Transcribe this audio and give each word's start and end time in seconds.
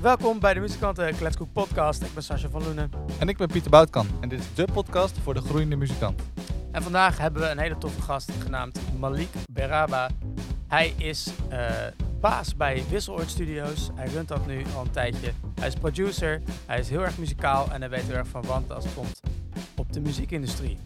Welkom 0.00 0.40
bij 0.40 0.54
de 0.54 0.60
Muzikanten 0.60 1.16
Kletskoek 1.16 1.52
podcast. 1.52 2.02
Ik 2.02 2.14
ben 2.14 2.22
Sascha 2.22 2.48
van 2.48 2.62
Loenen. 2.62 2.90
En 3.18 3.28
ik 3.28 3.36
ben 3.36 3.48
Pieter 3.48 3.70
Boutkan 3.70 4.06
en 4.20 4.28
dit 4.28 4.38
is 4.38 4.54
de 4.54 4.68
podcast 4.72 5.18
voor 5.18 5.34
de 5.34 5.40
groeiende 5.40 5.76
muzikant. 5.76 6.22
En 6.72 6.82
vandaag 6.82 7.18
hebben 7.18 7.42
we 7.42 7.48
een 7.48 7.58
hele 7.58 7.78
toffe 7.78 8.02
gast 8.02 8.30
genaamd 8.42 8.80
Malik 8.98 9.28
Beraba. 9.50 10.10
Hij 10.68 10.94
is 10.96 11.30
uh, 11.52 11.70
baas 12.20 12.56
bij 12.56 12.84
Wisseloord 12.90 13.30
Studios. 13.30 13.90
Hij 13.94 14.08
runt 14.08 14.28
dat 14.28 14.46
nu 14.46 14.64
al 14.76 14.82
een 14.82 14.90
tijdje. 14.90 15.32
Hij 15.58 15.68
is 15.68 15.74
producer, 15.74 16.42
hij 16.66 16.78
is 16.78 16.88
heel 16.88 17.02
erg 17.02 17.18
muzikaal 17.18 17.68
en 17.72 17.80
hij 17.80 17.90
weet 17.90 18.02
heel 18.02 18.16
erg 18.16 18.28
van 18.28 18.42
want 18.42 18.72
als 18.72 18.84
het 18.84 18.94
komt 18.94 19.20
op 19.76 19.92
de 19.92 20.00
muziekindustrie. 20.00 20.78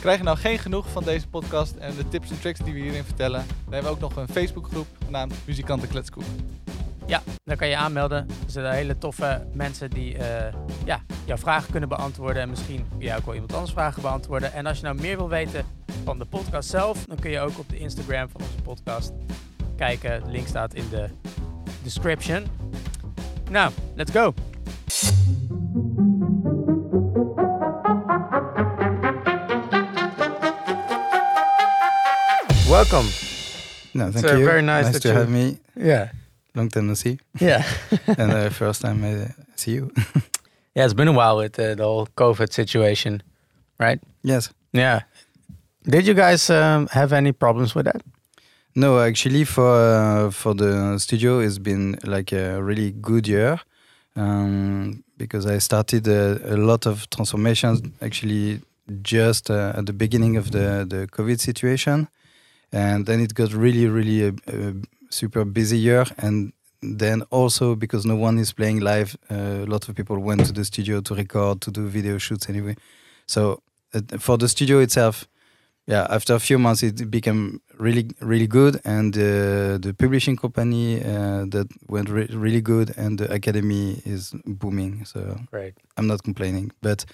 Krijg 0.00 0.18
je 0.18 0.24
nou 0.24 0.36
geen 0.36 0.58
genoeg 0.58 0.90
van 0.90 1.04
deze 1.04 1.28
podcast 1.28 1.74
en 1.74 1.96
de 1.96 2.08
tips 2.08 2.30
en 2.30 2.40
tricks 2.40 2.60
die 2.60 2.74
we 2.74 2.80
hierin 2.80 3.04
vertellen? 3.04 3.44
Dan 3.64 3.72
hebben 3.72 3.90
we 3.90 3.96
ook 3.96 4.10
nog 4.10 4.16
een 4.16 4.28
Facebookgroep 4.28 4.86
genaamd 5.04 5.34
Muzikanten 5.44 5.88
Kletskoek. 5.88 6.24
Ja, 7.06 7.22
dan 7.44 7.56
kan 7.56 7.68
je 7.68 7.76
aanmelden. 7.76 8.18
Er 8.18 8.50
zijn 8.50 8.74
hele 8.74 8.98
toffe 8.98 9.46
mensen 9.52 9.90
die 9.90 10.14
uh, 10.18 10.22
ja, 10.84 11.00
jouw 11.24 11.36
vragen 11.36 11.70
kunnen 11.70 11.88
beantwoorden. 11.88 12.42
En 12.42 12.48
misschien 12.50 12.86
kun 12.90 12.98
jij 13.06 13.16
ook 13.16 13.24
wel 13.24 13.34
iemand 13.34 13.52
anders 13.52 13.72
vragen 13.72 14.02
beantwoorden. 14.02 14.52
En 14.52 14.66
als 14.66 14.76
je 14.78 14.84
nou 14.84 15.00
meer 15.00 15.16
wil 15.16 15.28
weten 15.28 15.64
van 16.04 16.18
de 16.18 16.24
podcast 16.24 16.68
zelf, 16.70 17.04
dan 17.04 17.18
kun 17.18 17.30
je 17.30 17.40
ook 17.40 17.58
op 17.58 17.68
de 17.68 17.78
Instagram 17.78 18.28
van 18.28 18.40
onze 18.40 18.62
podcast 18.62 19.12
kijken. 19.76 20.24
De 20.24 20.30
link 20.30 20.46
staat 20.46 20.74
in 20.74 20.88
de 20.90 21.08
description. 21.82 22.46
Nou, 23.50 23.72
let's 23.94 24.10
go. 24.12 24.34
Welcome. 32.68 33.06
No, 33.94 34.10
thank 34.10 34.24
It's, 34.24 34.32
you. 34.32 34.44
very 34.44 34.60
nice 34.62 34.86
nice 34.86 34.92
that 34.92 35.02
to 35.02 35.08
you- 35.08 35.14
have 35.18 35.30
me. 35.30 35.58
Yeah. 35.74 36.08
Long 36.56 36.70
time 36.70 36.86
no 36.86 36.94
see, 36.94 37.18
Yeah. 37.38 37.62
and 38.18 38.32
uh, 38.32 38.50
first 38.50 38.80
time 38.82 39.04
I 39.04 39.28
see 39.56 39.72
you. 39.72 39.90
yeah, 40.74 40.84
it's 40.86 40.94
been 40.94 41.08
a 41.08 41.12
while 41.12 41.36
with 41.36 41.58
uh, 41.58 41.74
the 41.74 41.84
whole 41.84 42.08
COVID 42.16 42.50
situation, 42.52 43.22
right? 43.78 44.00
yes. 44.24 44.50
Yeah. 44.72 45.00
Did 45.84 46.06
you 46.06 46.14
guys 46.14 46.50
um, 46.50 46.88
have 46.88 47.12
any 47.12 47.32
problems 47.32 47.74
with 47.74 47.84
that? 47.84 48.02
No, 48.74 48.98
actually, 48.98 49.44
for 49.44 49.70
uh, 49.70 50.30
for 50.30 50.54
the 50.54 50.98
studio, 50.98 51.40
it's 51.40 51.58
been 51.58 51.96
like 52.04 52.32
a 52.32 52.60
really 52.62 52.90
good 52.90 53.28
year 53.28 53.60
um, 54.16 55.04
because 55.16 55.46
I 55.46 55.58
started 55.58 56.08
a, 56.08 56.54
a 56.54 56.56
lot 56.56 56.86
of 56.86 57.08
transformations. 57.10 57.80
Actually, 58.02 58.60
just 59.02 59.50
uh, 59.50 59.72
at 59.76 59.86
the 59.86 59.92
beginning 59.92 60.36
of 60.36 60.50
the 60.50 60.84
the 60.88 61.06
COVID 61.06 61.38
situation, 61.40 62.08
and 62.72 63.06
then 63.06 63.20
it 63.20 63.32
got 63.34 63.52
really, 63.52 63.86
really 63.86 64.32
super 65.16 65.44
busy 65.44 65.78
year. 65.78 66.04
And 66.18 66.52
then 66.82 67.22
also 67.30 67.74
because 67.74 68.04
no 68.06 68.16
one 68.16 68.38
is 68.38 68.52
playing 68.52 68.80
live, 68.80 69.16
uh, 69.30 69.64
a 69.64 69.66
lot 69.66 69.88
of 69.88 69.94
people 69.94 70.18
went 70.18 70.44
to 70.46 70.52
the 70.52 70.64
studio 70.64 71.00
to 71.00 71.14
record, 71.14 71.60
to 71.62 71.70
do 71.70 71.88
video 71.88 72.18
shoots 72.18 72.48
anyway. 72.48 72.76
So 73.26 73.62
uh, 73.94 74.18
for 74.18 74.38
the 74.38 74.48
studio 74.48 74.78
itself, 74.80 75.26
yeah, 75.86 76.06
after 76.10 76.34
a 76.34 76.40
few 76.40 76.58
months, 76.58 76.82
it 76.82 77.10
became 77.10 77.60
really, 77.78 78.10
really 78.20 78.48
good, 78.48 78.80
and 78.84 79.16
uh, 79.16 79.78
the 79.78 79.94
publishing 79.96 80.36
company 80.36 81.00
uh, 81.00 81.44
that 81.50 81.68
went 81.88 82.08
re- 82.08 82.28
really 82.32 82.60
good, 82.60 82.92
and 82.96 83.18
the 83.18 83.32
academy 83.32 84.02
is 84.04 84.34
booming. 84.44 85.04
So 85.04 85.38
Great. 85.52 85.74
I'm 85.96 86.08
not 86.08 86.24
complaining, 86.24 86.72
but 86.82 87.04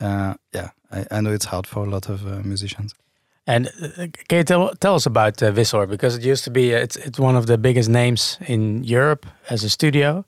uh, 0.00 0.34
yeah, 0.54 0.70
I, 0.92 1.06
I 1.10 1.20
know 1.20 1.32
it's 1.32 1.46
hard 1.46 1.66
for 1.66 1.84
a 1.84 1.90
lot 1.90 2.08
of 2.08 2.24
uh, 2.24 2.40
musicians. 2.44 2.94
And 3.46 3.66
uh, 3.68 4.06
can 4.28 4.38
you 4.38 4.44
tell, 4.44 4.74
tell 4.80 4.94
us 4.94 5.06
about 5.06 5.42
uh, 5.42 5.50
Visor? 5.50 5.86
Because 5.86 6.16
it 6.16 6.22
used 6.24 6.44
to 6.44 6.50
be, 6.50 6.74
uh, 6.74 6.78
it's, 6.78 6.96
it's 6.96 7.18
one 7.18 7.36
of 7.36 7.46
the 7.46 7.58
biggest 7.58 7.88
names 7.88 8.38
in 8.46 8.84
Europe 8.84 9.26
as 9.48 9.64
a 9.64 9.68
studio, 9.70 10.24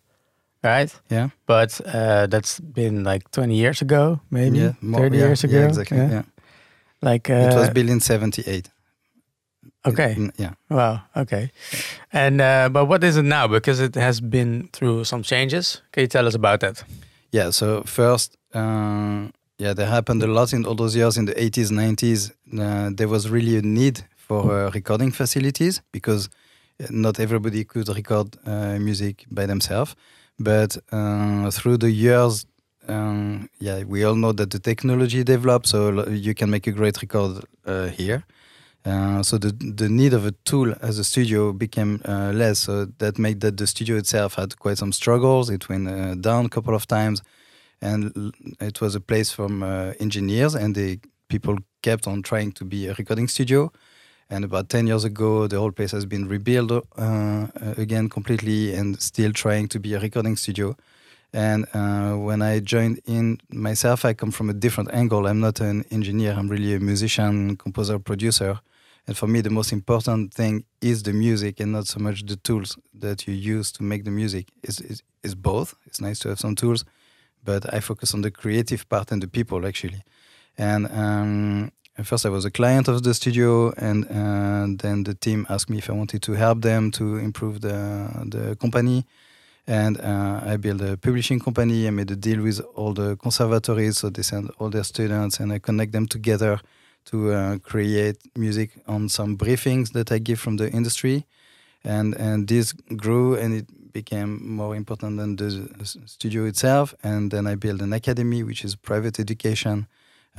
right? 0.65 0.93
Yeah, 1.11 1.29
But 1.47 1.81
uh, 1.87 2.27
that's 2.27 2.59
been 2.61 3.05
like 3.05 3.31
20 3.31 3.55
years 3.55 3.83
ago, 3.83 4.21
maybe? 4.31 4.59
yeah, 4.59 4.73
more- 4.81 5.01
30 5.01 5.17
yeah, 5.17 5.25
years 5.27 5.45
ago? 5.45 5.59
Yeah, 5.59 5.67
exactly. 5.69 5.99
Yeah, 5.99 6.23
Like, 7.03 7.31
uh, 7.31 7.49
it 7.51 7.55
was 7.55 7.71
built 7.71 7.91
in 7.91 8.01
'78. 8.01 8.71
okay. 9.87 10.15
Mm, 10.17 10.31
yeah. 10.39 10.55
Wow. 10.71 11.03
Okay. 11.17 11.51
And, 12.13 12.41
uh, 12.41 12.69
but 12.71 12.87
what 12.87 13.05
is 13.05 13.17
it 13.17 13.25
now? 13.25 13.47
Because 13.47 13.81
it 13.81 13.95
has 13.95 14.21
been 14.21 14.69
through 14.73 15.05
some 15.05 15.23
changes. 15.23 15.83
Can 15.93 16.03
you 16.03 16.09
tell 16.09 16.27
us 16.27 16.35
about 16.35 16.61
that? 16.61 16.83
Yeah, 17.31 17.51
so 17.51 17.83
first, 17.83 18.37
uh, 18.55 19.29
yeah, 19.63 19.73
there 19.73 19.87
happened 19.87 20.23
a 20.25 20.27
lot 20.27 20.53
in 20.53 20.67
all 20.67 20.75
those 20.75 20.97
years 20.97 21.17
in 21.17 21.27
the 21.27 21.35
80s, 21.35 21.71
90s. 21.71 22.33
Uh, 22.59 22.91
there 22.93 23.07
was 23.07 23.31
really 23.31 23.57
a 23.57 23.63
need 23.63 24.03
for 24.17 24.43
uh, 24.51 24.71
recording 24.71 25.13
facilities 25.13 25.83
because 25.93 26.29
uh, 26.81 26.87
not 26.91 27.21
everybody 27.21 27.63
could 27.65 27.89
record 27.89 28.37
uh, 28.45 28.77
music 28.81 29.25
by 29.31 29.47
themselves. 29.47 29.95
But 30.37 30.79
uh, 30.91 31.49
through 31.53 31.77
the 31.77 31.93
years, 31.93 32.45
um, 32.89 33.49
yeah, 33.61 33.85
we 33.85 34.03
all 34.03 34.17
know 34.17 34.33
that 34.33 34.51
the 34.51 34.59
technology 34.59 35.23
developed, 35.23 35.69
so 35.69 36.09
you 36.09 36.35
can 36.35 36.51
make 36.51 36.67
a 36.67 36.73
great 36.73 37.01
record 37.01 37.45
uh, 37.65 37.87
here. 37.87 38.25
So 39.23 39.39
the 39.39 39.53
the 39.83 39.89
need 39.89 40.13
of 40.13 40.27
a 40.27 40.33
tool 40.45 40.75
as 40.83 40.99
a 40.99 41.05
studio 41.05 41.53
became 41.53 42.01
less. 42.41 42.59
So 42.59 42.87
that 42.99 43.17
made 43.17 43.39
that 43.41 43.57
the 43.57 43.67
studio 43.67 43.97
itself 43.97 44.35
had 44.35 44.59
quite 44.59 44.79
some 44.79 44.93
struggles. 44.93 45.51
It 45.51 45.69
went 45.69 45.87
down 46.21 46.47
a 46.47 46.49
couple 46.49 46.75
of 46.75 46.87
times, 46.87 47.23
and 47.83 48.33
it 48.61 48.81
was 48.81 48.95
a 48.95 49.01
place 49.01 49.31
from 49.35 49.63
uh, 49.63 49.93
engineers, 50.01 50.55
and 50.55 50.75
the 50.75 50.99
people 51.29 51.57
kept 51.83 52.07
on 52.07 52.23
trying 52.23 52.53
to 52.53 52.65
be 52.65 52.87
a 52.89 52.95
recording 52.95 53.29
studio. 53.29 53.71
And 54.31 54.45
about 54.45 54.69
ten 54.69 54.87
years 54.87 55.05
ago, 55.05 55.47
the 55.47 55.59
whole 55.59 55.73
place 55.73 55.91
has 55.91 56.07
been 56.07 56.29
rebuilt 56.29 56.71
uh, 56.73 56.83
uh, 56.97 57.49
again 57.77 58.09
completely, 58.09 58.75
and 58.75 59.01
still 59.01 59.33
trying 59.33 59.69
to 59.69 59.79
be 59.81 59.95
a 59.95 60.01
recording 60.01 60.37
studio. 60.37 60.77
And 61.35 61.67
uh, 61.75 62.13
when 62.17 62.43
I 62.43 62.61
joined 62.61 63.01
in 63.07 63.39
myself, 63.51 64.05
I 64.05 64.15
come 64.15 64.31
from 64.31 64.51
a 64.51 64.53
different 64.53 64.93
angle. 64.93 65.27
I'm 65.27 65.41
not 65.41 65.61
an 65.61 65.85
engineer. 65.91 66.33
I'm 66.33 66.49
really 66.49 66.75
a 66.75 66.81
musician, 66.81 67.57
composer, 67.57 67.99
producer. 67.99 68.61
And 69.07 69.17
for 69.17 69.27
me, 69.27 69.41
the 69.41 69.51
most 69.51 69.73
important 69.73 70.35
thing 70.35 70.65
is 70.81 71.03
the 71.03 71.13
music 71.13 71.59
and 71.59 71.73
not 71.73 71.87
so 71.87 72.01
much 72.01 72.23
the 72.27 72.37
tools 72.37 72.79
that 73.01 73.27
you 73.27 73.35
use 73.35 73.73
to 73.73 73.83
make 73.83 74.05
the 74.05 74.11
music. 74.11 74.49
It's, 74.63 74.81
it's, 74.81 75.03
it's 75.25 75.35
both. 75.35 75.75
It's 75.87 76.01
nice 76.01 76.19
to 76.21 76.29
have 76.29 76.39
some 76.39 76.55
tools, 76.55 76.85
but 77.45 77.73
I 77.73 77.81
focus 77.81 78.15
on 78.15 78.23
the 78.23 78.31
creative 78.31 78.89
part 78.89 79.13
and 79.13 79.23
the 79.23 79.29
people 79.29 79.67
actually. 79.67 80.03
And 80.59 80.87
um, 80.93 81.73
at 81.99 82.07
first, 82.07 82.25
I 82.25 82.31
was 82.31 82.45
a 82.45 82.51
client 82.51 82.89
of 82.89 83.03
the 83.03 83.13
studio, 83.13 83.73
and 83.77 84.05
uh, 84.05 84.67
then 84.83 85.05
the 85.05 85.15
team 85.15 85.47
asked 85.49 85.69
me 85.69 85.79
if 85.79 85.91
I 85.91 85.93
wanted 85.93 86.23
to 86.23 86.33
help 86.33 86.63
them 86.63 86.91
to 86.93 87.17
improve 87.19 87.61
the 87.61 88.09
the 88.27 88.57
company. 88.57 89.05
And 89.67 90.01
uh, 90.01 90.41
I 90.45 90.57
built 90.57 90.81
a 90.81 90.97
publishing 90.97 91.39
company. 91.39 91.87
I 91.87 91.91
made 91.91 92.11
a 92.11 92.17
deal 92.17 92.43
with 92.43 92.61
all 92.75 92.95
the 92.95 93.17
conservatories, 93.17 93.99
so 93.99 94.11
they 94.11 94.23
send 94.23 94.51
all 94.59 94.71
their 94.71 94.85
students, 94.85 95.39
and 95.39 95.53
I 95.53 95.59
connect 95.59 95.93
them 95.93 96.07
together 96.07 96.61
to 97.05 97.33
uh, 97.33 97.59
create 97.59 98.17
music 98.37 98.71
on 98.87 99.09
some 99.09 99.37
briefings 99.37 99.93
that 99.93 100.11
I 100.11 100.19
give 100.19 100.41
from 100.41 100.57
the 100.57 100.71
industry, 100.71 101.27
and 101.85 102.15
and 102.15 102.49
this 102.49 102.73
grew 102.97 103.37
and 103.37 103.55
it 103.55 103.67
became 103.93 104.57
more 104.57 104.77
important 104.77 105.19
than 105.19 105.37
the 105.37 105.85
studio 106.07 106.45
itself. 106.47 106.95
And 107.03 107.31
then 107.31 107.47
I 107.47 107.55
built 107.57 107.81
an 107.81 107.93
academy, 107.93 108.43
which 108.43 108.65
is 108.65 108.77
private 108.77 109.21
education 109.21 109.87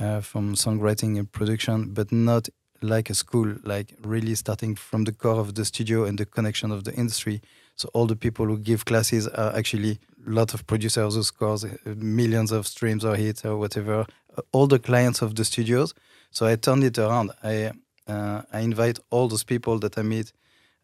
uh, 0.00 0.20
from 0.20 0.54
songwriting 0.54 1.18
and 1.18 1.30
production, 1.30 1.92
but 1.94 2.10
not 2.12 2.48
like 2.82 3.08
a 3.10 3.14
school, 3.14 3.56
like 3.64 3.94
really 4.02 4.34
starting 4.34 4.76
from 4.76 5.04
the 5.04 5.12
core 5.12 5.40
of 5.40 5.54
the 5.54 5.64
studio 5.64 6.04
and 6.04 6.18
the 6.18 6.26
connection 6.26 6.70
of 6.70 6.84
the 6.84 6.92
industry. 6.94 7.40
So 7.76 7.88
all 7.94 8.06
the 8.06 8.16
people 8.16 8.46
who 8.46 8.58
give 8.58 8.84
classes 8.84 9.26
are 9.28 9.56
actually 9.56 9.98
a 10.26 10.30
lot 10.30 10.54
of 10.54 10.66
producers 10.66 11.14
who 11.14 11.22
scores 11.22 11.64
uh, 11.64 11.68
millions 11.96 12.52
of 12.52 12.66
streams 12.66 13.04
or 13.04 13.16
hits 13.16 13.44
or 13.44 13.56
whatever. 13.56 14.06
uh, 14.36 14.42
All 14.52 14.66
the 14.66 14.78
clients 14.78 15.22
of 15.22 15.34
the 15.34 15.44
studios. 15.44 15.94
So 16.30 16.46
I 16.46 16.56
turned 16.56 16.84
it 16.84 16.98
around. 16.98 17.30
I 17.42 17.72
uh, 18.06 18.42
I 18.52 18.60
invite 18.60 18.98
all 19.10 19.28
those 19.28 19.44
people 19.44 19.78
that 19.78 19.96
I 19.96 20.02
meet 20.02 20.32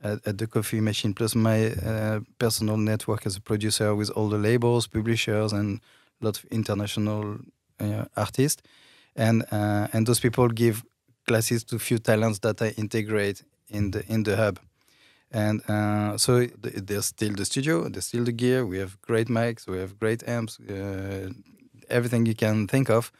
at, 0.02 0.26
at 0.26 0.38
the 0.38 0.46
coffee 0.46 0.80
machine, 0.80 1.14
plus 1.14 1.34
my 1.34 1.66
uh, 1.66 2.20
personal 2.38 2.76
network 2.76 3.26
as 3.26 3.36
a 3.36 3.40
producer 3.40 3.94
with 3.94 4.10
all 4.10 4.28
the 4.28 4.38
labels, 4.38 4.86
publishers, 4.86 5.52
and 5.52 5.80
a 6.20 6.24
lot 6.24 6.38
of 6.38 6.44
international 6.50 7.38
uh, 7.80 8.04
artists. 8.16 8.62
And 9.16 9.42
uh, 9.52 9.88
and 9.92 10.06
those 10.06 10.20
people 10.20 10.48
give 10.48 10.84
classes 11.26 11.64
to 11.64 11.78
few 11.78 11.98
talents 11.98 12.38
that 12.40 12.62
I 12.62 12.68
integrate 12.76 13.42
in 13.68 13.90
the 13.90 14.04
in 14.08 14.22
the 14.22 14.36
hub. 14.36 14.58
And 15.32 15.62
uh, 15.68 16.18
so 16.18 16.46
th- 16.46 16.74
there's 16.86 17.06
still 17.06 17.34
the 17.34 17.44
studio, 17.44 17.88
there's 17.88 18.06
still 18.06 18.24
the 18.24 18.32
gear. 18.32 18.66
We 18.66 18.78
have 18.78 19.00
great 19.00 19.28
mics, 19.28 19.68
we 19.68 19.78
have 19.78 19.96
great 19.98 20.28
amps, 20.28 20.58
uh, 20.58 21.30
everything 21.88 22.26
you 22.26 22.34
can 22.34 22.66
think 22.66 22.90
of. 22.90 23.12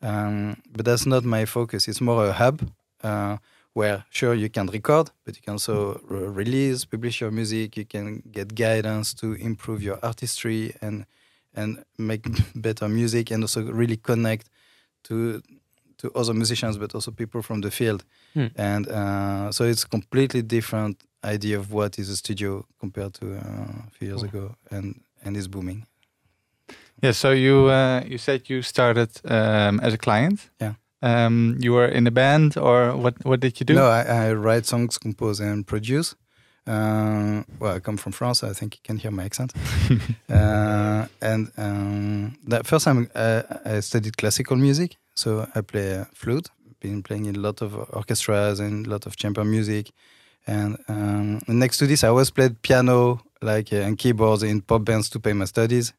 Um, 0.00 0.62
but 0.70 0.84
that's 0.84 1.06
not 1.06 1.24
my 1.24 1.46
focus. 1.46 1.88
It's 1.88 2.00
more 2.00 2.26
a 2.26 2.32
hub 2.32 2.60
uh, 3.02 3.38
where, 3.74 4.04
sure, 4.10 4.34
you 4.34 4.48
can 4.50 4.66
record, 4.66 5.10
but 5.24 5.36
you 5.36 5.42
can 5.42 5.52
also 5.52 6.00
re- 6.08 6.26
release, 6.44 6.84
publish 6.84 7.20
your 7.20 7.30
music. 7.30 7.76
You 7.76 7.84
can 7.84 8.22
get 8.32 8.54
guidance 8.54 9.14
to 9.14 9.34
improve 9.34 9.82
your 9.82 9.98
artistry 10.02 10.74
and 10.80 11.04
and 11.54 11.84
make 11.96 12.22
better 12.54 12.88
music, 12.88 13.30
and 13.30 13.42
also 13.42 13.62
really 13.62 13.96
connect 13.96 14.48
to 15.04 15.40
to 15.98 16.10
other 16.14 16.34
musicians, 16.34 16.78
but 16.78 16.94
also 16.94 17.10
people 17.10 17.42
from 17.42 17.60
the 17.60 17.70
field. 17.70 18.04
Hmm. 18.34 18.46
And 18.56 18.88
uh, 18.88 19.50
so 19.52 19.64
it's 19.64 19.84
completely 19.84 20.42
different 20.42 21.02
idea 21.24 21.58
of 21.58 21.72
what 21.72 21.98
is 21.98 22.08
a 22.10 22.16
studio 22.16 22.64
compared 22.78 23.14
to 23.14 23.26
uh, 23.26 23.86
a 23.86 23.90
few 23.90 24.08
years 24.08 24.22
Cool. 24.22 24.28
ago. 24.40 24.54
And 24.70 25.00
and 25.24 25.36
is 25.36 25.48
booming. 25.48 25.86
Yeah. 27.02 27.12
So 27.14 27.30
you 27.32 27.66
uh, 27.70 28.02
you 28.06 28.18
said 28.18 28.48
you 28.48 28.62
started 28.62 29.10
um, 29.24 29.80
as 29.80 29.92
a 29.94 29.98
client. 29.98 30.50
Yeah. 30.60 30.74
Um, 31.00 31.56
you 31.60 31.72
were 31.72 31.86
in 31.86 32.06
a 32.06 32.10
band, 32.10 32.56
or 32.56 32.96
what? 32.96 33.24
What 33.24 33.40
did 33.40 33.60
you 33.60 33.66
do? 33.66 33.74
No, 33.74 33.86
I, 33.86 34.02
I 34.02 34.32
write 34.32 34.66
songs, 34.66 34.98
compose, 34.98 35.40
and 35.40 35.66
produce. 35.66 36.14
Uh, 36.66 37.44
well, 37.58 37.76
I 37.76 37.80
come 37.80 37.96
from 37.96 38.12
France. 38.12 38.42
I 38.42 38.52
think 38.52 38.74
you 38.76 38.80
can 38.84 38.98
hear 38.98 39.10
my 39.10 39.24
accent. 39.24 39.54
uh, 40.28 41.06
and 41.22 41.50
um, 41.56 42.36
that 42.46 42.66
first 42.66 42.84
time 42.84 43.10
uh, 43.14 43.42
I 43.64 43.80
studied 43.80 44.16
classical 44.16 44.56
music, 44.56 44.96
so 45.14 45.48
I 45.54 45.62
play 45.62 45.98
uh, 45.98 46.04
flute. 46.12 46.50
Been 46.80 47.02
playing 47.02 47.26
in 47.26 47.36
a 47.36 47.40
lot 47.40 47.62
of 47.62 47.74
orchestras 47.92 48.60
and 48.60 48.86
a 48.86 48.90
lot 48.90 49.06
of 49.06 49.16
chamber 49.16 49.44
music. 49.44 49.90
And 50.46 50.78
um, 50.88 51.40
next 51.48 51.78
to 51.78 51.86
this, 51.86 52.04
I 52.04 52.08
always 52.08 52.30
played 52.30 52.62
piano, 52.62 53.20
like 53.42 53.72
uh, 53.72 53.76
and 53.76 53.98
keyboards 53.98 54.42
in 54.42 54.60
pop 54.60 54.84
bands 54.84 55.08
to 55.10 55.20
pay 55.20 55.32
my 55.32 55.46
studies. 55.46 55.92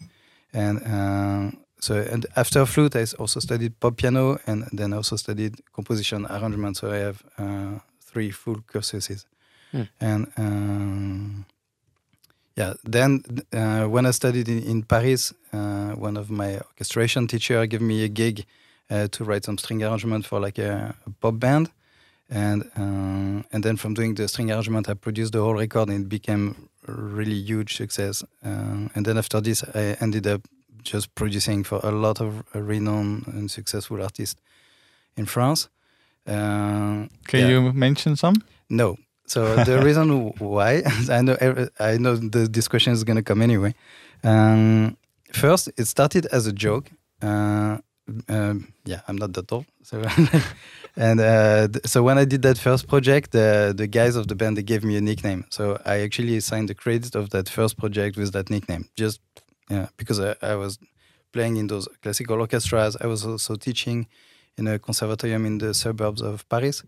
And 0.54 0.82
uh, 0.84 1.58
so, 1.80 1.96
and 1.96 2.26
after 2.36 2.66
flute, 2.66 2.96
I 2.96 3.06
also 3.18 3.40
studied 3.40 3.80
pop 3.80 3.98
piano, 3.98 4.40
and 4.46 4.66
then 4.74 4.94
also 4.94 5.16
studied 5.16 5.56
composition 5.74 6.26
arrangement. 6.26 6.78
So 6.78 6.92
I 6.92 6.98
have 6.98 7.24
uh, 7.38 7.80
three 8.02 8.32
full 8.32 8.62
courses. 8.68 9.26
Hmm. 9.72 9.84
And 10.02 10.28
um, 10.38 11.46
yeah, 12.56 12.74
then 12.84 13.24
uh, 13.54 13.86
when 13.86 14.06
I 14.06 14.12
studied 14.12 14.50
in, 14.50 14.64
in 14.64 14.84
Paris, 14.84 15.34
uh, 15.54 15.92
one 15.92 16.18
of 16.18 16.30
my 16.30 16.58
orchestration 16.58 17.28
teacher 17.28 17.66
gave 17.66 17.82
me 17.82 18.04
a 18.04 18.10
gig 18.10 18.46
uh, 18.90 19.08
to 19.08 19.24
write 19.24 19.46
some 19.46 19.58
string 19.58 19.82
arrangement 19.82 20.26
for 20.26 20.40
like 20.40 20.58
a, 20.58 20.96
a 21.06 21.10
pop 21.22 21.40
band, 21.40 21.72
and 22.30 22.70
um, 22.76 23.46
and 23.54 23.64
then 23.64 23.78
from 23.78 23.94
doing 23.94 24.16
the 24.16 24.28
string 24.28 24.52
arrangement, 24.52 24.90
I 24.90 24.96
produced 24.96 25.32
the 25.32 25.40
whole 25.40 25.56
record, 25.56 25.90
and 25.90 26.06
it 26.06 26.10
became 26.10 26.70
a 26.88 26.92
really 26.92 27.40
huge 27.40 27.78
success. 27.78 28.26
Um, 28.44 28.90
and 28.96 29.06
then 29.06 29.18
after 29.18 29.40
this, 29.40 29.64
I 29.64 29.96
ended 30.02 30.28
up 30.28 30.42
just 30.84 31.14
producing 31.16 31.64
for 31.64 31.80
a 31.84 31.92
lot 31.92 32.22
of 32.22 32.44
renowned 32.54 33.28
and 33.28 33.50
successful 33.52 34.02
artists 34.02 34.40
in 35.16 35.26
France. 35.26 35.70
Uh, 36.28 37.08
Can 37.28 37.40
yeah. 37.42 37.48
you 37.50 37.74
mention 37.74 38.16
some? 38.16 38.36
no. 38.70 38.98
So 39.28 39.64
the 39.64 39.80
reason 39.88 40.32
why 40.40 40.82
I 41.10 41.22
know 41.22 41.38
every- 41.40 41.70
I 41.80 41.98
know 41.98 42.16
the, 42.16 42.48
this 42.48 42.68
question 42.68 42.94
is 42.94 43.04
gonna 43.04 43.22
come 43.24 43.44
anyway. 43.44 43.76
Um, 44.24 44.98
first, 45.34 45.70
it 45.78 45.86
started 45.86 46.26
as 46.32 46.48
a 46.48 46.52
joke. 46.52 46.90
Uh, 47.22 47.78
um, 48.28 48.74
yeah, 48.86 49.02
I'm 49.08 49.18
not 49.18 49.34
that 49.34 49.52
old. 49.52 49.66
So 49.84 50.02
and 50.96 51.20
uh, 51.20 51.68
so 51.86 52.02
when 52.02 52.18
I 52.18 52.26
did 52.26 52.42
that 52.42 52.58
first 52.58 52.88
project, 52.88 53.32
the 53.32 53.74
the 53.76 53.86
guys 53.88 54.16
of 54.16 54.28
the 54.28 54.36
band 54.36 54.58
they 54.58 54.64
gave 54.64 54.84
me 54.84 54.98
a 54.98 55.02
nickname. 55.02 55.46
So 55.50 55.80
I 55.86 56.00
actually 56.02 56.40
signed 56.40 56.70
the 56.70 56.76
credit 56.76 57.16
of 57.16 57.30
that 57.30 57.50
first 57.50 57.78
project 57.78 58.18
with 58.18 58.32
that 58.34 58.50
nickname, 58.50 58.90
just 58.96 59.20
yeah, 59.70 59.88
because 59.98 60.20
I, 60.20 60.36
I 60.42 60.56
was 60.56 60.80
playing 61.32 61.58
in 61.58 61.68
those 61.68 61.88
classical 62.02 62.40
orchestras. 62.40 62.98
I 63.00 63.08
was 63.08 63.26
also 63.26 63.56
teaching 63.56 64.08
in 64.58 64.68
a 64.68 64.80
conservatorium 64.80 65.46
in 65.46 65.58
the 65.60 65.74
suburbs 65.74 66.22
of 66.22 66.48
Paris 66.50 66.84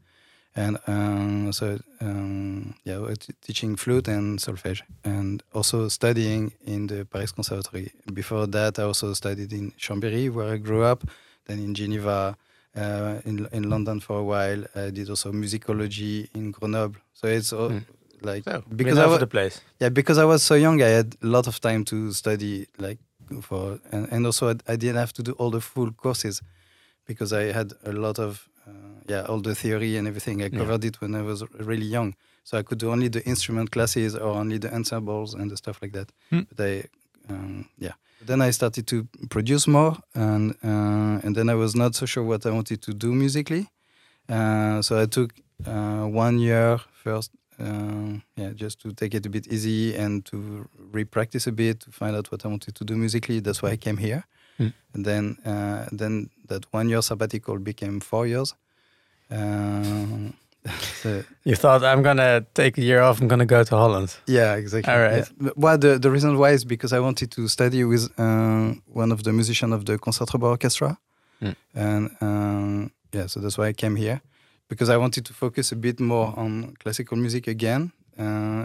and 0.56 0.78
um, 0.88 1.52
so 1.54 1.80
um, 2.02 2.76
yeah, 2.84 3.00
teaching 3.42 3.76
flute 3.76 4.08
and 4.08 4.40
solfège, 4.40 4.82
and 5.04 5.42
also 5.54 5.88
studying 5.88 6.52
in 6.66 6.88
the 6.88 7.06
Paris 7.06 7.32
Conservatory. 7.32 7.92
Before 8.14 8.48
that, 8.48 8.78
I 8.80 8.84
also 8.84 9.14
studied 9.14 9.54
in 9.54 9.72
Chambéry, 9.72 10.30
where 10.30 10.54
I 10.54 10.58
grew 10.58 10.84
up, 10.84 11.04
then 11.46 11.60
in 11.60 11.74
Geneva, 11.74 12.36
uh, 12.76 13.16
in 13.26 13.48
in 13.54 13.70
London 13.70 14.00
for 14.02 14.20
a 14.20 14.24
while. 14.24 14.66
I 14.76 14.90
did 14.90 15.10
also 15.10 15.32
musicology 15.32 16.28
in 16.36 16.52
Grenoble. 16.52 17.00
So 17.14 17.28
it's 17.28 17.54
all, 17.54 17.70
Hmm. 17.70 17.80
Like 18.22 18.44
So, 18.44 18.64
because 18.76 18.98
I 19.00 19.04
over 19.04 19.14
wa- 19.14 19.18
the 19.20 19.28
place. 19.28 19.62
yeah, 19.80 19.90
because 19.90 20.18
I 20.18 20.26
was 20.26 20.44
so 20.44 20.56
young, 20.56 20.82
I 20.82 20.88
had 20.90 21.16
a 21.22 21.28
lot 21.28 21.48
of 21.48 21.60
time 21.60 21.84
to 21.86 22.12
study, 22.14 22.68
like 22.78 23.00
for, 23.42 23.80
and, 23.92 24.08
and 24.12 24.26
also 24.26 24.50
I, 24.50 24.56
I 24.74 24.76
didn't 24.78 24.98
have 24.98 25.14
to 25.14 25.24
do 25.24 25.32
all 25.34 25.52
the 25.52 25.62
full 25.62 25.92
courses 25.92 26.42
because 27.06 27.34
I 27.34 27.52
had 27.54 27.74
a 27.84 27.92
lot 27.92 28.20
of, 28.20 28.48
uh, 28.68 28.72
yeah, 29.08 29.24
all 29.30 29.42
the 29.42 29.56
theory 29.56 29.98
and 29.98 30.08
everything. 30.08 30.42
I 30.42 30.46
Yeah. 30.46 30.60
covered 30.60 30.84
it 30.86 31.02
when 31.02 31.16
I 31.16 31.22
was 31.22 31.44
really 31.60 31.86
young, 31.86 32.16
so 32.44 32.58
I 32.58 32.64
could 32.64 32.78
do 32.80 32.92
only 32.92 33.10
the 33.10 33.22
instrument 33.26 33.72
classes 33.72 34.16
or 34.16 34.36
only 34.36 34.58
the 34.60 34.74
ensembles 34.74 35.34
and 35.34 35.50
the 35.52 35.58
stuff 35.58 35.80
like 35.82 35.94
that. 35.94 36.12
Hmm. 36.30 36.42
But 36.56 36.66
I, 36.66 36.84
um, 37.30 37.66
yeah. 37.78 37.94
Then 38.24 38.42
I 38.42 38.52
started 38.52 38.86
to 38.88 39.08
produce 39.30 39.68
more, 39.68 39.98
and 40.14 40.52
uh, 40.64 41.26
and 41.26 41.36
then 41.36 41.50
I 41.50 41.56
was 41.56 41.74
not 41.76 41.96
so 41.96 42.06
sure 42.06 42.24
what 42.24 42.46
I 42.46 42.52
wanted 42.52 42.80
to 42.84 42.94
do 42.94 43.14
musically. 43.14 43.66
Uh, 44.30 44.82
so 44.84 45.02
I 45.02 45.08
took 45.08 45.34
uh, 45.66 46.06
one 46.06 46.38
year 46.38 46.80
first 47.04 47.32
um, 47.64 48.24
yeah, 48.36 48.52
just 48.54 48.82
to 48.82 48.94
take 48.94 49.14
it 49.14 49.26
a 49.26 49.30
bit 49.30 49.48
easy 49.48 49.96
and 49.96 50.26
to 50.26 50.68
re-practice 50.92 51.48
a 51.48 51.52
bit 51.52 51.80
to 51.82 51.92
find 51.92 52.16
out 52.16 52.32
what 52.32 52.46
I 52.46 52.48
wanted 52.48 52.76
to 52.76 52.84
do 52.84 52.96
musically. 52.96 53.40
That's 53.40 53.62
why 53.62 53.72
I 53.72 53.78
came 53.78 53.98
here. 53.98 54.24
Mm. 54.60 54.74
And 54.94 55.06
then, 55.06 55.38
uh, 55.46 55.86
then 55.92 56.30
that 56.48 56.66
one 56.72 56.90
year 56.90 57.02
sabbatical 57.02 57.58
became 57.60 58.00
four 58.00 58.28
years. 58.28 58.54
Um, 59.30 60.34
so, 61.02 61.24
You 61.44 61.56
thought 61.56 61.84
I'm 61.84 62.04
gonna 62.04 62.46
take 62.54 62.78
a 62.78 62.82
year 62.82 63.02
off. 63.02 63.22
I'm 63.22 63.28
gonna 63.28 63.46
go 63.46 63.64
to 63.64 63.76
Holland. 63.76 64.16
yeah, 64.28 64.56
exactly. 64.56 64.94
All 64.94 65.00
right. 65.00 65.26
Yeah. 65.42 65.52
Well, 65.56 65.78
the, 65.78 65.98
the 65.98 66.12
reason 66.12 66.38
why 66.38 66.52
is 66.52 66.66
because 66.66 66.94
I 66.94 67.00
wanted 67.00 67.32
to 67.32 67.48
study 67.48 67.84
with 67.84 68.12
uh, 68.20 68.74
one 68.88 69.12
of 69.12 69.24
the 69.24 69.34
musicians 69.34 69.74
of 69.74 69.86
the 69.86 69.98
Concertgebouw 69.98 70.50
Orchestra. 70.50 70.98
Mm. 71.42 71.56
And 71.74 72.18
um, 72.22 72.92
yeah, 73.14 73.28
so 73.28 73.40
that's 73.40 73.58
why 73.58 73.68
I 73.68 73.74
came 73.74 73.96
here 73.96 74.22
because 74.72 74.90
I 74.96 74.98
wanted 74.98 75.24
to 75.26 75.34
focus 75.34 75.72
a 75.72 75.76
bit 75.76 76.00
more 76.00 76.28
on 76.44 76.52
classical 76.84 77.18
music 77.18 77.48
again. 77.48 77.92
Uh, 78.18 78.64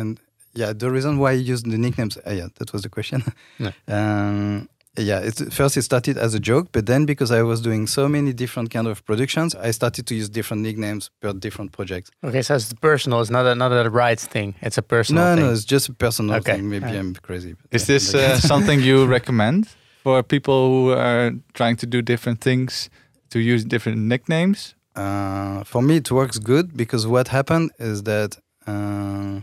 and 0.00 0.18
yeah, 0.60 0.72
the 0.82 0.88
reason 0.90 1.12
why 1.20 1.30
I 1.30 1.52
used 1.52 1.64
the 1.74 1.78
nicknames, 1.78 2.16
uh, 2.26 2.32
yeah, 2.40 2.48
that 2.58 2.72
was 2.72 2.82
the 2.82 2.88
question. 2.96 3.22
Yeah. 3.64 3.72
um, 3.96 4.68
yeah, 4.96 5.18
it, 5.28 5.34
first 5.52 5.76
it 5.76 5.82
started 5.82 6.16
as 6.18 6.34
a 6.34 6.38
joke, 6.50 6.66
but 6.72 6.86
then 6.86 7.04
because 7.04 7.30
I 7.40 7.42
was 7.42 7.60
doing 7.60 7.88
so 7.88 8.08
many 8.08 8.32
different 8.32 8.70
kind 8.74 8.86
of 8.86 9.04
productions, 9.04 9.54
I 9.68 9.72
started 9.72 10.06
to 10.06 10.14
use 10.14 10.28
different 10.28 10.62
nicknames 10.62 11.10
per 11.20 11.32
different 11.32 11.70
projects. 11.72 12.10
Okay, 12.22 12.42
so 12.42 12.54
it's 12.54 12.72
personal. 12.74 13.20
It's 13.20 13.30
not 13.30 13.44
a, 13.46 13.54
not 13.54 13.72
a 13.72 13.90
right 13.90 14.20
thing. 14.20 14.54
It's 14.62 14.78
a 14.78 14.82
personal 14.82 15.24
No, 15.24 15.34
thing. 15.34 15.44
no, 15.46 15.52
it's 15.52 15.64
just 15.74 15.88
a 15.88 15.92
personal 15.94 16.36
Okay. 16.36 16.52
thing. 16.54 16.68
Maybe 16.70 16.84
Alright. 16.86 17.00
I'm 17.00 17.14
crazy. 17.28 17.54
but 17.60 17.74
Is 17.76 17.82
yeah, 17.88 17.94
this 17.94 18.14
uh, 18.14 18.38
something 18.52 18.80
you 18.80 19.06
recommend 19.06 19.66
for 20.04 20.22
people 20.22 20.54
who 20.68 20.90
are 20.92 21.32
trying 21.54 21.76
to 21.82 21.86
do 21.86 22.00
different 22.02 22.40
things 22.40 22.88
to 23.30 23.38
use 23.38 23.64
different 23.64 23.98
nicknames? 23.98 24.74
Uh, 24.94 25.64
for 25.64 25.82
me, 25.82 25.96
it 25.96 26.10
works 26.10 26.38
good 26.38 26.76
because 26.76 27.06
what 27.06 27.28
happened 27.28 27.72
is 27.78 28.04
that 28.04 28.38
uh, 28.66 29.40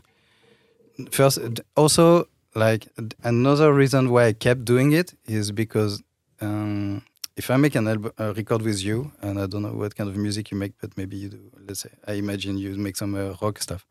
first, 1.12 1.40
also 1.76 2.28
like 2.56 2.88
another 3.24 3.74
reason 3.74 4.10
why 4.10 4.26
I 4.28 4.34
kept 4.34 4.66
doing 4.66 4.92
it 4.92 5.14
is 5.26 5.52
because 5.52 6.02
um, 6.42 7.04
if 7.36 7.50
I 7.50 7.58
make 7.58 7.76
an 7.76 7.88
album, 7.88 8.12
a 8.18 8.34
record 8.34 8.62
with 8.62 8.84
you, 8.84 9.12
and 9.22 9.40
I 9.40 9.46
don't 9.46 9.62
know 9.62 9.74
what 9.74 9.96
kind 9.96 10.10
of 10.10 10.16
music 10.18 10.52
you 10.52 10.58
make, 10.58 10.74
but 10.82 10.98
maybe 10.98 11.16
you 11.18 11.30
do. 11.30 11.52
Let's 11.68 11.82
say 11.82 11.90
I 12.08 12.14
imagine 12.14 12.58
you 12.58 12.76
make 12.76 12.98
some 12.98 13.16
uh, 13.16 13.36
rock 13.42 13.60
stuff, 13.62 13.86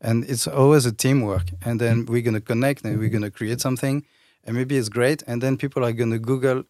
and 0.00 0.24
it's 0.24 0.46
always 0.46 0.86
a 0.86 0.92
teamwork. 0.92 1.46
And 1.64 1.80
then 1.80 2.06
we're 2.06 2.22
gonna 2.22 2.40
connect, 2.40 2.84
and 2.84 2.98
we're 2.98 3.08
gonna 3.08 3.30
create 3.30 3.60
something, 3.60 4.04
and 4.44 4.56
maybe 4.56 4.76
it's 4.76 4.88
great. 4.88 5.22
And 5.26 5.42
then 5.42 5.56
people 5.56 5.84
are 5.84 5.92
gonna 5.92 6.18
Google 6.18 6.64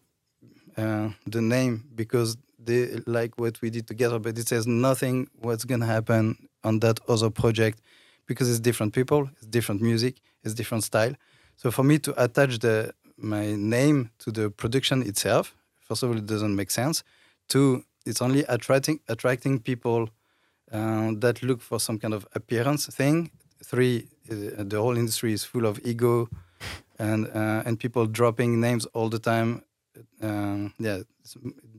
uh, 0.77 1.09
the 1.27 1.41
name 1.41 1.83
because 1.95 2.37
they 2.65 2.99
like 3.05 3.37
what 3.37 3.61
we 3.61 3.69
did 3.69 3.87
together, 3.87 4.19
but 4.19 4.37
it 4.37 4.47
says 4.47 4.65
nothing 4.67 5.27
what's 5.39 5.65
gonna 5.65 5.85
happen 5.85 6.49
on 6.63 6.79
that 6.79 6.99
other 7.07 7.29
project 7.29 7.81
because 8.25 8.49
it's 8.49 8.59
different 8.59 8.93
people, 8.93 9.29
it's 9.37 9.47
different 9.47 9.81
music, 9.81 10.21
it's 10.43 10.53
different 10.53 10.83
style. 10.83 11.13
So 11.57 11.71
for 11.71 11.83
me 11.83 11.99
to 11.99 12.23
attach 12.23 12.59
the 12.59 12.93
my 13.17 13.55
name 13.55 14.09
to 14.19 14.31
the 14.31 14.49
production 14.49 15.03
itself, 15.03 15.55
first 15.79 16.03
of 16.03 16.09
all, 16.09 16.17
it 16.17 16.25
doesn't 16.25 16.55
make 16.55 16.71
sense. 16.71 17.03
Two, 17.47 17.83
it's 18.05 18.21
only 18.21 18.43
attracting 18.49 18.99
attracting 19.07 19.59
people 19.59 20.09
uh, 20.71 21.11
that 21.19 21.43
look 21.43 21.61
for 21.61 21.79
some 21.79 21.99
kind 21.99 22.13
of 22.13 22.27
appearance 22.33 22.87
thing. 22.87 23.31
Three, 23.63 24.07
uh, 24.29 24.63
the 24.63 24.77
whole 24.77 24.97
industry 24.97 25.33
is 25.33 25.43
full 25.43 25.65
of 25.65 25.79
ego, 25.83 26.29
and 26.99 27.27
uh, 27.27 27.63
and 27.65 27.79
people 27.79 28.05
dropping 28.05 28.59
names 28.59 28.85
all 28.87 29.09
the 29.09 29.19
time. 29.19 29.63
Um, 30.21 30.73
yeah, 30.79 31.03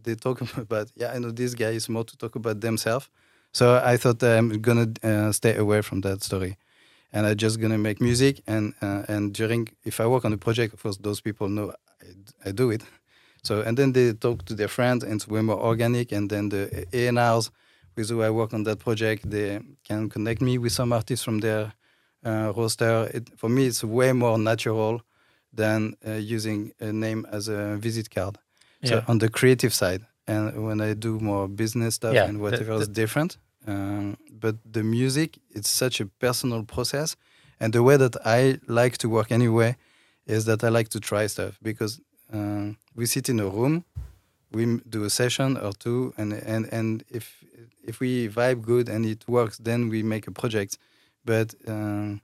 they 0.04 0.14
talk 0.14 0.40
about 0.56 0.90
yeah. 0.96 1.12
I 1.14 1.18
know 1.18 1.30
this 1.30 1.54
guy 1.54 1.70
is 1.70 1.88
more 1.88 2.04
to 2.04 2.16
talk 2.16 2.36
about 2.36 2.60
themselves. 2.60 3.08
So 3.52 3.80
I 3.84 3.96
thought 3.96 4.22
I'm 4.22 4.60
gonna 4.60 4.88
uh, 5.02 5.32
stay 5.32 5.56
away 5.56 5.82
from 5.82 6.00
that 6.00 6.22
story, 6.22 6.56
and 7.12 7.26
I'm 7.26 7.36
just 7.36 7.60
gonna 7.60 7.78
make 7.78 8.00
music. 8.00 8.42
And 8.46 8.74
uh, 8.82 9.02
and 9.08 9.32
during 9.34 9.68
if 9.84 10.00
I 10.00 10.06
work 10.06 10.24
on 10.24 10.32
a 10.32 10.38
project, 10.38 10.74
of 10.74 10.82
course, 10.82 10.98
those 10.98 11.20
people 11.20 11.48
know 11.48 11.72
I, 12.02 12.48
I 12.48 12.52
do 12.52 12.70
it. 12.70 12.82
So 13.42 13.60
and 13.60 13.76
then 13.76 13.92
they 13.92 14.12
talk 14.12 14.44
to 14.46 14.54
their 14.54 14.68
friends, 14.68 15.04
and 15.04 15.14
it's 15.14 15.28
way 15.28 15.42
more 15.42 15.60
organic. 15.60 16.12
And 16.12 16.30
then 16.30 16.48
the 16.48 16.86
A&Rs 16.92 17.50
with 17.96 18.10
who 18.10 18.22
I 18.22 18.30
work 18.30 18.52
on 18.52 18.64
that 18.64 18.80
project, 18.80 19.30
they 19.30 19.60
can 19.84 20.08
connect 20.10 20.40
me 20.40 20.58
with 20.58 20.72
some 20.72 20.92
artists 20.92 21.24
from 21.24 21.38
their 21.38 21.72
uh, 22.24 22.52
roster. 22.56 23.10
It, 23.14 23.30
for 23.36 23.48
me, 23.48 23.66
it's 23.66 23.84
way 23.84 24.12
more 24.12 24.38
natural 24.38 25.02
than 25.52 25.94
uh, 26.06 26.12
using 26.14 26.72
a 26.80 26.92
name 26.92 27.26
as 27.30 27.48
a 27.48 27.76
visit 27.76 28.10
card. 28.10 28.38
So 28.84 28.94
Yeah. 28.96 29.04
on 29.08 29.18
the 29.18 29.28
creative 29.28 29.72
side, 29.72 30.02
and 30.26 30.64
when 30.66 30.80
I 30.80 30.94
do 30.94 31.18
more 31.20 31.48
business 31.48 31.94
stuff 31.94 32.14
Yeah, 32.14 32.28
and 32.28 32.38
whatever 32.40 32.74
the- 32.76 32.82
is 32.82 32.88
different. 32.88 33.38
Um, 33.66 34.16
but 34.40 34.56
the 34.72 34.82
music, 34.82 35.38
it's 35.56 35.70
such 35.70 36.00
a 36.00 36.06
personal 36.18 36.64
process, 36.64 37.16
and 37.60 37.72
the 37.72 37.82
way 37.82 37.96
that 37.96 38.14
I 38.24 38.58
like 38.68 38.98
to 38.98 39.08
work 39.08 39.30
anyway 39.32 39.76
is 40.26 40.44
that 40.44 40.62
I 40.62 40.68
like 40.68 40.88
to 40.90 41.00
try 41.00 41.26
stuff 41.28 41.58
because 41.62 42.00
uh, 42.32 42.72
we 42.94 43.06
sit 43.06 43.28
in 43.28 43.40
a 43.40 43.48
room, 43.48 43.84
we 44.52 44.64
do 44.88 45.04
a 45.04 45.10
session 45.10 45.56
or 45.56 45.72
two, 45.72 46.12
and 46.18 46.32
and 46.32 46.66
and 46.72 47.04
if 47.08 47.24
if 47.88 48.00
we 48.00 48.28
vibe 48.28 48.60
good 48.62 48.88
and 48.88 49.04
it 49.06 49.24
works, 49.28 49.56
then 49.58 49.88
we 49.90 50.02
make 50.02 50.26
a 50.28 50.32
project. 50.32 50.78
But 51.24 51.54
um, 51.66 52.20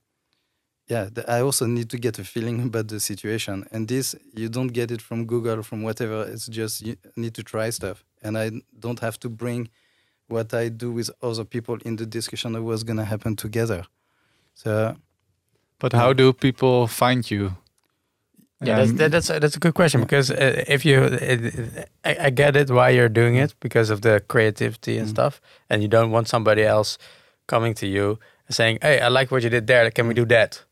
yeah, 0.90 1.08
I 1.28 1.40
also 1.40 1.66
need 1.66 1.88
to 1.90 1.98
get 1.98 2.18
a 2.18 2.24
feeling 2.24 2.60
about 2.68 2.88
the 2.88 2.98
situation, 3.00 3.56
and 3.72 3.86
this 3.88 4.14
you 4.40 4.48
don't 4.48 4.72
get 4.72 4.90
it 4.90 5.00
from 5.02 5.26
Google, 5.26 5.58
or 5.60 5.62
from 5.62 5.82
whatever. 5.82 6.18
It's 6.32 6.46
just 6.48 6.82
you 6.86 6.96
need 7.16 7.34
to 7.34 7.42
try 7.42 7.70
stuff, 7.70 8.04
and 8.22 8.36
I 8.36 8.50
don't 8.78 9.00
have 9.00 9.18
to 9.20 9.28
bring 9.28 9.68
what 10.28 10.52
I 10.54 10.68
do 10.70 10.92
with 10.92 11.10
other 11.22 11.44
people 11.44 11.76
in 11.84 11.96
the 11.96 12.06
discussion 12.06 12.54
of 12.56 12.62
what's 12.64 12.82
gonna 12.82 13.04
happen 13.04 13.36
together. 13.36 13.82
So 14.54 14.96
But 15.78 15.92
how 15.92 16.12
do 16.12 16.32
people 16.32 16.86
find 16.86 17.22
you? 17.30 17.56
Yeah, 18.62 18.76
that's 18.76 18.90
Um, 18.90 18.96
that, 18.98 19.10
that's 19.12 19.30
a, 19.30 19.40
that's 19.40 19.56
a 19.56 19.58
good 19.58 19.74
question 19.74 20.00
because 20.02 20.30
uh, 20.30 20.64
if 20.68 20.84
you, 20.84 21.04
it, 21.04 21.88
I, 22.04 22.26
I 22.26 22.30
get 22.30 22.56
it 22.56 22.70
why 22.70 22.90
you're 22.90 23.08
doing 23.08 23.36
it 23.36 23.54
because 23.60 23.88
of 23.92 24.00
the 24.02 24.20
creativity 24.28 24.98
and 24.98 25.06
Mm. 25.08 25.10
stuff, 25.10 25.40
and 25.70 25.82
you 25.82 25.88
don't 25.88 26.10
want 26.10 26.28
somebody 26.28 26.62
else 26.62 26.98
coming 27.46 27.74
to 27.74 27.86
you 27.86 28.18
and 28.46 28.54
saying, 28.54 28.78
"Hey, 28.82 29.00
I 29.00 29.08
like 29.08 29.30
what 29.30 29.42
you 29.42 29.50
did 29.50 29.66
there. 29.66 29.90
Can 29.90 30.08
we 30.08 30.14
do 30.14 30.26
that?" 30.26 30.64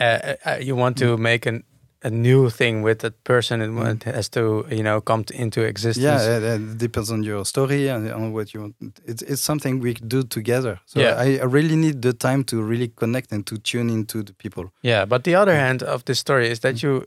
Uh, 0.00 0.34
uh, 0.44 0.58
you 0.60 0.76
want 0.76 0.96
to 0.98 1.16
make 1.16 1.46
an, 1.46 1.62
a 2.02 2.10
new 2.10 2.50
thing 2.50 2.82
with 2.84 2.98
that 2.98 3.14
person, 3.24 3.60
and 3.62 3.74
Mm. 3.78 3.94
it 4.06 4.14
has 4.14 4.28
to 4.28 4.64
you 4.70 4.82
know 4.82 5.00
come 5.00 5.24
to, 5.24 5.34
into 5.34 5.60
existence. 5.62 6.04
Yeah, 6.04 6.36
it, 6.36 6.42
it 6.42 6.78
depends 6.78 7.10
on 7.10 7.22
your 7.24 7.44
story 7.44 7.88
and 7.88 8.10
on 8.12 8.32
what 8.32 8.52
you 8.52 8.60
want. 8.60 8.74
It's, 9.06 9.22
it's 9.22 9.42
something 9.42 9.80
we 9.82 9.94
do 9.94 10.22
together. 10.22 10.78
So 10.86 11.00
Yeah. 11.00 11.14
I, 11.18 11.38
I 11.40 11.44
really 11.44 11.76
need 11.76 12.02
the 12.02 12.12
time 12.12 12.44
to 12.44 12.62
really 12.62 12.88
connect 12.96 13.32
and 13.32 13.44
to 13.46 13.56
tune 13.58 13.90
into 13.92 14.22
the 14.22 14.32
people. 14.34 14.64
Yeah, 14.82 15.06
but 15.08 15.22
the 15.24 15.34
other 15.34 15.54
hand 15.54 15.82
of 15.82 16.02
this 16.04 16.18
story 16.18 16.50
is 16.50 16.60
that 16.60 16.82
you, 16.82 17.04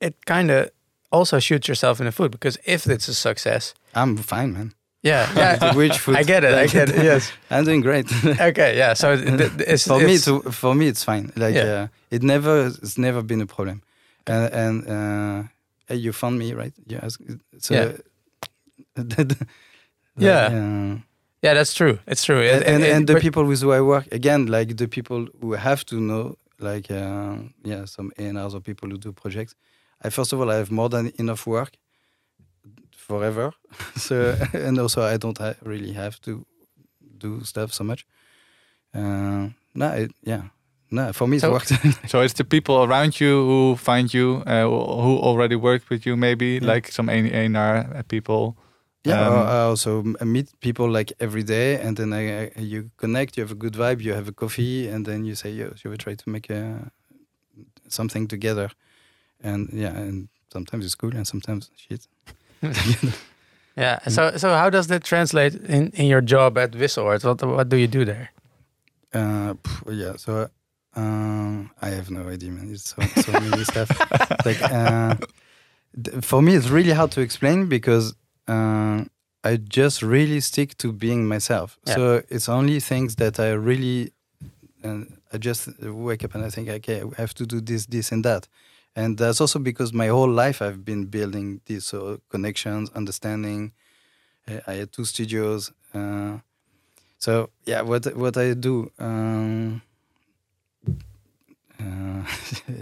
it 0.00 0.14
kind 0.26 0.50
of 0.50 0.68
also 1.10 1.38
shoots 1.40 1.68
yourself 1.68 2.00
in 2.00 2.06
the 2.06 2.12
foot 2.12 2.30
because 2.32 2.58
if 2.64 2.86
it's 2.86 3.08
a 3.08 3.14
success, 3.14 3.74
I'm 3.94 4.16
fine, 4.16 4.52
man. 4.52 4.72
Yeah, 5.02 5.30
yeah, 5.36 5.74
Which 5.74 5.98
food? 5.98 6.16
I 6.16 6.22
get 6.24 6.44
it, 6.44 6.54
I 6.54 6.66
get 6.66 6.88
it. 6.88 6.96
Yes, 7.04 7.30
I'm 7.50 7.64
doing 7.64 7.80
great. 7.82 8.06
okay, 8.40 8.76
yeah. 8.76 8.94
So 8.94 9.16
th- 9.16 9.38
th- 9.38 9.68
it's, 9.68 9.86
for 9.86 9.98
me, 10.00 10.14
it's- 10.14 10.54
for 10.54 10.74
me, 10.74 10.86
it's 10.88 11.04
fine. 11.04 11.32
Like 11.36 11.54
Yeah. 11.54 11.82
uh, 11.82 11.86
it 12.10 12.22
never, 12.22 12.66
it's 12.66 12.96
never 12.98 13.22
been 13.22 13.40
a 13.40 13.46
problem. 13.46 13.82
And 14.26 14.52
and 14.52 14.88
uh, 14.88 15.48
hey, 15.86 15.96
you 15.96 16.12
found 16.12 16.38
me, 16.38 16.52
right? 16.54 16.72
You 16.86 16.98
ask. 17.02 17.20
So, 17.58 17.74
Yeah. 17.74 17.92
like, 18.96 19.36
Yeah. 20.16 20.46
uh, 20.46 20.96
yeah, 21.42 21.54
that's 21.54 21.72
true. 21.74 21.98
It's 22.06 22.24
true. 22.24 22.40
and, 22.42 22.64
and, 22.64 22.84
and 22.84 23.06
the 23.06 23.20
people 23.20 23.44
with 23.44 23.62
who 23.62 23.72
I 23.72 23.80
work 23.80 24.06
again, 24.12 24.46
like 24.46 24.76
the 24.76 24.88
people 24.88 25.28
who 25.40 25.52
have 25.52 25.84
to 25.86 25.96
know, 26.00 26.34
like 26.58 26.90
uh, 26.90 27.36
yeah, 27.64 27.84
some 27.86 28.10
A&Rs 28.18 28.54
or 28.54 28.60
people 28.60 28.88
who 28.90 28.98
do 28.98 29.12
projects. 29.12 29.54
I 30.02 30.10
first 30.10 30.32
of 30.32 30.40
all, 30.40 30.50
I 30.50 30.56
have 30.56 30.70
more 30.70 30.88
than 30.88 31.12
enough 31.18 31.46
work 31.46 31.70
forever, 33.08 33.52
so 33.96 34.36
and 34.52 34.78
also 34.78 35.02
I 35.02 35.16
don't 35.18 35.38
ha- 35.38 35.54
really 35.62 35.92
have 35.92 36.20
to 36.20 36.44
do 37.18 37.40
stuff 37.44 37.72
so 37.72 37.84
much. 37.84 38.06
Uh, 38.94 39.48
no, 39.74 39.88
it, 39.96 40.10
yeah, 40.22 40.42
no, 40.90 41.12
for 41.12 41.26
me 41.28 41.36
it 41.36 41.40
So- 41.40 41.52
worked. 41.52 41.72
So 42.08 42.20
it's 42.22 42.34
the 42.34 42.44
people 42.44 42.74
around 42.84 43.20
you 43.20 43.44
who 43.46 43.76
find 43.76 44.12
you, 44.14 44.42
uh, 44.46 44.64
who 45.02 45.18
already 45.18 45.56
worked 45.56 45.90
with 45.90 46.06
you, 46.06 46.16
maybe 46.16 46.58
Yeah. 46.60 46.74
like 46.74 46.92
some 46.92 47.08
A&R 47.12 48.02
people. 48.08 48.56
Yeah, 49.04 49.26
Um, 49.28 49.34
I 49.48 49.60
also 49.70 50.02
meet 50.24 50.48
people 50.60 50.90
like 50.98 51.12
every 51.20 51.42
day, 51.42 51.80
and 51.80 51.96
then 51.96 52.12
I, 52.12 52.46
I, 52.46 52.60
you 52.60 52.90
connect. 52.96 53.36
You 53.36 53.44
have 53.44 53.52
a 53.52 53.58
good 53.58 53.74
vibe. 53.74 54.00
You 54.02 54.14
have 54.14 54.28
a 54.28 54.32
coffee, 54.32 54.88
and 54.92 55.04
then 55.06 55.24
you 55.24 55.34
say, 55.34 55.50
"Yo, 55.52 55.72
should 55.76 55.90
we 55.90 55.96
try 55.96 56.14
to 56.16 56.30
make 56.30 56.50
a, 56.50 56.90
something 57.88 58.28
together?" 58.28 58.68
And 59.42 59.68
yeah, 59.72 59.96
and 59.96 60.28
sometimes 60.52 60.84
it's 60.84 60.96
cool, 60.96 61.14
and 61.16 61.26
sometimes 61.26 61.70
shit. 61.76 62.06
yeah. 63.76 63.98
So 64.08 64.36
so 64.36 64.54
how 64.54 64.70
does 64.70 64.86
that 64.88 65.04
translate 65.04 65.54
in, 65.54 65.90
in 65.90 66.06
your 66.06 66.20
job 66.20 66.58
at 66.58 66.72
Wisseloord? 66.72 67.24
What 67.24 67.42
what 67.46 67.68
do 67.68 67.76
you 67.76 67.88
do 67.88 68.04
there? 68.04 68.30
Uh, 69.12 69.54
yeah, 69.90 70.16
so 70.16 70.50
um, 70.94 71.70
I 71.80 71.88
have 71.90 72.10
no 72.10 72.28
idea, 72.28 72.50
man. 72.50 72.70
It's 72.70 72.94
so, 72.94 73.02
so 73.22 73.32
many 73.32 73.64
stuff. 73.72 73.88
Like 74.44 74.60
uh, 74.62 75.16
for 76.20 76.42
me, 76.42 76.54
it's 76.54 76.68
really 76.68 76.92
hard 76.92 77.10
to 77.12 77.20
explain 77.20 77.68
because 77.68 78.14
uh, 78.46 79.04
I 79.44 79.56
just 79.56 80.02
really 80.02 80.40
stick 80.40 80.76
to 80.78 80.92
being 80.92 81.26
myself. 81.26 81.78
Yeah. 81.86 81.94
So 81.94 82.22
it's 82.28 82.48
only 82.48 82.80
things 82.80 83.16
that 83.16 83.38
I 83.38 83.52
really, 83.52 84.12
uh, 84.84 85.02
I 85.32 85.38
just 85.38 85.68
wake 85.82 86.24
up 86.24 86.34
and 86.34 86.44
I 86.44 86.50
think, 86.50 86.68
okay, 86.68 87.02
I 87.02 87.20
have 87.20 87.34
to 87.34 87.46
do 87.46 87.60
this, 87.60 87.86
this, 87.86 88.12
and 88.12 88.24
that. 88.24 88.48
And 88.96 89.16
that's 89.16 89.40
also 89.40 89.58
because 89.58 89.92
my 89.92 90.08
whole 90.08 90.28
life 90.30 90.60
I've 90.60 90.84
been 90.84 91.06
building 91.06 91.60
these 91.66 91.84
so 91.86 92.20
connections, 92.30 92.90
understanding. 92.94 93.72
Uh, 94.48 94.60
I 94.66 94.74
had 94.74 94.92
two 94.92 95.04
studios. 95.04 95.72
Uh, 95.94 96.38
so 97.18 97.50
yeah, 97.64 97.82
what 97.82 98.06
what 98.16 98.36
I 98.36 98.54
do. 98.54 98.90
Um, 98.98 99.82
uh, 101.80 102.22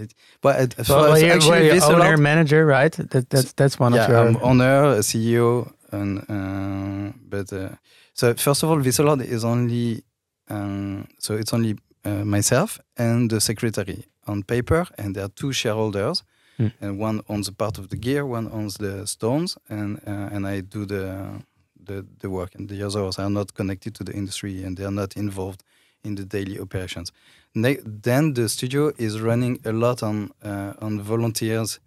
but 0.41 0.59
it- 0.79 0.89
Well, 0.89 1.17
you're, 1.19 1.33
actually, 1.33 1.69
well, 1.69 1.75
you're 1.75 1.93
owner 1.93 2.17
manager, 2.17 2.65
right? 2.65 2.91
That 2.93 3.29
that's 3.29 3.53
that's 3.53 3.79
one 3.79 3.93
yeah, 3.93 4.03
of 4.03 4.09
your. 4.09 4.27
I'm 4.27 4.37
owner, 4.41 4.85
a 4.93 4.99
CEO, 4.99 5.71
and 5.91 6.19
uh, 6.29 7.13
but 7.29 7.53
uh, 7.53 7.75
so 8.13 8.33
first 8.33 8.63
of 8.63 8.69
all, 8.69 8.77
Wisseloord 8.77 9.23
is 9.23 9.43
only 9.45 10.03
um, 10.49 11.07
so 11.19 11.35
it's 11.35 11.53
only 11.53 11.77
uh, 12.05 12.23
myself 12.25 12.79
and 12.97 13.29
the 13.29 13.39
secretary 13.41 14.05
on 14.27 14.43
paper, 14.43 14.85
and 14.97 15.15
there 15.15 15.23
are 15.25 15.33
two 15.35 15.51
shareholders, 15.53 16.23
Hmm. 16.57 16.67
and 16.81 16.99
one 16.99 17.21
owns 17.27 17.47
a 17.47 17.51
part 17.53 17.77
of 17.77 17.87
the 17.89 17.97
gear, 17.97 18.25
one 18.25 18.49
owns 18.51 18.77
the 18.77 19.05
stones, 19.05 19.57
and 19.69 19.97
uh, 20.07 20.35
and 20.35 20.47
I 20.47 20.61
do 20.61 20.85
the 20.85 21.41
the 21.87 22.03
the 22.19 22.29
work, 22.29 22.55
and 22.55 22.67
the 22.69 22.83
others 22.85 23.19
are 23.19 23.29
not 23.29 23.53
connected 23.53 23.93
to 23.95 24.03
the 24.03 24.13
industry, 24.13 24.63
and 24.65 24.75
they 24.77 24.85
are 24.85 24.91
not 24.95 25.15
involved 25.15 25.63
in 26.03 26.15
the 26.15 26.25
daily 26.25 26.59
operations. 26.59 27.11
Ne- 27.53 27.79
then 28.01 28.33
the 28.33 28.47
studio 28.49 28.91
is 28.97 29.19
running 29.21 29.59
a 29.65 29.71
lot 29.71 30.01
on 30.03 30.31
uh, 30.43 30.73
on 30.81 31.01
volunteers 31.01 31.79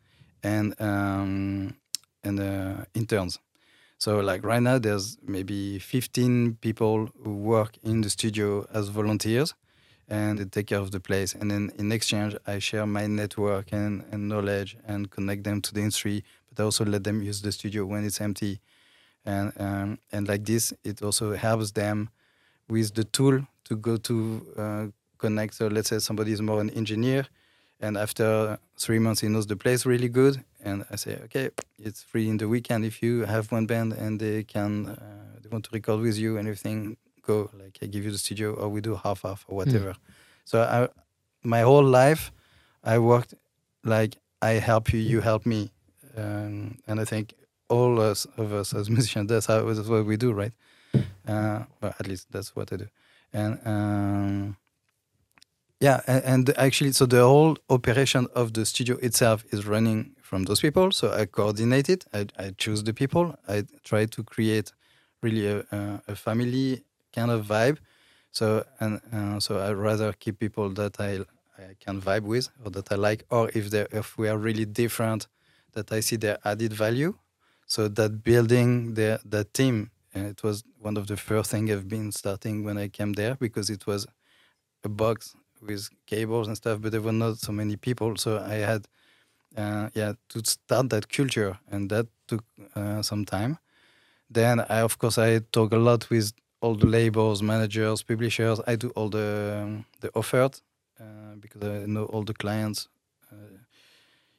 and 0.42 0.74
um, 0.80 1.74
and 2.24 2.38
uh, 2.40 2.84
interns. 2.94 3.38
So 3.98 4.20
like 4.20 4.46
right 4.46 4.62
now, 4.62 4.78
there's 4.78 5.18
maybe 5.26 5.78
15 5.78 6.56
people 6.60 7.08
who 7.24 7.34
work 7.36 7.76
in 7.82 8.00
the 8.02 8.08
studio 8.10 8.64
as 8.72 8.88
volunteers, 8.88 9.54
and 10.10 10.38
they 10.38 10.44
take 10.44 10.66
care 10.66 10.80
of 10.80 10.90
the 10.90 11.00
place. 11.00 11.34
And 11.34 11.50
then 11.50 11.70
in 11.78 11.92
exchange, 11.92 12.34
I 12.46 12.58
share 12.58 12.84
my 12.84 13.06
network 13.06 13.72
and, 13.72 14.04
and 14.10 14.28
knowledge 14.28 14.76
and 14.86 15.08
connect 15.10 15.44
them 15.44 15.62
to 15.62 15.72
the 15.72 15.80
industry, 15.80 16.24
but 16.48 16.60
I 16.60 16.64
also 16.64 16.84
let 16.84 17.04
them 17.04 17.22
use 17.22 17.40
the 17.40 17.52
studio 17.52 17.86
when 17.86 18.04
it's 18.04 18.20
empty. 18.20 18.60
And 19.24 19.52
um, 19.58 19.98
and 20.10 20.26
like 20.28 20.44
this, 20.44 20.72
it 20.82 21.02
also 21.02 21.36
helps 21.36 21.72
them 21.72 22.08
with 22.68 22.94
the 22.94 23.04
tool 23.04 23.46
to 23.64 23.76
go 23.76 23.96
to 23.98 24.46
uh, 24.56 24.86
connect. 25.18 25.54
So 25.54 25.68
let's 25.68 25.90
say 25.90 25.98
somebody 26.00 26.32
is 26.32 26.40
more 26.40 26.60
an 26.60 26.70
engineer, 26.70 27.26
and 27.78 27.96
after 27.96 28.58
three 28.78 28.98
months 28.98 29.20
he 29.20 29.28
knows 29.28 29.46
the 29.46 29.56
place 29.56 29.84
really 29.84 30.08
good, 30.08 30.42
and 30.64 30.84
I 30.90 30.96
say, 30.96 31.18
okay, 31.24 31.50
it's 31.78 32.02
free 32.02 32.28
in 32.28 32.38
the 32.38 32.48
weekend 32.48 32.84
if 32.84 33.02
you 33.02 33.26
have 33.26 33.52
one 33.52 33.66
band 33.66 33.92
and 33.92 34.18
they 34.18 34.42
can 34.42 34.86
uh, 34.88 35.38
they 35.42 35.50
want 35.50 35.64
to 35.66 35.70
record 35.72 36.00
with 36.00 36.16
you 36.16 36.38
and 36.38 36.48
everything. 36.48 36.96
Go 37.30 37.50
like 37.62 37.78
I 37.82 37.86
give 37.86 38.02
you 38.06 38.12
the 38.16 38.22
studio, 38.26 38.48
or 38.60 38.66
we 38.74 38.80
do 38.80 38.94
half 39.04 39.22
half 39.26 39.40
or 39.48 39.54
whatever. 39.60 39.92
So 40.50 40.56
I, 40.76 40.78
my 41.54 41.62
whole 41.68 41.88
life, 42.02 42.32
I 42.92 42.96
worked 42.98 43.34
like 43.84 44.12
I 44.42 44.52
help 44.70 44.92
you, 44.92 45.00
you 45.12 45.20
help 45.20 45.42
me, 45.46 45.70
um, 46.16 46.78
and 46.86 46.96
I 47.00 47.04
think 47.04 47.34
all 47.68 48.00
us 48.10 48.26
of 48.36 48.52
us 48.52 48.74
as 48.74 48.90
musicians, 48.96 49.28
that's 49.28 49.46
how 49.46 49.58
that's 49.72 49.88
what 49.88 50.06
we 50.06 50.16
do, 50.16 50.32
right? 50.42 50.54
Uh, 51.32 51.64
well, 51.80 51.94
at 52.00 52.06
least 52.10 52.24
that's 52.32 52.50
what 52.56 52.72
I 52.72 52.76
do, 52.76 52.88
and 53.32 53.52
um, 53.64 54.56
yeah, 55.80 56.00
and, 56.06 56.24
and 56.24 56.58
actually, 56.58 56.92
so 56.92 57.06
the 57.06 57.22
whole 57.22 57.56
operation 57.68 58.26
of 58.34 58.52
the 58.52 58.66
studio 58.66 58.96
itself 58.96 59.44
is 59.50 59.66
running 59.66 60.14
from 60.20 60.44
those 60.44 60.60
people. 60.60 60.92
So 60.92 61.10
I 61.12 61.26
coordinate 61.26 61.88
it. 61.88 62.04
I, 62.12 62.26
I 62.38 62.50
choose 62.56 62.82
the 62.82 62.92
people. 62.92 63.34
I 63.48 63.64
try 63.82 64.06
to 64.06 64.22
create 64.22 64.72
really 65.22 65.46
a, 65.46 66.02
a 66.06 66.14
family 66.14 66.84
kind 67.12 67.30
of 67.30 67.46
vibe. 67.46 67.78
So 68.32 68.64
and 68.80 69.00
uh, 69.12 69.40
so 69.40 69.58
I 69.58 69.72
rather 69.72 70.12
keep 70.12 70.38
people 70.38 70.70
that 70.70 71.00
I 71.00 71.20
I 71.58 71.74
can 71.80 72.00
vibe 72.00 72.22
with 72.22 72.48
or 72.64 72.70
that 72.72 72.90
I 72.92 72.96
like, 72.96 73.24
or 73.30 73.50
if 73.54 73.70
they 73.70 73.86
if 73.92 74.16
we 74.18 74.28
are 74.28 74.38
really 74.38 74.64
different, 74.64 75.26
that 75.72 75.92
I 75.92 76.00
see 76.00 76.16
their 76.16 76.38
added 76.44 76.72
value. 76.72 77.14
So 77.66 77.88
that 77.88 78.22
building 78.22 78.94
the 78.94 79.20
the 79.24 79.44
team, 79.44 79.90
uh, 80.16 80.20
it 80.34 80.42
was 80.42 80.64
one 80.78 80.96
of 80.96 81.06
the 81.06 81.16
first 81.16 81.50
thing 81.50 81.70
I've 81.70 81.88
been 81.88 82.12
starting 82.12 82.64
when 82.64 82.78
I 82.78 82.88
came 82.88 83.12
there 83.14 83.34
because 83.36 83.70
it 83.70 83.86
was 83.86 84.06
a 84.84 84.88
box 84.88 85.34
with 85.62 85.88
cables 86.06 86.46
and 86.48 86.56
stuff, 86.56 86.80
but 86.80 86.92
there 86.92 87.02
were 87.02 87.12
not 87.12 87.38
so 87.38 87.52
many 87.52 87.76
people. 87.76 88.16
So 88.16 88.38
I 88.38 88.54
had, 88.70 88.86
uh, 89.56 89.90
yeah, 89.94 90.14
to 90.30 90.42
start 90.44 90.90
that 90.90 91.08
culture, 91.10 91.58
and 91.70 91.90
that 91.90 92.06
took 92.28 92.44
uh, 92.74 93.02
some 93.02 93.24
time. 93.24 93.58
Then 94.30 94.60
I, 94.60 94.80
of 94.80 94.98
course, 94.98 95.18
I 95.18 95.40
talk 95.52 95.72
a 95.72 95.78
lot 95.78 96.10
with 96.10 96.32
all 96.60 96.74
the 96.74 96.86
labels, 96.86 97.42
managers, 97.42 98.02
publishers. 98.02 98.60
I 98.66 98.76
do 98.76 98.90
all 98.90 99.08
the 99.08 99.60
um, 99.62 99.84
the 100.00 100.10
offered 100.14 100.60
uh, 101.00 101.34
because 101.40 101.62
I 101.62 101.86
know 101.86 102.04
all 102.04 102.22
the 102.22 102.34
clients. 102.34 102.88
Uh, 103.32 103.58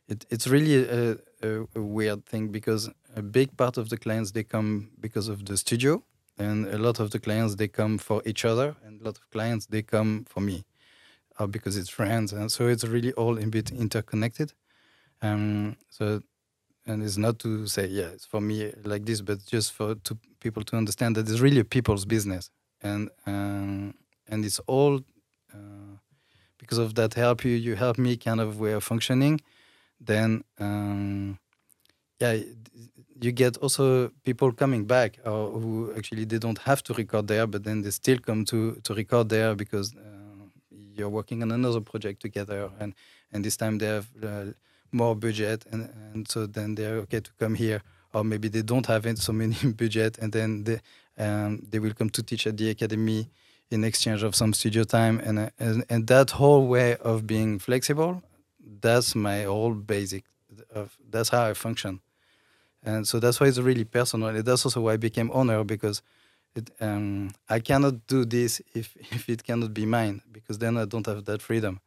it, 0.07 0.25
it's 0.29 0.47
really 0.47 0.83
a, 0.83 1.17
a, 1.41 1.67
a 1.75 1.81
weird 1.81 2.25
thing 2.25 2.49
because 2.49 2.89
a 3.15 3.21
big 3.21 3.55
part 3.57 3.77
of 3.77 3.89
the 3.89 3.97
clients 3.97 4.31
they 4.31 4.43
come 4.43 4.91
because 4.99 5.27
of 5.27 5.45
the 5.45 5.57
studio, 5.57 6.03
and 6.37 6.67
a 6.67 6.77
lot 6.77 6.99
of 6.99 7.11
the 7.11 7.19
clients 7.19 7.55
they 7.55 7.67
come 7.67 7.97
for 7.97 8.21
each 8.25 8.45
other, 8.45 8.75
and 8.85 9.01
a 9.01 9.03
lot 9.03 9.17
of 9.17 9.29
clients 9.31 9.65
they 9.67 9.81
come 9.81 10.25
for 10.29 10.41
me, 10.41 10.63
or 11.39 11.47
because 11.47 11.77
it's 11.77 11.89
friends, 11.89 12.33
and 12.33 12.51
so 12.51 12.67
it's 12.67 12.83
really 12.83 13.13
all 13.13 13.37
a 13.37 13.47
bit 13.47 13.71
interconnected. 13.71 14.53
Um, 15.23 15.77
so, 15.89 16.21
and 16.85 17.03
it's 17.03 17.17
not 17.17 17.39
to 17.39 17.67
say 17.67 17.87
yeah, 17.87 18.07
it's 18.07 18.25
for 18.25 18.41
me 18.41 18.71
like 18.83 19.05
this, 19.05 19.21
but 19.21 19.45
just 19.45 19.73
for 19.73 19.95
to 19.95 20.17
people 20.41 20.63
to 20.63 20.75
understand 20.75 21.15
that 21.15 21.29
it's 21.29 21.39
really 21.39 21.61
a 21.61 21.65
people's 21.75 22.05
business, 22.05 22.49
and 22.81 23.09
um, 23.25 23.93
and 24.27 24.45
it's 24.45 24.59
all 24.67 24.95
uh, 25.53 25.95
because 26.57 26.77
of 26.77 26.95
that 26.95 27.13
help 27.13 27.45
you, 27.45 27.55
you 27.67 27.75
help 27.75 27.97
me 27.97 28.17
kind 28.17 28.41
of 28.41 28.59
way 28.59 28.73
of 28.73 28.83
functioning. 28.83 29.39
Then 29.99 30.43
um, 30.59 31.39
yeah, 32.19 32.37
you 33.21 33.31
get 33.31 33.57
also 33.57 34.11
people 34.23 34.51
coming 34.51 34.85
back 34.85 35.19
or 35.25 35.51
who 35.51 35.93
actually 35.97 36.25
they 36.25 36.39
don't 36.39 36.59
have 36.59 36.81
to 36.83 36.93
record 36.93 37.27
there, 37.27 37.47
but 37.47 37.63
then 37.63 37.81
they 37.83 37.91
still 37.91 38.17
come 38.17 38.45
to 38.45 38.59
to 38.83 38.93
record 38.93 39.29
there 39.29 39.55
because 39.55 39.95
uh, 39.95 40.45
you're 40.95 41.09
working 41.09 41.41
on 41.43 41.51
another 41.51 41.81
project 41.81 42.21
together, 42.21 42.69
and 42.79 42.93
and 43.31 43.45
this 43.45 43.57
time 43.57 43.77
they 43.77 43.87
have 43.87 44.07
uh, 44.23 44.45
more 44.91 45.15
budget, 45.15 45.65
and 45.71 45.89
and 46.13 46.27
so 46.27 46.47
then 46.47 46.75
they're 46.75 46.97
okay 46.97 47.21
to 47.21 47.31
come 47.39 47.55
here, 47.55 47.81
or 48.13 48.23
maybe 48.23 48.47
they 48.49 48.61
don't 48.61 48.85
have 48.87 49.05
so 49.17 49.33
many 49.33 49.55
budget, 49.81 50.17
and 50.19 50.31
then 50.31 50.63
they 50.63 50.79
um, 51.17 51.65
they 51.69 51.79
will 51.79 51.93
come 51.93 52.09
to 52.11 52.23
teach 52.23 52.47
at 52.47 52.57
the 52.57 52.69
academy 52.69 53.29
in 53.69 53.83
exchange 53.83 54.23
of 54.23 54.35
some 54.35 54.53
studio 54.53 54.83
time, 54.83 55.19
and 55.19 55.51
and, 55.59 55.85
and 55.89 56.07
that 56.07 56.31
whole 56.31 56.67
way 56.67 56.97
of 56.97 57.27
being 57.27 57.59
flexible, 57.59 58.23
that's 58.81 59.15
my 59.15 59.43
whole 59.43 59.73
basic 59.73 60.23
of 60.73 60.97
that's 61.09 61.29
how 61.29 61.45
I 61.45 61.53
function 61.53 62.01
and 62.83 63.07
so 63.07 63.19
that's 63.19 63.39
why 63.39 63.47
it's 63.47 63.59
really 63.59 63.83
personal. 63.83 64.29
And 64.29 64.43
that's 64.45 64.65
also 64.65 64.81
why 64.81 64.93
I 64.93 64.97
became 64.97 65.29
owner 65.33 65.63
because 65.63 66.01
it, 66.55 66.69
um, 66.79 67.31
I 67.49 67.59
cannot 67.59 68.07
do 68.07 68.25
this 68.25 68.61
if 68.73 68.95
if 69.11 69.29
it 69.29 69.43
cannot 69.43 69.73
be 69.73 69.85
mine 69.85 70.21
because 70.31 70.57
then 70.57 70.77
I 70.77 70.85
don't 70.85 71.05
have 71.05 71.25
that 71.25 71.41
freedom. 71.41 71.79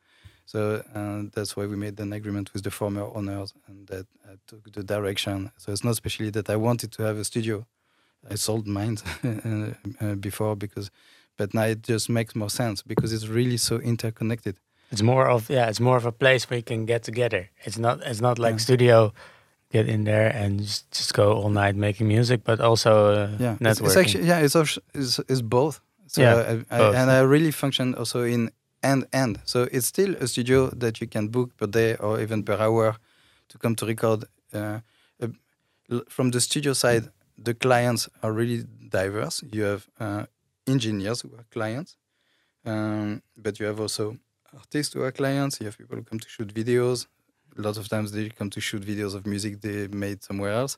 So 0.47 0.83
uh, 0.95 1.31
that's 1.35 1.57
why 1.57 1.67
we 1.67 1.77
made 1.77 1.99
an 2.01 2.13
agreement 2.13 2.53
with 2.53 2.65
the 2.65 2.71
former 2.71 3.03
owners 3.03 3.55
and 3.67 3.87
that 3.89 4.07
I 4.29 4.35
took 4.47 4.71
the 4.73 4.83
direction. 4.83 5.51
So 5.57 5.73
it's 5.73 5.85
not 5.85 5.93
especially 5.93 6.31
that 6.31 6.51
I 6.51 6.57
wanted 6.57 6.93
to 6.93 7.03
have 7.03 7.17
a 7.17 7.25
studio. 7.25 7.67
I 8.31 8.37
sold 8.37 8.67
mine 8.67 8.99
uh, 10.01 10.15
before 10.15 10.57
because, 10.57 10.91
but 11.37 11.55
now 11.55 11.65
it 11.65 11.83
just 11.83 12.09
makes 12.09 12.35
more 12.35 12.51
sense 12.51 12.83
because 12.83 13.13
it's 13.13 13.27
really 13.27 13.57
so 13.57 13.77
interconnected. 13.79 14.57
It's 14.91 15.03
more 15.03 15.29
of 15.29 15.51
yeah, 15.51 15.69
it's 15.69 15.81
more 15.81 15.97
of 15.97 16.07
a 16.07 16.13
place 16.13 16.49
where 16.49 16.59
you 16.59 16.63
can 16.63 16.87
get 16.87 17.03
together. 17.03 17.51
It's 17.65 17.79
not 17.79 18.01
it's 18.03 18.21
not 18.21 18.39
like 18.39 18.55
yeah. 18.55 18.59
studio 18.59 19.13
get 19.73 19.89
in 19.89 20.05
there 20.05 20.29
and 20.29 20.61
just, 20.61 20.91
just 20.93 21.15
go 21.15 21.33
all 21.33 21.51
night 21.51 21.75
making 21.75 22.07
music, 22.07 22.45
but 22.45 22.61
also 22.61 23.13
uh, 23.13 23.31
yeah, 23.39 23.57
networking. 23.61 23.71
It's, 23.71 23.81
it's, 23.81 23.97
actually 23.97 24.27
yeah, 24.27 24.39
it's, 24.39 24.79
it's 24.95 25.19
it's 25.29 25.43
both. 25.43 25.81
So 26.07 26.23
yeah, 26.23 26.35
I, 26.71 26.77
I, 26.77 26.79
both. 26.79 26.95
and 26.95 27.11
I 27.11 27.21
really 27.21 27.51
function 27.51 27.95
also 27.95 28.23
in 28.23 28.51
end 28.85 29.07
end. 29.13 29.41
So 29.45 29.69
it's 29.73 29.87
still 29.87 30.15
a 30.21 30.27
studio 30.27 30.71
that 30.71 31.01
you 31.01 31.09
can 31.09 31.29
book 31.29 31.57
per 31.57 31.67
day 31.67 31.97
or 31.97 32.21
even 32.21 32.43
per 32.45 32.57
hour 32.57 32.97
to 33.49 33.59
come 33.59 33.75
to 33.77 33.87
record. 33.87 34.25
Uh, 34.53 34.81
from 36.09 36.31
the 36.31 36.41
studio 36.41 36.73
side, 36.73 37.11
the 37.37 37.55
clients 37.55 38.09
are 38.23 38.33
really 38.33 38.65
diverse. 38.89 39.43
You 39.53 39.63
have 39.65 39.87
uh, 40.01 40.25
engineers 40.67 41.21
who 41.23 41.31
are 41.37 41.45
clients, 41.51 41.97
um, 42.65 43.23
but 43.37 43.61
you 43.61 43.67
have 43.67 43.81
also 43.81 44.17
artists 44.53 44.95
who 44.95 45.03
are 45.03 45.13
clients. 45.13 45.61
You 45.61 45.67
have 45.67 45.77
people 45.77 45.97
who 45.97 46.05
come 46.05 46.21
to 46.21 46.29
shoot 46.29 46.55
videos, 46.55 47.07
a 47.59 47.61
lot 47.61 47.77
of 47.77 47.89
times 47.89 48.13
they 48.13 48.29
come 48.29 48.51
to 48.51 48.61
shoot 48.61 48.83
videos 48.83 49.15
of 49.15 49.27
music 49.27 49.61
they 49.61 49.89
made 49.89 50.23
somewhere 50.23 50.53
else 50.53 50.77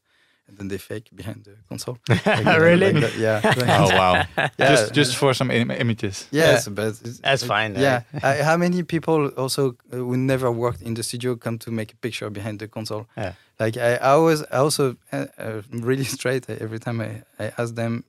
and 0.49 0.59
then 0.59 0.69
they 0.69 0.79
fake 0.79 1.11
behind 1.15 1.45
the 1.45 1.57
console. 1.69 1.99
Like, 2.09 2.61
really? 2.61 2.93
Like 2.93 3.19
yeah. 3.19 3.41
oh 3.81 3.89
wow! 3.97 4.25
Yeah. 4.59 4.71
Just 4.71 4.95
just 4.95 5.17
for 5.17 5.35
some 5.35 5.51
Im 5.51 5.71
images. 5.71 6.29
Yes, 6.31 6.67
yeah. 6.67 6.75
but 6.75 6.95
that's 7.23 7.45
fine. 7.45 7.75
Yeah. 7.75 8.03
I, 8.23 8.43
how 8.43 8.57
many 8.57 8.83
people 8.83 9.29
also 9.37 9.77
uh, 9.93 9.97
who 9.97 10.17
never 10.17 10.51
worked 10.51 10.83
in 10.83 10.95
the 10.95 11.03
studio 11.03 11.37
come 11.37 11.59
to 11.59 11.71
make 11.71 11.93
a 11.93 11.97
picture 11.97 12.31
behind 12.31 12.59
the 12.59 12.69
console? 12.69 13.07
Yeah. 13.17 13.33
Like 13.59 13.77
I, 13.77 13.97
I 13.97 14.11
always 14.11 14.43
I 14.43 14.59
also 14.59 14.97
uh, 15.13 15.27
uh, 15.39 15.63
really 15.71 16.05
straight 16.05 16.49
every 16.49 16.79
time 16.79 17.01
I 17.01 17.23
I 17.39 17.53
ask 17.59 17.75
them, 17.75 18.05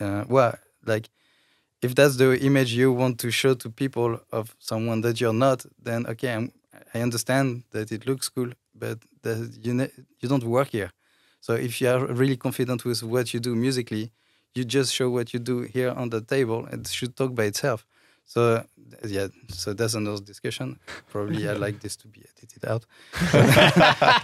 uh, 0.00 0.24
well, 0.28 0.54
like 0.84 1.08
if 1.82 1.94
that's 1.94 2.16
the 2.16 2.38
image 2.40 2.72
you 2.72 2.92
want 2.92 3.18
to 3.18 3.30
show 3.30 3.54
to 3.54 3.70
people 3.70 4.20
of 4.32 4.54
someone 4.58 5.02
that 5.02 5.20
you're 5.20 5.38
not, 5.38 5.66
then 5.82 6.06
okay, 6.06 6.32
I'm 6.34 6.52
I 6.94 7.00
understand 7.02 7.64
that 7.70 7.90
it 7.92 8.06
looks 8.06 8.28
cool, 8.28 8.50
but 8.74 8.98
you 9.62 9.88
you 10.20 10.28
don't 10.28 10.44
work 10.44 10.68
here. 10.68 10.90
So 11.46 11.52
if 11.54 11.80
you 11.80 11.88
are 11.88 12.04
really 12.04 12.36
confident 12.36 12.84
with 12.84 13.04
what 13.04 13.32
you 13.32 13.38
do 13.38 13.54
musically, 13.54 14.10
you 14.56 14.64
just 14.64 14.92
show 14.92 15.08
what 15.10 15.32
you 15.32 15.38
do 15.38 15.60
here 15.60 15.90
on 15.90 16.10
the 16.10 16.20
table. 16.20 16.66
It 16.72 16.88
should 16.88 17.14
talk 17.14 17.36
by 17.36 17.44
itself. 17.44 17.86
So 18.24 18.64
yeah, 19.06 19.28
so 19.50 19.72
that's 19.72 19.94
another 19.94 20.20
discussion. 20.20 20.80
Probably 21.08 21.48
I 21.48 21.52
like 21.52 21.78
this 21.78 21.94
to 21.98 22.08
be 22.08 22.24
edited 22.30 22.64
out. 22.64 22.84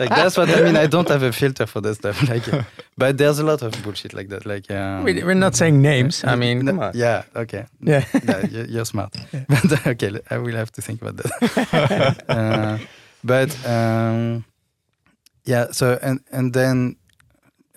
like 0.00 0.10
that's 0.10 0.36
what 0.36 0.50
I 0.50 0.62
mean. 0.62 0.74
I 0.74 0.88
don't 0.88 1.08
have 1.10 1.22
a 1.22 1.30
filter 1.30 1.66
for 1.66 1.80
that 1.82 1.94
stuff. 1.94 2.18
Like, 2.28 2.64
but 2.98 3.18
there's 3.18 3.38
a 3.38 3.44
lot 3.44 3.62
of 3.62 3.80
bullshit 3.84 4.14
like 4.14 4.28
that. 4.30 4.44
Like 4.44 4.68
um, 4.72 5.04
we're 5.04 5.34
not 5.34 5.54
saying 5.54 5.80
names. 5.80 6.24
I 6.24 6.34
mean, 6.34 6.68
on. 6.68 6.90
Yeah. 6.96 7.22
Okay. 7.36 7.66
Yeah. 7.80 8.04
yeah 8.28 8.46
you're, 8.50 8.66
you're 8.66 8.84
smart. 8.84 9.14
Yeah. 9.32 9.44
But 9.48 9.86
okay, 9.86 10.18
I 10.28 10.38
will 10.38 10.56
have 10.56 10.72
to 10.72 10.82
think 10.82 11.00
about 11.02 11.18
that. 11.18 12.24
uh, 12.28 12.78
but 13.22 13.50
um, 13.64 14.44
yeah. 15.44 15.70
So 15.70 16.00
and 16.02 16.18
and 16.32 16.52
then 16.52 16.96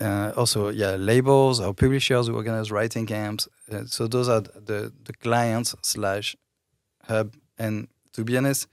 uh, 0.00 0.32
also 0.36 0.68
yeah 0.68 0.96
labels 0.96 1.60
or 1.60 1.72
publishers 1.72 2.28
who 2.28 2.34
organize 2.34 2.70
writing 2.70 3.06
camps. 3.06 3.48
Uh, 3.70 3.84
so 3.86 4.06
those 4.06 4.28
are 4.28 4.40
the 4.40 4.92
the 5.04 5.12
clients 5.14 5.74
slash 5.82 6.36
hub. 7.04 7.34
And 7.58 7.88
to 8.12 8.24
be 8.24 8.36
honest 8.36 8.68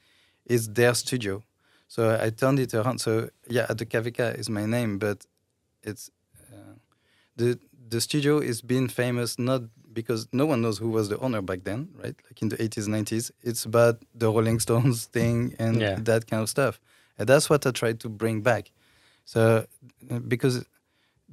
it's 0.46 0.68
their 0.68 0.94
studio. 0.94 1.44
So 1.88 2.20
i 2.22 2.30
turned 2.30 2.60
it 2.60 2.74
around. 2.74 3.00
So 3.00 3.30
yeah 3.50 3.68
the 3.68 3.86
kavika 3.86 4.38
is 4.38 4.50
my 4.50 4.66
name 4.66 5.00
but 5.00 5.26
it's 5.84 6.10
uh, 6.52 6.76
the 7.36 7.60
the 7.90 8.02
studio 8.02 8.40
is 8.40 8.62
being 8.62 8.88
famous 8.88 9.38
not 9.38 9.62
because 9.94 10.28
no 10.34 10.46
one 10.48 10.62
knows 10.62 10.80
who 10.80 10.90
was 10.90 11.08
the 11.08 11.20
owner 11.20 11.42
back 11.42 11.64
then 11.64 11.90
right? 11.96 12.16
Like 12.26 12.42
in 12.42 12.50
the 12.50 12.58
80s 12.58 12.88
90s 12.88 13.32
it's 13.42 13.64
about 13.66 14.02
the 14.14 14.30
rolling 14.30 14.60
stones 14.60 15.06
thing 15.16 15.56
and 15.58 15.80
yeah. 15.80 15.96
that 16.00 16.28
kind 16.28 16.42
of 16.42 16.50
stuff. 16.50 16.80
And 17.18 17.30
that's 17.30 17.50
what 17.50 17.66
i 17.66 17.72
tried 17.72 18.00
to 18.02 18.10
bring 18.10 18.42
back. 18.42 18.72
So 19.26 19.66
uh, 20.12 20.20
because 20.20 20.66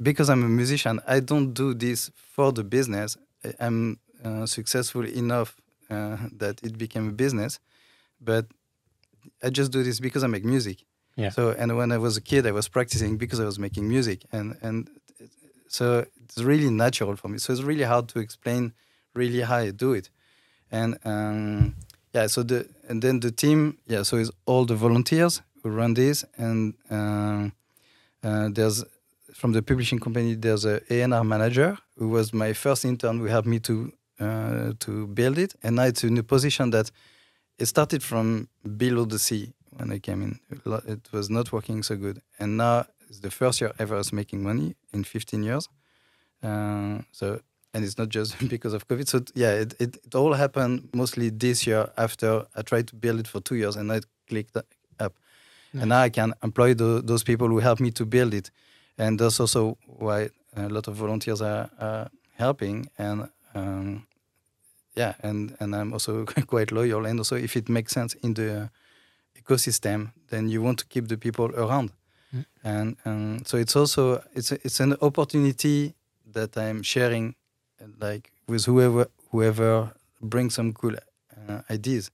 because 0.02 0.30
I'm 0.30 0.44
a 0.44 0.48
musician, 0.48 1.00
I 1.06 1.20
don't 1.20 1.52
do 1.52 1.74
this 1.74 2.10
for 2.14 2.52
the 2.52 2.64
business. 2.64 3.16
I'm 3.58 3.98
uh, 4.24 4.46
successful 4.46 5.04
enough 5.06 5.56
uh, 5.90 6.16
that 6.38 6.62
it 6.62 6.78
became 6.78 7.08
a 7.08 7.12
business, 7.12 7.58
but 8.20 8.46
I 9.42 9.50
just 9.50 9.72
do 9.72 9.82
this 9.82 10.00
because 10.00 10.24
I 10.24 10.26
make 10.26 10.44
music. 10.44 10.84
Yeah. 11.16 11.30
So 11.30 11.50
and 11.50 11.76
when 11.76 11.92
I 11.92 11.98
was 11.98 12.16
a 12.16 12.20
kid, 12.20 12.46
I 12.46 12.52
was 12.52 12.68
practicing 12.68 13.16
because 13.16 13.40
I 13.40 13.44
was 13.44 13.58
making 13.58 13.88
music, 13.88 14.24
and 14.32 14.56
and 14.62 14.88
so 15.68 16.06
it's 16.24 16.38
really 16.38 16.70
natural 16.70 17.16
for 17.16 17.28
me. 17.28 17.38
So 17.38 17.52
it's 17.52 17.62
really 17.62 17.84
hard 17.84 18.08
to 18.10 18.20
explain 18.20 18.72
really 19.14 19.40
how 19.42 19.56
I 19.56 19.70
do 19.70 19.92
it, 19.92 20.10
and 20.70 20.98
um, 21.04 21.76
yeah. 22.14 22.26
So 22.28 22.42
the 22.42 22.68
and 22.88 23.02
then 23.02 23.20
the 23.20 23.30
team, 23.30 23.78
yeah. 23.86 24.02
So 24.02 24.16
it's 24.16 24.30
all 24.46 24.64
the 24.64 24.76
volunteers 24.76 25.42
who 25.62 25.70
run 25.70 25.94
this, 25.94 26.24
and 26.36 26.74
uh, 26.90 27.50
uh 28.22 28.48
there's 28.50 28.84
from 29.34 29.52
the 29.52 29.62
publishing 29.62 29.98
company, 29.98 30.34
there's 30.34 30.64
a 30.64 30.80
A&R 30.90 31.24
manager 31.24 31.78
who 31.96 32.08
was 32.08 32.32
my 32.32 32.52
first 32.52 32.84
intern 32.84 33.18
who 33.18 33.26
helped 33.26 33.48
me 33.48 33.58
to 33.60 33.92
uh, 34.20 34.72
to 34.80 35.06
build 35.06 35.38
it, 35.38 35.54
and 35.62 35.76
now 35.76 35.84
it's 35.84 36.04
in 36.04 36.18
a 36.18 36.22
position 36.22 36.70
that 36.70 36.90
it 37.58 37.66
started 37.66 38.02
from 38.02 38.48
below 38.76 39.06
the 39.06 39.18
sea 39.18 39.52
when 39.70 39.90
I 39.90 39.98
came 39.98 40.22
in. 40.22 40.38
It 40.86 41.12
was 41.12 41.30
not 41.30 41.52
working 41.52 41.82
so 41.82 41.96
good, 41.96 42.20
and 42.38 42.58
now 42.58 42.84
it's 43.08 43.20
the 43.20 43.30
first 43.30 43.60
year 43.60 43.72
ever 43.78 43.94
I 43.94 43.98
was 43.98 44.12
making 44.12 44.42
money 44.42 44.74
in 44.92 45.04
15 45.04 45.42
years. 45.42 45.68
Uh, 46.42 46.98
so 47.12 47.40
and 47.72 47.84
it's 47.84 47.98
not 47.98 48.08
just 48.08 48.38
because 48.48 48.72
of 48.72 48.86
COVID. 48.88 49.08
So 49.08 49.22
yeah, 49.34 49.52
it, 49.52 49.74
it, 49.78 49.96
it, 50.04 50.14
all 50.14 50.32
happened 50.34 50.88
mostly 50.94 51.30
this 51.30 51.66
year 51.66 51.90
after 51.96 52.46
I 52.56 52.62
tried 52.62 52.88
to 52.88 52.96
build 52.96 53.20
it 53.20 53.28
for 53.28 53.40
two 53.40 53.56
years 53.56 53.76
and 53.76 53.92
I 53.92 54.00
clicked 54.28 54.56
up. 54.56 54.66
Nice. 55.72 55.82
And 55.82 55.88
now 55.90 56.00
I 56.00 56.08
can 56.08 56.34
employ 56.42 56.74
the, 56.74 57.00
those 57.04 57.22
people 57.22 57.48
who 57.48 57.60
helped 57.60 57.80
me 57.80 57.90
to 57.92 58.04
build 58.04 58.34
it 58.34 58.50
and 59.00 59.18
that's 59.18 59.40
also 59.40 59.78
why 59.86 60.28
a 60.56 60.68
lot 60.68 60.86
of 60.86 60.94
volunteers 60.94 61.40
are, 61.40 61.70
are 61.78 62.10
helping 62.36 62.88
and 62.98 63.28
um, 63.54 64.06
yeah 64.94 65.14
and 65.20 65.56
and 65.60 65.74
i'm 65.74 65.92
also 65.92 66.24
quite 66.46 66.70
loyal 66.70 67.06
and 67.06 67.18
also 67.18 67.36
if 67.36 67.56
it 67.56 67.68
makes 67.68 67.92
sense 67.92 68.14
in 68.22 68.34
the 68.34 68.70
ecosystem 69.40 70.12
then 70.28 70.48
you 70.48 70.62
want 70.62 70.78
to 70.78 70.86
keep 70.86 71.08
the 71.08 71.16
people 71.16 71.50
around 71.56 71.90
mm. 72.34 72.44
and, 72.62 72.96
and 73.04 73.46
so 73.48 73.56
it's 73.56 73.74
also 73.74 74.22
it's 74.34 74.52
a, 74.52 74.54
it's 74.64 74.80
an 74.80 74.94
opportunity 75.00 75.94
that 76.26 76.56
i'm 76.56 76.82
sharing 76.82 77.34
like 78.00 78.30
with 78.46 78.66
whoever 78.66 79.06
whoever 79.30 79.92
brings 80.20 80.54
some 80.54 80.72
cool 80.72 80.94
uh, 81.48 81.60
ideas 81.70 82.10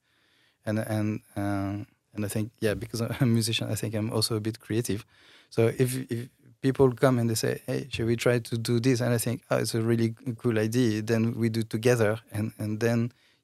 and 0.65 0.79
and 0.79 1.21
um, 1.37 1.87
and 2.17 2.25
I 2.25 2.29
think 2.29 2.51
yeah, 2.61 2.75
because 2.75 3.01
I'm 3.03 3.17
a 3.21 3.27
musician, 3.27 3.69
I 3.71 3.75
think 3.75 3.95
I'm 3.95 4.11
also 4.13 4.37
a 4.37 4.41
bit 4.41 4.59
creative. 4.59 5.05
So 5.51 5.69
if 5.79 6.11
if 6.11 6.29
people 6.67 6.89
come 7.05 7.21
and 7.21 7.29
they 7.31 7.39
say, 7.45 7.55
"Hey, 7.69 7.81
should 7.93 8.07
we 8.13 8.17
try 8.17 8.37
to 8.51 8.55
do 8.71 8.75
this?" 8.87 9.01
and 9.01 9.11
I 9.19 9.19
think, 9.27 9.39
"Oh, 9.51 9.59
it's 9.63 9.75
a 9.75 9.83
really 9.91 10.11
cool 10.43 10.59
idea," 10.69 11.03
then 11.03 11.23
we 11.41 11.47
do 11.59 11.63
together, 11.77 12.13
and 12.37 12.47
and 12.63 12.81
then 12.85 12.99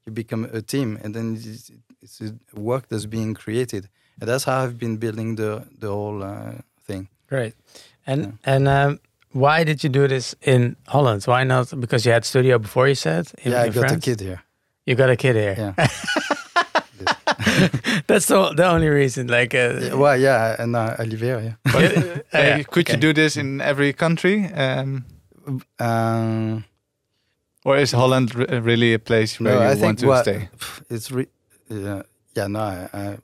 you 0.04 0.12
become 0.22 0.42
a 0.61 0.62
team, 0.74 0.88
and 1.02 1.11
then 1.14 1.26
it's, 1.52 1.70
it's 2.04 2.20
a 2.20 2.30
work 2.70 2.85
that's 2.88 3.06
being 3.06 3.35
created, 3.35 3.82
and 4.20 4.26
that's 4.28 4.44
how 4.48 4.58
I've 4.64 4.78
been 4.85 4.96
building 4.98 5.37
the 5.37 5.52
the 5.82 5.88
whole 5.88 6.18
uh, 6.22 6.52
thing. 6.87 7.08
Great. 7.28 7.54
And 8.06 8.38
and 8.44 8.68
um, 8.68 8.98
why 9.32 9.64
did 9.64 9.82
you 9.85 9.90
do 9.90 10.08
this 10.08 10.35
in 10.42 10.76
Holland? 10.87 11.24
Why 11.24 11.44
not? 11.44 11.72
Because 11.80 12.06
you 12.06 12.12
had 12.12 12.24
studio 12.24 12.58
before 12.58 12.88
you 12.88 12.94
said. 12.94 13.24
In, 13.44 13.52
yeah, 13.52 13.62
I 13.62 13.66
in 13.66 13.72
got 13.72 13.80
France? 13.80 14.06
a 14.06 14.11
kid 14.11 14.20
here. 14.20 14.40
You 14.87 14.94
got 14.96 15.11
a 15.11 15.16
kid 15.16 15.37
here. 15.37 15.54
Yeah. 15.58 15.87
That's 18.07 18.26
the 18.26 18.52
the 18.57 18.66
only 18.70 18.88
reason. 18.88 19.26
Like, 19.28 19.55
uh, 19.55 19.78
Yeah, 19.81 19.94
well, 19.94 20.16
yeah, 20.20 20.57
and 20.62 20.76
uh, 20.76 20.96
I 20.98 21.05
live 21.05 21.20
here. 21.20 21.40
Yeah. 21.40 21.81
yeah, 21.81 22.18
Uh, 22.35 22.38
yeah, 22.38 22.62
could 22.62 22.87
okay. 22.88 22.94
you 22.94 23.00
do 23.00 23.12
this 23.12 23.37
in 23.37 23.61
every 23.61 23.92
country? 23.92 24.50
Um, 24.55 25.05
Um, 25.81 26.64
or 27.64 27.76
is 27.78 27.92
Holland 27.92 28.35
re- 28.35 28.61
really 28.61 28.94
a 28.94 28.98
place 28.98 29.40
where 29.40 29.55
no, 29.55 29.61
you 29.62 29.66
I 29.68 29.74
think 29.74 29.85
want 29.85 29.98
to 29.98 30.07
well, 30.07 30.22
stay? 30.22 30.48
it's 30.90 31.11
re- 31.11 31.28
yeah, 31.68 32.02
yeah. 32.37 32.48
No, 32.48 32.61
I, 32.61 32.88
I, 32.92 33.16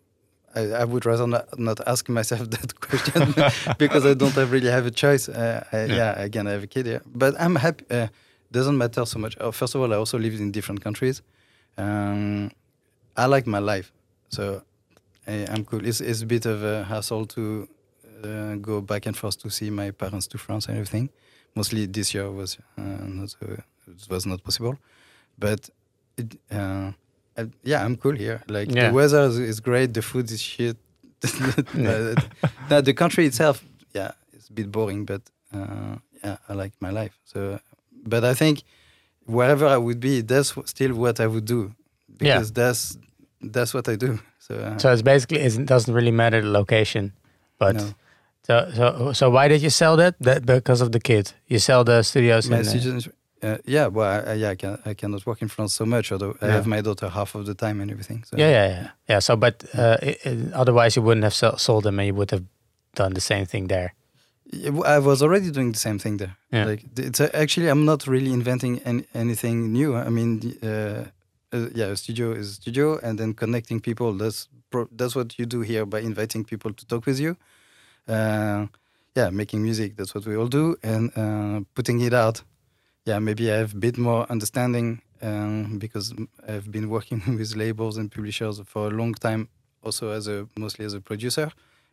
I 0.55 0.61
I 0.83 0.85
would 0.85 1.05
rather 1.07 1.27
not, 1.27 1.59
not 1.59 1.81
ask 1.87 2.09
myself 2.09 2.49
that 2.57 2.81
question 2.81 3.35
because 3.79 4.07
I 4.11 4.15
don't 4.15 4.35
have 4.35 4.51
really 4.53 4.71
have 4.71 4.87
a 4.87 4.91
choice. 4.91 5.29
Uh, 5.29 5.63
I, 5.73 5.77
Yeah. 5.85 5.97
yeah. 5.97 6.25
again, 6.25 6.47
I 6.47 6.53
have 6.53 6.63
a 6.65 6.67
kid 6.69 6.87
here, 6.87 7.01
but 7.15 7.35
I'm 7.39 7.57
happy. 7.57 7.85
Uh, 7.91 8.07
doesn't 8.53 8.77
matter 8.79 9.05
so 9.07 9.19
much. 9.19 9.37
Uh, 9.41 9.51
first 9.53 9.75
of 9.75 9.81
all, 9.81 9.93
I 9.93 9.97
also 9.97 10.19
lived 10.19 10.41
in 10.41 10.51
different 10.53 10.81
countries. 10.83 11.23
Um, 11.77 12.51
I 13.17 13.27
like 13.27 13.47
my 13.47 13.59
life, 13.61 13.93
so 14.29 14.63
I, 15.27 15.47
I'm 15.51 15.65
cool. 15.65 15.85
It's, 15.87 16.01
it's 16.01 16.23
a 16.23 16.27
bit 16.27 16.47
of 16.47 16.63
a 16.63 16.85
hassle 16.85 17.27
to 17.27 17.69
uh, 18.25 18.55
go 18.57 18.81
back 18.81 19.07
and 19.07 19.17
forth 19.17 19.39
to 19.43 19.51
see 19.51 19.71
my 19.71 19.91
parents 19.91 20.27
to 20.29 20.39
France 20.39 20.67
and 20.69 20.77
everything. 20.77 21.11
Mostly 21.55 21.87
this 21.87 22.15
year 22.15 22.31
was 22.31 22.59
uh, 22.77 22.83
not 23.07 23.35
uh, 23.43 23.53
it 23.87 24.07
was 24.11 24.27
not 24.27 24.43
possible, 24.45 24.77
but 25.39 25.71
it, 26.17 26.37
uh, 26.51 26.93
I, 27.37 27.47
yeah, 27.65 27.85
I'm 27.85 27.97
cool 27.97 28.17
here. 28.17 28.43
Like 28.49 28.71
Yeah. 28.75 28.89
the 28.89 28.95
weather 28.95 29.23
is, 29.25 29.39
is 29.39 29.61
great, 29.61 29.95
the 29.95 30.03
food 30.03 30.31
is 30.31 30.41
shit. 30.41 30.77
Yeah. 31.75 32.15
no, 32.71 32.81
the 32.81 32.95
country 32.95 33.27
itself, 33.27 33.65
yeah, 33.95 34.13
it's 34.33 34.49
a 34.51 34.53
bit 34.53 34.71
boring, 34.71 35.05
but 35.05 35.23
uh, 35.53 35.97
yeah, 36.25 36.37
I 36.49 36.53
like 36.55 36.73
my 36.81 36.91
life. 36.91 37.19
So, 37.25 37.59
but 38.07 38.25
I 38.25 38.35
think 38.35 38.63
wherever 39.27 39.67
I 39.67 39.77
would 39.79 39.99
be, 40.01 40.21
that's 40.23 40.55
still 40.67 40.95
what 40.95 41.19
I 41.21 41.27
would 41.27 41.45
do 41.45 41.75
Yeah. 42.21 42.39
because 42.39 42.53
that's 42.53 42.97
that's 43.41 43.75
what 43.75 43.89
I 43.89 43.97
do. 43.97 44.19
So, 44.39 44.55
uh, 44.55 44.79
So 44.79 44.93
it's 44.93 45.03
basically 45.03 45.41
it 45.41 45.67
doesn't 45.67 45.93
really 45.93 46.11
matter 46.11 46.41
the 46.41 46.51
location, 46.51 47.13
but 47.59 47.77
no. 47.77 47.95
so 48.43 48.71
so 48.75 49.13
so 49.13 49.31
why 49.31 49.49
did 49.49 49.63
you 49.63 49.71
sell 49.71 49.97
that? 49.97 50.15
That 50.21 50.47
because 50.47 50.81
of 50.81 50.91
the 50.93 51.01
kid. 51.01 51.33
You 51.47 51.59
sell 51.59 51.85
the 51.85 52.03
studios. 52.03 52.49
my 52.49 52.61
uh, 52.61 52.65
students, 52.65 53.09
uh, 53.43 53.59
yeah, 53.65 53.87
well, 53.87 54.29
I, 54.29 54.33
yeah, 54.35 54.51
I, 54.51 54.55
can, 54.57 54.79
I 54.85 54.95
cannot 54.95 55.25
work 55.25 55.43
in 55.43 55.49
France 55.49 55.73
so 55.75 55.87
much, 55.87 56.11
although 56.11 56.37
I 56.41 56.47
have 56.47 56.67
my 56.67 56.81
daughter 56.81 57.09
half 57.09 57.35
of 57.35 57.47
the 57.47 57.55
time 57.55 57.81
and 57.81 57.91
everything. 57.91 58.25
So. 58.25 58.37
yeah, 58.37 58.51
yeah, 58.51 58.69
yeah, 58.69 58.91
yeah. 59.09 59.19
So, 59.21 59.37
but 59.37 59.65
uh, 59.75 59.97
i 60.03 60.17
i 60.27 60.37
otherwise 60.55 60.97
you 60.97 61.03
wouldn't 61.03 61.25
have 61.25 61.61
sold 61.61 61.85
them, 61.85 61.99
and 61.99 62.07
you 62.07 62.15
would 62.15 62.31
have 62.31 62.45
done 62.95 63.15
the 63.15 63.21
same 63.21 63.47
thing 63.47 63.69
there. 63.69 63.95
I 64.85 64.99
was 64.99 65.23
already 65.23 65.51
doing 65.51 65.73
the 65.73 65.79
same 65.79 65.99
thing 65.99 66.17
there. 66.17 66.37
Yeah. 66.51 66.65
Like 66.65 66.85
it's 66.97 67.21
uh, 67.21 67.29
actually 67.35 67.69
I'm 67.69 67.85
not 67.85 68.07
really 68.07 68.33
inventing 68.33 68.81
any, 68.85 69.05
anything 69.15 69.73
new. 69.73 69.95
I 69.95 70.09
mean, 70.09 70.59
uh, 70.63 71.05
uh, 71.53 71.69
yeah, 71.75 71.87
a 71.87 71.97
studio 71.97 72.33
is 72.33 72.51
a 72.51 72.55
studio, 72.55 72.99
and 73.03 73.19
then 73.19 73.35
connecting 73.35 73.81
people. 73.81 74.13
That's 74.13 74.49
pro- 74.71 74.89
that's 74.93 75.15
what 75.17 75.39
you 75.39 75.47
do 75.47 75.61
here 75.63 75.87
by 75.87 76.01
inviting 76.01 76.45
people 76.45 76.73
to 76.73 76.87
talk 76.87 77.07
with 77.07 77.19
you. 77.21 77.37
Uh, 78.07 78.67
yeah, 79.15 79.31
making 79.31 79.63
music. 79.63 79.97
That's 79.97 80.15
what 80.15 80.27
we 80.27 80.37
all 80.37 80.49
do, 80.49 80.77
and 80.83 81.11
uh, 81.17 81.61
putting 81.75 82.01
it 82.01 82.15
out. 82.15 82.43
Yeah, 83.05 83.19
maybe 83.19 83.51
I 83.51 83.57
have 83.57 83.75
a 83.75 83.79
bit 83.79 83.99
more 83.99 84.27
understanding 84.31 85.01
um, 85.23 85.79
because 85.79 86.15
I've 86.47 86.71
been 86.71 86.89
working 86.97 87.23
with 87.39 87.57
labels 87.57 87.97
and 87.99 88.11
publishers 88.11 88.61
for 88.67 88.89
a 88.89 88.91
long 88.91 89.15
time. 89.15 89.49
Also, 89.83 90.11
as 90.11 90.27
a 90.29 90.47
mostly 90.57 90.85
as 90.85 90.95
a 90.95 91.01
producer 91.01 91.51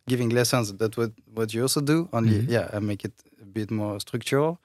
giving 0.08 0.30
lessons. 0.30 0.74
That's 0.74 0.98
what 0.98 1.12
what 1.34 1.54
you 1.54 1.62
also 1.64 1.82
do. 1.82 2.10
Only 2.14 2.42
Mhm. 2.42 2.50
yeah, 2.50 2.70
I 2.74 2.80
make 2.80 3.06
it 3.06 3.14
a 3.42 3.46
bit 3.46 3.72
more 3.72 4.00
structural. 4.00 4.58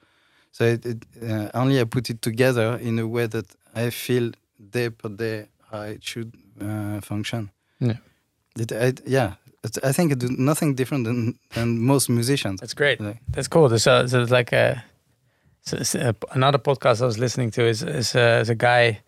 So 0.51 0.65
it, 0.65 0.85
it 0.85 1.05
uh, 1.23 1.49
only 1.53 1.79
I 1.79 1.85
put 1.85 2.09
it 2.09 2.21
together 2.21 2.77
in 2.81 2.99
a 2.99 3.07
way 3.07 3.27
that 3.27 3.45
I 3.73 3.89
feel 3.89 4.31
day 4.69 4.89
per 4.89 5.09
day 5.09 5.47
how 5.71 5.81
it 5.81 6.03
should 6.03 6.33
uh, 6.61 7.01
function. 7.01 7.51
Yeah. 7.79 7.97
It, 8.57 8.71
I, 8.71 8.93
yeah, 9.05 9.33
it's, 9.63 9.77
I 9.83 9.91
think 9.91 10.11
I 10.11 10.15
do 10.15 10.29
nothing 10.37 10.75
different 10.75 11.05
than, 11.05 11.39
than 11.53 11.79
most 11.79 12.09
musicians. 12.09 12.59
That's 12.59 12.73
great. 12.73 12.99
Like, 12.99 13.17
That's 13.29 13.47
cool. 13.47 13.69
So, 13.77 14.07
so 14.07 14.21
it's 14.21 14.31
like 14.31 14.51
a, 14.51 14.83
so, 15.61 15.83
so, 15.83 15.99
uh, 15.99 16.13
another 16.31 16.57
podcast 16.57 17.01
I 17.01 17.05
was 17.05 17.19
listening 17.19 17.51
to 17.51 17.67
is 17.67 17.83
is, 17.83 18.15
uh, 18.15 18.39
is 18.41 18.49
a 18.49 18.55
guy 18.55 19.01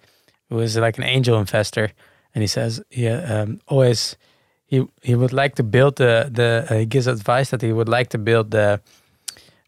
who 0.50 0.60
is 0.60 0.78
like 0.78 0.98
an 0.98 1.04
angel 1.04 1.40
investor, 1.40 1.92
and 2.36 2.42
he 2.42 2.48
says 2.48 2.82
he 2.90 3.08
uh, 3.08 3.44
um, 3.44 3.60
always 3.68 4.18
he 4.66 4.86
he 5.02 5.16
would 5.16 5.34
like 5.34 5.56
to 5.56 5.64
build 5.64 5.96
the 5.96 6.30
the 6.32 6.68
uh, 6.70 6.78
he 6.78 6.86
gives 6.86 7.08
advice 7.08 7.50
that 7.50 7.62
he 7.62 7.74
would 7.74 7.90
like 7.90 8.10
to 8.10 8.18
build 8.18 8.52
the 8.52 8.80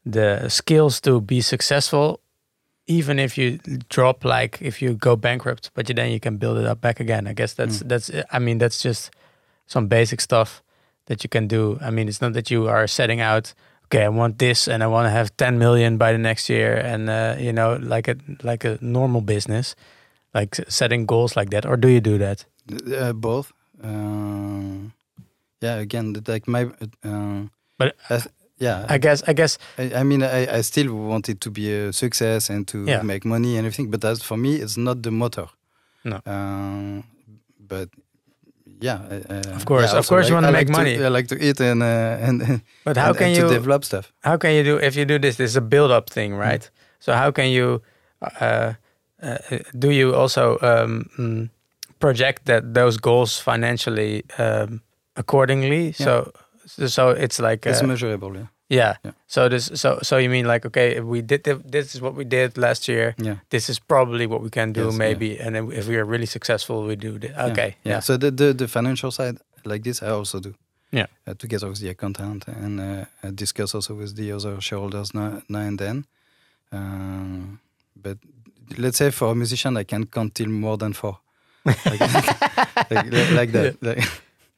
the 0.05 0.47
skills 0.49 1.01
to 1.01 1.19
be 1.21 1.41
successful, 1.41 2.19
even 2.87 3.19
if 3.19 3.37
you 3.37 3.59
drop 3.89 4.23
like 4.23 4.61
if 4.61 4.81
you 4.81 4.93
go 4.93 5.15
bankrupt, 5.15 5.71
but 5.73 5.89
you, 5.89 5.95
then 5.95 6.11
you 6.11 6.19
can 6.19 6.37
build 6.37 6.57
it 6.57 6.65
up 6.65 6.81
back 6.81 6.99
again. 6.99 7.27
I 7.27 7.33
guess 7.33 7.53
that's 7.53 7.79
that's 7.79 8.11
I 8.31 8.39
mean 8.39 8.57
that's 8.59 8.81
just 8.81 9.11
some 9.67 9.87
basic 9.87 10.21
stuff 10.21 10.61
that 11.05 11.23
you 11.23 11.29
can 11.29 11.47
do. 11.47 11.77
I 11.81 11.89
mean, 11.91 12.07
it's 12.07 12.21
not 12.21 12.33
that 12.33 12.49
you 12.51 12.67
are 12.67 12.87
setting 12.87 13.21
out, 13.21 13.53
okay, 13.85 14.03
I 14.03 14.09
want 14.09 14.37
this 14.37 14.67
and 14.67 14.83
I 14.83 14.87
want 14.87 15.05
to 15.05 15.09
have 15.11 15.35
10 15.37 15.57
million 15.57 15.97
by 15.97 16.11
the 16.11 16.17
next 16.17 16.49
year 16.49 16.75
and 16.75 17.09
uh, 17.09 17.35
you 17.39 17.51
know, 17.53 17.77
like 17.81 18.07
a 18.07 18.15
like 18.43 18.63
a 18.65 18.77
normal 18.81 19.21
business, 19.21 19.75
like 20.33 20.55
setting 20.67 21.05
goals 21.05 21.35
like 21.35 21.49
that 21.49 21.65
or 21.65 21.77
do 21.77 21.87
you 21.87 22.01
do 22.01 22.17
that? 22.17 22.45
uh, 22.97 23.13
both. 23.13 23.51
Uh, 23.83 24.89
yeah, 25.61 25.75
again, 25.77 26.15
like 26.27 26.47
my. 26.47 26.69
Uh, 27.03 27.49
But 27.77 27.95
I 28.09 28.23
yeah, 28.57 28.85
I 28.89 28.97
guess 28.97 29.23
I 29.27 29.33
guess 29.33 29.57
I, 29.77 29.91
I 30.01 30.03
mean, 30.03 30.23
I, 30.23 30.57
I 30.57 30.61
still 30.61 30.93
want 30.93 31.27
it 31.29 31.39
to 31.41 31.49
be 31.51 31.73
a 31.73 31.91
success 31.93 32.49
and 32.49 32.67
to 32.67 32.77
Yeah. 32.85 33.01
make 33.03 33.25
money 33.25 33.57
and 33.57 33.65
everything, 33.65 33.91
but 33.91 34.01
that's 34.01 34.23
for 34.23 34.37
me, 34.37 34.55
it's 34.55 34.77
not 34.77 35.01
the 35.03 35.11
motor. 35.11 35.47
No. 36.03 36.19
Um, 36.25 37.03
but 37.59 37.89
yeah, 38.81 38.99
uh, 39.29 39.55
Of 39.55 39.65
course, 39.65 39.91
yeah, 39.93 39.99
of 39.99 40.07
course 40.07 40.27
you 40.29 40.35
wanna 40.35 40.47
I 40.47 40.51
make 40.51 40.67
like 40.69 40.77
money. 40.77 40.97
To, 40.97 41.05
I 41.05 41.09
like 41.09 41.27
to 41.27 41.35
eat 41.37 41.59
and 41.61 41.81
uh, 41.81 42.17
and 42.27 42.61
but 42.83 42.97
how 42.97 43.09
and, 43.09 43.17
can 43.17 43.27
and 43.27 43.35
you 43.37 43.41
to 43.43 43.49
develop 43.49 43.83
stuff. 43.83 44.11
how 44.23 44.37
can 44.37 44.51
you 44.53 44.63
do 44.63 44.77
if 44.77 44.95
you 44.95 45.05
do 45.05 45.17
this 45.19 45.35
this 45.37 45.51
is 45.51 45.55
a 45.57 45.61
build 45.61 45.91
up 45.91 46.09
thing, 46.09 46.35
right? 46.35 46.69
So 46.99 47.13
how 47.13 47.31
can 47.31 47.49
you 47.49 47.81
uh, 48.41 48.73
uh, 49.23 49.37
do 49.79 49.89
you 49.91 50.13
also 50.15 50.57
um, 50.61 51.09
mm, 51.17 51.49
project 51.99 52.45
that 52.45 52.73
those 52.73 52.97
goals 52.97 53.39
financially 53.39 54.23
um, 54.37 54.81
accordingly? 55.15 55.91
So 55.93 56.31
so 56.65 56.87
so 56.87 57.09
it's 57.09 57.39
like 57.39 57.65
It's 57.69 57.81
uh, 57.81 57.87
measurable. 57.87 58.35
Yeah, 58.35 58.47
Yeah. 58.69 58.95
Yeah. 59.03 59.11
So 59.27 59.49
this 59.49 59.71
so 59.73 59.99
so 60.01 60.17
you 60.17 60.29
mean 60.29 60.47
like 60.47 60.65
okay 60.67 60.99
we 61.01 61.21
did 61.21 61.43
th- 61.43 61.61
this 61.71 61.95
is 61.95 62.01
what 62.01 62.15
we 62.15 62.25
did 62.25 62.57
last 62.57 62.87
year. 62.87 63.13
yeah. 63.17 63.35
This 63.49 63.69
is 63.69 63.79
probably 63.79 64.25
what 64.27 64.41
we 64.41 64.49
can 64.49 64.73
do 64.73 64.81
Yes, 64.85 64.93
yeah. 64.93 64.97
maybe, 64.99 65.39
and 65.45 65.55
then 65.55 65.71
if 65.71 65.87
we 65.87 65.95
are 65.97 66.05
really 66.05 66.25
successful, 66.27 66.83
we 66.87 66.95
do 66.95 67.19
this. 67.19 67.31
Okay. 67.51 67.75
Yeah. 67.83 67.93
yeah. 67.93 68.01
So 68.01 68.17
the, 68.17 68.31
the 68.31 68.53
the 68.53 68.67
financial 68.67 69.11
side 69.11 69.37
like 69.65 69.83
this, 69.83 70.01
I 70.01 70.07
also 70.09 70.39
do. 70.39 70.53
Yeah. 70.91 71.07
Uh, 71.27 71.33
together 71.37 71.67
with 71.69 71.79
the 71.79 71.89
accountant 71.89 72.47
and 72.47 72.79
uh, 72.79 73.05
I 73.27 73.31
discuss 73.35 73.75
also 73.75 73.93
with 73.95 74.15
the 74.15 74.31
other 74.35 74.61
shareholders 74.61 75.13
now, 75.13 75.41
now 75.47 75.59
and 75.67 75.77
then. 75.79 76.05
Um, 76.71 77.59
but 78.01 78.17
let's 78.77 78.97
say 78.97 79.11
for 79.11 79.31
a 79.31 79.35
musician, 79.35 79.77
I 79.77 79.83
can 79.83 80.05
count 80.05 80.33
till 80.35 80.49
more 80.49 80.77
than 80.77 80.93
four. 80.93 81.17
like, 81.65 81.85
like, 82.91 83.31
like 83.31 83.51
that. 83.51 83.75
Like- 83.81 84.07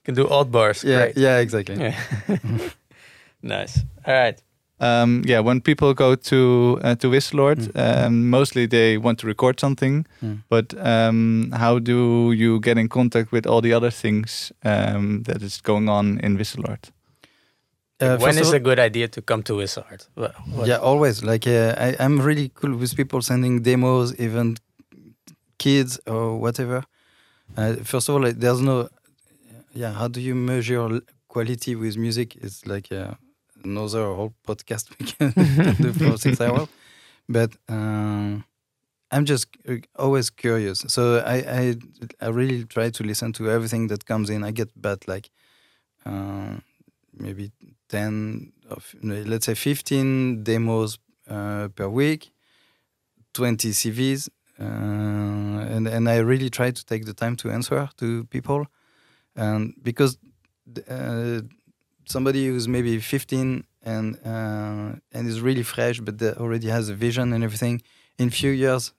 can 0.08 0.15
do 0.15 0.28
odd 0.30 0.52
bars. 0.52 0.84
yeah, 0.84 0.98
Great. 1.04 1.17
yeah, 1.17 1.41
exactly. 1.41 1.76
Yeah. 1.76 1.96
nice. 3.41 3.80
All 4.06 4.13
right. 4.13 4.41
Um, 4.80 5.24
yeah, 5.26 5.39
when 5.43 5.62
people 5.62 5.93
go 5.93 6.15
to 6.15 6.80
uh, 6.84 6.96
to 6.96 7.10
Wisseloord, 7.10 7.58
Mm. 7.74 8.06
um, 8.06 8.30
mostly 8.30 8.67
they 8.67 8.98
want 8.98 9.20
to 9.20 9.28
record 9.28 9.60
something. 9.60 10.06
Mm. 10.22 10.43
But 10.50 10.74
um, 10.86 11.52
how 11.52 11.80
do 11.80 12.32
you 12.32 12.60
get 12.60 12.78
in 12.78 12.88
contact 12.88 13.32
with 13.32 13.48
all 13.48 13.62
the 13.62 13.74
other 13.74 13.91
things 13.91 14.52
um, 14.63 15.24
that 15.24 15.41
is 15.41 15.62
going 15.62 15.89
on 15.89 16.20
in 16.24 16.38
Wisseloord? 16.38 16.91
Uh, 18.00 18.17
when 18.17 18.20
first 18.20 18.38
of 18.38 18.41
is 18.41 18.48
all- 18.50 18.56
a 18.56 18.60
good 18.60 18.80
idea 18.80 19.08
to 19.08 19.22
come 19.22 19.41
to 19.43 19.56
Wizard? 19.56 20.06
What, 20.15 20.36
what- 20.56 20.67
Yeah, 20.67 20.78
always. 20.82 21.24
Like 21.24 21.48
uh, 21.48 21.74
I, 21.80 21.96
I'm 22.06 22.22
really 22.22 22.50
cool 22.54 22.78
with 22.78 22.96
people 22.96 23.22
sending 23.22 23.63
demos, 23.63 24.13
even 24.20 24.58
kids 25.58 26.00
or 26.06 26.38
whatever. 26.39 26.84
Uh, 27.58 27.74
first 27.84 28.10
of 28.10 28.15
all, 28.15 28.22
like, 28.22 28.39
there's 28.39 28.62
no. 28.62 28.89
Yeah, 29.78 29.94
how 29.94 30.08
do 30.08 30.20
you 30.20 30.34
measure 30.34 31.02
quality 31.28 31.76
with 31.76 31.98
music? 31.98 32.36
It's 32.38 32.66
like 32.66 32.92
uh, 32.92 33.13
another 33.63 34.06
whole 34.12 34.34
podcast 34.44 34.90
we 35.00 35.06
can 35.06 35.76
do 35.82 35.94
for 35.94 36.18
six 36.18 36.42
hours. 36.46 36.68
But 37.30 37.52
um, 37.70 38.44
I'm 39.12 39.26
just 39.26 39.50
uh, 39.70 39.76
always 39.96 40.32
curious. 40.32 40.80
So 40.88 41.20
I, 41.20 41.36
I 41.60 41.76
I 42.20 42.30
really 42.30 42.66
try 42.66 42.90
to 42.90 43.04
listen 43.04 43.34
to 43.34 43.52
everything 43.52 43.90
that 43.90 44.06
comes 44.06 44.32
in. 44.32 44.44
I 44.44 44.50
get 44.50 44.70
bad 44.82 45.08
like 45.08 45.30
um, 46.08 46.63
maybe 47.13 47.52
10 47.90 48.54
of 48.72 48.96
let's 49.04 49.46
say 49.46 49.54
15 49.54 50.44
demos 50.44 50.98
uh, 51.30 51.68
per 51.76 51.88
week 51.88 52.32
20 53.34 53.70
cvs 53.70 54.30
uh, 54.60 54.63
and 54.63 55.88
and 55.88 56.10
i 56.10 56.18
really 56.18 56.50
try 56.50 56.72
to 56.72 56.84
take 56.86 57.06
the 57.06 57.13
time 57.13 57.36
to 57.36 57.50
answer 57.50 57.90
to 57.98 58.26
people 58.26 58.66
and 59.38 59.73
because 59.82 60.17
uh, 60.89 61.41
somebody 62.06 62.47
who's 62.47 62.67
maybe 62.67 63.00
15 63.00 63.63
and 63.84 64.17
uh, 64.26 64.95
and 65.13 65.28
is 65.28 65.39
really 65.39 65.63
fresh 65.63 66.00
but 66.00 66.17
that 66.17 66.38
already 66.38 66.67
has 66.67 66.89
a 66.89 66.93
vision 66.95 67.32
and 67.34 67.43
everything 67.43 67.82
in 68.17 68.30
few 68.30 68.52
years 68.52 68.93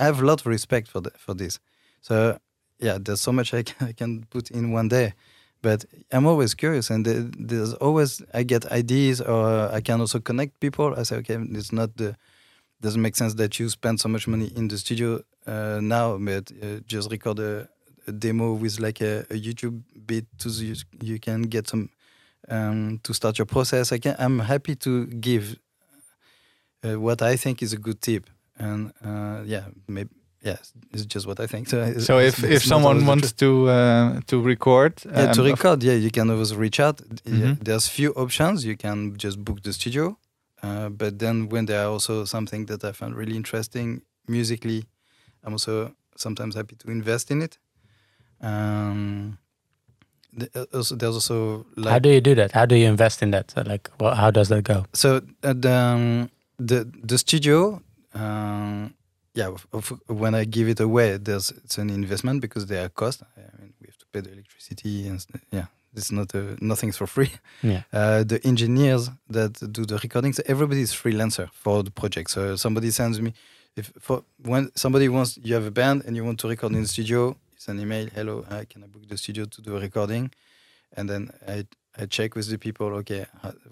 i 0.00 0.04
have 0.04 0.20
a 0.20 0.26
lot 0.26 0.40
of 0.40 0.46
respect 0.46 0.88
for 0.88 1.00
the, 1.00 1.10
for 1.16 1.34
this 1.34 1.60
so 2.00 2.38
yeah 2.78 2.98
there's 3.00 3.20
so 3.20 3.32
much 3.32 3.54
I 3.54 3.62
can, 3.62 3.88
I 3.88 3.92
can 3.92 4.24
put 4.24 4.50
in 4.50 4.72
one 4.72 4.88
day 4.88 5.14
but 5.62 5.84
I'm 6.12 6.26
always 6.26 6.54
curious, 6.54 6.90
and 6.90 7.04
there's 7.04 7.74
always 7.74 8.22
I 8.32 8.42
get 8.44 8.66
ideas, 8.66 9.20
or 9.20 9.72
I 9.72 9.80
can 9.80 10.00
also 10.00 10.20
connect 10.20 10.60
people. 10.60 10.94
I 10.96 11.02
say, 11.02 11.16
okay, 11.16 11.38
it's 11.58 11.72
not 11.72 11.96
the 11.96 12.16
doesn't 12.80 13.00
make 13.00 13.16
sense 13.16 13.34
that 13.34 13.58
you 13.58 13.68
spend 13.68 14.00
so 14.00 14.08
much 14.08 14.28
money 14.28 14.52
in 14.54 14.68
the 14.68 14.78
studio 14.78 15.22
uh, 15.46 15.80
now, 15.82 16.18
but 16.18 16.52
uh, 16.62 16.80
just 16.86 17.10
record 17.10 17.38
a, 17.38 17.68
a, 18.06 18.12
demo 18.12 18.52
with 18.52 18.80
like 18.80 19.00
a, 19.00 19.20
a 19.30 19.34
YouTube 19.34 19.82
bit 20.06 20.26
to 20.38 20.48
you, 20.48 20.74
you 21.02 21.18
can 21.18 21.42
get 21.42 21.68
some 21.68 21.90
um, 22.48 23.00
to 23.02 23.12
start 23.12 23.38
your 23.38 23.46
process. 23.46 23.92
I 23.92 23.98
can 23.98 24.16
I'm 24.18 24.38
happy 24.40 24.76
to 24.76 25.06
give 25.06 25.56
uh, 26.84 27.00
what 27.00 27.22
I 27.22 27.36
think 27.36 27.62
is 27.62 27.72
a 27.72 27.78
good 27.78 28.00
tip, 28.00 28.28
and 28.58 28.92
uh, 29.04 29.42
yeah, 29.44 29.64
maybe 29.88 30.10
yeah, 30.42 30.56
it's 30.92 31.06
just 31.06 31.26
what 31.26 31.40
I 31.40 31.46
think. 31.46 31.68
So, 31.72 31.98
so 31.98 32.18
if, 32.18 32.44
if 32.44 32.62
someone 32.62 33.04
wants 33.06 33.32
to 33.32 33.68
uh, 33.68 34.20
to 34.26 34.40
record, 34.40 35.02
yeah, 35.04 35.28
um, 35.28 35.32
to 35.32 35.42
record, 35.42 35.82
yeah, 35.82 35.94
you 35.94 36.10
can 36.10 36.30
always 36.30 36.54
reach 36.54 36.80
out. 36.80 37.00
Mm 37.00 37.16
-hmm. 37.24 37.40
yeah, 37.40 37.56
there's 37.62 37.88
few 37.88 38.12
options. 38.14 38.62
You 38.62 38.76
can 38.76 39.14
just 39.16 39.38
book 39.38 39.60
the 39.60 39.72
studio, 39.72 40.18
uh, 40.62 40.88
but 40.88 41.18
then 41.18 41.48
when 41.48 41.66
there 41.66 41.78
are 41.78 41.90
also 41.92 42.24
something 42.24 42.66
that 42.66 42.84
I 42.84 42.92
found 42.92 43.16
really 43.16 43.34
interesting 43.34 44.02
musically, 44.26 44.84
I'm 45.42 45.52
also 45.52 45.94
sometimes 46.14 46.54
happy 46.54 46.76
to 46.76 46.90
invest 46.90 47.30
in 47.30 47.42
it. 47.42 47.58
Um, 48.40 49.38
uh, 50.54 50.64
also, 50.74 50.96
there's 50.96 51.14
also 51.14 51.66
like 51.76 51.92
how 51.92 51.98
do 51.98 52.10
you 52.10 52.20
do 52.20 52.34
that? 52.34 52.52
How 52.52 52.66
do 52.66 52.76
you 52.76 52.86
invest 52.86 53.22
in 53.22 53.30
that? 53.30 53.54
Like, 53.66 53.90
well, 54.00 54.14
how 54.14 54.30
does 54.30 54.48
that 54.48 54.64
go? 54.64 54.84
So 54.92 55.22
uh, 55.42 55.54
the, 55.54 55.72
um, 55.72 56.30
the 56.58 56.90
the 57.02 57.18
studio. 57.18 57.82
Um, 58.14 58.94
yeah, 59.34 59.50
when 60.06 60.34
I 60.34 60.44
give 60.44 60.68
it 60.68 60.80
away, 60.80 61.18
there's 61.18 61.50
it's 61.50 61.76
an 61.76 61.90
investment 61.90 62.40
because 62.40 62.66
there 62.66 62.86
are 62.86 62.88
costs. 62.88 63.22
I 63.36 63.60
mean, 63.60 63.74
we 63.80 63.86
have 63.86 63.98
to 63.98 64.06
pay 64.10 64.20
the 64.20 64.32
electricity 64.32 65.06
and 65.08 65.24
yeah, 65.52 65.66
it's 65.94 66.10
not 66.10 66.34
a, 66.34 66.56
nothing's 66.60 66.96
for 66.96 67.06
free. 67.06 67.30
Yeah. 67.62 67.82
Uh, 67.92 68.24
the 68.24 68.40
engineers 68.46 69.10
that 69.28 69.52
do 69.72 69.84
the 69.84 69.98
recordings, 69.98 70.40
everybody 70.46 70.80
is 70.80 70.92
freelancer 70.92 71.50
for 71.52 71.82
the 71.82 71.90
project. 71.90 72.30
So 72.30 72.56
somebody 72.56 72.90
sends 72.90 73.20
me 73.20 73.34
if 73.76 73.92
for 74.00 74.24
when 74.42 74.70
somebody 74.74 75.08
wants 75.08 75.38
you 75.42 75.54
have 75.54 75.66
a 75.66 75.70
band 75.70 76.04
and 76.06 76.16
you 76.16 76.24
want 76.24 76.38
to 76.40 76.48
record 76.48 76.72
in 76.72 76.80
the 76.82 76.88
studio, 76.88 77.36
an 77.68 77.80
email. 77.80 78.08
Hello, 78.14 78.44
hi, 78.48 78.64
can 78.64 78.84
I 78.84 78.86
book 78.86 79.08
the 79.08 79.16
studio 79.16 79.44
to 79.44 79.62
do 79.62 79.76
a 79.76 79.80
recording? 79.80 80.30
And 80.96 81.08
then 81.08 81.30
I 81.46 81.66
I 81.98 82.06
check 82.06 82.34
with 82.34 82.48
the 82.48 82.58
people. 82.58 82.88
Okay, 82.94 83.26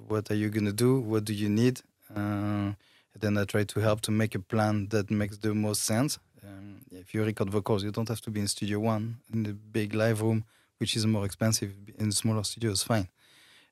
what 0.08 0.30
are 0.30 0.34
you 0.34 0.50
gonna 0.50 0.72
do? 0.72 1.00
What 1.00 1.24
do 1.24 1.32
you 1.32 1.48
need? 1.48 1.80
Uh, 2.14 2.72
then 3.18 3.38
I 3.38 3.44
try 3.44 3.64
to 3.64 3.80
help 3.80 4.00
to 4.02 4.10
make 4.10 4.34
a 4.34 4.40
plan 4.40 4.88
that 4.88 5.10
makes 5.10 5.38
the 5.38 5.54
most 5.54 5.84
sense. 5.84 6.18
Um, 6.42 6.82
if 6.90 7.14
you 7.14 7.24
record 7.24 7.50
vocals, 7.50 7.84
you 7.84 7.90
don't 7.90 8.08
have 8.08 8.20
to 8.22 8.30
be 8.30 8.40
in 8.40 8.48
Studio 8.48 8.80
One 8.80 9.18
in 9.32 9.42
the 9.44 9.52
big 9.52 9.94
live 9.94 10.22
room, 10.22 10.44
which 10.78 10.96
is 10.96 11.06
more 11.06 11.24
expensive. 11.24 11.72
In 11.98 12.12
smaller 12.12 12.44
studios, 12.44 12.82
fine. 12.82 13.08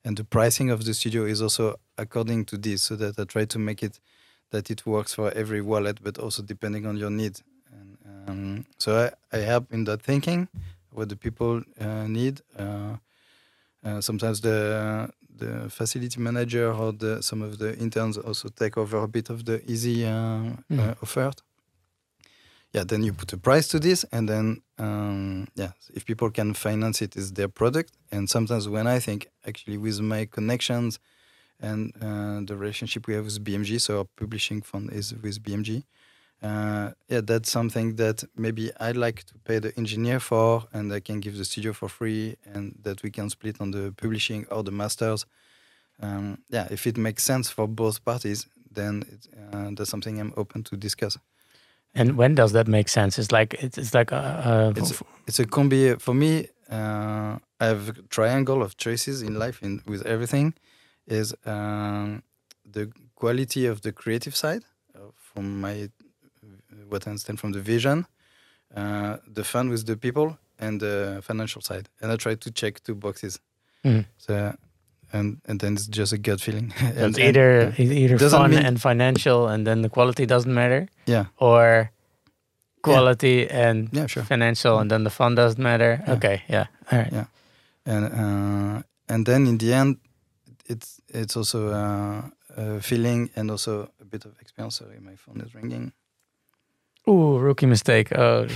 And 0.05 0.17
the 0.17 0.25
pricing 0.25 0.71
of 0.71 0.85
the 0.85 0.95
studio 0.95 1.25
is 1.25 1.41
also 1.41 1.77
according 1.97 2.47
to 2.47 2.59
this, 2.59 2.83
so 2.83 2.97
that 2.97 3.19
I 3.19 3.25
try 3.25 3.45
to 3.47 3.59
make 3.59 3.83
it 3.83 4.01
that 4.51 4.71
it 4.71 4.85
works 4.85 5.15
for 5.15 5.33
every 5.33 5.63
wallet, 5.63 6.03
but 6.03 6.19
also 6.19 6.43
depending 6.43 6.87
on 6.87 6.97
your 6.97 7.11
need. 7.11 7.41
Um, 8.07 8.65
so 8.79 9.11
I, 9.33 9.37
I 9.37 9.41
help 9.41 9.73
in 9.73 9.85
that 9.85 10.03
thinking, 10.03 10.49
what 10.91 11.09
the 11.09 11.17
people 11.17 11.63
uh, 11.81 12.07
need. 12.07 12.41
Uh, 12.59 12.97
uh, 13.85 14.01
sometimes 14.01 14.41
the 14.41 15.11
the 15.39 15.71
facility 15.71 16.21
manager 16.21 16.73
or 16.73 16.93
the, 16.93 17.23
some 17.23 17.43
of 17.43 17.59
the 17.59 17.77
interns 17.79 18.17
also 18.19 18.49
take 18.49 18.77
over 18.77 18.99
a 18.99 19.09
bit 19.09 19.31
of 19.31 19.45
the 19.45 19.63
easy 19.71 20.05
uh, 20.05 20.11
mm. 20.71 20.79
uh, 20.79 20.95
effort. 21.03 21.43
Yeah, 22.73 22.85
then 22.85 23.03
you 23.03 23.13
put 23.13 23.33
a 23.33 23.37
price 23.37 23.69
to 23.69 23.79
this, 23.79 24.05
and 24.13 24.29
then 24.29 24.63
um, 24.79 25.47
yeah, 25.55 25.73
if 25.93 26.07
people 26.07 26.31
can 26.31 26.55
finance 26.55 27.03
it, 27.03 27.17
is 27.17 27.33
their 27.33 27.49
product. 27.49 27.93
And 28.11 28.31
sometimes 28.31 28.67
when 28.67 28.87
I 28.87 28.99
think 28.99 29.29
actually 29.47 29.77
with 29.77 30.01
my 30.01 30.25
connections 30.25 30.99
and 31.61 31.93
uh, 32.01 32.41
the 32.47 32.57
relationship 32.57 33.07
we 33.07 33.15
have 33.15 33.25
with 33.25 33.45
BMG, 33.45 33.79
so 33.79 33.99
our 33.99 34.05
publishing 34.17 34.63
fund 34.63 34.91
is 34.91 35.13
with 35.13 35.43
BMG. 35.43 35.85
Uh, 36.43 36.91
yeah, 37.09 37.21
that's 37.21 37.51
something 37.51 37.95
that 37.97 38.25
maybe 38.37 38.73
I'd 38.81 38.97
like 38.97 39.23
to 39.25 39.35
pay 39.45 39.61
the 39.61 39.73
engineer 39.77 40.19
for, 40.19 40.65
and 40.73 40.93
I 40.93 41.01
can 41.01 41.21
give 41.21 41.37
the 41.39 41.45
studio 41.45 41.73
for 41.73 41.89
free, 41.89 42.37
and 42.45 42.77
that 42.83 43.03
we 43.03 43.11
can 43.11 43.31
split 43.31 43.61
on 43.61 43.71
the 43.71 43.93
publishing 43.97 44.47
or 44.51 44.65
the 44.65 44.73
masters. 44.73 45.25
Um, 46.01 46.39
yeah, 46.49 46.67
if 46.71 46.87
it 46.87 46.97
makes 46.97 47.23
sense 47.23 47.49
for 47.49 47.69
both 47.69 48.05
parties, 48.05 48.49
then 48.75 49.05
it, 49.09 49.29
uh, 49.53 49.71
that's 49.73 49.91
something 49.91 50.19
I'm 50.19 50.33
open 50.37 50.65
to 50.65 50.77
discuss. 50.77 51.17
And 51.95 52.17
when 52.17 52.35
does 52.35 52.53
that 52.53 52.67
make 52.67 52.89
sense? 52.89 53.19
It's 53.19 53.31
like 53.31 53.55
it's, 53.63 53.79
it's 53.79 53.95
like 53.95 54.11
a, 54.13 54.73
a 54.77 54.81
it's, 54.81 55.01
a, 55.01 55.05
it's 55.27 55.39
a 55.39 55.45
combi. 55.47 56.01
For 56.01 56.15
me, 56.15 56.49
uh, 56.71 57.39
I 57.61 57.67
have 57.67 57.91
a 57.91 57.93
triangle 58.09 58.63
of 58.63 58.77
choices 58.77 59.23
in 59.23 59.39
life. 59.39 59.63
In 59.63 59.83
with 59.87 60.05
everything, 60.07 60.55
is 61.07 61.35
um, 61.45 62.23
the 62.65 62.91
quality 63.15 63.67
of 63.67 63.83
the 63.83 63.93
creative 63.93 64.35
side 64.35 64.65
uh, 64.97 65.11
from 65.15 65.61
my 65.61 65.91
what 66.93 67.07
I 67.07 67.11
understand 67.11 67.41
from 67.41 67.53
the 67.53 67.61
vision, 67.61 68.07
uh, 68.77 69.17
the 69.27 69.45
fun 69.45 69.69
with 69.71 69.87
the 69.87 69.97
people, 69.97 70.39
and 70.59 70.81
the 70.81 71.21
financial 71.23 71.61
side. 71.63 71.89
And 72.01 72.13
I 72.13 72.17
try 72.17 72.35
to 72.37 72.51
check 72.51 72.83
two 72.85 72.95
boxes. 72.95 73.41
Mm. 73.85 74.07
So, 74.17 74.55
and 75.13 75.41
and 75.47 75.61
then 75.61 75.75
it's 75.75 75.87
just 75.87 76.13
a 76.13 76.19
gut 76.19 76.41
feeling. 76.41 76.73
and, 76.81 77.17
it's 77.17 77.19
either 77.19 77.75
and, 77.77 77.93
either 77.93 78.19
fun 78.19 78.51
mean, 78.51 78.65
and 78.65 78.81
financial, 78.81 79.49
and 79.49 79.67
then 79.67 79.83
the 79.83 79.89
quality 79.89 80.27
doesn't 80.27 80.55
matter. 80.55 80.89
Yeah. 81.07 81.27
Or 81.39 81.91
quality 82.83 83.47
yeah. 83.47 83.69
and 83.69 83.89
yeah, 83.93 84.07
sure. 84.07 84.23
financial, 84.25 84.79
and 84.79 84.91
then 84.91 85.05
the 85.05 85.11
fun 85.11 85.35
doesn't 85.35 85.63
matter. 85.63 86.03
Yeah. 86.07 86.15
Okay. 86.15 86.43
Yeah. 86.49 86.67
All 86.91 86.99
right. 86.99 87.13
Yeah. 87.13 87.25
And 87.85 88.05
uh, 88.05 88.83
and 89.09 89.27
then 89.27 89.47
in 89.47 89.59
the 89.59 89.75
end, 89.75 89.97
it's 90.67 91.01
it's 91.09 91.37
also 91.37 91.69
uh, 91.69 92.23
a 92.57 92.81
feeling 92.81 93.31
and 93.37 93.51
also 93.51 93.91
a 94.01 94.05
bit 94.05 94.25
of 94.25 94.41
experience. 94.41 94.77
Sorry, 94.77 95.01
my 95.01 95.17
phone 95.17 95.41
is 95.41 95.55
ringing. 95.55 95.93
Ooh, 97.09 97.39
rookie 97.39 97.67
mistake. 97.67 98.17
Oh. 98.17 98.43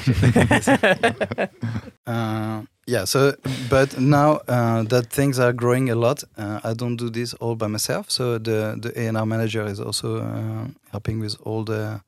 uh, 2.06 2.62
yeah. 2.87 3.04
So, 3.04 3.35
but 3.68 3.98
now 3.98 4.40
uh, 4.46 4.85
that 4.85 5.11
things 5.11 5.40
are 5.40 5.52
growing 5.52 5.90
a 5.90 5.96
lot, 5.96 6.22
uh, 6.38 6.61
I 6.62 6.74
don't 6.74 6.96
do 6.96 7.11
this 7.11 7.35
all 7.35 7.56
by 7.56 7.66
myself. 7.66 8.11
So 8.11 8.38
the 8.38 8.76
the 8.80 8.92
A 9.00 9.09
and 9.09 9.16
R 9.16 9.26
manager 9.26 9.66
is 9.66 9.80
also 9.80 10.18
uh, 10.18 10.68
helping 10.92 11.18
with 11.18 11.37
all 11.42 11.64
the 11.64 12.02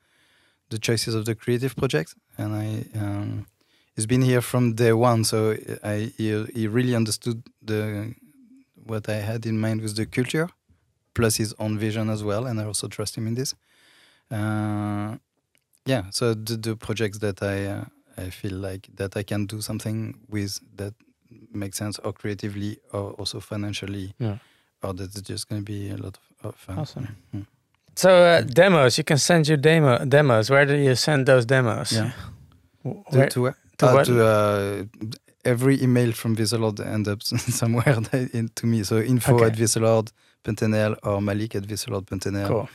the 0.70 0.78
choices 0.78 1.14
of 1.14 1.24
the 1.24 1.34
creative 1.34 1.74
project, 1.74 2.14
and 2.36 2.54
I 2.54 2.84
um, 2.98 3.46
he's 3.96 4.06
been 4.06 4.22
here 4.22 4.40
from 4.40 4.74
day 4.74 4.92
one. 4.92 5.24
So 5.24 5.56
I 5.82 6.12
he, 6.16 6.44
he 6.54 6.68
really 6.68 6.94
understood 6.94 7.42
the 7.60 8.14
what 8.86 9.08
I 9.08 9.16
had 9.16 9.44
in 9.44 9.58
mind 9.58 9.80
with 9.80 9.96
the 9.96 10.06
culture, 10.06 10.50
plus 11.14 11.36
his 11.36 11.52
own 11.58 11.78
vision 11.78 12.10
as 12.10 12.22
well, 12.22 12.46
and 12.46 12.60
I 12.60 12.64
also 12.64 12.86
trust 12.86 13.16
him 13.16 13.26
in 13.26 13.34
this. 13.34 13.56
Uh, 14.30 15.16
yeah 15.86 16.04
so 16.10 16.34
the, 16.34 16.56
the 16.56 16.76
projects 16.76 17.18
that 17.18 17.42
i 17.42 17.66
uh, 17.66 17.84
i 18.16 18.30
feel 18.30 18.54
like 18.54 18.88
that 18.94 19.16
i 19.16 19.22
can 19.22 19.46
do 19.46 19.60
something 19.60 20.14
with 20.28 20.60
that 20.76 20.94
makes 21.52 21.76
sense 21.78 21.98
or 22.00 22.12
creatively 22.12 22.78
or 22.92 23.12
also 23.12 23.40
financially 23.40 24.14
yeah. 24.18 24.38
or 24.82 24.94
that's 24.94 25.20
just 25.20 25.48
going 25.48 25.64
to 25.64 25.64
be 25.64 25.90
a 25.90 25.96
lot 25.96 26.18
of, 26.42 26.54
fun. 26.54 26.78
Awesome. 26.78 27.16
Mm. 27.34 27.46
so 27.96 28.10
uh, 28.10 28.40
demos 28.42 28.98
you 28.98 29.04
can 29.04 29.18
send 29.18 29.48
your 29.48 29.56
demo 29.56 30.04
demos. 30.04 30.50
Where 30.50 30.64
do 30.64 30.76
you 30.76 30.94
send 30.94 31.26
those 31.26 31.44
demos? 31.44 31.92
Yeah. 31.92 32.12
Where, 32.82 33.28
to, 33.28 33.40
to, 33.40 33.54
to, 33.78 33.86
uh, 33.86 34.04
to 34.04 34.24
uh, 34.24 34.84
every 35.44 35.82
email 35.82 36.12
from 36.12 36.36
Wisseloord 36.36 36.84
ends 36.86 37.08
up 37.08 37.22
somewhere 37.60 37.98
in, 38.32 38.50
to 38.54 38.66
me. 38.66 38.84
So 38.84 38.98
info 38.98 39.34
okay. 39.34 39.46
at 39.46 39.52
wisseloord.nl 39.54 40.96
or 41.02 41.20
malik 41.20 41.54
at 41.56 41.64
wisseloord.nl 41.64 42.48
cool. 42.48 42.68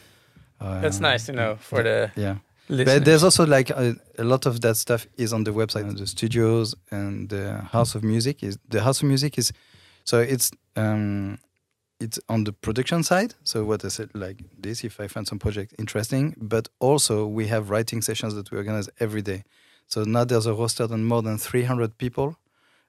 That's 0.60 1.00
nice 1.00 1.26
to 1.26 1.34
know 1.34 1.56
for 1.56 1.84
the 1.84 2.12
yeah 2.16 2.36
but 2.68 3.06
there's 3.06 3.24
also 3.24 3.46
like 3.46 3.70
a, 3.70 3.96
a, 4.18 4.24
lot 4.24 4.46
of 4.46 4.62
that 4.62 4.78
stuff 4.78 5.06
is 5.18 5.34
on 5.34 5.44
the 5.44 5.52
website, 5.52 5.98
the 5.98 6.08
studios 6.08 6.76
and 6.92 7.30
the 7.30 7.58
House 7.72 7.96
of 7.96 8.04
Music 8.04 8.44
is 8.44 8.58
the 8.70 8.82
House 8.82 9.02
of 9.02 9.08
Music 9.08 9.38
is 9.38 9.52
so 10.06 10.20
it's 10.20 10.52
um 10.76 11.40
it's 12.00 12.20
on 12.28 12.44
the 12.44 12.52
production 12.52 13.04
side. 13.04 13.34
So 13.44 13.64
what 13.64 13.86
I 13.86 13.88
said 13.88 14.10
like 14.14 14.44
this, 14.58 14.84
if 14.84 15.00
I 15.00 15.08
find 15.08 15.28
some 15.28 15.40
project 15.40 15.74
interesting, 15.80 16.36
but 16.38 16.68
also 16.80 17.26
we 17.26 17.48
have 17.48 17.70
writing 17.70 18.02
sessions 18.02 18.36
that 18.36 18.52
we 18.52 18.58
organize 18.58 18.90
every 19.00 19.22
day. 19.22 19.44
So 19.88 20.04
now 20.04 20.24
there's 20.26 20.46
a 20.46 20.54
roster 20.54 20.84
on 20.92 21.06
more 21.06 21.22
than 21.22 21.38
300 21.38 21.98
people 21.98 22.38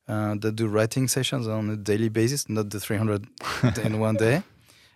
uh, 0.09 0.35
that 0.41 0.57
do 0.57 0.67
writing 0.67 1.09
sessions 1.09 1.47
on 1.47 1.71
a 1.71 1.77
daily 1.77 2.09
basis, 2.09 2.49
not 2.49 2.71
the 2.71 2.81
300 2.81 3.27
in 3.85 4.01
one 4.01 4.17
day. 4.17 4.43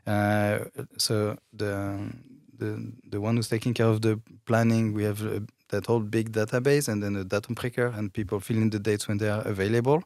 Uh, 0.06 0.60
so 0.96 1.36
the 1.52 2.10
the 2.58 2.92
the 3.08 3.20
one 3.20 3.36
who's 3.36 3.48
taking 3.48 3.74
care 3.74 3.86
of 3.86 4.00
the 4.00 4.20
planning, 4.44 4.92
we 4.94 5.04
have 5.04 5.24
uh, 5.24 5.40
that 5.68 5.86
whole 5.86 6.00
big 6.00 6.32
database, 6.32 6.88
and 6.88 7.02
then 7.02 7.16
a 7.16 7.24
Datumprikker, 7.24 7.96
and 7.96 8.12
people 8.12 8.40
fill 8.40 8.56
in 8.56 8.70
the 8.70 8.78
dates 8.78 9.08
when 9.08 9.18
they 9.18 9.28
are 9.28 9.42
available, 9.42 10.02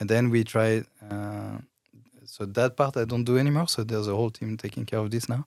and 0.00 0.08
then 0.08 0.30
we 0.30 0.44
try. 0.44 0.84
Uh, 1.10 1.58
so 2.24 2.44
that 2.44 2.76
part 2.76 2.96
I 2.96 3.04
don't 3.04 3.24
do 3.24 3.38
anymore. 3.38 3.68
So 3.68 3.84
there's 3.84 4.08
a 4.08 4.14
whole 4.14 4.30
team 4.30 4.56
taking 4.56 4.84
care 4.84 4.98
of 4.98 5.10
this 5.10 5.28
now 5.28 5.46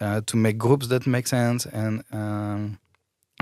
uh, 0.00 0.20
to 0.26 0.36
make 0.36 0.58
groups 0.58 0.88
that 0.88 1.06
make 1.06 1.26
sense, 1.26 1.66
and 1.66 2.02
um, 2.12 2.78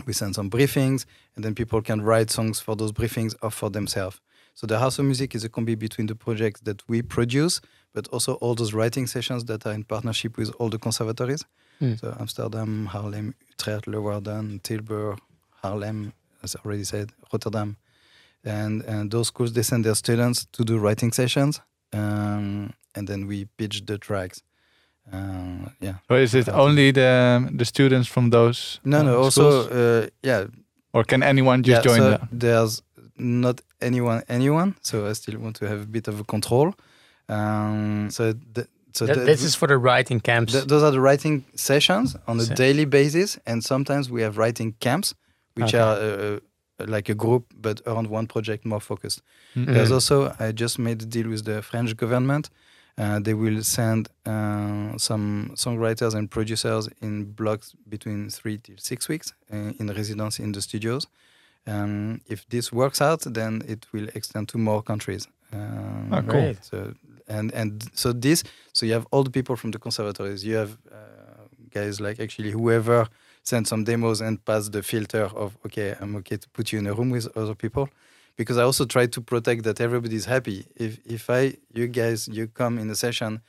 we 0.07 0.12
send 0.12 0.35
some 0.35 0.51
briefings, 0.51 1.07
and 1.37 1.44
then 1.44 1.55
people 1.55 1.81
can 1.83 2.03
write 2.03 2.31
songs 2.31 2.61
for 2.61 2.77
those 2.77 2.92
briefings 2.92 3.35
or 3.42 3.51
for 3.51 3.70
themselves. 3.70 4.20
So 4.55 4.66
the 4.66 4.79
House 4.79 4.98
of 4.98 5.07
Music 5.07 5.35
is 5.35 5.44
a 5.44 5.48
combi 5.48 5.79
between 5.79 6.09
the 6.09 6.14
projects 6.14 6.61
that 6.62 6.87
we 6.88 7.01
produce, 7.03 7.61
but 7.94 8.07
also 8.09 8.35
all 8.35 8.55
those 8.55 8.75
writing 8.75 9.07
sessions 9.07 9.44
that 9.46 9.64
are 9.66 9.72
in 9.72 9.85
partnership 9.85 10.37
with 10.37 10.51
all 10.59 10.68
the 10.68 10.79
conservatories. 10.79 11.44
Mm. 11.81 11.99
So 11.99 12.17
Amsterdam, 12.19 12.89
Haarlem, 12.93 13.35
Utrecht, 13.51 13.87
Leeuwarden, 13.87 14.61
Tilburg, 14.63 15.19
Haarlem, 15.63 16.13
as 16.43 16.57
I 16.57 16.61
already 16.65 16.85
said, 16.85 17.11
Rotterdam. 17.33 17.77
And, 18.45 18.83
and 18.83 19.11
those 19.11 19.29
schools, 19.29 19.53
they 19.53 19.63
send 19.63 19.85
their 19.85 19.95
students 19.95 20.47
to 20.53 20.65
do 20.65 20.79
writing 20.79 21.13
sessions. 21.13 21.61
Um, 21.93 22.73
and 22.95 23.09
then 23.09 23.27
we 23.27 23.47
pitch 23.57 23.87
the 23.87 23.99
tracks. 23.99 24.43
Uh, 25.13 25.69
yeah. 25.81 25.95
Or 26.09 26.19
is 26.19 26.35
it 26.35 26.49
only 26.49 26.93
the 26.93 27.49
the 27.53 27.65
students 27.65 28.09
from 28.09 28.31
those? 28.31 28.81
No, 28.85 28.99
uh, 28.99 29.03
no. 29.03 29.23
Also, 29.23 29.69
uh, 29.69 30.07
yeah, 30.23 30.47
or 30.93 31.05
can 31.05 31.23
anyone 31.23 31.63
just 31.63 31.85
yeah, 31.85 31.91
join 31.91 31.99
so 31.99 32.11
them? 32.11 32.29
There's 32.31 32.83
not 33.17 33.61
anyone, 33.81 34.23
anyone. 34.29 34.75
So 34.83 35.07
I 35.07 35.15
still 35.15 35.39
want 35.41 35.57
to 35.57 35.67
have 35.67 35.83
a 35.83 35.87
bit 35.87 36.09
of 36.09 36.21
a 36.21 36.25
control. 36.25 36.75
Um, 37.29 38.11
so 38.11 38.33
the, 38.33 38.67
so 38.95 39.07
Th- 39.07 39.19
the- 39.19 39.25
this 39.25 39.43
is 39.43 39.55
for 39.55 39.69
the 39.69 39.77
writing 39.79 40.21
camps. 40.21 40.53
th- 40.53 40.65
those 40.67 40.83
are 40.83 40.91
the 40.93 41.01
writing 41.01 41.45
sessions 41.55 42.17
on 42.27 42.39
a 42.41 42.45
Se- 42.45 42.55
daily 42.55 42.85
basis, 42.85 43.39
and 43.47 43.63
sometimes 43.65 44.11
we 44.11 44.23
have 44.23 44.37
writing 44.39 44.75
camps, 44.81 45.15
which 45.55 45.75
Okay. 45.75 45.79
are 45.79 45.97
uh, 45.99 46.87
like 46.87 47.09
a 47.09 47.15
group 47.15 47.45
but 47.61 47.81
around 47.87 48.09
one 48.09 48.27
project 48.27 48.65
more 48.65 48.81
focused. 48.81 49.23
Mm. 49.55 49.67
There's 49.75 49.93
also 49.93 50.35
I 50.41 50.53
just 50.53 50.79
made 50.79 51.03
a 51.03 51.07
deal 51.07 51.29
with 51.29 51.45
the 51.45 51.63
French 51.63 51.97
government. 51.97 52.51
Uh, 52.99 53.19
they 53.21 53.35
will 53.35 53.63
send 53.63 54.09
uh, 54.27 54.99
some 54.99 55.51
songwriters 55.55 56.15
and 56.15 56.29
producers 56.31 56.89
in 57.01 57.25
blocks 57.33 57.75
between 57.89 58.29
three 58.31 58.59
to 58.59 58.73
six 58.77 59.09
weeks 59.09 59.33
uh, 59.53 59.73
in 59.81 59.87
residence 59.89 60.39
in 60.43 60.53
the 60.53 60.61
studios. 60.61 61.07
Um, 61.67 62.21
if 62.29 62.45
this 62.49 62.73
works 62.73 63.01
out, 63.01 63.21
then 63.35 63.63
it 63.69 63.87
will 63.93 64.09
extend 64.15 64.49
to 64.49 64.59
more 64.59 64.83
countries. 64.83 65.27
Um, 65.53 66.09
Oh, 66.13 66.23
cool. 66.23 66.55
So 66.61 66.93
and 67.33 67.53
and 67.53 67.71
so 67.95 68.12
this 68.12 68.45
so 68.73 68.87
you 68.87 68.92
have 68.92 69.07
all 69.11 69.25
the 69.25 69.31
people 69.31 69.57
from 69.57 69.71
the 69.71 69.79
conservatories. 69.79 70.45
You 70.45 70.57
have 70.57 70.73
uh, 70.90 71.45
guys 71.71 72.01
like 72.01 72.21
actually 72.21 72.51
whoever 72.51 73.09
sent 73.42 73.66
some 73.66 73.85
demos 73.85 74.21
and 74.21 74.45
passed 74.45 74.73
the 74.73 74.83
filter 74.83 75.25
of 75.42 75.57
okay, 75.66 75.95
I'm 76.01 76.16
okay 76.16 76.37
to 76.37 76.49
put 76.51 76.73
you 76.73 76.79
in 76.79 76.87
a 76.87 76.95
room 76.95 77.11
with 77.11 77.27
other 77.37 77.55
people 77.55 77.88
because 78.37 78.57
I 78.59 78.62
also 78.62 78.85
try 78.85 79.07
to 79.07 79.21
protect 79.21 79.64
that 79.64 79.81
everybody's 79.81 80.27
happy. 80.27 80.66
If 80.77 80.99
if 81.07 81.31
I 81.31 81.42
you 81.73 81.87
guys 81.88 82.29
you 82.29 82.49
come 82.49 82.79
in 82.79 82.90
a 82.90 82.97
session 82.97 83.40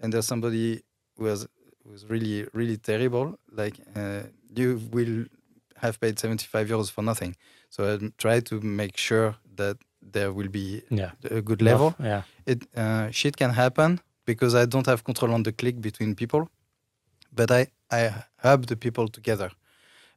and 0.00 0.12
there's 0.12 0.26
somebody 0.26 0.82
who 1.16 1.24
was 1.24 1.46
who's 1.84 2.08
really 2.08 2.46
really 2.52 2.76
terrible, 2.76 3.38
like 3.50 3.74
uh, 3.96 4.22
you 4.54 4.80
will 4.90 5.26
have 5.76 6.00
paid 6.00 6.18
75 6.18 6.68
euros 6.68 6.90
for 6.90 7.02
nothing. 7.02 7.34
So 7.68 7.94
I 7.94 7.98
try 8.16 8.40
to 8.40 8.60
make 8.60 8.96
sure 8.96 9.34
that 9.56 9.76
there 10.12 10.32
will 10.32 10.48
be 10.48 10.82
yeah. 10.90 11.10
a 11.30 11.40
good 11.40 11.62
level. 11.62 11.94
Yeah. 11.98 12.22
It 12.44 12.62
uh, 12.76 13.10
shit 13.10 13.36
can 13.36 13.50
happen 13.50 14.00
because 14.24 14.54
I 14.54 14.66
don't 14.66 14.86
have 14.86 15.02
control 15.04 15.32
on 15.32 15.42
the 15.42 15.52
click 15.52 15.80
between 15.80 16.14
people, 16.14 16.48
but 17.32 17.50
I 17.50 17.66
I 17.90 18.10
hub 18.36 18.66
the 18.66 18.76
people 18.76 19.08
together. 19.08 19.50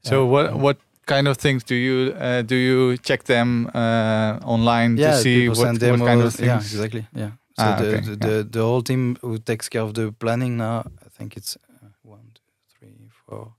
So 0.01 0.23
Uh, 0.23 0.31
what 0.31 0.53
what 0.59 0.77
kind 1.05 1.27
of 1.27 1.37
things 1.37 1.63
do 1.63 1.75
you 1.75 2.13
uh, 2.13 2.41
do 2.41 2.55
you 2.55 2.97
check 2.97 3.23
them 3.23 3.67
uh, 3.73 4.39
online 4.43 4.97
yeah, 4.97 5.11
to 5.11 5.17
see 5.17 5.35
people 5.41 5.63
what, 5.63 5.79
send 5.79 5.99
what 5.99 6.07
kind 6.07 6.21
of 6.21 6.35
demos. 6.35 6.39
Yeah, 6.39 6.57
exactly. 6.57 7.07
Yeah. 7.15 7.31
So 7.57 7.63
Ah, 7.63 7.75
the, 7.77 7.87
okay, 7.87 8.01
the, 8.01 8.11
yeah. 8.11 8.17
the 8.17 8.43
the 8.49 8.59
whole 8.59 8.81
team 8.81 9.15
who 9.21 9.37
takes 9.37 9.69
care 9.69 9.83
of 9.83 9.93
the 9.93 10.11
planning 10.11 10.57
now, 10.57 10.83
I 11.05 11.09
think 11.09 11.37
it's 11.37 11.55
uh, 11.55 11.87
one, 12.03 12.31
two, 12.33 12.41
three, 12.77 13.09
four. 13.25 13.53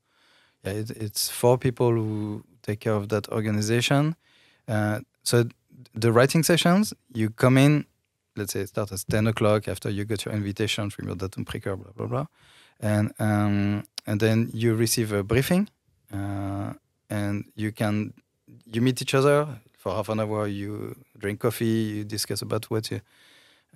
Yeah, 0.65 0.75
it, 0.81 0.91
it's 0.91 1.31
four 1.31 1.59
people 1.59 1.93
who 1.93 2.43
take 2.62 2.81
care 2.81 2.95
of 2.95 3.09
that 3.09 3.29
organization. 3.29 4.15
Uh, 4.69 5.01
so 5.23 5.45
the 5.94 6.12
writing 6.12 6.42
sessions, 6.42 6.94
you 7.12 7.31
come 7.31 7.59
in, 7.59 7.87
let's 8.37 8.53
say 8.53 8.61
it 8.61 8.68
starts 8.68 8.92
at 8.92 9.05
ten 9.09 9.27
o'clock 9.27 9.68
after 9.68 9.90
you 9.90 10.05
got 10.05 10.25
your 10.25 10.35
invitation 10.35 10.90
from 10.90 11.07
your 11.07 11.16
Datumprikker, 11.16 11.77
blah 11.77 11.92
blah 11.96 12.07
blah, 12.07 12.27
and 12.81 13.12
um, 13.18 13.85
and 14.07 14.20
then 14.20 14.51
you 14.53 14.75
receive 14.75 15.12
a 15.12 15.22
briefing, 15.22 15.68
uh, 16.12 16.72
and 17.11 17.44
you 17.55 17.72
can 17.72 18.12
you 18.64 18.81
meet 18.81 19.01
each 19.03 19.14
other 19.14 19.46
for 19.77 19.92
half 19.92 20.09
an 20.09 20.20
hour. 20.20 20.46
You 20.46 20.96
drink 21.18 21.40
coffee, 21.40 21.66
you 21.66 22.05
discuss 22.05 22.42
about 22.42 22.70
what 22.70 22.90
you, 22.90 23.01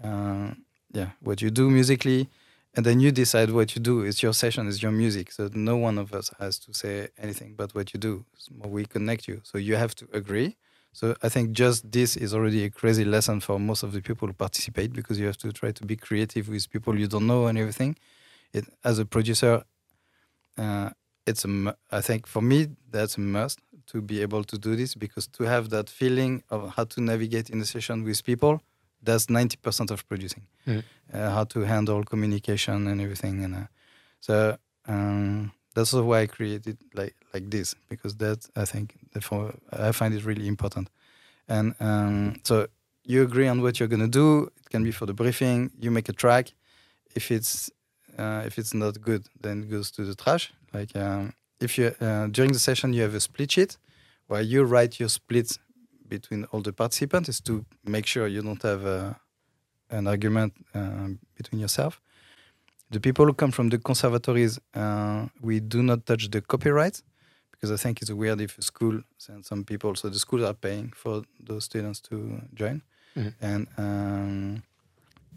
uh, 0.02 0.50
yeah, 0.92 1.10
what 1.20 1.40
you 1.42 1.50
do 1.50 1.70
musically, 1.70 2.28
and 2.74 2.84
then 2.86 3.00
you 3.00 3.10
decide 3.12 3.50
what 3.50 3.74
you 3.74 3.82
do. 3.82 4.02
It's 4.02 4.22
your 4.22 4.34
session, 4.34 4.68
it's 4.68 4.82
your 4.82 4.92
music. 4.92 5.32
So 5.32 5.48
no 5.54 5.76
one 5.76 5.98
of 5.98 6.12
us 6.12 6.30
has 6.38 6.58
to 6.60 6.74
say 6.74 7.08
anything 7.18 7.52
about 7.52 7.74
what 7.74 7.92
you 7.94 8.00
do. 8.00 8.24
We 8.64 8.84
connect 8.84 9.28
you. 9.28 9.40
So 9.44 9.58
you 9.58 9.76
have 9.76 9.94
to 9.96 10.08
agree. 10.12 10.56
So 10.92 11.14
I 11.22 11.28
think 11.28 11.52
just 11.52 11.90
this 11.90 12.16
is 12.16 12.34
already 12.34 12.64
a 12.64 12.70
crazy 12.70 13.04
lesson 13.04 13.40
for 13.40 13.58
most 13.60 13.82
of 13.82 13.92
the 13.92 14.02
people 14.02 14.26
who 14.28 14.34
participate 14.34 14.92
because 14.92 15.18
you 15.18 15.26
have 15.26 15.38
to 15.38 15.52
try 15.52 15.70
to 15.72 15.86
be 15.86 15.96
creative 15.96 16.48
with 16.48 16.70
people 16.70 16.98
you 16.98 17.06
don't 17.06 17.26
know 17.26 17.46
and 17.46 17.56
everything. 17.58 17.96
It 18.52 18.64
as 18.82 18.98
a 18.98 19.04
producer, 19.04 19.62
uh, 20.58 20.90
it's 21.26 21.44
a 21.44 21.76
I 21.90 22.00
think 22.00 22.26
for 22.26 22.42
me 22.42 22.68
that's 22.90 23.16
a 23.16 23.20
must 23.20 23.60
to 23.86 24.02
be 24.02 24.20
able 24.20 24.44
to 24.44 24.58
do 24.58 24.74
this 24.76 24.94
because 24.94 25.26
to 25.28 25.44
have 25.44 25.70
that 25.70 25.88
feeling 25.88 26.42
of 26.50 26.74
how 26.76 26.84
to 26.84 27.00
navigate 27.00 27.50
in 27.50 27.60
a 27.60 27.64
session 27.64 28.02
with 28.04 28.24
people, 28.24 28.60
that's 29.02 29.30
ninety 29.30 29.56
percent 29.56 29.90
of 29.90 30.06
producing. 30.08 30.46
Mm. 30.66 30.82
Uh, 31.12 31.30
how 31.30 31.44
to 31.44 31.60
handle 31.60 32.02
communication 32.04 32.86
and 32.88 33.00
everything, 33.00 33.44
and 33.44 33.54
uh, 33.54 33.66
so 34.20 34.56
um, 34.86 35.52
that's 35.74 35.92
why 35.92 36.22
I 36.22 36.26
created 36.26 36.78
like 36.94 37.14
like 37.34 37.50
this 37.50 37.74
because 37.88 38.16
that 38.16 38.48
I 38.56 38.64
think 38.64 38.94
therefore 39.12 39.54
I 39.72 39.92
find 39.92 40.14
it 40.14 40.24
really 40.24 40.46
important. 40.46 40.90
And 41.48 41.74
um, 41.80 42.40
so 42.44 42.66
you 43.04 43.22
agree 43.22 43.48
on 43.48 43.62
what 43.62 43.78
you're 43.78 43.88
gonna 43.88 44.08
do. 44.08 44.50
It 44.60 44.70
can 44.70 44.84
be 44.84 44.92
for 44.92 45.06
the 45.06 45.14
briefing. 45.14 45.70
You 45.78 45.90
make 45.90 46.08
a 46.08 46.12
track. 46.12 46.52
If 47.14 47.30
it's 47.30 47.70
uh, 48.18 48.42
if 48.46 48.58
it's 48.58 48.74
not 48.74 49.00
good, 49.00 49.26
then 49.40 49.62
it 49.62 49.70
goes 49.70 49.90
to 49.92 50.04
the 50.04 50.14
trash. 50.14 50.52
Like 50.72 50.94
um, 50.96 51.32
if 51.60 51.78
you 51.78 51.94
uh, 52.00 52.26
during 52.28 52.52
the 52.52 52.58
session 52.58 52.92
you 52.92 53.02
have 53.02 53.14
a 53.14 53.20
split 53.20 53.52
sheet 53.52 53.78
where 54.26 54.42
you 54.42 54.64
write 54.64 55.00
your 55.00 55.08
splits 55.08 55.58
between 56.08 56.44
all 56.52 56.60
the 56.60 56.72
participants 56.72 57.28
is 57.28 57.40
to 57.40 57.64
make 57.84 58.06
sure 58.06 58.26
you 58.26 58.42
don't 58.42 58.62
have 58.62 58.84
uh, 58.84 59.14
an 59.90 60.06
argument 60.06 60.52
uh, 60.74 61.08
between 61.36 61.60
yourself. 61.60 62.00
The 62.90 63.00
people 63.00 63.24
who 63.26 63.34
come 63.34 63.52
from 63.52 63.68
the 63.68 63.78
conservatories, 63.78 64.58
uh, 64.74 65.26
we 65.40 65.60
do 65.60 65.82
not 65.82 66.06
touch 66.06 66.28
the 66.30 66.40
copyright 66.40 67.02
because 67.60 67.70
I 67.70 67.76
think 67.82 68.00
it's 68.00 68.10
weird 68.10 68.40
if 68.40 68.58
a 68.58 68.62
school 68.62 69.02
sends 69.18 69.48
some 69.48 69.64
people. 69.64 69.94
So 69.94 70.08
the 70.08 70.18
schools 70.18 70.42
are 70.44 70.54
paying 70.54 70.92
for 70.96 71.22
those 71.38 71.64
students 71.64 72.00
to 72.08 72.40
join, 72.54 72.82
Mhm. 73.16 73.34
and 73.40 73.66
um, 73.78 74.62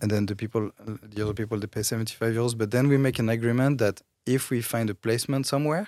and 0.02 0.12
then 0.12 0.26
the 0.26 0.36
people, 0.36 0.72
the 1.16 1.22
other 1.24 1.34
people, 1.34 1.60
they 1.60 1.68
pay 1.68 1.84
seventy 1.84 2.16
five 2.16 2.34
euros. 2.34 2.58
But 2.58 2.72
then 2.72 2.88
we 2.88 2.98
make 2.98 3.20
an 3.20 3.30
agreement 3.30 3.78
that 3.80 4.02
if 4.26 4.50
we 4.52 4.62
find 4.62 4.90
a 4.90 4.96
placement 4.96 5.46
somewhere, 5.48 5.88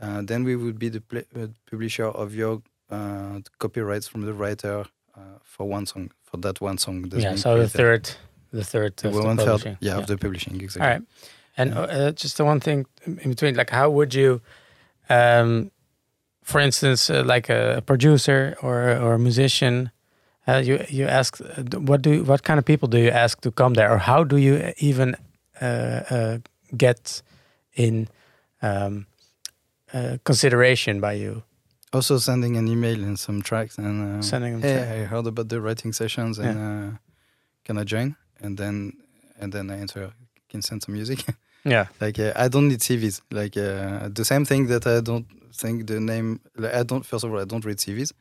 uh, 0.00 0.22
then 0.22 0.44
we 0.44 0.56
would 0.56 0.78
be 0.78 0.88
the 0.90 1.00
pla- 1.00 1.28
uh, 1.36 1.48
publisher 1.70 2.06
of 2.06 2.34
your 2.34 2.62
uh, 2.90 3.40
copyrights 3.58 4.08
from 4.08 4.22
the 4.22 4.32
writer 4.32 4.84
uh, 5.16 5.20
for 5.42 5.68
one 5.68 5.84
song, 5.86 6.10
for 6.22 6.38
that 6.38 6.60
one 6.60 6.78
song. 6.78 7.04
Yeah. 7.14 7.36
So 7.36 7.50
the 7.50 7.68
created. 7.68 7.72
third, 7.72 8.16
the 8.52 8.64
third 8.64 8.96
The 8.96 9.10
one 9.10 9.36
third, 9.36 9.46
publishing. 9.46 9.76
yeah, 9.80 9.98
of 9.98 10.06
the 10.06 10.16
publishing, 10.16 10.60
exactly. 10.60 10.82
All 10.82 10.92
right. 10.94 11.02
And 11.58 11.74
uh, 11.74 12.12
just 12.12 12.36
the 12.36 12.44
one 12.44 12.60
thing 12.60 12.86
in 13.04 13.30
between, 13.30 13.56
like, 13.56 13.70
how 13.70 13.90
would 13.90 14.14
you, 14.14 14.40
um, 15.08 15.70
for 16.42 16.60
instance, 16.60 17.10
uh, 17.10 17.22
like 17.24 17.48
a, 17.48 17.82
producer 17.86 18.56
or 18.62 18.96
or 18.96 19.14
a 19.14 19.18
musician, 19.18 19.90
uh, 20.46 20.62
you 20.64 20.84
you 20.88 21.06
ask 21.06 21.38
what 21.74 22.02
do 22.02 22.24
what 22.24 22.42
kind 22.42 22.58
of 22.58 22.64
people 22.64 22.88
do 22.88 22.98
you 22.98 23.10
ask 23.10 23.40
to 23.40 23.50
come 23.50 23.74
there, 23.74 23.90
or 23.92 23.98
how 23.98 24.24
do 24.24 24.36
you 24.36 24.72
even 24.78 25.14
uh, 25.60 26.00
uh, 26.10 26.38
get 26.76 27.22
in 27.74 28.08
um, 28.62 29.06
uh, 29.92 30.16
consideration 30.24 31.00
by 31.00 31.12
you 31.12 31.42
Also 31.92 32.18
sending 32.18 32.56
an 32.56 32.68
email 32.68 33.02
and 33.02 33.18
some 33.18 33.40
tracks 33.42 33.78
and 33.78 34.18
uh, 34.18 34.22
sending 34.22 34.60
them? 34.60 34.62
hey, 34.62 35.02
I 35.02 35.04
heard 35.06 35.26
about 35.26 35.48
the 35.48 35.60
writing 35.60 35.92
sessions 35.92 36.38
and 36.38 36.58
uh, 36.58 36.98
can 37.64 37.78
I 37.78 37.84
join? 37.84 38.16
And 38.40 38.56
then 38.58 38.92
and 39.40 39.52
then 39.52 39.70
I 39.70 39.76
answer, 39.80 40.12
can 40.48 40.62
send 40.62 40.82
some 40.82 40.94
music. 40.94 41.24
yeah. 41.68 41.86
like 42.00 42.18
uh, 42.18 42.32
I 42.36 42.48
don't 42.48 42.68
need 42.68 42.80
CVs. 42.80 43.20
Like 43.30 43.56
uh, 43.56 44.08
the 44.08 44.24
same 44.24 44.44
thing 44.44 44.66
that 44.68 44.86
I 44.86 45.00
don't 45.00 45.26
think 45.52 45.86
the 45.86 46.00
name. 46.00 46.40
Like, 46.56 46.74
I 46.74 46.82
don't. 46.82 47.04
First 47.04 47.24
of 47.24 47.32
all, 47.32 47.40
I 47.40 47.44
don't 47.44 47.64
read 47.64 47.78
CVs. 47.78 48.12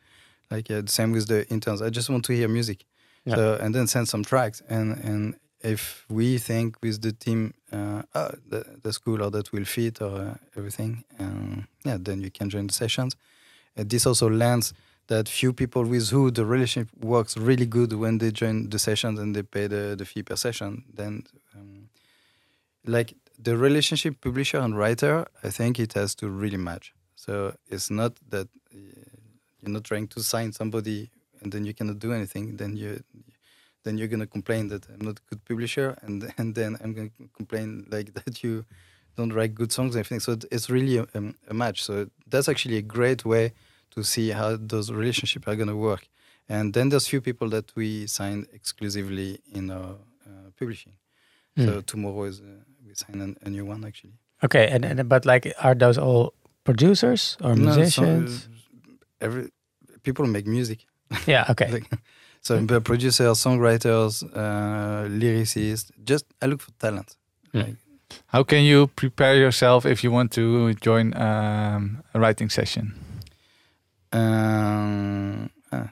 Like 0.50 0.72
uh, 0.72 0.82
the 0.82 0.92
same 0.92 1.12
with 1.12 1.28
the 1.28 1.48
interns. 1.50 1.82
I 1.82 1.90
just 1.90 2.10
want 2.10 2.26
to 2.26 2.34
hear 2.34 2.48
music. 2.48 2.86
Yeah. 3.26 3.36
So 3.36 3.58
and 3.62 3.76
then 3.76 3.88
send 3.88 4.08
some 4.08 4.24
tracks 4.24 4.62
and 4.70 4.98
and 5.04 5.36
if 5.62 6.06
we 6.10 6.38
think 6.38 6.78
with 6.82 7.02
the 7.02 7.12
team 7.12 7.54
uh, 7.72 8.04
oh, 8.16 8.32
that, 8.50 8.84
that's 8.84 8.98
cool 8.98 9.22
or 9.24 9.32
that 9.32 9.52
will 9.52 9.66
fit 9.66 10.02
or 10.02 10.22
uh, 10.22 10.36
everything, 10.56 11.04
um, 11.20 11.68
yeah, 11.84 11.98
then 12.00 12.22
you 12.22 12.32
can 12.32 12.50
join 12.50 12.68
the 12.68 12.74
sessions. 12.74 13.16
And 13.76 13.90
this 13.90 14.06
also 14.06 14.30
lands 14.30 14.74
that 15.08 15.28
few 15.30 15.54
people 15.54 15.84
with 15.84 16.10
who 16.10 16.32
the 16.32 16.46
relationship 16.46 16.90
works 17.02 17.38
really 17.38 17.66
good 17.66 17.94
when 17.94 18.18
they 18.18 18.32
join 18.32 18.70
the 18.70 18.80
sessions 18.80 19.20
and 19.20 19.36
they 19.36 19.44
pay 19.44 19.68
the, 19.68 19.96
the 19.98 20.06
fee 20.06 20.24
per 20.24 20.36
session. 20.36 20.84
Then, 20.94 21.24
um, 21.56 21.90
like 22.86 23.16
the 23.38 23.58
relationship 23.58 24.20
publisher 24.22 24.60
and 24.60 24.78
writer, 24.78 25.26
I 25.44 25.50
think 25.50 25.80
it 25.80 25.94
has 25.94 26.16
to 26.16 26.30
really 26.30 26.58
match. 26.58 26.94
So 27.16 27.56
it's 27.68 27.90
not 27.90 28.18
that 28.30 28.48
uh, 28.74 28.78
you're 29.62 29.72
not 29.72 29.84
trying 29.84 30.08
to 30.10 30.24
sign 30.24 30.52
somebody 30.54 31.10
and 31.42 31.52
then 31.52 31.66
you 31.66 31.74
cannot 31.74 32.00
do 32.00 32.14
anything. 32.14 32.58
Then 32.58 32.76
you 32.76 33.04
then 33.84 33.98
you're 33.98 34.08
gonna 34.10 34.28
complain 34.28 34.68
that 34.70 34.88
I'm 34.90 35.06
not 35.06 35.20
a 35.20 35.24
good 35.30 35.46
publisher, 35.46 35.98
and 36.02 36.34
and 36.38 36.56
then 36.56 36.78
I'm 36.84 36.94
gonna 36.94 37.12
complain 37.36 37.86
like 37.90 38.14
that 38.26 38.44
you 38.44 38.66
don't 39.16 39.34
write 39.34 39.56
good 39.56 39.72
songs 39.72 39.96
and 39.96 40.00
everything. 40.02 40.20
So 40.20 40.38
it's 40.52 40.70
really 40.70 40.98
a, 40.98 41.08
um, 41.16 41.36
a 41.50 41.54
match. 41.54 41.84
So 41.84 42.10
that's 42.28 42.50
actually 42.50 42.78
a 42.78 42.82
great 42.82 43.26
way 43.26 43.54
to 43.92 44.04
see 44.04 44.30
how 44.32 44.58
those 44.58 44.92
relationships 44.92 45.48
are 45.48 45.56
gonna 45.56 45.76
work. 45.76 46.08
And 46.50 46.74
then 46.74 46.90
there's 46.90 47.08
few 47.08 47.22
people 47.22 47.50
that 47.50 47.76
we 47.76 48.08
signed 48.08 48.48
exclusively 48.54 49.40
in 49.54 49.70
our 49.72 49.96
uh, 50.26 50.50
publishing. 50.58 50.94
So 51.58 51.72
Hmm. 51.76 51.80
tomorrow 51.82 52.24
is 52.26 52.40
uh, 52.42 52.46
we 52.88 52.94
sign 52.96 53.22
an, 53.22 53.36
a 53.42 53.50
new 53.50 53.66
one 53.66 53.86
actually. 53.86 54.14
Okay, 54.44 54.68
and, 54.68 54.86
and 54.86 55.10
but 55.10 55.26
like, 55.26 55.54
are 55.62 55.76
those 55.76 55.98
all 55.98 56.34
producers 56.64 57.38
or 57.42 57.56
No, 57.56 57.72
so, 57.72 57.78
musicians? 57.78 58.50
every 59.20 59.50
people 60.04 60.26
make 60.28 60.46
music. 60.48 60.86
yeah. 61.26 61.46
Okay. 61.50 61.72
Like, 61.72 61.90
so 62.42 62.60
the 62.66 62.80
producers, 62.82 63.38
songwriters, 63.44 64.24
uh, 64.24 65.08
lyricists. 65.10 65.92
Just 66.04 66.26
I 66.42 66.46
look 66.48 66.62
for 66.62 66.72
talent. 66.80 67.16
Hmm. 67.52 67.60
Like, 67.60 67.76
How 68.28 68.44
can 68.44 68.64
you 68.64 68.88
prepare 68.88 69.36
yourself 69.36 69.86
if 69.86 70.04
you 70.04 70.12
want 70.12 70.32
to 70.34 70.74
join 70.76 71.14
um, 71.18 72.04
a 72.14 72.20
writing 72.20 72.50
session? 72.50 72.94
Um, 74.14 75.50
ah, 75.72 75.90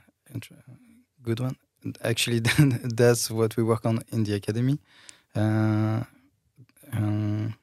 good 1.24 1.40
one. 1.40 1.56
Actually, 2.04 2.40
that's 2.96 3.30
what 3.30 3.58
we 3.58 3.64
work 3.64 3.86
on 3.86 4.00
in 4.12 4.24
the 4.24 4.34
academy. 4.36 4.80
Uh, 5.36 6.04
um, 6.94 7.56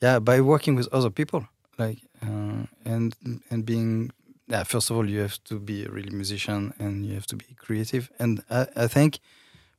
yeah, 0.00 0.18
by 0.18 0.40
working 0.40 0.74
with 0.74 0.88
other 0.92 1.10
people, 1.10 1.46
like 1.78 1.98
uh, 2.22 2.66
and 2.84 3.14
and 3.50 3.64
being 3.64 4.10
yeah. 4.48 4.64
First 4.64 4.90
of 4.90 4.96
all, 4.96 5.08
you 5.08 5.20
have 5.20 5.42
to 5.44 5.58
be 5.58 5.84
a 5.84 5.90
really 5.90 6.10
musician 6.10 6.74
and 6.78 7.06
you 7.06 7.14
have 7.14 7.26
to 7.26 7.36
be 7.36 7.54
creative. 7.56 8.10
And 8.18 8.42
I, 8.50 8.66
I 8.76 8.86
think 8.88 9.20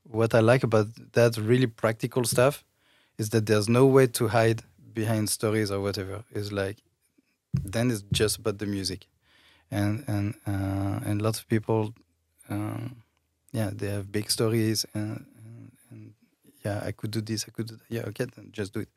what 0.03 0.33
I 0.33 0.39
like 0.39 0.63
about 0.63 0.87
that 1.13 1.37
really 1.37 1.67
practical 1.67 2.23
stuff 2.23 2.63
is 3.17 3.29
that 3.29 3.45
there's 3.45 3.67
no 3.69 3.85
way 3.85 4.07
to 4.07 4.29
hide 4.29 4.63
behind 4.93 5.29
stories 5.29 5.71
or 5.71 5.81
whatever. 5.81 6.23
It's 6.31 6.51
like 6.51 6.77
then 7.53 7.91
it's 7.91 8.03
just 8.11 8.37
about 8.37 8.59
the 8.59 8.65
music 8.65 9.07
and 9.69 10.03
and 10.07 10.35
uh, 10.47 10.99
and 11.05 11.21
lots 11.21 11.39
of 11.39 11.47
people 11.47 11.93
um, 12.49 13.03
yeah 13.51 13.69
they 13.73 13.87
have 13.87 14.11
big 14.11 14.29
stories 14.29 14.85
and 14.93 15.25
yeah 16.65 16.81
i 16.87 16.91
could 16.91 17.11
do 17.11 17.21
this 17.21 17.45
i 17.47 17.51
could 17.51 17.67
do 17.67 17.75
that. 17.75 17.85
yeah 17.89 18.01
okay 18.09 18.25
then 18.35 18.49
just 18.51 18.73
do 18.73 18.79
it. 18.81 18.89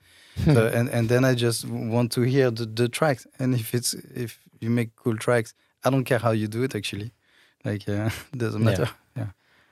So 0.54 0.66
and 0.66 0.88
and 0.90 1.08
then 1.08 1.24
i 1.24 1.34
just 1.34 1.64
want 1.68 2.12
to 2.12 2.22
hear 2.22 2.50
the, 2.50 2.66
the 2.66 2.88
tracks. 2.88 3.26
And 3.38 3.54
if 3.54 3.74
it's 3.74 3.94
if 4.14 4.38
you 4.60 4.70
make 4.70 4.90
cool 4.96 5.16
tracks 5.16 5.54
i 5.84 5.90
don't 5.90 6.04
care 6.04 6.18
how 6.18 6.32
you 6.32 6.48
do 6.48 6.62
it 6.62 6.74
actually. 6.74 7.12
Like 7.64 7.88
uh, 7.88 8.10
doesn't 8.36 8.62
matter. 8.64 8.88
Yeah. 9.16 9.26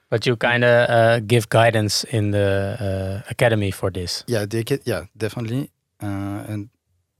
But 0.09 0.27
you 0.27 0.37
kind 0.37 0.63
of 0.65 0.91
uh, 0.91 1.21
give 1.27 1.49
guidance 1.49 2.05
in 2.05 2.31
the 2.31 2.77
uh, 2.81 3.31
academy 3.31 3.71
for 3.73 3.91
this. 3.91 4.25
yeah 4.27 4.47
they 4.49 4.65
can, 4.65 4.79
yeah 4.85 5.05
definitely. 5.17 5.71
Uh, 6.03 6.45
and, 6.53 6.69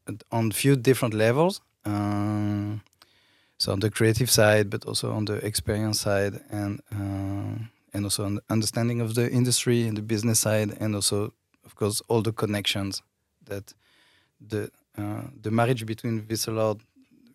and 0.07 0.23
on 0.31 0.51
few 0.53 0.77
different 0.77 1.15
levels 1.15 1.61
um, 1.85 2.81
so 3.59 3.73
on 3.73 3.81
the 3.81 3.91
creative 3.91 4.31
side 4.31 4.71
but 4.71 4.85
also 4.85 5.13
on 5.13 5.25
the 5.25 5.35
experience 5.47 6.01
side 6.01 6.41
and 6.51 6.81
uh, 6.93 7.59
and 7.95 8.05
also 8.05 8.29
the 8.29 8.43
understanding 8.51 9.01
of 9.01 9.15
the 9.15 9.31
industry 9.31 9.87
and 9.89 9.97
the 9.97 10.03
business 10.03 10.41
side 10.41 10.77
and 10.81 10.95
also 10.95 11.33
of 11.65 11.75
course 11.75 12.03
all 12.09 12.23
the 12.23 12.33
connections 12.33 13.03
that 13.47 13.75
the 14.41 14.71
uh, 14.99 15.23
the 15.41 15.51
marriage 15.51 15.85
between 15.87 16.23
Wisseloord 16.23 16.81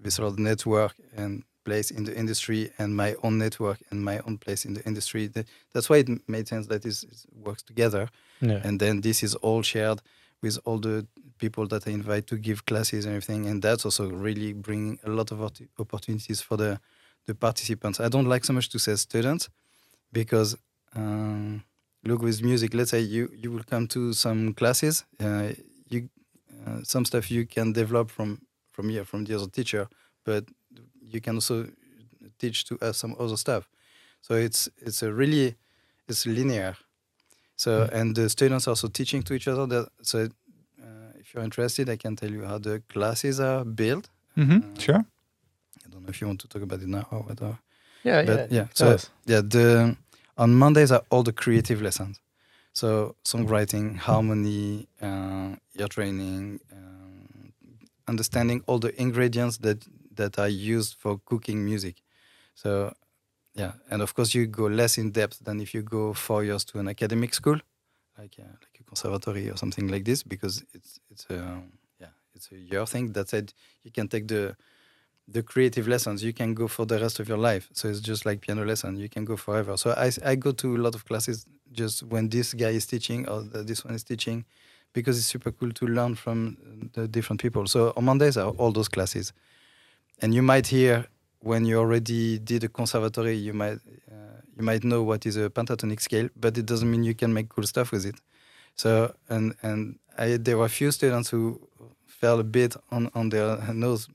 Wisseloord 0.03 0.37
network 0.37 0.93
and 1.15 1.43
place 1.63 1.91
in 1.91 2.03
the 2.05 2.15
industry 2.15 2.71
and 2.79 2.95
my 2.95 3.15
own 3.23 3.37
network 3.37 3.79
and 3.91 4.03
my 4.03 4.19
own 4.27 4.37
place 4.37 4.63
in 4.67 4.73
the 4.73 4.83
industry 4.85 5.27
that, 5.27 5.45
that's 5.73 5.89
why 5.89 5.97
it 5.97 6.07
made 6.27 6.47
sense 6.47 6.67
that 6.67 6.85
it 6.85 6.95
works 7.45 7.63
together 7.63 8.07
Yeah. 8.41 8.61
and 8.67 8.79
then 8.79 9.01
this 9.01 9.23
is 9.23 9.35
all 9.35 9.63
shared 9.63 10.01
with 10.41 10.59
all 10.65 10.79
the 10.79 11.05
people 11.39 11.67
that 11.67 11.87
I 11.87 11.91
invite 11.91 12.25
to 12.27 12.37
give 12.37 12.65
classes 12.65 13.05
and 13.05 13.13
everything, 13.15 13.47
and 13.47 13.61
that's 13.61 13.85
also 13.85 14.07
really 14.09 14.53
bringing 14.53 14.99
a 15.03 15.09
lot 15.09 15.31
of 15.31 15.39
opportunities 15.79 16.41
for 16.41 16.57
the 16.57 16.79
the 17.25 17.35
participants. 17.35 17.99
I 17.99 18.07
don't 18.09 18.29
like 18.29 18.45
so 18.45 18.53
much 18.53 18.69
to 18.69 18.79
say 18.79 18.95
students 18.95 19.49
because 20.11 20.57
um, 20.95 21.63
look 22.03 22.21
with 22.21 22.41
music. 22.43 22.73
Let's 22.73 22.91
say 22.91 23.01
you 23.01 23.29
you 23.33 23.51
will 23.51 23.63
come 23.63 23.87
to 23.87 24.13
some 24.13 24.53
classes, 24.53 25.05
uh, 25.19 25.49
you 25.89 26.09
uh, 26.65 26.79
some 26.83 27.05
stuff 27.05 27.29
you 27.31 27.45
can 27.45 27.73
develop 27.73 28.09
from 28.11 28.39
from 28.71 28.89
here 28.89 29.05
from 29.05 29.25
the 29.25 29.35
other 29.35 29.49
teacher, 29.49 29.87
but 30.25 30.45
you 31.01 31.21
can 31.21 31.35
also 31.35 31.67
teach 32.39 32.65
to 32.65 32.77
us 32.81 32.97
some 32.97 33.15
other 33.19 33.37
stuff. 33.37 33.69
So 34.21 34.33
it's 34.35 34.69
it's 34.77 35.01
a 35.03 35.11
really 35.11 35.55
it's 36.07 36.25
linear. 36.25 36.75
So 37.55 37.89
and 37.91 38.15
the 38.15 38.29
students 38.29 38.67
are 38.67 38.71
also 38.71 38.87
teaching 38.87 39.23
to 39.23 39.33
each 39.33 39.47
other. 39.47 39.65
That, 39.67 39.89
so 40.01 40.19
uh, 40.81 41.19
if 41.19 41.33
you're 41.33 41.43
interested, 41.43 41.89
I 41.89 41.97
can 41.97 42.15
tell 42.15 42.31
you 42.31 42.45
how 42.45 42.59
the 42.59 42.81
classes 42.89 43.39
are 43.39 43.65
built. 43.65 44.09
hmm 44.35 44.57
Uh, 44.57 44.79
sure. 44.79 45.05
I 45.85 45.89
don't 45.89 46.03
know 46.03 46.09
if 46.09 46.21
you 46.21 46.27
want 46.27 46.39
to 46.41 46.47
talk 46.47 46.61
about 46.61 46.81
it 46.81 46.87
now 46.87 47.07
or 47.11 47.21
whatever. 47.23 47.57
Yeah, 48.03 48.23
But 48.25 48.51
yeah, 48.51 48.67
so 48.73 48.97
yeah, 49.25 49.41
the 49.41 49.95
on 50.37 50.53
Mondays 50.55 50.91
are 50.91 51.03
all 51.09 51.23
the 51.23 51.33
creative 51.33 51.81
lessons. 51.81 52.19
So 52.73 53.15
songwriting, 53.23 53.97
harmony, 53.97 54.87
uh, 55.01 55.55
ear 55.75 55.87
training, 55.87 56.59
um, 56.71 57.53
understanding 58.07 58.61
all 58.67 58.79
the 58.79 58.93
ingredients 59.01 59.57
that 59.59 59.85
that 60.15 60.37
are 60.39 60.49
used 60.49 60.95
for 60.99 61.19
cooking 61.25 61.65
music. 61.65 62.03
So 62.53 62.93
yeah, 63.55 63.73
and 63.89 64.01
of 64.01 64.13
course 64.13 64.33
you 64.35 64.45
go 64.47 64.67
less 64.67 64.97
in 64.97 65.11
depth 65.11 65.39
than 65.43 65.59
if 65.59 65.73
you 65.73 65.81
go 65.81 66.13
four 66.13 66.43
years 66.43 66.63
to 66.65 66.79
an 66.79 66.87
academic 66.87 67.33
school, 67.33 67.59
like 68.17 68.35
uh, 68.39 68.43
like 68.61 68.79
a 68.79 68.83
conservatory 68.83 69.49
or 69.49 69.57
something 69.57 69.87
like 69.87 70.05
this, 70.05 70.23
because 70.23 70.63
it's 70.73 70.99
it's 71.09 71.25
a 71.29 71.61
yeah 71.99 72.13
it's 72.35 72.51
a 72.51 72.57
year 72.57 72.85
thing. 72.85 73.13
That 73.13 73.29
said, 73.29 73.53
you 73.83 73.91
can 73.91 74.07
take 74.07 74.27
the 74.27 74.55
the 75.27 75.43
creative 75.43 75.87
lessons 75.87 76.23
you 76.23 76.31
can 76.31 76.53
go 76.53 76.67
for 76.67 76.85
the 76.85 76.99
rest 76.99 77.19
of 77.19 77.27
your 77.27 77.37
life. 77.37 77.69
So 77.73 77.89
it's 77.89 77.99
just 77.99 78.25
like 78.25 78.41
piano 78.41 78.63
lesson 78.63 78.97
you 78.97 79.09
can 79.09 79.25
go 79.25 79.35
forever. 79.35 79.75
So 79.77 79.91
i, 79.91 80.11
I 80.25 80.35
go 80.35 80.51
to 80.53 80.75
a 80.75 80.79
lot 80.79 80.95
of 80.95 81.05
classes 81.05 81.45
just 81.71 82.03
when 82.03 82.29
this 82.29 82.53
guy 82.53 82.69
is 82.69 82.85
teaching 82.85 83.27
or 83.27 83.41
this 83.41 83.83
one 83.83 83.93
is 83.93 84.03
teaching 84.03 84.45
because 84.93 85.17
it's 85.17 85.27
super 85.27 85.51
cool 85.51 85.71
to 85.71 85.85
learn 85.85 86.15
from 86.15 86.89
the 86.93 87.07
different 87.07 87.41
people. 87.41 87.67
So 87.67 87.93
on 87.97 88.05
mondays 88.05 88.37
are 88.37 88.51
all 88.51 88.71
those 88.71 88.87
classes. 88.87 89.33
And 90.21 90.33
you 90.33 90.41
might 90.41 90.67
hear 90.67 91.05
when 91.39 91.65
you 91.65 91.77
already 91.77 92.39
did 92.39 92.63
a 92.63 92.69
conservatory 92.69 93.35
you 93.35 93.53
might 93.53 93.79
uh, 94.11 94.41
you 94.57 94.63
might 94.63 94.83
know 94.83 95.03
what 95.03 95.25
is 95.25 95.37
a 95.37 95.49
pentatonic 95.49 96.01
scale 96.01 96.29
but 96.35 96.57
it 96.57 96.65
doesn't 96.65 96.89
mean 96.89 97.03
you 97.03 97.13
can 97.13 97.33
make 97.33 97.49
cool 97.49 97.65
stuff 97.65 97.91
with 97.91 98.05
it. 98.05 98.15
So 98.75 99.13
and 99.27 99.55
and 99.61 99.99
I, 100.17 100.37
there 100.37 100.57
were 100.57 100.65
a 100.65 100.69
few 100.69 100.91
students 100.91 101.29
who 101.29 101.59
fell 102.05 102.39
a 102.39 102.43
bit 102.45 102.77
on 102.91 103.11
on 103.13 103.29
their 103.29 103.57
nose 103.73 104.07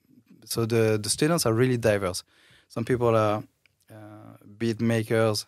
so 0.44 0.66
the, 0.66 0.98
the 1.02 1.10
students 1.10 1.46
are 1.46 1.52
really 1.52 1.76
diverse. 1.76 2.22
Some 2.68 2.84
people 2.84 3.14
are 3.16 3.42
uh, 3.90 4.36
beat 4.58 4.80
makers 4.80 5.46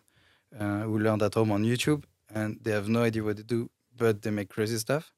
uh, 0.59 0.81
who 0.81 0.99
learned 0.99 1.23
at 1.23 1.33
home 1.33 1.51
on 1.51 1.63
YouTube 1.63 2.03
and 2.33 2.59
they 2.61 2.71
have 2.71 2.87
no 2.89 3.03
idea 3.03 3.23
what 3.23 3.37
they 3.37 3.43
do, 3.43 3.69
but 3.97 4.21
they 4.21 4.31
make 4.31 4.49
crazy 4.49 4.77
stuff. 4.77 5.11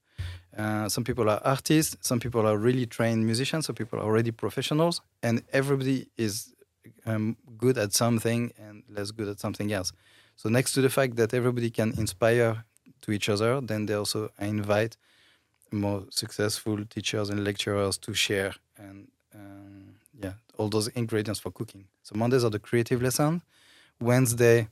Uh, 0.57 0.89
some 0.89 1.03
people 1.03 1.29
are 1.29 1.41
artists, 1.43 1.95
some 2.01 2.19
people 2.19 2.47
are 2.47 2.57
really 2.57 2.85
trained 2.85 3.25
musicians, 3.25 3.65
some 3.67 3.75
people 3.75 3.99
are 3.99 4.03
already 4.03 4.31
professionals, 4.31 5.01
and 5.21 5.43
everybody 5.53 6.07
is 6.17 6.53
um, 7.05 7.37
good 7.57 7.77
at 7.77 7.93
something 7.93 8.51
and 8.57 8.83
less 8.89 9.11
good 9.11 9.27
at 9.27 9.39
something 9.39 9.71
else. 9.71 9.91
So 10.35 10.49
next 10.49 10.73
to 10.73 10.81
the 10.81 10.89
fact 10.89 11.15
that 11.17 11.33
everybody 11.33 11.69
can 11.69 11.93
inspire 11.97 12.63
to 13.01 13.11
each 13.11 13.29
other, 13.29 13.61
then 13.61 13.85
they 13.85 13.93
also 13.93 14.29
invite 14.39 14.97
more 15.71 16.05
successful 16.09 16.85
teachers 16.85 17.29
and 17.29 17.43
lecturers 17.43 17.97
to 17.99 18.13
share 18.13 18.53
and 18.77 19.07
um, 19.37 19.95
yeah, 20.23 20.33
all 20.57 20.69
those 20.69 20.87
ingredients 20.89 21.39
for 21.39 21.51
cooking. 21.51 21.85
So 22.03 22.15
Mondays 22.15 22.43
are 22.43 22.49
the 22.49 22.59
creative 22.59 23.01
lesson. 23.01 23.41
Wednesday, 23.99 24.67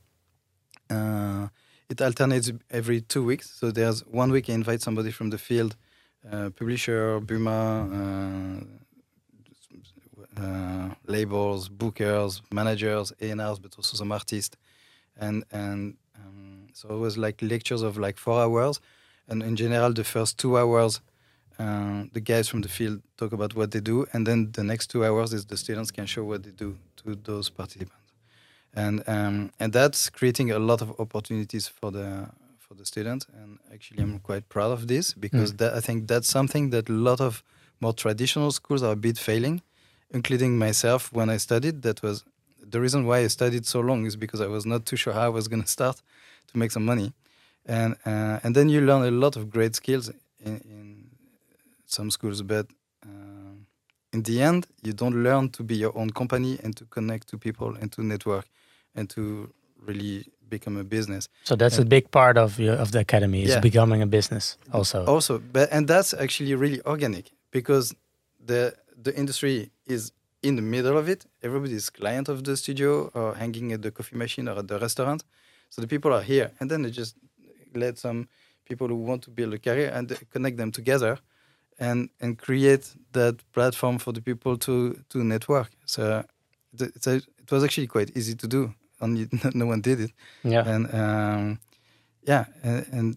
uh, 0.90 1.48
it 1.88 2.00
alternates 2.00 2.50
every 2.70 3.00
two 3.00 3.24
weeks. 3.24 3.50
So 3.58 3.70
there's 3.70 4.00
one 4.06 4.30
week 4.32 4.50
I 4.50 4.54
invite 4.54 4.82
somebody 4.82 5.10
from 5.10 5.30
the 5.30 5.38
field, 5.38 5.76
uh, 6.30 6.50
publisher, 6.50 7.20
Buma, 7.20 8.60
uh, 10.38 10.42
uh, 10.42 10.90
labels, 11.06 11.68
bookers, 11.68 12.42
managers, 12.52 13.12
A&Rs, 13.20 13.58
but 13.58 13.74
also 13.76 13.96
some 13.96 14.12
artists. 14.12 14.56
and 15.18 15.44
and 15.50 15.96
um, 16.16 16.68
so 16.72 16.88
it 16.90 16.98
was 16.98 17.16
like 17.16 17.40
lectures 17.42 17.82
of 17.82 17.96
like 17.98 18.18
four 18.18 18.40
hours, 18.40 18.80
and 19.28 19.42
in 19.42 19.56
general 19.56 19.92
the 19.92 20.04
first 20.04 20.38
two 20.38 20.58
hours. 20.58 21.00
Uh, 21.58 22.04
the 22.12 22.20
guys 22.20 22.48
from 22.48 22.60
the 22.60 22.68
field 22.68 23.00
talk 23.16 23.32
about 23.32 23.54
what 23.54 23.70
they 23.70 23.80
do, 23.80 24.06
and 24.12 24.26
then 24.26 24.52
the 24.52 24.62
next 24.62 24.88
two 24.88 25.04
hours 25.04 25.32
is 25.32 25.46
the 25.46 25.56
students 25.56 25.90
can 25.90 26.04
show 26.04 26.22
what 26.22 26.42
they 26.42 26.50
do 26.50 26.76
to 26.96 27.14
those 27.14 27.48
participants, 27.48 28.12
and 28.74 29.02
um, 29.06 29.50
and 29.58 29.72
that's 29.72 30.10
creating 30.10 30.50
a 30.50 30.58
lot 30.58 30.82
of 30.82 30.88
opportunities 31.00 31.66
for 31.66 31.90
the 31.90 32.28
for 32.58 32.74
the 32.74 32.84
students. 32.84 33.26
And 33.40 33.58
actually, 33.72 34.02
I'm 34.02 34.18
quite 34.18 34.48
proud 34.48 34.72
of 34.72 34.86
this 34.86 35.14
because 35.14 35.54
that, 35.54 35.72
I 35.72 35.80
think 35.80 36.08
that's 36.08 36.28
something 36.28 36.70
that 36.70 36.88
a 36.90 36.92
lot 36.92 37.20
of 37.20 37.42
more 37.80 37.94
traditional 37.94 38.50
schools 38.52 38.82
are 38.82 38.92
a 38.92 38.96
bit 38.96 39.18
failing, 39.18 39.62
including 40.10 40.58
myself 40.58 41.10
when 41.12 41.30
I 41.30 41.38
studied. 41.38 41.82
That 41.82 42.02
was 42.02 42.24
the 42.60 42.80
reason 42.80 43.06
why 43.06 43.18
I 43.18 43.28
studied 43.28 43.64
so 43.66 43.80
long 43.80 44.04
is 44.06 44.16
because 44.16 44.40
I 44.40 44.46
was 44.46 44.66
not 44.66 44.84
too 44.84 44.96
sure 44.96 45.12
how 45.12 45.22
I 45.22 45.28
was 45.28 45.48
going 45.48 45.62
to 45.66 45.68
start 45.68 46.02
to 46.48 46.58
make 46.58 46.70
some 46.70 46.84
money, 46.84 47.12
and 47.64 47.96
uh, 48.04 48.40
and 48.42 48.54
then 48.54 48.68
you 48.68 48.80
learn 48.82 49.02
a 49.06 49.10
lot 49.10 49.36
of 49.36 49.48
great 49.48 49.74
skills 49.74 50.10
in, 50.44 50.60
in 50.68 50.95
some 51.86 52.10
schools, 52.10 52.42
but 52.42 52.66
uh, 53.04 53.54
in 54.12 54.22
the 54.22 54.42
end, 54.42 54.66
you 54.82 54.92
don't 54.92 55.22
learn 55.22 55.48
to 55.50 55.62
be 55.62 55.76
your 55.76 55.96
own 55.96 56.10
company 56.10 56.58
and 56.62 56.76
to 56.76 56.84
connect 56.86 57.28
to 57.28 57.38
people 57.38 57.74
and 57.80 57.90
to 57.92 58.02
network 58.02 58.46
and 58.94 59.08
to 59.10 59.52
really 59.86 60.24
become 60.48 60.76
a 60.76 60.84
business. 60.84 61.28
So 61.44 61.56
that's 61.56 61.78
a 61.78 61.84
big 61.84 62.10
part 62.10 62.38
of 62.38 62.58
your, 62.58 62.74
of 62.74 62.90
the 62.92 63.00
academy 63.00 63.42
is 63.42 63.50
Yeah. 63.50 63.60
becoming 63.60 64.02
a 64.02 64.06
business 64.06 64.56
also. 64.72 65.04
Also, 65.06 65.38
but 65.38 65.68
and 65.72 65.88
that's 65.88 66.14
actually 66.14 66.54
really 66.54 66.80
organic 66.86 67.32
because 67.50 67.94
the 68.44 68.74
the 69.02 69.12
industry 69.16 69.70
is 69.86 70.12
in 70.42 70.56
the 70.56 70.62
middle 70.62 70.96
of 70.96 71.08
it. 71.08 71.26
Everybody 71.42 71.74
is 71.74 71.90
client 71.90 72.28
of 72.28 72.42
the 72.44 72.56
studio 72.56 73.10
or 73.14 73.34
hanging 73.34 73.72
at 73.72 73.82
the 73.82 73.90
coffee 73.90 74.16
machine 74.16 74.48
or 74.48 74.58
at 74.58 74.68
the 74.68 74.78
restaurant. 74.78 75.24
So 75.70 75.82
the 75.82 75.88
people 75.88 76.12
are 76.12 76.22
here, 76.22 76.52
and 76.60 76.70
then 76.70 76.82
they 76.82 76.90
just 76.90 77.16
let 77.74 77.98
some 77.98 78.28
people 78.64 78.88
who 78.88 78.96
want 78.96 79.22
to 79.22 79.30
build 79.30 79.52
a 79.54 79.58
career 79.58 79.90
and 79.92 80.16
connect 80.30 80.56
them 80.56 80.70
together, 80.72 81.18
and 81.78 82.08
and 82.20 82.38
create 82.38 82.94
that 83.12 83.36
platform 83.52 83.98
for 83.98 84.12
the 84.12 84.20
people 84.20 84.56
to 84.58 84.98
to 85.08 85.24
network. 85.24 85.70
So 85.84 86.24
it, 86.72 86.92
it's 86.96 87.06
a, 87.06 87.16
it 87.16 87.50
was 87.50 87.64
actually 87.64 87.86
quite 87.86 88.16
easy 88.16 88.34
to 88.34 88.46
do. 88.46 88.74
Only 89.00 89.28
no 89.54 89.66
one 89.66 89.80
did 89.82 90.00
it 90.00 90.10
Yeah. 90.42 90.64
and 90.66 90.94
um, 90.94 91.58
yeah 92.26 92.46
and, 92.62 92.86
and 92.92 93.16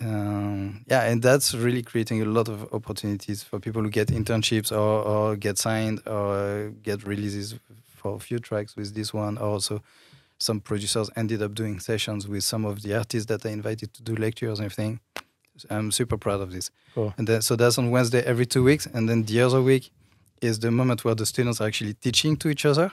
um, 0.00 0.84
yeah 0.88 1.02
and 1.10 1.22
that's 1.22 1.54
really 1.54 1.82
creating 1.82 2.22
a 2.22 2.24
lot 2.24 2.48
of 2.48 2.72
opportunities 2.72 3.42
for 3.42 3.60
people 3.60 3.82
who 3.82 3.90
get 3.90 4.08
internships 4.08 4.72
or, 4.72 5.02
or 5.06 5.36
get 5.36 5.58
signed 5.58 6.00
or 6.06 6.72
get 6.82 7.06
releases 7.06 7.54
for 7.96 8.16
a 8.16 8.18
few 8.18 8.38
tracks 8.38 8.76
with 8.76 8.94
this 8.94 9.12
one 9.14 9.38
also 9.38 9.82
some 10.38 10.60
producers 10.60 11.10
ended 11.16 11.42
up 11.42 11.54
doing 11.54 11.80
sessions 11.80 12.26
with 12.26 12.42
some 12.44 12.64
of 12.64 12.82
the 12.82 12.94
artists 12.96 13.26
that 13.26 13.46
I 13.46 13.50
invited 13.50 13.92
to 13.94 14.02
do 14.02 14.14
lectures 14.16 14.58
and 14.58 14.66
everything 14.66 15.00
I'm 15.70 15.92
super 15.92 16.16
proud 16.16 16.40
of 16.40 16.50
this 16.52 16.70
Cool. 16.94 17.14
and 17.18 17.26
then, 17.28 17.42
so 17.42 17.56
that's 17.56 17.78
on 17.78 17.90
Wednesday 17.90 18.22
every 18.24 18.46
two 18.46 18.64
weeks 18.64 18.86
and 18.86 19.08
then 19.08 19.24
the 19.24 19.40
other 19.40 19.62
week 19.62 19.90
is 20.40 20.58
the 20.58 20.70
moment 20.70 21.04
where 21.04 21.14
the 21.14 21.26
students 21.26 21.60
are 21.60 21.66
actually 21.66 21.94
teaching 21.94 22.36
to 22.38 22.48
each 22.48 22.64
other 22.64 22.92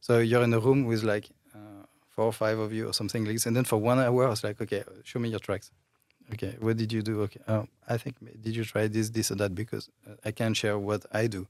so 0.00 0.18
you're 0.18 0.42
in 0.42 0.54
a 0.54 0.60
room 0.60 0.84
with 0.84 1.02
like 1.02 1.28
uh, 1.54 1.84
four 2.08 2.26
or 2.26 2.32
five 2.32 2.58
of 2.58 2.72
you 2.72 2.88
or 2.88 2.92
something 2.92 3.24
like 3.24 3.34
this. 3.34 3.46
And 3.46 3.56
then 3.56 3.64
for 3.64 3.76
one 3.78 3.98
hour, 3.98 4.30
it's 4.30 4.44
like, 4.44 4.60
okay, 4.60 4.84
show 5.04 5.18
me 5.18 5.28
your 5.28 5.40
tracks. 5.40 5.70
Okay, 6.32 6.56
what 6.60 6.76
did 6.76 6.92
you 6.92 7.02
do? 7.02 7.22
Okay, 7.22 7.40
oh, 7.48 7.66
I 7.88 7.96
think 7.96 8.16
did 8.42 8.54
you 8.54 8.64
try 8.64 8.86
this, 8.86 9.10
this, 9.10 9.30
or 9.30 9.36
that? 9.36 9.54
Because 9.54 9.88
uh, 10.06 10.14
I 10.24 10.30
can 10.30 10.52
share 10.52 10.78
what 10.78 11.06
I 11.12 11.26
do. 11.26 11.46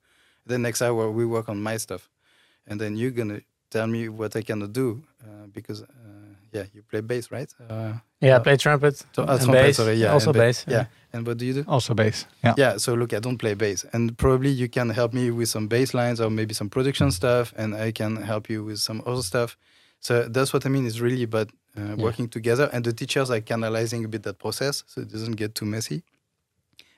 Then 0.46 0.62
next 0.62 0.80
hour 0.82 1.10
we 1.10 1.26
work 1.26 1.48
on 1.48 1.60
my 1.60 1.76
stuff, 1.78 2.08
and 2.66 2.80
then 2.80 2.96
you're 2.96 3.10
gonna 3.10 3.40
tell 3.70 3.86
me 3.86 4.08
what 4.08 4.36
I 4.36 4.42
cannot 4.42 4.72
do 4.72 5.02
uh, 5.22 5.46
because 5.52 5.82
uh, 5.82 5.86
yeah, 6.52 6.64
you 6.74 6.82
play 6.82 7.00
bass, 7.00 7.30
right? 7.30 7.52
Uh, 7.68 7.92
Yeah, 8.20 8.36
uh, 8.36 8.40
play 8.40 8.56
trumpet. 8.56 8.96
so, 9.12 9.22
uh, 9.22 9.26
and 9.32 9.40
trumpet, 9.44 9.52
bass. 9.62 9.76
sorry, 9.76 9.94
yeah, 9.94 10.12
also 10.12 10.32
bass. 10.32 10.64
Yeah, 10.68 10.86
and 11.12 11.26
what 11.26 11.36
do 11.38 11.44
you 11.46 11.54
do? 11.54 11.64
Also 11.68 11.94
bass. 11.94 12.26
Yeah. 12.44 12.54
Yeah, 12.56 12.76
so 12.78 12.94
look, 12.94 13.12
I 13.12 13.20
don't 13.20 13.38
play 13.38 13.54
bass, 13.54 13.84
and 13.92 14.16
probably 14.16 14.50
you 14.50 14.68
can 14.68 14.90
help 14.90 15.12
me 15.12 15.30
with 15.30 15.48
some 15.48 15.68
bass 15.68 15.92
lines 15.94 16.20
or 16.20 16.30
maybe 16.30 16.54
some 16.54 16.68
production 16.70 17.10
stuff, 17.10 17.52
and 17.56 17.74
I 17.74 17.92
can 17.92 18.16
help 18.16 18.48
you 18.50 18.64
with 18.64 18.78
some 18.78 19.02
other 19.06 19.22
stuff. 19.22 19.56
So 20.00 20.28
that's 20.28 20.52
what 20.52 20.64
I 20.66 20.68
mean. 20.68 20.86
Is 20.86 21.00
really 21.00 21.22
about 21.24 21.50
uh, 21.76 21.96
working 21.96 22.28
together, 22.28 22.68
and 22.72 22.84
the 22.84 22.92
teachers 22.92 23.30
are 23.30 23.40
canalizing 23.40 24.04
a 24.04 24.08
bit 24.08 24.22
that 24.22 24.38
process, 24.38 24.84
so 24.86 25.00
it 25.00 25.08
doesn't 25.10 25.36
get 25.36 25.54
too 25.54 25.66
messy. 25.66 26.02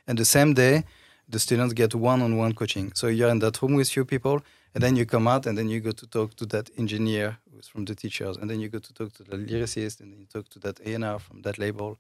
And 0.06 0.18
the 0.18 0.24
same 0.24 0.54
day, 0.54 0.84
the 1.28 1.38
students 1.38 1.72
get 1.74 1.94
one-on-one 1.94 2.54
coaching. 2.54 2.92
So 2.94 3.06
you're 3.06 3.30
in 3.30 3.38
that 3.40 3.60
room 3.62 3.74
with 3.76 3.88
few 3.88 4.04
people, 4.04 4.42
and 4.74 4.82
then 4.82 4.96
you 4.96 5.06
come 5.06 5.26
out, 5.28 5.46
and 5.46 5.56
then 5.56 5.68
you 5.68 5.80
go 5.80 5.92
to 5.92 6.06
talk 6.06 6.34
to 6.36 6.46
that 6.46 6.70
engineer 6.78 7.38
who's 7.52 7.68
from 7.68 7.84
the 7.84 7.94
teachers, 7.94 8.36
and 8.36 8.48
then 8.50 8.60
you 8.60 8.68
go 8.68 8.78
to 8.78 8.92
talk 8.92 9.12
to 9.14 9.22
the 9.24 9.36
lyricist, 9.36 10.00
and 10.00 10.12
then 10.12 10.20
you 10.20 10.26
talk 10.26 10.48
to 10.50 10.58
that 10.60 10.80
A&R 10.84 11.18
from 11.18 11.42
that 11.42 11.58
label, 11.58 11.98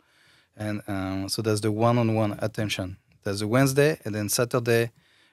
and 0.56 0.82
um, 0.88 1.28
so 1.28 1.42
that's 1.42 1.60
the 1.60 1.72
one-on-one 1.72 2.38
attention. 2.40 2.96
There's 3.22 3.42
a 3.42 3.46
Wednesday, 3.46 3.98
and 4.04 4.14
then 4.14 4.28
Saturday 4.28 4.92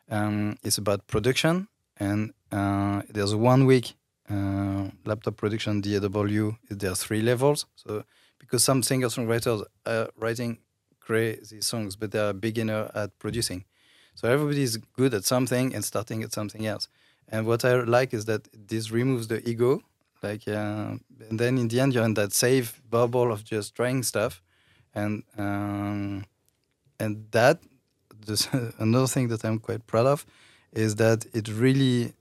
um, 0.10 0.58
is 0.64 0.78
about 0.78 1.08
production, 1.08 1.68
and 2.00 2.34
uh, 2.52 3.02
there's 3.10 3.34
one 3.36 3.66
week 3.66 3.96
uh, 4.30 4.90
laptop 5.06 5.38
production 5.38 5.82
DAW. 5.82 6.52
There 6.70 6.92
are 6.92 6.96
three 6.96 7.22
levels. 7.22 7.66
So 7.76 8.04
because 8.40 8.64
some 8.64 8.84
singer-songwriters 8.84 9.64
are 9.86 10.10
writing 10.18 10.60
crazy 11.00 11.62
songs, 11.62 11.96
but 11.96 12.12
they 12.12 12.20
are 12.20 12.34
beginner 12.34 12.92
at 12.94 13.18
producing. 13.20 13.66
So 14.16 14.28
everybody 14.30 14.64
is 14.64 14.78
good 14.78 15.14
at 15.14 15.26
something 15.26 15.76
and 15.76 15.84
starting 15.86 16.24
at 16.24 16.34
something 16.34 16.66
else. 16.66 16.88
And 17.30 17.46
what 17.46 17.66
I 17.66 17.76
like 17.84 18.14
is 18.14 18.26
that 18.26 18.48
this 18.54 18.92
removes 18.92 19.28
the 19.28 19.48
ego. 19.48 19.82
Like, 20.24 20.48
uh, 20.48 20.96
and 21.30 21.40
then 21.40 21.58
in 21.58 21.68
the 21.68 21.80
end, 21.80 21.94
you're 21.94 22.06
in 22.06 22.14
that 22.16 22.34
safe 22.34 22.82
bubble 22.90 23.32
of 23.32 23.44
just 23.44 23.76
trying 23.76 24.02
stuff, 24.04 24.42
and 24.96 25.24
um, 25.38 26.26
and 27.00 27.28
that 27.32 27.62
this 28.26 28.48
another 28.80 29.08
thing 29.08 29.28
that 29.28 29.44
I'm 29.46 29.60
quite 29.60 29.86
proud 29.86 30.08
of 30.08 30.26
is 30.74 30.96
that 30.96 31.26
it 31.34 31.48
really 31.50 32.14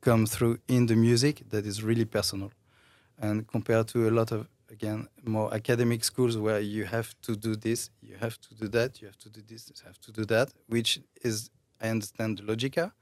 comes 0.00 0.34
through 0.34 0.58
in 0.68 0.86
the 0.86 0.96
music 0.96 1.42
that 1.50 1.66
is 1.66 1.82
really 1.82 2.04
personal, 2.04 2.52
and 3.18 3.48
compared 3.48 3.88
to 3.88 4.08
a 4.08 4.12
lot 4.12 4.30
of 4.30 4.46
again 4.70 5.08
more 5.24 5.52
academic 5.52 6.04
schools 6.04 6.38
where 6.38 6.60
you 6.60 6.84
have 6.84 7.14
to 7.22 7.34
do 7.34 7.56
this, 7.56 7.90
you 8.00 8.14
have 8.20 8.40
to 8.42 8.54
do 8.54 8.68
that, 8.68 9.00
you 9.00 9.08
have 9.08 9.18
to 9.18 9.28
do 9.28 9.42
this, 9.48 9.68
you 9.68 9.74
have 9.84 10.00
to 10.02 10.12
do 10.12 10.24
that, 10.26 10.52
which 10.68 11.00
is 11.24 11.50
I 11.80 11.88
understand 11.88 12.38
the 12.38 12.42
logica 12.44 12.92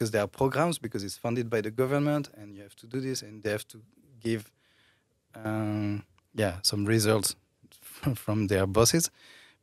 because 0.00 0.12
there 0.12 0.22
are 0.22 0.26
programs 0.26 0.78
because 0.78 1.04
it's 1.04 1.18
funded 1.18 1.50
by 1.50 1.60
the 1.60 1.70
government 1.70 2.30
and 2.34 2.54
you 2.56 2.62
have 2.62 2.74
to 2.74 2.86
do 2.86 3.00
this 3.00 3.20
and 3.20 3.42
they 3.42 3.50
have 3.50 3.68
to 3.68 3.82
give 4.18 4.50
um, 5.34 6.02
yeah 6.34 6.54
some 6.62 6.86
results 6.86 7.36
from 8.14 8.46
their 8.46 8.66
bosses. 8.66 9.10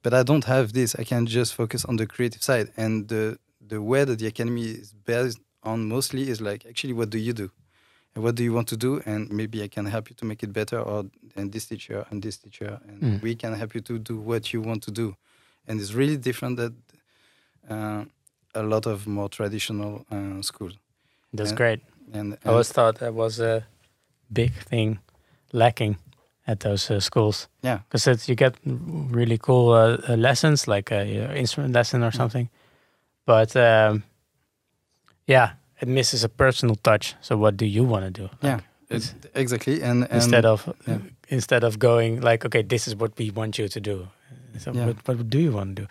But 0.04 0.14
i 0.14 0.22
don't 0.22 0.46
have 0.46 0.74
this. 0.74 0.96
I 0.96 1.04
can 1.04 1.26
just 1.26 1.56
focus 1.56 1.84
on 1.86 1.96
the 1.96 2.06
creative 2.06 2.44
side. 2.44 2.72
And 2.78 3.08
the 3.08 3.40
the 3.68 3.82
way 3.82 4.06
that 4.06 4.20
the 4.20 4.28
academy 4.28 4.66
is 4.66 4.94
based 4.94 5.40
on 5.64 5.90
mostly 5.90 6.30
is 6.30 6.40
like 6.40 6.68
actually 6.70 6.94
what 6.94 7.10
do 7.10 7.18
you 7.18 7.34
do? 7.34 7.50
And 8.14 8.24
what 8.24 8.36
do 8.36 8.44
you 8.44 8.54
want 8.54 8.68
to 8.68 8.78
do? 8.78 9.02
And 9.08 9.32
maybe 9.32 9.64
i 9.64 9.68
can 9.68 9.88
help 9.88 10.08
you 10.12 10.16
to 10.18 10.26
make 10.26 10.44
it 10.44 10.54
better 10.54 10.80
or 10.80 11.06
and 11.36 11.52
this 11.52 11.66
teacher 11.66 12.06
and 12.12 12.22
this 12.22 12.38
teacher. 12.38 12.80
And 12.88 13.02
Mm. 13.02 13.22
we 13.24 13.34
can 13.36 13.54
help 13.54 13.74
you 13.74 13.82
to 13.82 13.98
do 13.98 14.16
what 14.20 14.54
you 14.54 14.62
want 14.62 14.84
to 14.84 14.92
do. 14.92 15.16
And 15.68 15.80
it's 15.82 15.94
really 15.94 16.18
different 16.18 16.58
that 16.58 16.74
uh, 17.70 18.06
a 18.56 18.64
lot 18.64 18.86
of 18.86 19.06
more 19.08 19.30
traditional 19.30 20.06
uh, 20.12 20.42
schools 20.42 20.74
That's 21.34 21.50
And- 21.52 21.58
great. 21.58 21.80
and, 22.14 22.38
I 22.46 22.50
always 22.50 22.72
thought 22.72 23.00
that 23.00 23.14
was 23.14 23.40
a 23.40 23.62
big 24.34 24.54
thing 24.70 25.00
lacking 25.54 25.98
at 26.48 26.60
those 26.60 26.90
uh, 26.94 27.00
schools 27.02 27.48
yeah 27.64 27.80
because 27.90 28.30
you 28.30 28.36
get 28.36 28.56
really 29.12 29.38
cool 29.38 29.72
uh, 29.74 29.98
uh, 30.10 30.16
lessons 30.18 30.68
like 30.68 30.92
a 30.92 31.02
uh, 31.02 31.34
instrument 31.36 31.74
lesson 31.74 32.04
or 32.04 32.12
something, 32.12 32.50
but 33.26 33.56
um, 33.56 34.04
yeah, 35.28 35.50
it 35.82 35.88
misses 35.88 36.24
a 36.24 36.30
personal 36.30 36.76
touch. 36.76 37.16
So 37.22 37.36
what 37.38 37.58
do 37.58 37.66
you 37.66 37.84
want 37.84 38.06
to 38.06 38.12
do? 38.22 38.30
yeah 38.42 38.54
Like, 38.56 38.64
it's, 38.90 39.14
exactly 39.36 39.82
and, 39.84 40.04
and 40.04 40.14
instead 40.14 40.46
of 40.46 40.74
yeah. 40.88 41.00
instead 41.30 41.64
of 41.64 41.78
going 41.78 42.22
like, 42.22 42.46
okay, 42.46 42.64
this 42.64 42.88
is 42.88 42.96
what 42.96 43.18
we 43.18 43.32
want 43.32 43.58
you 43.58 43.68
to 43.68 43.80
do. 43.80 44.08
So 44.60 44.72
Yeah. 44.72 44.86
what, 44.88 45.08
what 45.08 45.30
do 45.30 45.40
you 45.40 45.52
want 45.52 45.76
to 45.76 45.82
do? 45.84 45.88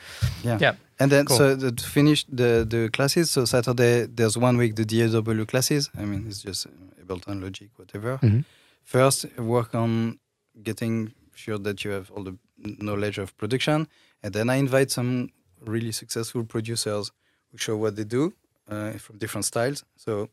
Yeah. 0.49 0.59
Yeah. 0.61 0.75
And 0.99 1.13
then, 1.13 1.27
Cool. 1.27 1.37
so 1.37 1.71
to 1.71 1.85
finish 1.85 2.25
the, 2.25 2.65
the 2.69 2.89
classes, 2.91 3.31
so 3.31 3.45
Saturday, 3.45 4.07
there's 4.07 4.37
one 4.39 4.57
week 4.57 4.77
the 4.77 4.85
DAW 4.85 5.45
classes. 5.45 5.91
I 5.97 6.05
mean, 6.07 6.27
it's 6.27 6.43
just 6.43 6.67
Ableton, 7.03 7.43
Logic, 7.43 7.69
whatever. 7.77 8.19
Mhm. 8.23 8.45
First, 8.83 9.27
work 9.39 9.75
on 9.75 10.19
getting 10.63 11.13
sure 11.35 11.59
that 11.59 11.85
you 11.85 11.91
have 11.91 12.11
all 12.13 12.25
the 12.25 12.37
knowledge 12.59 13.19
of 13.19 13.37
production. 13.37 13.89
And 14.23 14.33
then 14.33 14.49
I 14.49 14.57
invite 14.57 14.91
some 14.91 15.29
really 15.61 15.93
successful 15.93 16.45
producers 16.45 17.11
who 17.51 17.59
show 17.59 17.77
what 17.77 17.97
they 17.97 18.05
do 18.05 18.33
uh, 18.69 18.93
from 18.93 19.19
different 19.19 19.45
styles. 19.45 19.85
So, 19.97 20.31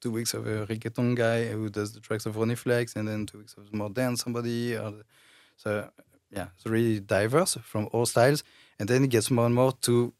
two 0.00 0.10
weeks 0.10 0.32
of 0.34 0.46
a 0.46 0.66
reggaeton 0.66 1.14
guy 1.16 1.48
who 1.48 1.68
does 1.68 1.92
the 1.92 2.00
tracks 2.00 2.24
of 2.26 2.36
Ronnie 2.36 2.54
Flex, 2.54 2.96
and 2.96 3.06
then 3.08 3.26
two 3.26 3.38
weeks 3.38 3.54
of 3.58 3.72
more 3.74 3.90
dance 3.90 4.22
somebody. 4.22 4.74
Or 4.74 4.90
the, 4.90 5.04
so, 5.56 5.90
yeah, 6.30 6.46
it's 6.56 6.64
really 6.66 7.00
diverse 7.00 7.58
from 7.62 7.88
all 7.92 8.06
styles 8.06 8.42
and 8.78 8.88
then 8.88 9.04
it 9.04 9.10
gets 9.10 9.30
more 9.30 9.46
and 9.46 9.54
more 9.54 9.72
to 9.82 10.12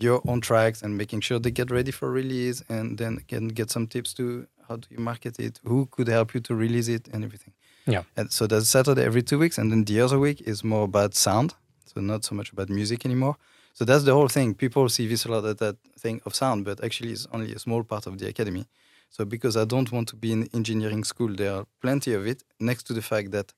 your 0.00 0.20
own 0.26 0.40
tracks 0.40 0.82
and 0.82 0.96
making 0.96 1.20
sure 1.20 1.38
they 1.38 1.50
get 1.50 1.70
ready 1.70 1.90
for 1.90 2.10
release 2.10 2.62
and 2.68 2.98
then 2.98 3.18
can 3.26 3.48
get 3.48 3.70
some 3.70 3.86
tips 3.86 4.12
to 4.14 4.46
how 4.68 4.76
do 4.76 4.86
you 4.90 4.98
market 4.98 5.40
it, 5.40 5.60
who 5.64 5.86
could 5.86 6.08
help 6.08 6.34
you 6.34 6.40
to 6.40 6.54
release 6.54 6.88
it, 6.88 7.08
and 7.08 7.24
everything. 7.24 7.54
Yeah. 7.86 8.02
And 8.16 8.30
so 8.30 8.46
that's 8.46 8.68
Saturday 8.68 9.02
every 9.02 9.22
two 9.22 9.38
weeks, 9.38 9.56
and 9.58 9.72
then 9.72 9.84
the 9.84 10.00
other 10.00 10.18
week 10.18 10.42
is 10.42 10.62
more 10.62 10.84
about 10.84 11.14
sound, 11.14 11.54
so 11.86 12.00
not 12.00 12.24
so 12.24 12.34
much 12.34 12.52
about 12.52 12.68
music 12.68 13.06
anymore. 13.06 13.36
So 13.72 13.84
that's 13.84 14.04
the 14.04 14.12
whole 14.12 14.28
thing. 14.28 14.54
People 14.54 14.88
see 14.88 15.08
Wisseloord 15.08 15.48
as 15.48 15.56
that 15.56 15.76
thing 15.98 16.20
of 16.26 16.34
sound, 16.34 16.64
but 16.64 16.84
actually 16.84 17.12
it's 17.12 17.26
only 17.32 17.54
a 17.54 17.58
small 17.58 17.82
part 17.82 18.06
of 18.06 18.18
the 18.18 18.28
academy. 18.28 18.66
So 19.08 19.24
because 19.24 19.56
I 19.56 19.64
don't 19.64 19.90
want 19.90 20.08
to 20.08 20.16
be 20.16 20.32
in 20.32 20.48
engineering 20.52 21.04
school, 21.04 21.34
there 21.34 21.54
are 21.54 21.66
plenty 21.80 22.12
of 22.12 22.26
it. 22.26 22.42
Next 22.60 22.82
to 22.88 22.92
the 22.92 23.02
fact 23.02 23.30
that 23.30 23.54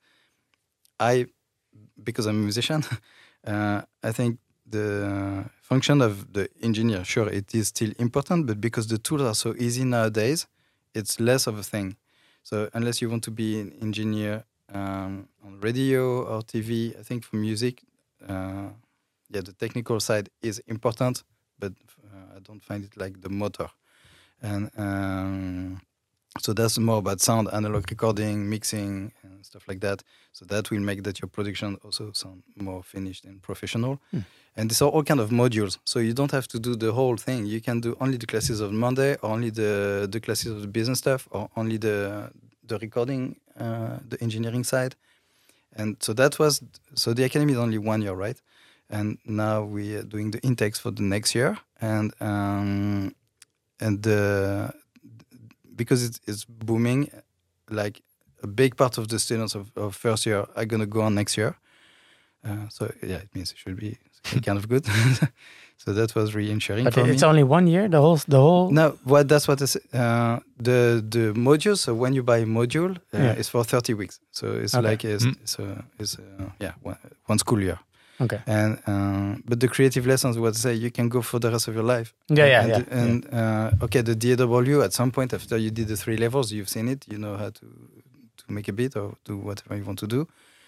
I, 1.01 1.27
because 2.05 2.27
I'm 2.27 2.37
a 2.37 2.45
musician, 2.45 2.85
I 3.45 4.13
think 4.13 4.39
the 4.67 5.45
function 5.63 6.01
of 6.01 6.33
the 6.33 6.49
engineer, 6.63 7.05
sure, 7.05 7.29
it 7.29 7.55
is 7.55 7.69
still 7.69 7.93
important, 7.99 8.47
but 8.47 8.61
because 8.61 8.87
the 8.89 8.99
tools 8.99 9.23
are 9.23 9.35
so 9.35 9.55
easy 9.59 9.85
nowadays, 9.85 10.47
it's 10.95 11.21
less 11.21 11.47
of 11.47 11.59
a 11.59 11.63
thing. 11.63 11.97
So 12.43 12.69
unless 12.73 13.03
you 13.03 13.11
want 13.11 13.25
to 13.25 13.31
be 13.31 13.61
an 13.61 13.73
engineer 13.83 14.45
um, 14.73 15.29
on 15.45 15.61
radio 15.61 16.23
or 16.25 16.43
TV, 16.43 16.99
I 16.99 17.03
think 17.03 17.25
for 17.25 17.37
music, 17.37 17.83
uh, 18.29 18.71
yeah, 19.29 19.43
the 19.43 19.53
technical 19.53 20.01
side 20.01 20.31
is 20.43 20.59
important, 20.67 21.23
but 21.59 21.73
uh, 22.05 22.37
I 22.37 22.41
don't 22.41 22.63
find 22.63 22.85
it 22.85 22.97
like 22.97 23.21
the 23.21 23.29
motor. 23.29 23.69
And 24.43 24.71
um, 24.77 25.81
so 26.39 26.53
that's 26.53 26.79
more 26.79 26.99
about 26.99 27.21
sound, 27.21 27.49
analog 27.53 27.91
recording, 27.91 28.49
mixing, 28.49 29.13
and 29.23 29.45
stuff 29.45 29.67
like 29.67 29.81
that. 29.81 30.03
So 30.33 30.45
that 30.47 30.71
will 30.71 30.81
make 30.81 31.03
that 31.03 31.21
your 31.21 31.29
production 31.29 31.77
also 31.85 32.13
sound 32.13 32.45
more 32.57 32.83
finished 32.83 33.25
and 33.25 33.43
professional. 33.43 34.01
Hmm. 34.13 34.21
And 34.57 34.71
these 34.71 34.81
are 34.81 34.89
all 34.89 35.03
kind 35.03 35.21
of 35.21 35.31
modules. 35.31 35.79
So 35.85 35.99
you 35.99 36.13
don't 36.13 36.31
have 36.31 36.47
to 36.49 36.61
do 36.61 36.77
the 36.77 36.93
whole 36.93 37.17
thing. 37.17 37.47
You 37.47 37.61
can 37.61 37.81
do 37.81 37.97
only 38.01 38.17
the 38.17 38.27
classes 38.27 38.61
of 38.61 38.73
Monday, 38.73 39.17
or 39.23 39.31
only 39.31 39.51
the 39.51 40.09
the 40.11 40.21
classes 40.21 40.53
of 40.53 40.61
the 40.61 40.69
business 40.69 40.99
stuff, 40.99 41.29
or 41.31 41.49
only 41.57 41.79
the 41.79 42.31
the 42.67 42.79
recording, 42.79 43.37
uh, 43.59 43.99
the 44.09 44.21
engineering 44.21 44.65
side. 44.65 44.95
And 45.77 45.97
so 46.01 46.13
that 46.13 46.39
was 46.39 46.63
so 46.95 47.13
the 47.13 47.25
academy 47.25 47.53
is 47.53 47.59
only 47.59 47.79
one 47.79 48.03
year, 48.03 48.15
right? 48.15 48.41
And 48.89 49.19
now 49.25 49.63
we 49.63 49.97
are 49.97 50.03
doing 50.03 50.31
the 50.31 50.41
intakes 50.41 50.79
for 50.79 50.93
the 50.93 51.03
next 51.03 51.35
year, 51.35 51.59
and 51.81 52.13
um, 52.21 53.15
and 53.81 54.03
the 54.03 54.73
because 55.81 56.01
it's, 56.09 56.19
it's 56.31 56.43
booming, 56.69 57.01
like 57.81 57.97
a 58.43 58.47
big 58.47 58.73
part 58.77 58.99
of 58.99 59.05
the 59.09 59.19
students 59.19 59.55
of, 59.55 59.65
of 59.77 59.89
first 59.97 60.23
year 60.27 60.41
are 60.57 60.67
gonna 60.67 60.87
go 60.97 61.01
on 61.07 61.15
next 61.15 61.35
year. 61.41 61.53
Uh, 62.47 62.69
so 62.77 62.83
yeah, 63.11 63.21
it 63.27 63.31
means 63.35 63.53
it 63.53 63.59
should 63.63 63.77
be 63.77 63.93
kind 64.47 64.59
of 64.61 64.65
good. 64.73 64.85
so 65.83 65.93
that 65.99 66.15
was 66.15 66.35
reassuring 66.35 66.85
But 66.85 66.97
it's 66.99 67.23
me. 67.23 67.29
only 67.29 67.43
one 67.45 67.67
year. 67.75 67.89
The 67.89 68.01
whole 68.01 68.19
the 68.29 68.41
whole. 68.47 68.71
No, 68.71 68.85
what 69.05 69.29
that's 69.29 69.47
what 69.49 69.61
is 69.63 69.77
uh, 69.93 70.39
the 70.69 70.81
the 71.15 71.33
module. 71.35 71.77
So 71.77 71.91
when 72.03 72.13
you 72.17 72.23
buy 72.23 72.39
a 72.43 72.47
module, 72.47 72.93
uh, 73.13 73.19
Yeah. 73.25 73.39
it's 73.41 73.49
for 73.51 73.65
thirty 73.65 73.95
weeks. 73.95 74.21
So 74.31 74.47
it's 74.65 74.75
Okay. 74.75 74.91
like 74.91 75.05
it's, 75.15 75.25
Mm. 75.25 75.37
it's, 75.43 75.59
uh, 75.59 75.83
it's 75.99 76.17
yeah 76.61 76.73
one, 76.83 76.97
one 77.31 77.39
school 77.39 77.61
year. 77.63 77.79
Okay. 78.21 78.41
And 78.47 78.79
um, 78.87 79.43
but 79.47 79.61
the 79.61 79.69
creative 79.69 80.07
lessons, 80.07 80.39
what 80.39 80.55
I 80.55 80.59
say, 80.59 80.75
you 80.75 80.91
can 80.91 81.09
go 81.09 81.23
for 81.23 81.39
the 81.39 81.51
rest 81.51 81.69
of 81.69 81.75
your 81.75 81.85
life. 81.85 82.13
Yeah, 82.29 82.47
yeah, 82.47 82.63
and, 82.63 82.71
yeah. 82.71 83.01
And 83.01 83.35
uh, 83.35 83.85
okay, 83.85 84.03
the 84.03 84.15
DAW 84.15 84.83
at 84.83 84.93
some 84.93 85.11
point 85.11 85.33
after 85.33 85.57
you 85.57 85.71
did 85.71 85.89
the 85.89 85.97
three 85.97 86.17
levels, 86.17 86.53
you've 86.53 86.69
seen 86.69 86.89
it. 86.89 87.07
You 87.09 87.19
know 87.19 87.37
how 87.37 87.51
to 87.51 87.67
to 88.39 88.53
make 88.53 88.69
a 88.69 88.73
beat 88.73 88.97
or 88.97 89.17
do 89.25 89.37
whatever 89.39 89.77
you 89.77 89.85
want 89.85 89.99
to 90.01 90.07
do. 90.07 90.27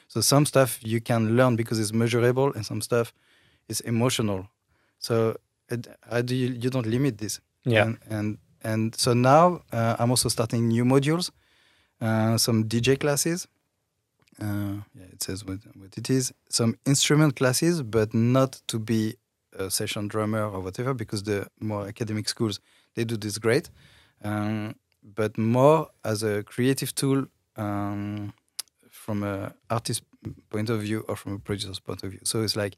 So 0.09 0.20
some 0.20 0.46
stuff 0.46 0.78
you 0.82 1.00
can 1.00 1.36
learn 1.36 1.57
because 1.57 1.78
it's 1.78 1.92
measurable, 1.92 2.53
and 2.55 2.64
some 2.64 2.80
stuff 2.80 3.12
is 3.68 3.80
emotional. 3.80 4.48
So 4.98 5.36
it, 5.68 5.86
how 6.11 6.22
do 6.22 6.34
you 6.34 6.48
you 6.48 6.70
don't 6.70 6.86
limit 6.86 7.18
this? 7.18 7.40
yeah. 7.64 7.84
And 7.84 7.98
and, 8.11 8.38
and 8.64 8.94
so 8.94 9.12
now 9.14 9.62
uh, 9.72 9.96
I'm 9.98 10.11
also 10.11 10.28
starting 10.28 10.68
new 10.68 10.84
modules, 10.84 11.30
uh, 12.00 12.38
some 12.38 12.64
DJ 12.64 12.98
classes. 12.98 13.48
Uh, 14.43 14.76
yeah, 14.99 15.09
it 15.12 15.22
says 15.22 15.45
what, 15.45 15.59
what 15.80 15.97
it 15.97 16.09
is. 16.11 16.32
Some 16.49 16.72
instrument 16.84 17.36
classes, 17.36 17.82
but 17.82 18.12
not 18.12 18.61
to 18.66 18.78
be 18.78 19.14
a 19.57 19.70
session 19.70 20.09
drummer 20.09 20.45
or 20.45 20.61
whatever, 20.61 20.95
because 20.95 21.22
the 21.22 21.47
more 21.61 21.86
academic 21.86 22.28
schools 22.28 22.59
they 22.95 23.05
do 23.05 23.16
this 23.16 23.38
great, 23.38 23.70
um, 24.24 24.74
but 25.03 25.38
more 25.38 25.88
as 26.05 26.22
a 26.22 26.43
creative 26.43 26.95
tool 26.95 27.26
um, 27.57 28.32
from 28.90 29.22
a 29.22 29.55
artist 29.70 30.03
point 30.51 30.70
of 30.70 30.80
view 30.80 31.05
or 31.09 31.16
from 31.16 31.34
a 31.34 31.38
producer's 31.38 31.80
point 31.80 32.03
of 32.03 32.11
view. 32.11 32.20
So 32.24 32.43
it's 32.43 32.57
like 32.57 32.74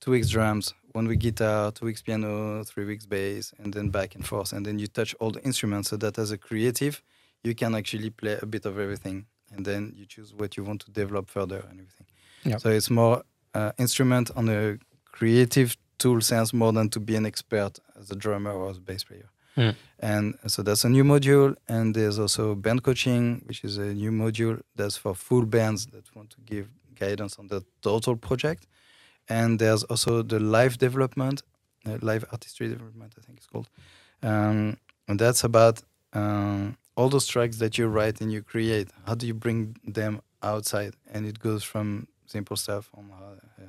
two 0.00 0.10
weeks 0.10 0.28
drums, 0.28 0.74
one 0.92 1.06
week 1.08 1.20
guitar, 1.20 1.72
two 1.72 1.86
weeks 1.86 2.02
piano, 2.02 2.64
three 2.64 2.84
weeks 2.84 3.06
bass, 3.06 3.52
and 3.58 3.72
then 3.72 3.90
back 3.90 4.14
and 4.14 4.26
forth. 4.26 4.52
And 4.52 4.64
then 4.66 4.78
you 4.78 4.86
touch 4.86 5.14
all 5.20 5.30
the 5.30 5.42
instruments 5.42 5.90
so 5.90 5.96
that 5.98 6.18
as 6.18 6.30
a 6.30 6.38
creative, 6.38 7.02
you 7.44 7.54
can 7.54 7.74
actually 7.74 8.10
play 8.10 8.38
a 8.40 8.46
bit 8.46 8.66
of 8.66 8.78
everything. 8.78 9.26
And 9.54 9.64
then 9.64 9.92
you 9.96 10.06
choose 10.06 10.34
what 10.34 10.56
you 10.56 10.64
want 10.64 10.80
to 10.82 10.90
develop 10.90 11.30
further 11.30 11.64
and 11.70 11.80
everything. 11.80 12.06
Yeah. 12.44 12.58
So 12.58 12.70
it's 12.70 12.90
more 12.90 13.22
uh, 13.54 13.72
instrument 13.78 14.30
on 14.36 14.48
a 14.48 14.78
creative 15.12 15.76
tool 15.98 16.20
sense 16.20 16.52
more 16.52 16.72
than 16.72 16.88
to 16.90 17.00
be 17.00 17.16
an 17.16 17.26
expert 17.26 17.78
as 17.98 18.10
a 18.10 18.16
drummer 18.16 18.52
or 18.52 18.70
as 18.70 18.76
a 18.76 18.80
bass 18.80 19.04
player. 19.04 19.28
Mm. 19.56 19.74
And 20.00 20.34
so 20.46 20.62
that's 20.62 20.84
a 20.84 20.88
new 20.88 21.04
module. 21.04 21.56
And 21.68 21.94
there's 21.94 22.18
also 22.18 22.54
band 22.54 22.82
coaching, 22.82 23.42
which 23.46 23.64
is 23.64 23.78
a 23.78 23.94
new 23.94 24.10
module 24.10 24.60
that's 24.74 24.96
for 24.96 25.14
full 25.14 25.46
bands 25.46 25.86
that 25.86 26.14
want 26.14 26.30
to 26.30 26.36
give 26.44 26.68
guidance 26.98 27.38
on 27.38 27.48
the 27.48 27.62
total 27.82 28.16
project. 28.16 28.66
And 29.28 29.58
there's 29.58 29.82
also 29.84 30.22
the 30.22 30.38
live 30.38 30.78
development, 30.78 31.42
uh, 31.86 31.98
live 32.02 32.24
artistry 32.30 32.68
development, 32.68 33.14
I 33.18 33.22
think 33.22 33.38
it's 33.38 33.46
called. 33.46 33.68
Um, 34.22 34.76
and 35.08 35.18
that's 35.18 35.44
about 35.44 35.82
um, 36.12 36.76
all 36.96 37.08
those 37.08 37.26
tracks 37.26 37.58
that 37.58 37.78
you 37.78 37.86
write 37.86 38.20
and 38.20 38.32
you 38.32 38.42
create. 38.42 38.88
How 39.06 39.14
do 39.14 39.26
you 39.26 39.34
bring 39.34 39.76
them 39.84 40.22
outside? 40.42 40.94
And 41.12 41.26
it 41.26 41.38
goes 41.38 41.62
from 41.62 42.08
simple 42.26 42.56
stuff 42.56 42.90
on 42.94 43.10
how, 43.10 43.62
uh, 43.62 43.66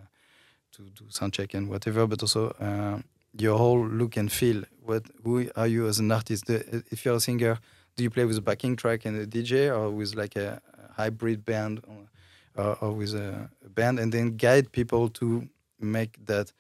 to 0.73 0.82
do 0.84 1.05
sound 1.09 1.34
check 1.34 1.53
and 1.53 1.69
whatever, 1.69 2.07
but 2.07 2.21
also 2.21 2.55
um, 2.59 3.03
your 3.38 3.57
whole 3.57 3.86
look 3.86 4.17
and 4.17 4.32
feel. 4.32 4.63
What 4.84 5.03
who 5.23 5.49
are 5.55 5.67
you 5.67 5.88
as 5.88 5.99
an 5.99 6.11
artist? 6.11 6.49
If 6.49 7.03
you're 7.03 7.15
a 7.15 7.19
singer, 7.19 7.59
do 7.95 8.03
you 8.03 8.09
play 8.09 8.25
with 8.25 8.38
a 8.38 8.41
backing 8.41 8.75
track 8.75 9.05
and 9.05 9.17
a 9.17 9.28
DJ, 9.28 9.75
or 9.75 9.89
with 9.89 10.15
like 10.15 10.36
a, 10.36 10.61
a 10.73 10.93
hybrid 10.93 11.43
band, 11.43 11.82
or, 11.88 12.63
or, 12.63 12.78
or 12.82 12.91
with 12.93 13.13
a, 13.13 13.49
a 13.65 13.69
band, 13.69 13.99
and 13.99 14.11
then 14.13 14.38
guide 14.38 14.71
people 14.71 15.09
to 15.09 15.49
make 15.80 16.25
that 16.25 16.53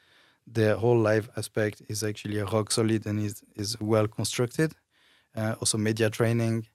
their 0.45 0.75
whole 0.75 0.97
live 0.97 1.29
aspect 1.37 1.81
is 1.87 2.03
actually 2.03 2.39
rock 2.41 2.71
solid 2.71 3.05
and 3.05 3.19
is 3.19 3.43
is 3.55 3.79
well 3.79 4.07
constructed. 4.07 4.73
Uh, 5.37 5.53
also 5.59 5.77
media 5.77 6.09
training, 6.09 6.65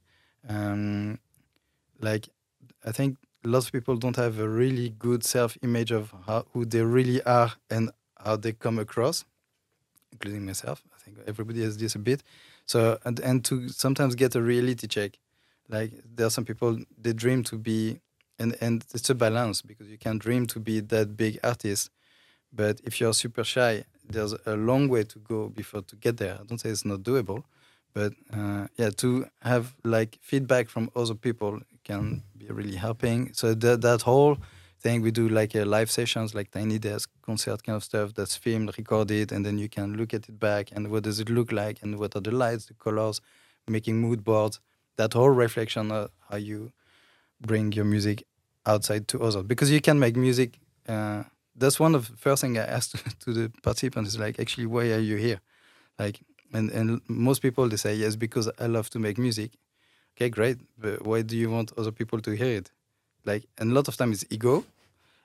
um, 0.48 1.18
like 2.00 2.28
I 2.84 2.92
think 2.92 3.16
lots 3.42 3.66
of 3.66 3.72
people 3.72 3.96
don't 3.96 4.14
have 4.16 4.38
a 4.38 4.48
really 4.48 4.90
good 4.90 5.24
self 5.24 5.58
image 5.62 5.90
of 5.90 6.14
how 6.26 6.46
who 6.52 6.64
they 6.64 6.82
really 6.82 7.20
are 7.24 7.52
and 7.70 7.90
how 8.24 8.36
they 8.36 8.52
come 8.52 8.78
across, 8.78 9.24
including 10.12 10.46
myself. 10.46 10.82
I 10.94 10.98
think 11.02 11.18
everybody 11.26 11.62
has 11.62 11.76
this 11.76 11.96
a 11.96 11.98
bit. 11.98 12.22
So 12.66 12.98
and 13.04 13.18
and 13.20 13.44
to 13.46 13.68
sometimes 13.68 14.14
get 14.14 14.34
a 14.36 14.40
reality 14.42 14.86
check, 14.86 15.18
like 15.68 15.90
there 16.14 16.26
are 16.26 16.30
some 16.30 16.44
people 16.44 16.78
they 16.96 17.12
dream 17.12 17.42
to 17.44 17.58
be, 17.58 17.98
and 18.38 18.56
and 18.60 18.84
it's 18.94 19.10
a 19.10 19.14
balance 19.14 19.62
because 19.62 19.88
you 19.88 19.98
can 19.98 20.18
dream 20.18 20.46
to 20.46 20.60
be 20.60 20.80
that 20.80 21.16
big 21.16 21.40
artist, 21.42 21.90
but 22.52 22.80
if 22.84 23.00
you're 23.00 23.14
super 23.14 23.44
shy, 23.44 23.84
there's 24.08 24.34
a 24.46 24.56
long 24.56 24.88
way 24.88 25.02
to 25.04 25.18
go 25.18 25.48
before 25.48 25.82
to 25.82 25.96
get 25.96 26.18
there. 26.18 26.38
I 26.40 26.44
don't 26.44 26.58
say 26.58 26.70
it's 26.70 26.84
not 26.84 27.00
doable, 27.00 27.44
but 27.94 28.12
uh, 28.32 28.66
yeah, 28.76 28.90
to 28.90 29.26
have 29.42 29.74
like 29.84 30.18
feedback 30.22 30.68
from 30.68 30.90
other 30.96 31.14
people 31.14 31.60
can 31.84 32.22
be 32.36 32.46
really 32.46 32.76
helping. 32.76 33.32
So 33.34 33.54
that 33.54 33.80
that 33.82 34.02
whole 34.02 34.38
thing 34.80 35.02
we 35.02 35.10
do 35.10 35.28
like 35.28 35.54
uh, 35.54 35.64
live 35.64 35.90
sessions, 35.90 36.34
like 36.34 36.50
tiny 36.50 36.78
desk 36.78 37.10
concert 37.22 37.62
kind 37.62 37.76
of 37.76 37.84
stuff 37.84 38.14
that's 38.14 38.36
filmed, 38.36 38.76
recorded, 38.78 39.32
and 39.32 39.44
then 39.46 39.58
you 39.58 39.68
can 39.68 39.96
look 39.96 40.12
at 40.14 40.28
it 40.28 40.38
back 40.38 40.70
and 40.72 40.88
what 40.90 41.04
does 41.04 41.20
it 41.20 41.30
look 41.30 41.52
like 41.52 41.82
and 41.82 41.98
what 41.98 42.16
are 42.16 42.20
the 42.20 42.30
lights, 42.32 42.66
the 42.66 42.74
colors, 42.74 43.20
making 43.68 44.00
mood 44.00 44.24
boards. 44.24 44.60
That 44.96 45.14
whole 45.14 45.30
reflection 45.30 45.90
of 45.90 46.10
how 46.28 46.36
you 46.36 46.72
bring 47.40 47.72
your 47.72 47.84
music 47.84 48.24
outside 48.66 49.08
to 49.08 49.22
others 49.22 49.42
because 49.44 49.70
you 49.70 49.80
can 49.80 49.98
make 49.98 50.16
music. 50.16 50.58
Uh, 50.88 51.24
that's 51.54 51.78
one 51.78 51.94
of 51.94 52.10
the 52.10 52.16
first 52.16 52.40
thing 52.42 52.56
I 52.58 52.64
asked 52.64 52.96
to 53.20 53.32
the 53.32 53.52
participants 53.62 54.10
is 54.10 54.18
like, 54.18 54.38
actually, 54.40 54.66
why 54.66 54.90
are 54.92 54.98
you 54.98 55.16
here? 55.16 55.40
Like, 55.98 56.20
and 56.52 56.70
and 56.70 57.00
most 57.08 57.42
people 57.42 57.68
they 57.68 57.76
say 57.76 57.94
yes 57.94 58.16
because 58.16 58.50
I 58.58 58.66
love 58.66 58.90
to 58.90 58.98
make 58.98 59.18
music. 59.18 59.52
Okay, 60.16 60.28
great, 60.28 60.58
but 60.78 61.06
why 61.06 61.22
do 61.22 61.36
you 61.36 61.50
want 61.50 61.72
other 61.78 61.90
people 61.90 62.20
to 62.20 62.32
hear 62.32 62.58
it? 62.58 62.70
Like, 63.24 63.44
and 63.58 63.70
a 63.70 63.74
lot 63.74 63.88
of 63.88 63.96
time 63.96 64.12
it's 64.12 64.24
ego, 64.30 64.64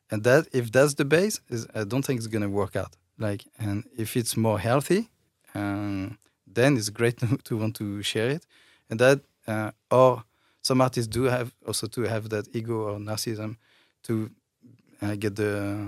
and 0.09 0.23
that 0.23 0.47
if 0.53 0.71
that's 0.71 0.93
the 0.93 1.05
base, 1.05 1.41
is 1.49 1.67
I 1.75 1.83
don't 1.83 2.05
think 2.05 2.19
it's 2.19 2.27
gonna 2.27 2.49
work 2.49 2.75
out. 2.75 2.95
Like, 3.17 3.45
and 3.59 3.83
if 3.97 4.15
it's 4.15 4.37
more 4.37 4.59
healthy, 4.59 5.09
um, 5.53 6.17
then 6.45 6.77
it's 6.77 6.89
great 6.89 7.17
to, 7.17 7.37
to 7.43 7.57
want 7.57 7.75
to 7.77 8.01
share 8.01 8.29
it, 8.29 8.45
and 8.89 8.99
that 8.99 9.21
uh, 9.47 9.71
or 9.91 10.23
some 10.61 10.81
artists 10.81 11.07
do 11.07 11.23
have 11.23 11.53
also 11.65 11.87
to 11.87 12.01
have 12.03 12.29
that 12.29 12.47
ego 12.55 12.75
or 12.87 12.99
narcissism 12.99 13.57
to 14.03 14.29
uh, 15.01 15.15
get 15.15 15.35
the 15.35 15.87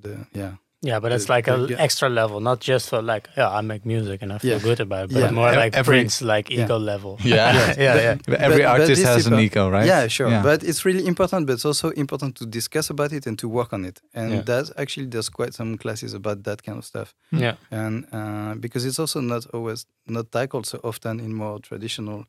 the 0.00 0.26
yeah 0.32 0.54
Yeah, 0.80 1.00
but 1.00 1.10
it's 1.10 1.28
like 1.28 1.48
an 1.48 1.66
yeah. 1.68 1.76
extra 1.78 2.08
level, 2.08 2.38
not 2.40 2.60
just 2.60 2.88
for 2.88 3.02
like, 3.02 3.28
yeah, 3.36 3.48
I 3.50 3.62
make 3.62 3.84
music 3.84 4.22
and 4.22 4.32
I 4.32 4.38
feel 4.38 4.52
Yeah. 4.58 4.62
good 4.62 4.78
about 4.80 5.10
it, 5.10 5.14
but 5.14 5.20
Yeah. 5.20 5.30
more 5.32 5.52
like 5.52 5.74
every- 5.74 5.96
Prince, 5.98 6.22
like 6.22 6.50
Yeah. 6.50 6.64
ego 6.64 6.78
level. 6.78 7.18
Yeah. 7.24 7.74
yeah, 7.78 7.94
yeah. 8.00 8.14
But 8.26 8.38
every 8.40 8.58
But- 8.62 8.64
but 8.64 8.80
artist 8.80 8.88
this 9.00 9.02
has 9.04 9.26
an 9.26 9.38
ego, 9.40 9.68
right? 9.70 9.86
Yeah, 9.86 10.06
sure. 10.08 10.30
Yeah. 10.30 10.42
But 10.42 10.62
it's 10.62 10.84
really 10.84 11.04
important, 11.04 11.46
but 11.48 11.54
it's 11.54 11.64
also 11.64 11.90
important 11.90 12.36
to 12.36 12.46
discuss 12.46 12.90
about 12.90 13.12
it 13.12 13.26
and 13.26 13.36
to 13.40 13.48
work 13.48 13.72
on 13.72 13.84
it. 13.84 14.00
And 14.14 14.30
Yeah. 14.32 14.42
that's 14.42 14.70
actually 14.76 15.06
there's 15.08 15.28
quite 15.28 15.52
some 15.52 15.76
classes 15.78 16.14
about 16.14 16.44
that 16.44 16.62
kind 16.62 16.78
of 16.78 16.84
stuff. 16.84 17.12
yeah. 17.32 17.54
And 17.72 18.06
uh, 18.12 18.54
because 18.60 18.84
it's 18.86 19.00
also 19.00 19.20
not 19.20 19.46
always 19.52 19.84
not 20.06 20.30
tackled 20.30 20.66
so 20.66 20.78
often 20.84 21.18
in 21.18 21.34
more 21.34 21.58
traditional 21.60 22.24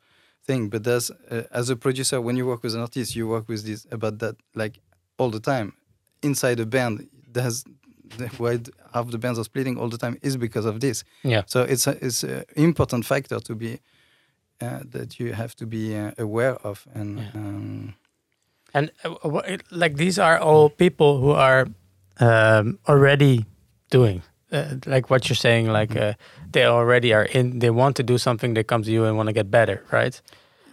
thing. 0.48 0.70
But 0.70 0.84
there's 0.86 1.12
uh, 1.12 1.44
as 1.52 1.70
a 1.70 1.76
producer, 1.76 2.20
when 2.20 2.36
you 2.36 2.48
work 2.48 2.64
with 2.64 2.74
an 2.74 2.82
artist, 2.82 3.16
you 3.16 3.28
work 3.28 3.48
with 3.48 3.64
this 3.64 3.86
about 3.92 4.18
that 4.20 4.36
like 4.56 4.80
all 5.20 5.30
the 5.30 5.40
time. 5.40 5.74
Inside 6.24 6.60
a 6.60 6.66
band, 6.66 7.08
there's 7.32 7.64
the, 7.64 7.70
why 8.38 8.60
half 8.94 9.10
the 9.12 9.18
bands 9.18 9.40
are 9.40 9.44
splitting 9.46 9.78
all 9.80 9.90
the 9.90 9.98
time 9.98 10.18
is 10.22 10.38
because 10.38 10.66
of 10.66 10.80
this. 10.80 11.04
Yeah. 11.24 11.44
So 11.48 11.62
it's 11.64 11.88
a, 11.88 11.98
it's 12.06 12.24
an 12.24 12.44
important 12.56 13.06
factor 13.06 13.40
to 13.40 13.56
be 13.56 13.80
uh, 14.62 14.80
that 14.92 15.20
you 15.20 15.34
have 15.34 15.56
to 15.56 15.66
be 15.66 15.96
uh, 15.96 16.12
aware 16.18 16.56
of 16.64 16.86
and. 16.94 17.18
Yeah. 17.20 17.32
Um, 17.36 17.94
And 18.74 18.92
uh, 19.04 19.58
like 19.72 19.96
these 19.98 20.20
are 20.22 20.38
all 20.38 20.70
people 20.70 21.12
who 21.22 21.32
are 21.32 21.66
um, 22.20 22.78
already 22.88 23.46
doing 23.90 24.22
uh, 24.52 24.76
like 24.86 25.10
what 25.10 25.28
you're 25.28 25.36
saying. 25.42 25.74
Like 25.74 25.90
Mm-hmm. 25.96 26.10
uh, 26.10 26.52
they 26.52 26.66
already 26.66 27.14
are 27.14 27.28
in. 27.34 27.60
They 27.60 27.70
want 27.72 27.96
to 27.96 28.04
do 28.04 28.18
something. 28.18 28.54
They 28.56 28.64
come 28.64 28.84
to 28.84 28.92
you 28.92 29.06
and 29.06 29.16
want 29.18 29.28
to 29.28 29.34
get 29.34 29.50
better, 29.50 29.82
right? 29.92 30.22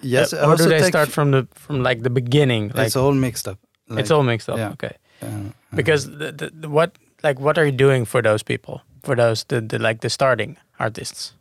yes, 0.02 0.32
Uh, 0.32 0.44
or 0.46 0.56
do 0.56 0.68
they 0.68 0.82
start 0.82 1.08
from 1.08 1.30
the 1.30 1.46
from 1.54 1.82
like 1.82 2.02
the 2.02 2.10
beginning? 2.10 2.68
Like 2.74 2.86
it's 2.86 2.96
all 2.96 3.14
mixed 3.14 3.48
up. 3.48 3.58
Like, 3.88 4.00
it's 4.00 4.10
all 4.10 4.22
mixed 4.22 4.48
up. 4.48 4.58
yeah. 4.58 4.72
Okay. 4.72 4.94
uh, 5.22 5.26
uh, 5.26 5.76
Because 5.76 6.10
the, 6.10 6.32
the, 6.32 6.50
the, 6.60 6.68
what 6.68 6.90
like 7.26 7.40
what 7.40 7.58
are 7.58 7.66
you 7.66 7.76
doing 7.86 8.06
for 8.06 8.22
those 8.22 8.42
people? 8.42 8.82
For 9.02 9.16
those 9.16 9.44
the, 9.44 9.60
the 9.60 9.78
like 9.78 10.00
the 10.00 10.10
starting 10.10 10.56
artists? 10.78 11.34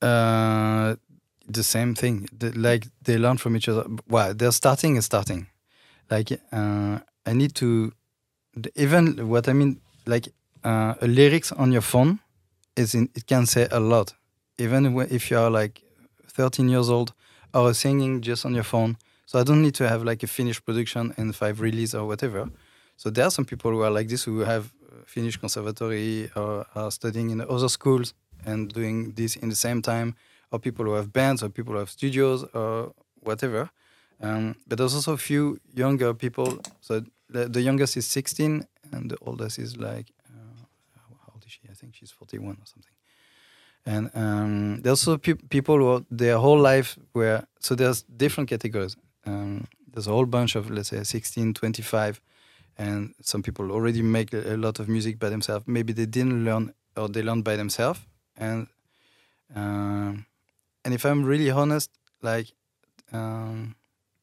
Uh, 0.00 0.96
the 1.48 1.62
same 1.62 1.94
thing. 1.94 2.28
The, 2.38 2.50
like 2.68 2.86
they 3.04 3.16
learn 3.18 3.38
from 3.38 3.56
each 3.56 3.68
other. 3.68 3.84
Well, 4.08 4.34
they're 4.34 4.52
starting 4.52 4.96
is 4.96 5.04
starting. 5.04 5.46
Like 6.10 6.28
uh, 6.52 6.98
I 7.26 7.32
need 7.32 7.54
to, 7.56 7.92
even 8.74 9.28
what 9.28 9.48
I 9.48 9.52
mean, 9.52 9.80
like 10.06 10.28
uh, 10.64 10.94
a 11.00 11.06
lyrics 11.06 11.52
on 11.52 11.72
your 11.72 11.82
phone, 11.82 12.18
is 12.76 12.94
in, 12.94 13.08
it 13.14 13.26
can 13.26 13.46
say 13.46 13.68
a 13.70 13.80
lot. 13.80 14.14
Even 14.58 14.98
if 15.10 15.30
you 15.30 15.38
are 15.38 15.50
like 15.50 15.82
13 16.28 16.68
years 16.68 16.88
old 16.90 17.12
or 17.54 17.74
singing 17.74 18.20
just 18.20 18.44
on 18.46 18.54
your 18.54 18.64
phone. 18.64 18.96
So 19.26 19.38
I 19.38 19.44
don't 19.44 19.62
need 19.62 19.74
to 19.76 19.88
have 19.88 20.02
like 20.04 20.22
a 20.22 20.26
finished 20.26 20.64
production 20.64 21.14
and 21.16 21.34
five 21.34 21.60
release 21.60 21.94
or 21.94 22.06
whatever. 22.06 22.50
So 23.02 23.10
there 23.10 23.24
are 23.24 23.32
some 23.32 23.44
people 23.44 23.72
who 23.72 23.82
are 23.82 23.90
like 23.90 24.06
this 24.06 24.22
who 24.22 24.44
have 24.44 24.66
uh, 24.66 25.02
finished 25.06 25.40
conservatory 25.40 26.30
or 26.36 26.64
are 26.76 26.88
studying 26.92 27.30
in 27.30 27.40
other 27.40 27.68
schools 27.68 28.14
and 28.46 28.72
doing 28.72 29.10
this 29.16 29.34
in 29.34 29.48
the 29.48 29.56
same 29.56 29.82
time, 29.82 30.14
or 30.52 30.60
people 30.60 30.84
who 30.84 30.92
have 30.92 31.12
bands, 31.12 31.42
or 31.42 31.48
people 31.48 31.72
who 31.72 31.80
have 31.80 31.90
studios, 31.90 32.44
or 32.54 32.92
whatever. 33.18 33.70
Um, 34.20 34.54
but 34.68 34.78
there's 34.78 34.94
also 34.94 35.14
a 35.14 35.16
few 35.16 35.58
younger 35.74 36.14
people. 36.14 36.60
So 36.80 37.02
the, 37.28 37.48
the 37.48 37.60
youngest 37.60 37.96
is 37.96 38.06
16, 38.06 38.64
and 38.92 39.10
the 39.10 39.16
oldest 39.26 39.58
is 39.58 39.76
like, 39.76 40.12
uh, 40.28 40.62
how 40.94 41.32
old 41.34 41.44
is 41.44 41.50
she? 41.50 41.62
I 41.68 41.74
think 41.74 41.96
she's 41.96 42.12
41 42.12 42.52
or 42.52 42.56
something. 42.66 42.94
And 43.84 44.10
um, 44.14 44.80
there's 44.82 45.08
also 45.08 45.18
pe- 45.18 45.42
people 45.50 45.78
who 45.78 45.88
are, 45.88 46.02
their 46.08 46.38
whole 46.38 46.60
life 46.60 46.96
were, 47.14 47.42
so 47.58 47.74
there's 47.74 48.02
different 48.02 48.48
categories. 48.48 48.96
Um, 49.26 49.66
there's 49.92 50.06
a 50.06 50.12
whole 50.12 50.26
bunch 50.26 50.54
of, 50.54 50.70
let's 50.70 50.90
say, 50.90 51.02
16, 51.02 51.54
25, 51.54 52.20
and 52.78 53.14
some 53.20 53.42
people 53.42 53.70
already 53.70 54.02
make 54.02 54.32
a, 54.32 54.56
lot 54.56 54.78
of 54.80 54.88
music 54.88 55.18
by 55.18 55.28
themselves. 55.30 55.66
Maybe 55.66 55.92
they 55.92 56.06
didn't 56.06 56.44
learn, 56.44 56.72
or 56.96 57.08
they 57.08 57.22
learned 57.22 57.44
by 57.44 57.56
themselves. 57.56 58.00
And 58.36 58.66
um, 59.54 60.26
and 60.84 60.94
if 60.94 61.04
I'm 61.04 61.24
really 61.24 61.50
honest, 61.50 61.90
like 62.22 62.52
um, 63.12 63.74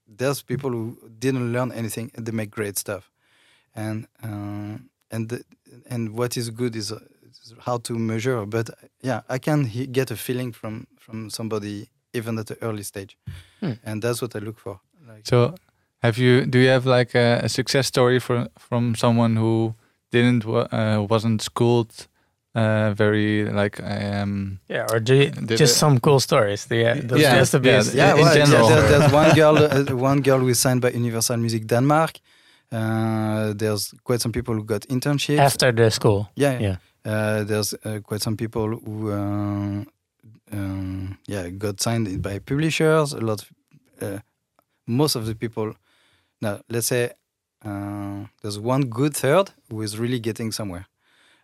there's 0.07 0.41
people 0.41 0.71
who 0.71 0.97
didn't 1.19 1.53
learn 1.53 1.71
anything 1.71 2.11
and 2.15 2.25
they 2.25 2.31
make 2.31 2.49
great 2.49 2.77
stuff. 2.77 3.11
And 3.75 4.07
um, 4.23 4.89
and 5.11 5.29
the, 5.29 5.43
and 5.89 6.15
what 6.17 6.35
is 6.37 6.49
good 6.49 6.75
is, 6.75 6.91
uh, 6.91 6.99
is 7.43 7.53
how 7.59 7.77
to 7.77 7.93
measure. 7.97 8.45
But 8.45 8.69
yeah, 9.01 9.21
I 9.29 9.37
can 9.37 9.65
he- 9.65 9.87
get 9.87 10.11
a 10.11 10.15
feeling 10.15 10.51
from 10.53 10.87
from 10.97 11.29
somebody 11.29 11.89
even 12.13 12.39
at 12.39 12.47
the 12.47 12.57
early 12.63 12.83
stage, 12.83 13.15
Hmm. 13.59 13.73
and 13.85 14.01
that's 14.01 14.19
what 14.21 14.35
I 14.35 14.39
look 14.39 14.57
for. 14.59 14.79
Like, 15.07 15.27
So, 15.27 15.53
have 16.01 16.17
you? 16.17 16.45
Do 16.45 16.57
you 16.59 16.69
have 16.69 16.85
like 16.85 17.15
a, 17.15 17.41
a 17.43 17.49
success 17.49 17.87
story 17.87 18.19
for 18.19 18.47
from 18.57 18.95
someone 18.95 19.35
who 19.39 19.73
didn't 20.11 20.45
uh, 20.45 21.05
wasn't 21.09 21.41
schooled 21.41 22.07
uh, 22.55 22.93
very 22.97 23.45
like 23.45 23.79
um 23.83 24.59
Yeah, 24.69 24.87
or 24.91 24.99
do 24.99 25.13
you, 25.13 25.31
just 25.57 25.61
it- 25.61 25.79
some 25.79 25.99
cool 25.99 26.19
stories? 26.19 26.65
The, 26.65 26.75
yeah, 26.75 27.01
those 27.07 27.21
Yeah, 27.21 27.35
has 27.37 27.51
to 27.51 27.59
be. 27.59 27.69
yeah, 27.69 27.83
yeah, 27.93 28.15
in 28.15 28.21
well, 28.21 28.33
general. 28.35 28.67
there- 28.69 28.87
there's 28.89 29.11
one 29.13 29.35
girl, 29.35 29.57
uh, 29.91 29.95
one 30.11 30.21
girl 30.21 30.39
who 30.39 30.49
is 30.49 30.59
signed 30.59 30.81
by 30.81 30.89
Universal 30.91 31.37
Music 31.37 31.65
Denmark. 31.67 32.11
Uh, 32.71 33.53
there's 33.55 33.93
quite 34.03 34.21
some 34.21 34.31
people 34.31 34.53
who 34.55 34.63
got 34.63 34.81
internships. 34.89 35.39
after 35.39 35.71
the 35.75 35.89
school. 35.91 36.27
yeah, 36.35 36.59
Yeah. 36.61 36.75
Uh, 37.05 37.43
there's 37.43 37.73
uh, 37.85 37.99
quite 38.03 38.21
some 38.21 38.35
people 38.37 38.67
who, 38.85 39.09
uh, 39.11 39.83
um, 40.51 41.17
yeah, 41.27 41.49
got 41.49 41.79
signed 41.81 42.21
by 42.21 42.39
publishers. 42.39 43.13
A 43.13 43.19
lot, 43.19 43.41
of, 43.41 43.49
uh, 44.01 44.19
most 44.87 45.15
of 45.15 45.25
the 45.25 45.35
people. 45.35 45.73
Now, 46.41 46.61
let's 46.69 46.87
say 46.87 47.11
uh, 47.63 48.25
there's 48.41 48.59
one 48.59 48.85
good 48.85 49.15
third 49.15 49.51
who 49.69 49.81
is 49.81 49.97
really 49.97 50.19
getting 50.19 50.51
somewhere, 50.51 50.87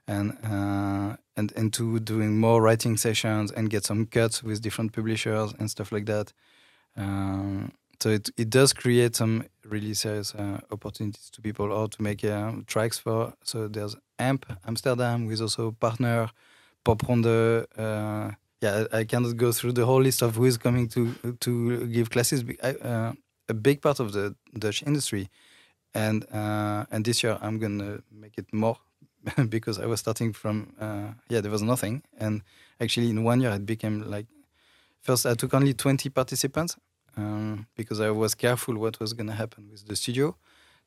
and 0.08 0.38
uh, 0.44 1.18
and 1.36 1.52
into 1.54 2.00
doing 2.00 2.40
more 2.40 2.62
writing 2.62 2.98
sessions 2.98 3.52
and 3.52 3.70
get 3.70 3.86
some 3.86 4.06
cuts 4.06 4.44
with 4.44 4.62
different 4.62 4.94
publishers 4.94 5.54
and 5.60 5.70
stuff 5.70 5.92
like 5.92 6.06
that. 6.06 6.32
Um, 6.96 7.74
so 8.00 8.10
it 8.10 8.30
it 8.38 8.50
does 8.50 8.74
create 8.74 9.16
some 9.16 9.44
really 9.66 9.94
serious 9.94 10.34
uh, 10.36 10.60
opportunities 10.72 11.30
to 11.32 11.42
people 11.42 11.72
or 11.72 11.88
to 11.90 12.02
make 12.02 12.24
uh, 12.24 12.52
tracks 12.68 12.98
for. 13.00 13.34
So 13.44 13.68
there's 13.68 13.96
AMP 14.20 14.46
Amsterdam, 14.68 15.30
is 15.32 15.42
also 15.42 15.72
partner. 15.72 16.30
Popronde. 16.86 17.66
Uh, 17.78 18.32
yeah, 18.62 18.86
I 18.94 19.00
I 19.00 19.04
cannot 19.06 19.36
go 19.36 19.52
through 19.52 19.74
the 19.74 19.86
whole 19.86 20.02
list 20.02 20.22
of 20.22 20.36
who 20.36 20.46
is 20.46 20.58
coming 20.58 20.88
to 20.90 21.16
to 21.40 21.88
give 21.88 22.10
classes. 22.10 22.44
I, 22.64 22.70
uh, 22.70 23.14
a 23.48 23.54
big 23.54 23.82
part 23.82 24.00
of 24.00 24.12
the 24.12 24.36
Dutch 24.58 24.84
industry, 24.84 25.30
and 25.94 26.26
uh, 26.34 26.86
and 26.92 27.06
this 27.06 27.24
year 27.24 27.38
I'm 27.42 27.60
gonna 27.60 28.00
make 28.12 28.38
it 28.38 28.54
more 28.54 28.78
because 29.50 29.80
I 29.80 29.86
was 29.86 30.00
starting 30.00 30.34
from 30.34 30.74
uh, 30.80 31.14
yeah 31.30 31.42
there 31.42 31.52
was 31.52 31.62
nothing, 31.62 32.04
and 32.18 32.42
actually 32.80 33.10
in 33.10 33.24
one 33.24 33.42
year 33.42 33.52
it 33.52 33.66
became 33.66 34.10
like 34.10 34.28
first 35.02 35.26
I 35.26 35.36
took 35.36 35.54
only 35.54 35.74
20 35.74 36.10
participants 36.10 36.78
um, 37.18 37.68
because 37.76 38.00
I 38.00 38.10
was 38.12 38.36
careful 38.36 38.76
what 38.76 39.00
was 39.00 39.14
gonna 39.14 39.36
happen 39.36 39.70
with 39.72 39.88
the 39.88 39.96
studio. 39.96 40.36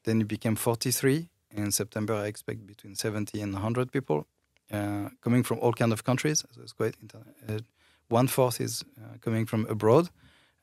Then 0.04 0.20
it 0.20 0.28
became 0.28 0.56
43. 0.56 1.28
In 1.50 1.72
September, 1.72 2.14
I 2.14 2.26
expect 2.26 2.66
between 2.66 2.94
70 2.94 3.40
and 3.40 3.54
100 3.54 3.90
people 3.90 4.26
uh, 4.70 5.08
coming 5.22 5.42
from 5.42 5.58
all 5.60 5.72
kind 5.72 5.92
of 5.92 6.04
countries. 6.04 6.44
So 6.50 6.60
it's 6.62 6.72
quite 6.72 6.94
uh, 7.48 7.58
one 8.08 8.28
fourth 8.28 8.60
is 8.60 8.84
uh, 8.98 9.16
coming 9.20 9.46
from 9.46 9.66
abroad. 9.66 10.10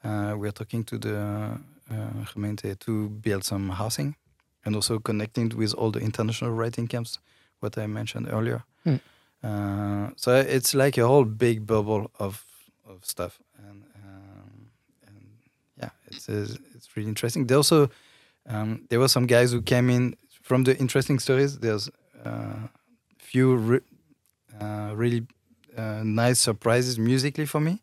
Uh, 0.03 0.35
we 0.37 0.47
are 0.47 0.51
talking 0.51 0.83
to 0.83 0.97
the 0.97 1.59
gemeente 1.89 2.75
to 2.79 3.09
build 3.09 3.43
some 3.43 3.69
housing, 3.69 4.15
and 4.65 4.75
also 4.75 4.99
connecting 4.99 5.49
with 5.55 5.73
all 5.73 5.91
the 5.91 5.99
international 5.99 6.51
writing 6.51 6.87
camps, 6.87 7.19
what 7.59 7.77
I 7.77 7.87
mentioned 7.87 8.27
earlier. 8.31 8.63
Hmm. 8.83 8.95
Uh, 9.43 10.09
so 10.15 10.35
it's 10.35 10.73
like 10.73 10.97
a 10.97 11.07
whole 11.07 11.25
big 11.25 11.65
bubble 11.65 12.09
of 12.19 12.45
of 12.87 13.03
stuff, 13.03 13.39
and, 13.57 13.83
um, 13.95 14.69
and 15.07 15.25
yeah, 15.77 15.89
it's 16.07 16.29
it's 16.29 16.95
really 16.95 17.09
interesting. 17.09 17.47
There 17.47 17.57
also 17.57 17.89
um, 18.47 18.85
there 18.89 18.99
were 18.99 19.07
some 19.07 19.27
guys 19.27 19.51
who 19.51 19.61
came 19.61 19.89
in 19.89 20.15
from 20.41 20.63
the 20.63 20.77
interesting 20.77 21.19
stories. 21.19 21.59
There's 21.59 21.89
uh, 22.23 22.67
few 23.17 23.55
re- 23.55 23.79
uh, 24.59 24.93
really 24.95 25.27
uh, 25.77 26.01
nice 26.03 26.39
surprises 26.39 26.97
musically 26.97 27.45
for 27.45 27.59
me. 27.59 27.81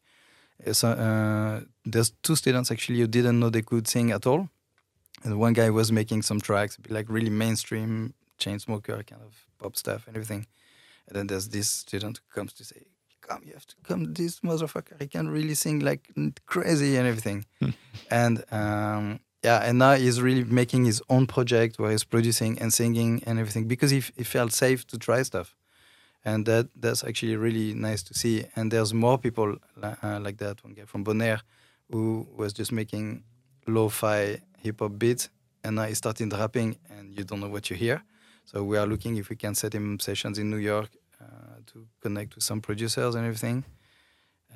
So, 0.73 0.89
uh, 0.89 1.61
there's 1.85 2.11
two 2.23 2.37
students 2.37 2.71
actually 2.71 3.01
who 3.01 3.07
didn't 3.07 3.39
know 3.41 3.51
they 3.51 3.63
could 3.63 3.89
sing 3.89 4.11
at 4.11 4.27
all, 4.27 4.49
and 5.25 5.39
one 5.39 5.53
guy 5.53 5.71
was 5.71 5.91
making 5.93 6.23
some 6.23 6.41
tracks, 6.41 6.79
like 6.89 7.07
really 7.09 7.31
mainstream 7.31 8.15
Chainsmoker 8.39 9.07
kind 9.07 9.23
of 9.23 9.47
pop 9.59 9.77
stuff 9.77 10.07
and 10.07 10.17
everything. 10.17 10.47
And 11.07 11.17
then 11.17 11.27
there's 11.27 11.49
this 11.49 11.69
student 11.69 12.21
who 12.29 12.41
comes 12.41 12.53
to 12.55 12.65
say, 12.65 12.87
"Come, 13.21 13.43
you 13.45 13.53
have 13.53 13.67
to 13.67 13.77
come. 13.83 14.15
This 14.15 14.41
motherfucker, 14.41 15.01
he 15.01 15.09
can 15.09 15.29
really 15.29 15.55
sing 15.55 15.81
like 15.81 16.09
crazy 16.47 16.97
and 16.97 17.07
everything." 17.07 17.47
and 18.11 18.45
um, 18.53 19.21
yeah, 19.43 19.59
and 19.59 19.79
now 19.79 19.95
he's 19.95 20.21
really 20.21 20.45
making 20.45 20.85
his 20.85 21.03
own 21.09 21.27
project 21.27 21.79
where 21.79 21.91
he's 21.91 22.05
producing 22.05 22.59
and 22.61 22.73
singing 22.73 23.23
and 23.27 23.39
everything 23.39 23.67
because 23.67 23.91
he, 23.91 23.99
f- 23.99 24.13
he 24.17 24.23
felt 24.25 24.53
safe 24.53 24.87
to 24.87 24.99
try 24.99 25.23
stuff, 25.23 25.57
and 26.25 26.47
that 26.47 26.69
that's 26.77 27.03
actually 27.03 27.37
really 27.37 27.75
nice 27.75 28.03
to 28.05 28.15
see. 28.15 28.45
And 28.55 28.71
there's 28.71 28.95
more 28.95 29.19
people 29.19 29.57
uh, 29.83 30.21
like 30.23 30.39
that. 30.39 30.63
One 30.65 30.75
guy 30.75 30.85
from 30.87 31.05
Bonaire 31.05 31.41
who 31.93 32.27
was 32.37 32.53
just 32.53 32.73
making 32.73 33.23
lo-fi 33.67 34.41
hip 34.59 34.81
hop 34.81 34.99
beats, 34.99 35.29
and 35.63 35.77
now 35.77 35.85
he 35.85 35.95
started 35.95 36.33
rapping, 36.33 36.77
and 36.91 37.17
you 37.17 37.25
don't 37.25 37.41
know 37.41 37.49
what 37.49 37.71
you 37.71 37.77
hear. 37.77 38.03
So 38.45 38.65
we 38.65 38.77
are 38.79 38.87
looking 38.87 39.17
if 39.17 39.29
we 39.29 39.37
can 39.37 39.55
set 39.55 39.75
him 39.75 40.01
sessions 40.01 40.39
in 40.39 40.51
New 40.51 40.57
York 40.57 40.91
uh, 41.21 41.61
to 41.67 41.87
connect 42.01 42.35
with 42.35 42.45
some 42.45 42.61
producers 42.61 43.15
and 43.15 43.25
everything. 43.25 43.65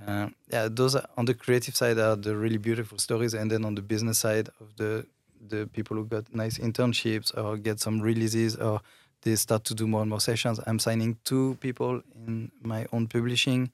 Uh, 0.06 0.28
yeah, 0.52 0.68
those 0.70 0.96
are, 0.96 1.06
on 1.16 1.24
the 1.24 1.34
creative 1.34 1.76
side 1.76 1.98
are 1.98 2.16
the 2.16 2.36
really 2.36 2.58
beautiful 2.58 2.98
stories, 2.98 3.34
and 3.34 3.50
then 3.50 3.64
on 3.64 3.74
the 3.74 3.82
business 3.82 4.18
side 4.18 4.48
of 4.60 4.76
the 4.76 5.06
the 5.48 5.66
people 5.72 5.96
who 5.96 6.04
got 6.04 6.34
nice 6.34 6.58
internships 6.58 7.36
or 7.36 7.56
get 7.56 7.78
some 7.78 8.00
releases 8.00 8.56
or 8.56 8.80
they 9.22 9.36
start 9.36 9.64
to 9.64 9.74
do 9.74 9.86
more 9.86 10.00
and 10.00 10.10
more 10.10 10.20
sessions. 10.20 10.60
I'm 10.66 10.78
signing 10.78 11.18
two 11.24 11.56
people 11.60 12.02
in 12.14 12.50
my 12.62 12.86
own 12.92 13.06
publishing 13.06 13.70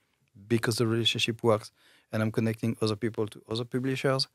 because 0.48 0.76
the 0.76 0.86
relationship 0.86 1.42
works, 1.42 1.70
and 2.12 2.22
I'm 2.22 2.30
connecting 2.30 2.76
other 2.82 2.96
people 2.96 3.26
to 3.26 3.40
other 3.50 3.64
publishers. 3.64 4.28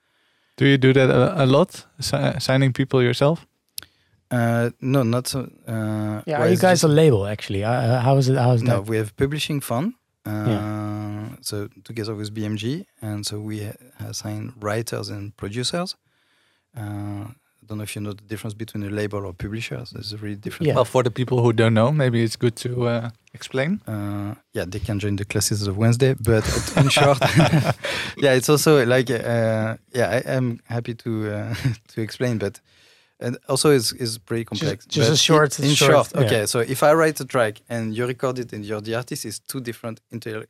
Do 0.57 0.65
you 0.65 0.77
do 0.77 0.91
that 0.93 1.09
a, 1.09 1.43
a 1.43 1.45
lot, 1.45 1.85
si- 1.99 2.39
signing 2.39 2.73
people 2.73 3.01
yourself? 3.03 3.45
Uh, 4.31 4.71
no, 4.81 5.03
not 5.03 5.27
so. 5.27 5.39
Uh, 5.67 6.21
Yeah, 6.25 6.39
are 6.41 6.49
you 6.49 6.57
guys 6.57 6.81
just- 6.81 6.83
a 6.83 6.87
label 6.87 7.27
actually? 7.27 7.63
Uh, 7.63 7.99
how 8.01 8.17
is 8.17 8.27
it? 8.27 8.37
How 8.37 8.51
is 8.53 8.61
No, 8.63 8.71
that? 8.81 8.89
we 8.89 8.97
have 8.97 9.11
publishing 9.15 9.61
fund. 9.61 9.93
Uh, 10.25 11.35
So 11.41 11.67
together 11.83 12.15
with 12.15 12.33
BMG, 12.33 12.85
and 13.01 13.25
so 13.25 13.39
we 13.39 13.65
ha- 13.65 13.77
assign 14.09 14.53
writers 14.59 15.09
and 15.09 15.31
producers. 15.37 15.95
I 17.67 17.69
don't 17.69 17.79
know 17.79 17.83
if 17.83 17.95
you 17.95 18.01
know 18.01 18.13
the 18.13 18.23
difference 18.23 18.53
between 18.53 18.83
a 18.83 18.89
label 18.89 19.25
or 19.25 19.33
publishers. 19.33 19.89
There's 19.91 20.13
a 20.13 20.17
really 20.17 20.37
different. 20.37 20.67
Yeah. 20.67 20.75
Well, 20.75 20.85
for 20.85 21.03
the 21.03 21.11
people 21.11 21.41
who 21.43 21.51
don't 21.51 21.73
know, 21.73 21.91
maybe 21.91 22.23
it's 22.23 22.37
good 22.37 22.55
to 22.57 22.87
uh, 22.87 23.09
explain. 23.33 23.81
Uh, 23.85 24.35
yeah, 24.53 24.63
they 24.65 24.79
can 24.79 24.99
join 24.99 25.17
the 25.17 25.25
classes 25.25 25.67
of 25.67 25.75
Wednesday, 25.77 26.13
but 26.13 26.45
in 26.77 26.87
short, 26.87 27.17
yeah, 28.17 28.33
it's 28.35 28.47
also 28.47 28.85
like 28.85 29.09
uh, 29.11 29.75
yeah, 29.93 30.09
I 30.25 30.31
am 30.37 30.59
happy 30.65 30.93
to 30.95 31.29
uh, 31.29 31.55
to 31.89 32.01
explain, 32.01 32.37
but 32.37 32.61
and 33.19 33.37
also 33.49 33.71
is 33.71 33.91
is 33.93 34.17
pretty 34.17 34.45
complex. 34.45 34.85
just 34.85 35.11
a 35.11 35.17
short- 35.17 35.59
In, 35.59 35.65
in 35.65 35.75
short, 35.75 35.91
short, 35.91 36.11
yeah. 36.15 36.21
okay. 36.25 36.45
So 36.45 36.59
if 36.59 36.83
I 36.83 36.93
write 36.93 37.19
a 37.19 37.25
track 37.25 37.61
and 37.67 37.93
you 37.97 38.07
record 38.07 38.39
it 38.39 38.53
and 38.53 38.63
you're 38.65 38.81
the 38.81 38.95
artist, 38.95 39.25
is 39.25 39.39
two 39.39 39.59
different 39.59 39.99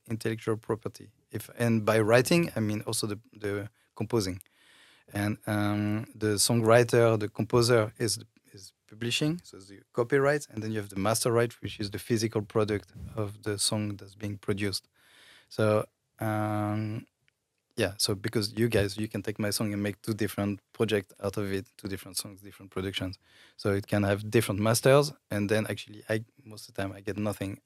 intellectual 0.08 0.58
property. 0.58 1.08
If 1.32 1.50
and 1.58 1.84
by 1.84 2.00
writing, 2.00 2.52
I 2.56 2.60
mean 2.60 2.84
also 2.86 3.08
the 3.08 3.18
the 3.42 3.70
composing, 3.96 4.40
and 5.14 5.38
um, 5.48 6.06
the 6.16 6.36
songwriter, 6.36 7.20
the 7.20 7.30
composer 7.30 7.94
is 7.98 8.20
is 8.54 8.74
publishing, 8.90 9.40
so 9.44 9.58
the 9.58 9.80
copyright, 9.94 10.48
and 10.52 10.64
then 10.64 10.72
you 10.72 10.80
have 10.80 10.90
the 10.90 11.00
master 11.00 11.32
right, 11.32 11.54
which 11.62 11.80
is 11.80 11.92
the 11.92 12.00
physical 12.00 12.42
product 12.42 12.94
of 13.16 13.44
the 13.44 13.58
song 13.58 13.96
that's 13.98 14.16
being 14.16 14.38
produced. 14.38 14.88
So 15.50 15.86
um, 16.20 17.06
yeah, 17.78 17.94
so 17.98 18.16
because 18.16 18.54
you 18.58 18.68
guys, 18.68 18.98
you 18.98 19.08
can 19.08 19.22
take 19.22 19.38
my 19.38 19.52
song 19.52 19.72
and 19.72 19.82
make 19.84 20.02
two 20.02 20.16
different 20.16 20.60
projects 20.74 21.14
out 21.24 21.38
of 21.38 21.54
it, 21.54 21.68
two 21.78 21.88
different 21.88 22.18
songs, 22.18 22.42
different 22.42 22.72
productions. 22.72 23.20
So 23.56 23.74
it 23.74 23.86
can 23.86 24.02
have 24.04 24.32
different 24.32 24.60
masters, 24.60 25.14
and 25.30 25.48
then 25.48 25.68
actually, 25.70 26.04
I 26.10 26.26
most 26.44 26.68
of 26.68 26.76
the 26.76 26.82
time 26.82 26.92
I 26.92 27.02
get 27.02 27.18
nothing 27.18 27.60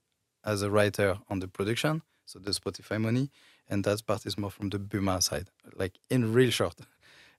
as 0.44 0.64
a 0.64 0.70
writer 0.70 1.18
on 1.30 1.40
the 1.40 1.48
production, 1.48 2.02
so 2.26 2.40
the 2.40 2.52
Spotify 2.52 3.00
money, 3.00 3.30
and 3.70 3.86
that 3.86 4.06
part 4.06 4.26
is 4.26 4.38
more 4.38 4.52
from 4.52 4.70
the 4.70 4.80
Buma 4.80 5.24
side, 5.24 5.48
like 5.76 5.98
in 6.10 6.34
real 6.34 6.52
short. 6.52 6.76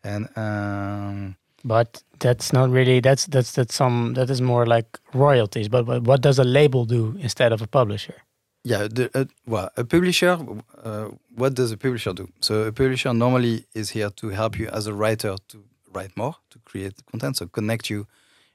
And 0.04 0.28
um, 0.36 1.36
But 1.64 2.02
that's 2.18 2.52
not 2.52 2.70
really. 2.70 3.00
That's 3.00 3.26
that's 3.26 3.52
that's 3.52 3.74
some. 3.74 4.14
That 4.14 4.30
is 4.30 4.40
more 4.40 4.66
like 4.66 4.98
royalties. 5.14 5.68
But, 5.68 5.86
but 5.86 6.02
what 6.02 6.20
does 6.20 6.38
a 6.38 6.44
label 6.44 6.84
do 6.84 7.16
instead 7.20 7.52
of 7.52 7.62
a 7.62 7.66
publisher? 7.66 8.16
Yeah, 8.64 8.86
the, 8.88 9.10
uh, 9.14 9.24
well, 9.46 9.70
a 9.76 9.84
publisher. 9.84 10.38
Uh, 10.82 11.08
what 11.34 11.54
does 11.54 11.72
a 11.72 11.76
publisher 11.76 12.12
do? 12.12 12.28
So 12.40 12.62
a 12.62 12.72
publisher 12.72 13.12
normally 13.12 13.66
is 13.74 13.90
here 13.90 14.10
to 14.10 14.28
help 14.28 14.58
you 14.58 14.68
as 14.68 14.86
a 14.86 14.94
writer 14.94 15.36
to 15.48 15.64
write 15.92 16.16
more, 16.16 16.36
to 16.50 16.58
create 16.64 16.94
content, 17.10 17.36
so 17.36 17.46
connect 17.46 17.90
you 17.90 18.06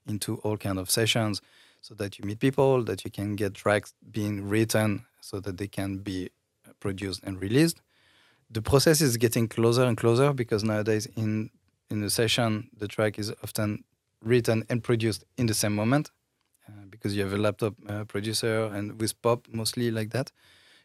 into 0.08 0.38
all 0.38 0.58
kind 0.58 0.80
of 0.80 0.90
sessions, 0.90 1.42
so 1.82 1.94
that 1.96 2.18
you 2.18 2.26
meet 2.26 2.40
people, 2.40 2.84
that 2.86 3.04
you 3.04 3.12
can 3.12 3.36
get 3.36 3.54
tracks 3.54 3.94
being 4.10 4.48
written, 4.48 5.06
so 5.22 5.40
that 5.42 5.58
they 5.58 5.68
can 5.68 5.98
be 5.98 6.30
produced 6.80 7.22
and 7.24 7.42
released. 7.42 7.82
The 8.50 8.62
process 8.62 9.02
is 9.02 9.18
getting 9.18 9.48
closer 9.48 9.84
and 9.84 9.98
closer 9.98 10.34
because 10.34 10.64
nowadays 10.64 11.08
in 11.16 11.50
in 11.90 12.04
a 12.04 12.10
session 12.10 12.70
the 12.78 12.88
track 12.88 13.18
is 13.20 13.32
often 13.44 13.84
written 14.22 14.64
and 14.70 14.84
produced 14.84 15.24
in 15.38 15.46
the 15.46 15.54
same 15.54 15.76
moment 15.76 16.12
uh, 16.68 16.86
because 16.90 17.16
you 17.16 17.24
have 17.24 17.34
a 17.34 17.38
laptop 17.38 17.76
uh, 17.88 18.04
producer 18.06 18.66
and 18.74 19.00
with 19.00 19.22
pop 19.22 19.48
mostly 19.52 19.92
like 19.92 20.10
that. 20.12 20.32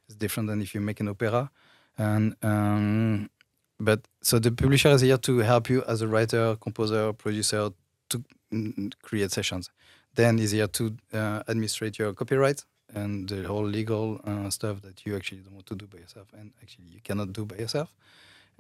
It's 0.07 0.17
different 0.17 0.49
than 0.49 0.61
if 0.61 0.75
you 0.75 0.81
make 0.81 1.01
an 1.01 1.09
opera. 1.09 1.51
And 1.99 2.37
um, 2.43 3.31
but 3.79 4.07
so 4.23 4.39
the 4.39 4.53
publisher 4.53 4.91
is 4.91 5.01
here 5.01 5.19
to 5.19 5.39
help 5.39 5.69
you 5.69 5.83
as 5.85 6.03
a 6.03 6.09
writer 6.09 6.57
composer 6.61 7.13
producer 7.13 7.71
to 8.11 8.25
mm, 8.53 8.93
create 9.03 9.33
sessions. 9.33 9.71
Then 10.15 10.39
is 10.39 10.51
here 10.51 10.69
to 10.69 10.97
uh, 11.13 11.43
administrate 11.49 11.99
your 11.99 12.13
copyright 12.13 12.65
and 12.95 13.29
the 13.29 13.43
whole 13.45 13.65
legal 13.65 14.21
uh, 14.25 14.51
stuff 14.51 14.83
that 14.83 15.05
you 15.07 15.17
actually 15.17 15.41
don't 15.41 15.55
want 15.55 15.67
to 15.67 15.75
do 15.75 15.87
by 15.87 15.99
yourself 15.99 16.29
and 16.39 16.53
actually 16.63 16.87
you 16.87 17.01
cannot 17.03 17.33
do 17.33 17.45
by 17.45 17.57
yourself 17.57 17.95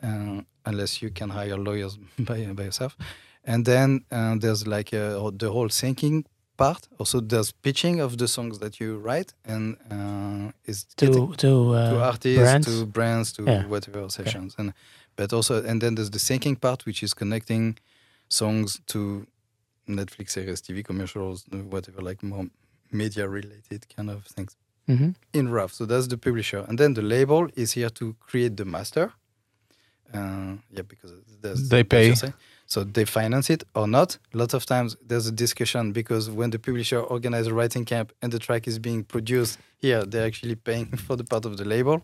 uh, 0.02 0.40
unless 0.66 1.02
you 1.02 1.10
can 1.10 1.30
hire 1.30 1.56
lawyers 1.56 1.98
by, 2.18 2.44
by 2.52 2.64
yourself 2.64 2.96
and 3.44 3.64
then 3.64 4.04
uh, 4.10 4.34
there's 4.38 4.66
like 4.66 4.92
uh, 4.94 5.30
the 5.34 5.50
whole 5.50 5.68
thinking 5.68 6.24
part. 6.56 6.88
Also, 6.98 7.20
there's 7.20 7.50
pitching 7.52 8.00
of 8.00 8.18
the 8.18 8.28
songs 8.28 8.58
that 8.58 8.78
you 8.78 8.98
write, 8.98 9.32
and 9.44 9.76
uh, 9.90 10.52
is 10.64 10.84
To 10.96 11.06
getting 11.06 11.32
to, 11.36 11.74
uh, 11.74 11.88
to 11.90 12.00
artists, 12.00 12.38
brands? 12.38 12.66
to 12.66 12.86
brands, 12.86 13.32
to 13.32 13.42
Yeah. 13.42 13.66
whatever 13.66 14.08
sessions, 14.10 14.54
and 14.58 14.72
but 15.16 15.32
also, 15.32 15.62
and 15.64 15.80
then 15.80 15.94
there's 15.96 16.10
the 16.10 16.18
thinking 16.18 16.56
part, 16.56 16.86
which 16.86 17.02
is 17.02 17.14
connecting 17.14 17.78
songs 18.28 18.80
to 18.86 19.26
Netflix 19.88 20.30
series, 20.30 20.62
TV 20.62 20.82
commercials, 20.84 21.44
whatever, 21.74 22.00
like 22.00 22.22
more 22.22 22.46
media 22.92 23.28
related 23.28 23.86
kind 23.96 24.10
of 24.10 24.24
things 24.26 24.56
Mhm. 24.88 25.14
in 25.32 25.48
rough. 25.48 25.72
So 25.72 25.86
that's 25.86 26.06
the 26.08 26.16
publisher, 26.18 26.64
and 26.68 26.78
then 26.78 26.94
the 26.94 27.02
label 27.02 27.48
is 27.56 27.72
here 27.72 27.90
to 27.90 28.14
create 28.20 28.56
the 28.56 28.64
master. 28.64 29.12
Uh, 30.14 30.56
yeah, 30.70 30.82
because 30.86 31.12
there's 31.40 31.68
They 31.68 31.84
pay. 31.84 32.14
So 32.66 32.84
they 32.84 33.04
finance 33.04 33.50
it 33.50 33.64
or 33.74 33.86
not. 33.86 34.18
Lots 34.32 34.54
of 34.54 34.64
times 34.64 34.96
there's 35.06 35.26
a 35.26 35.32
discussion 35.32 35.92
because 35.92 36.30
when 36.30 36.50
the 36.50 36.58
publisher 36.58 37.00
organizes 37.00 37.48
a 37.48 37.54
writing 37.54 37.84
camp 37.84 38.12
and 38.22 38.32
the 38.32 38.38
track 38.38 38.66
is 38.66 38.78
being 38.78 39.04
produced 39.04 39.58
here, 39.78 40.04
they're 40.06 40.26
actually 40.26 40.54
paying 40.54 40.86
for 41.06 41.16
the 41.16 41.24
part 41.24 41.44
of 41.44 41.56
the 41.56 41.64
label. 41.64 42.02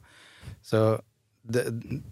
So 0.62 1.02
the 1.44 1.62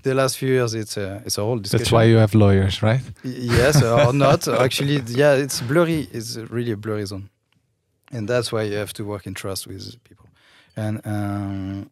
the 0.02 0.14
last 0.14 0.36
few 0.38 0.48
years, 0.48 0.74
it's 0.74 0.96
a 0.96 1.22
it's 1.26 1.38
a 1.38 1.42
whole 1.42 1.58
discussion. 1.58 1.84
That's 1.84 1.92
why 1.92 2.04
you 2.04 2.16
have 2.18 2.34
lawyers, 2.34 2.82
right? 2.82 3.02
Yes 3.24 3.82
or 3.82 4.12
not 4.12 4.48
actually 4.66 5.02
yeah 5.08 5.34
it's 5.44 5.60
blurry 5.60 6.08
it's 6.12 6.36
really 6.50 6.72
a 6.72 6.76
blurry 6.76 7.04
zone 7.06 7.28
and 8.12 8.28
that's 8.28 8.52
why 8.52 8.62
you 8.62 8.76
have 8.76 8.92
to 8.94 9.04
work 9.04 9.26
in 9.26 9.34
trust 9.34 9.66
with 9.66 10.02
people. 10.04 10.28
And 10.76 11.00
um, 11.04 11.90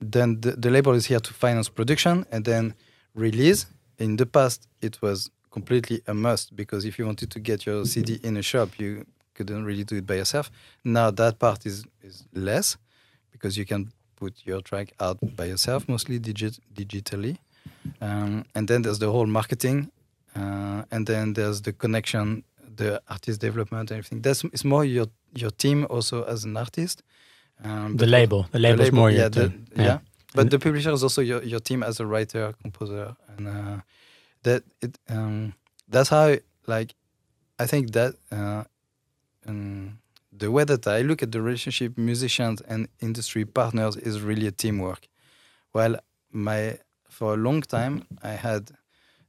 then 0.00 0.40
the, 0.40 0.52
the 0.52 0.70
label 0.70 0.92
is 0.92 1.06
here 1.06 1.20
to 1.20 1.32
finance 1.32 1.68
production 1.68 2.26
and 2.30 2.44
then 2.44 2.74
release. 3.14 3.66
In 3.98 4.16
the 4.16 4.26
past 4.26 4.68
it 4.82 5.00
was 5.00 5.30
completely 5.50 6.02
a 6.06 6.12
must 6.12 6.54
because 6.54 6.84
if 6.84 6.98
you 6.98 7.06
wanted 7.06 7.30
to 7.30 7.40
get 7.40 7.64
your 7.64 7.86
cd 7.86 8.20
in 8.22 8.36
a 8.36 8.42
shop 8.42 8.78
you 8.78 9.06
couldn't 9.32 9.64
really 9.64 9.84
do 9.84 9.96
it 9.96 10.06
by 10.06 10.16
yourself. 10.16 10.50
Now 10.84 11.10
that 11.12 11.38
part 11.38 11.64
is 11.64 11.84
is 12.02 12.24
less 12.34 12.76
because 13.32 13.56
you 13.56 13.64
can 13.64 13.90
put 14.16 14.34
your 14.44 14.60
track 14.60 14.92
out 15.00 15.18
by 15.34 15.46
yourself 15.46 15.88
mostly 15.88 16.18
digit 16.18 16.58
digitally. 16.74 17.38
Um, 18.00 18.44
and 18.54 18.68
then 18.68 18.82
there's 18.82 18.98
the 18.98 19.10
whole 19.10 19.26
marketing 19.26 19.90
uh, 20.36 20.82
and 20.90 21.06
then 21.06 21.32
there's 21.32 21.62
the 21.62 21.72
connection, 21.72 22.44
the 22.76 23.00
artist 23.08 23.40
development, 23.40 23.90
and 23.90 23.98
everything. 23.98 24.22
That's 24.22 24.44
it's 24.44 24.64
more 24.64 24.84
your 24.84 25.06
your 25.34 25.50
team 25.50 25.86
also 25.90 26.24
as 26.24 26.44
an 26.44 26.56
artist. 26.56 27.02
Um, 27.64 27.96
the 27.96 28.06
label. 28.06 28.46
The 28.52 28.58
label 28.58 28.82
is 28.82 28.92
more 28.92 29.10
yeah, 29.10 29.18
your 29.20 29.28
the- 29.30 29.48
team. 29.48 29.66
yeah. 29.76 29.98
But 30.34 30.42
And- 30.42 30.50
the 30.50 30.58
publisher 30.58 30.92
is 30.92 31.02
also 31.02 31.22
your, 31.22 31.42
your 31.42 31.60
team 31.60 31.82
as 31.82 32.00
a 32.00 32.04
writer, 32.06 32.52
composer, 32.62 33.16
and 33.36 33.48
uh, 33.48 33.80
that 34.42 34.62
it 34.82 34.98
um, 35.08 35.54
that's 35.88 36.10
how 36.10 36.36
like 36.66 36.94
I 37.58 37.66
think 37.66 37.92
that 37.92 38.14
uh, 38.30 38.64
um, 39.46 39.98
the 40.38 40.50
way 40.50 40.64
that 40.64 40.86
I 40.86 41.00
look 41.02 41.22
at 41.22 41.32
the 41.32 41.40
relationship 41.40 41.96
musicians 41.96 42.60
and 42.68 42.88
industry 43.00 43.44
partners 43.46 43.96
is 43.96 44.20
really 44.20 44.46
a 44.46 44.52
teamwork. 44.52 45.08
Well, 45.72 45.96
my 46.32 46.78
for 47.08 47.32
a 47.34 47.36
long 47.36 47.62
time 47.62 48.06
I 48.22 48.30
had, 48.32 48.70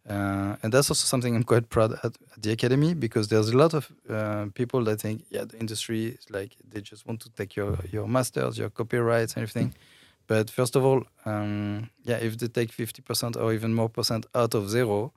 uh, 0.10 0.56
and 0.64 0.72
that's 0.72 0.90
also 0.90 1.06
something 1.06 1.36
I'm 1.36 1.44
quite 1.44 1.70
proud 1.70 1.94
at, 1.94 2.06
at 2.06 2.42
the 2.42 2.52
academy 2.52 2.94
because 2.94 3.28
there's 3.28 3.50
a 3.50 3.58
lot 3.58 3.74
of 3.74 3.92
uh, 4.10 4.46
people 4.54 4.82
that 4.86 5.02
think 5.02 5.26
yeah 5.30 5.44
the 5.44 5.58
industry 5.60 6.06
is 6.06 6.30
like 6.30 6.56
they 6.72 6.82
just 6.82 7.06
want 7.06 7.20
to 7.22 7.30
take 7.30 7.56
your 7.56 7.78
your 7.92 8.08
masters, 8.08 8.58
your 8.58 8.70
copyrights, 8.70 9.36
everything. 9.36 9.74
But 10.28 10.50
first 10.50 10.76
of 10.76 10.84
all, 10.86 11.04
um, 11.26 11.90
yeah, 12.04 12.18
if 12.18 12.38
they 12.38 12.48
take 12.48 12.72
50% 12.72 13.38
or 13.38 13.54
even 13.54 13.74
more 13.74 13.88
percent 13.88 14.26
out 14.36 14.54
of 14.56 14.70
zero, 14.70 15.14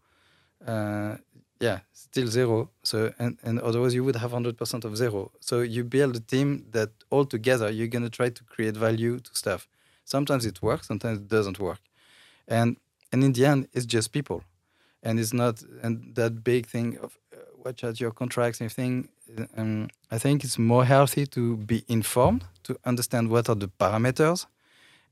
uh, 0.65 1.17
yeah, 1.59 1.81
still 1.93 2.29
zero. 2.29 2.71
So 2.83 3.13
and, 3.19 3.37
and 3.43 3.61
otherwise 3.61 3.95
you 3.95 4.05
would 4.05 4.17
have 4.17 4.33
100% 4.33 4.85
of 4.85 4.97
zero. 4.97 5.31
So 5.41 5.61
you 5.61 5.85
build 5.85 6.17
a 6.17 6.21
team 6.21 6.67
that 6.71 6.91
all 7.11 7.25
together 7.25 7.71
you're 7.71 7.89
gonna 7.89 8.11
try 8.11 8.31
to 8.31 8.45
create 8.45 8.77
value 8.77 9.19
to 9.21 9.31
stuff. 9.35 9.69
Sometimes 10.05 10.47
it 10.47 10.63
works, 10.63 10.89
sometimes 10.89 11.19
it 11.19 11.29
doesn't 11.29 11.61
work, 11.61 11.81
and 12.49 12.77
and 13.13 13.23
in 13.23 13.33
the 13.33 13.47
end 13.47 13.69
it's 13.73 13.87
just 13.87 14.13
people, 14.13 14.43
and 15.03 15.19
it's 15.19 15.33
not 15.33 15.63
and 15.83 16.15
that 16.15 16.45
big 16.45 16.67
thing 16.67 16.99
of 16.99 17.19
uh, 17.33 17.37
watch 17.65 17.85
out 17.85 18.01
your 18.01 18.11
contracts 18.11 18.61
and 18.61 18.71
everything. 18.71 19.09
um, 19.57 19.89
I 20.11 20.19
think 20.19 20.45
it's 20.45 20.59
more 20.59 20.85
healthy 20.85 21.27
to 21.27 21.57
be 21.57 21.85
informed 21.89 22.45
to 22.65 22.77
understand 22.85 23.29
what 23.31 23.49
are 23.49 23.55
the 23.55 23.69
parameters, 23.69 24.47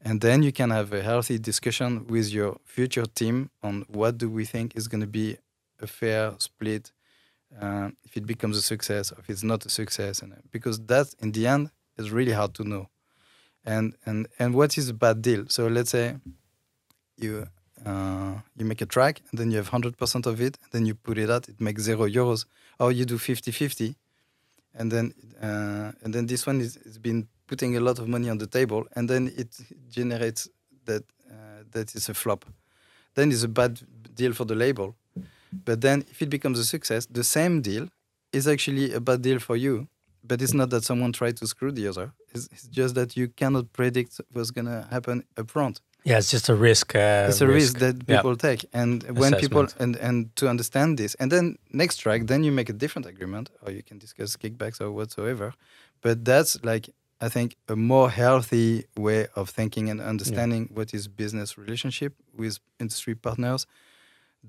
and 0.02 0.20
then 0.20 0.42
you 0.42 0.52
can 0.52 0.70
have 0.70 0.92
a 0.92 1.02
healthy 1.02 1.38
discussion 1.38 2.06
with 2.08 2.32
your 2.32 2.58
future 2.64 3.06
team 3.06 3.50
on 3.62 3.84
what 3.88 4.18
do 4.18 4.28
we 4.28 4.44
think 4.44 4.76
is 4.76 4.88
going 4.88 5.00
to 5.00 5.06
be 5.06 5.36
a 5.80 5.86
fair 5.86 6.34
split, 6.38 6.92
uh, 7.60 7.90
if 8.04 8.16
it 8.16 8.26
becomes 8.26 8.56
a 8.56 8.62
success 8.62 9.12
or 9.12 9.18
if 9.20 9.30
it's 9.30 9.44
not 9.44 9.64
a 9.66 9.68
success, 9.68 10.22
and 10.22 10.34
because 10.50 10.80
that 10.86 11.14
in 11.20 11.32
the 11.32 11.46
end 11.46 11.70
is 11.96 12.10
really 12.10 12.32
hard 12.32 12.54
to 12.54 12.64
know, 12.64 12.88
and 13.64 13.94
and 14.04 14.28
and 14.38 14.54
what 14.54 14.76
is 14.76 14.88
a 14.88 14.94
bad 14.94 15.22
deal? 15.22 15.44
So 15.48 15.68
let's 15.68 15.90
say 15.90 16.16
you 17.16 17.46
uh, 17.84 18.34
you 18.56 18.64
make 18.64 18.80
a 18.80 18.86
track 18.86 19.22
and 19.30 19.38
then 19.38 19.50
you 19.50 19.56
have 19.56 19.70
100% 19.70 20.26
of 20.26 20.40
it 20.40 20.58
and 20.62 20.72
then 20.72 20.86
you 20.86 20.94
put 20.94 21.18
it 21.18 21.30
out 21.30 21.48
it 21.48 21.60
makes 21.60 21.82
zero 21.82 22.06
euros. 22.08 22.44
Or 22.78 22.92
you 22.92 23.04
do 23.04 23.18
50-50 23.18 23.94
and 24.74 24.92
then 24.92 25.12
uh, 25.42 25.92
and 26.02 26.14
then 26.14 26.26
this 26.26 26.46
one 26.46 26.60
is, 26.60 26.76
is 26.78 26.98
been 26.98 27.28
putting 27.46 27.76
a 27.76 27.80
lot 27.80 27.98
of 27.98 28.08
money 28.08 28.28
on 28.30 28.38
the 28.38 28.46
table 28.46 28.86
and 28.94 29.08
then 29.08 29.32
it 29.36 29.48
generates 29.90 30.48
that 30.84 31.04
uh, 31.30 31.62
that 31.72 31.94
is 31.94 32.08
a 32.08 32.14
flop. 32.14 32.44
Then 33.14 33.32
it's 33.32 33.42
a 33.42 33.48
bad 33.48 33.80
deal 34.14 34.32
for 34.32 34.44
the 34.44 34.54
label. 34.54 34.94
But 35.64 35.80
then 35.80 36.04
if 36.10 36.22
it 36.22 36.30
becomes 36.30 36.58
a 36.58 36.64
success 36.64 37.06
the 37.06 37.24
same 37.24 37.62
deal 37.62 37.88
is 38.32 38.46
actually 38.46 38.92
a 38.92 39.00
bad 39.00 39.22
deal 39.22 39.38
for 39.38 39.56
you 39.56 39.88
but 40.24 40.42
it's 40.42 40.52
not 40.52 40.68
that 40.70 40.84
someone 40.84 41.12
tried 41.12 41.36
to 41.38 41.46
screw 41.46 41.72
the 41.72 41.88
other. 41.88 42.12
It's, 42.34 42.48
it's 42.52 42.66
just 42.66 42.94
that 42.96 43.16
you 43.16 43.28
cannot 43.28 43.72
predict 43.72 44.20
what's 44.32 44.50
going 44.50 44.66
to 44.66 44.86
happen 44.90 45.24
up 45.38 45.50
front 45.50 45.80
Yeah, 46.08 46.18
it's 46.18 46.30
just 46.30 46.48
a 46.48 46.54
risk. 46.54 46.94
Uh, 46.94 47.26
it's 47.28 47.42
a 47.42 47.46
risk, 47.46 47.78
that 47.78 47.96
Yeah. 47.96 48.16
people 48.16 48.34
take. 48.48 48.64
And 48.72 49.02
when 49.20 49.32
people 49.44 49.66
and 49.82 49.96
and 49.96 50.16
to 50.36 50.48
understand 50.48 50.98
this 50.98 51.12
and 51.20 51.30
then 51.34 51.56
next 51.82 51.96
track 52.02 52.20
then 52.30 52.40
you 52.46 52.52
make 52.60 52.70
a 52.74 52.76
different 52.82 53.06
agreement 53.06 53.46
or 53.62 53.68
you 53.76 53.82
can 53.88 53.98
discuss 53.98 54.36
kickbacks 54.42 54.80
or 54.80 54.88
whatsoever. 54.98 55.48
But 56.00 56.16
that's 56.30 56.52
like 56.70 56.84
i 57.26 57.28
think 57.28 57.56
a 57.68 57.74
more 57.74 58.08
healthy 58.22 58.84
way 58.96 59.20
of 59.34 59.50
thinking 59.50 59.90
and 59.90 60.00
understanding 60.00 60.62
what 60.76 60.88
is 60.98 61.08
business 61.08 61.58
relationship 61.58 62.12
with 62.40 62.54
industry 62.78 63.14
partners 63.26 63.66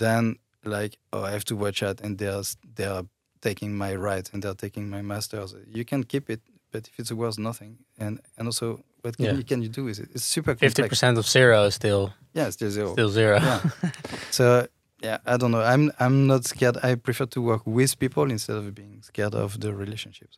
than 0.03 0.35
like 0.75 0.93
oh 1.13 1.23
i 1.29 1.31
have 1.37 1.45
to 1.51 1.55
watch 1.55 1.79
out 1.87 1.97
and 2.03 2.11
they're 2.19 2.43
they 2.77 2.85
are 2.95 3.05
taking 3.41 3.71
my 3.85 3.91
rights 4.09 4.29
and 4.33 4.43
they're 4.43 4.61
taking 4.65 4.85
my 4.95 5.01
masters. 5.01 5.49
You 5.77 5.83
can 5.91 6.01
keep 6.03 6.25
it 6.29 6.41
but 6.71 6.87
if 6.89 6.99
it's 6.99 7.11
worth 7.11 7.37
nothing. 7.49 7.71
And 8.03 8.13
and 8.37 8.47
also 8.47 8.67
what 9.01 9.15
can, 9.17 9.25
Yeah. 9.25 9.33
you, 9.37 9.43
can 9.43 9.61
you 9.61 9.69
do 9.69 9.83
with 9.85 9.99
it 9.99 10.09
it's 10.13 10.23
super 10.25 10.55
Fifty 10.55 10.83
percent 10.87 11.17
of 11.17 11.25
zero 11.27 11.65
is 11.65 11.75
still 11.75 12.13
yeah 12.33 12.47
it's 12.47 12.55
still 12.55 12.71
zero 12.71 12.91
still 12.93 13.09
zero. 13.09 13.37
yeah. 13.41 13.59
So 14.31 14.67
yeah, 15.01 15.17
I 15.25 15.37
don't 15.37 15.51
know. 15.51 15.61
I'm 15.61 15.91
I'm 15.99 16.27
not 16.27 16.43
scared. 16.45 16.77
I 16.83 16.95
prefer 16.95 17.25
to 17.27 17.41
work 17.41 17.61
with 17.65 17.97
people 17.99 18.29
instead 18.31 18.57
of 18.57 18.75
being 18.75 19.01
scared 19.01 19.33
of 19.33 19.57
the 19.61 19.71
relationships. 19.73 20.37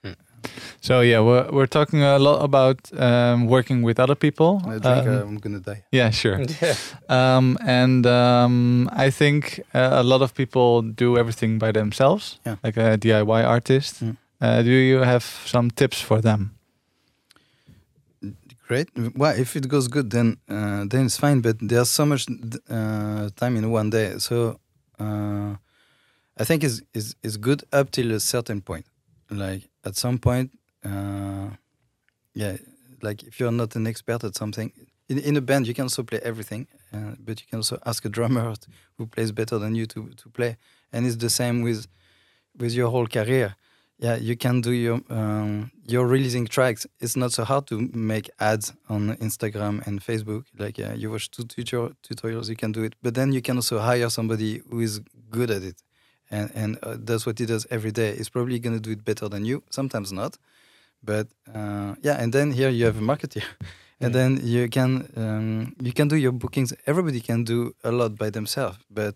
So 0.82 1.02
yeah, 1.02 1.20
we're 1.20 1.50
we're 1.52 1.68
talking 1.68 2.04
a 2.04 2.20
lot 2.20 2.44
about 2.44 2.78
um, 3.00 3.48
working 3.48 3.82
with 3.86 4.00
other 4.00 4.16
people. 4.16 4.62
I 4.68 4.78
think 4.80 5.08
Um, 5.08 5.28
I'm 5.30 5.38
gonna 5.40 5.60
die. 5.60 5.84
yeah, 5.92 6.12
sure. 6.12 6.40
yeah. 6.62 6.76
Um, 7.10 7.58
and 7.66 8.06
um, 8.06 8.88
I 9.08 9.10
think 9.12 9.62
uh, 9.74 9.90
a 9.94 10.04
lot 10.04 10.22
of 10.22 10.34
people 10.34 10.84
do 10.96 11.18
everything 11.18 11.60
by 11.60 11.72
themselves, 11.72 12.40
Yeah. 12.46 12.56
like 12.64 12.78
a 12.78 12.98
DIY 12.98 13.44
artist. 13.44 14.04
Mm. 14.04 14.18
Uh, 14.42 14.62
do 14.64 14.70
you 14.72 15.04
have 15.04 15.24
some 15.46 15.70
tips 15.72 16.02
for 16.02 16.22
them? 16.22 16.52
Great. 18.72 18.88
Well, 19.18 19.38
if 19.38 19.58
it 19.58 19.68
goes 19.68 19.90
good, 19.90 20.12
then 20.12 20.38
uh, 20.48 20.86
then 20.88 21.08
it's 21.08 21.18
fine. 21.18 21.42
But 21.42 21.58
there's 21.60 21.90
so 21.90 22.06
much 22.06 22.26
uh, 22.70 23.30
time 23.36 23.58
in 23.58 23.70
one 23.70 23.90
day. 23.90 24.18
So 24.20 24.62
uh, 24.98 25.56
I 26.38 26.44
think 26.46 26.64
is 26.64 26.82
is 26.94 27.36
good 27.36 27.64
up 27.74 27.92
till 27.92 28.12
a 28.14 28.20
certain 28.22 28.62
point. 28.62 28.86
Like 29.30 29.64
at 29.84 29.98
some 29.98 30.18
point, 30.20 30.52
uh, 30.86 31.50
yeah. 32.34 32.56
Like 33.02 33.24
if 33.24 33.42
you're 33.42 33.52
not 33.52 33.76
an 33.76 33.88
expert 33.88 34.24
at 34.24 34.36
something, 34.36 34.72
in, 35.10 35.18
in 35.20 35.36
a 35.36 35.42
band 35.42 35.68
you 35.68 35.74
can 35.74 35.84
also 35.84 36.04
play 36.04 36.22
everything, 36.24 36.68
uh, 36.94 37.16
but 37.20 37.42
you 37.42 37.48
can 37.50 37.58
also 37.60 37.78
ask 37.86 38.06
a 38.06 38.10
drummer 38.10 38.54
who 38.98 39.06
plays 39.06 39.34
better 39.34 39.60
than 39.60 39.76
you 39.76 39.86
to 39.88 40.12
to 40.16 40.30
play. 40.30 40.56
And 40.94 41.06
it's 41.06 41.18
the 41.18 41.30
same 41.30 41.62
with 41.62 41.88
with 42.58 42.72
your 42.72 42.90
whole 42.90 43.08
career 43.08 43.56
yeah 44.02 44.16
you 44.30 44.36
can 44.36 44.62
do 44.62 44.72
your 44.72 45.00
um, 45.10 45.72
you're 45.92 46.08
releasing 46.08 46.48
tracks. 46.48 46.88
It's 47.00 47.16
not 47.16 47.32
so 47.32 47.44
hard 47.44 47.66
to 47.68 47.76
make 47.94 48.30
ads 48.40 48.74
on 48.90 49.16
instagram 49.18 49.86
and 49.88 50.02
facebook. 50.02 50.44
Like 50.58 50.80
uh, 50.80 50.94
you 51.02 51.12
watch 51.12 51.30
two 51.32 51.44
tutor- 51.44 51.94
tutorials 52.08 52.50
you 52.50 52.56
can 52.56 52.72
do 52.72 52.84
it. 52.84 52.94
But 53.04 53.14
then 53.14 53.32
you 53.34 53.42
can 53.42 53.56
also 53.58 53.78
hire 53.80 54.10
somebody 54.10 54.62
who 54.70 54.80
is 54.82 55.02
good 55.30 55.50
at 55.52 55.64
it. 55.64 55.78
And 56.30 56.50
and 56.56 56.78
uh, 56.84 56.96
that's 57.08 57.26
what 57.26 57.40
he 57.40 57.46
does 57.46 57.66
every 57.70 57.92
day. 57.92 58.16
He's 58.18 58.30
probably 58.30 58.60
going 58.60 58.76
to 58.82 58.82
do 58.90 58.92
it 58.92 59.04
better 59.04 59.30
than 59.30 59.46
you. 59.46 59.64
Sometimes 59.70 60.12
not. 60.12 60.38
But 61.04 61.28
uh, 61.54 61.96
yeah 62.08 62.22
and 62.24 62.32
then 62.34 62.52
here 62.52 62.70
you 62.70 62.86
have 62.86 62.98
a 62.98 63.06
marketer 63.12 63.44
and 64.02 64.14
Yeah. 64.14 64.20
then 64.20 64.40
you 64.44 64.70
can 64.70 64.92
um, 65.16 65.76
you 65.88 65.94
can 65.94 66.08
do 66.08 66.16
your 66.16 66.32
bookings. 66.34 66.74
Everybody 66.86 67.20
can 67.22 67.44
do 67.44 67.60
a 67.84 67.92
lot 67.92 68.12
by 68.18 68.30
themselves 68.32 68.78
but 68.90 69.14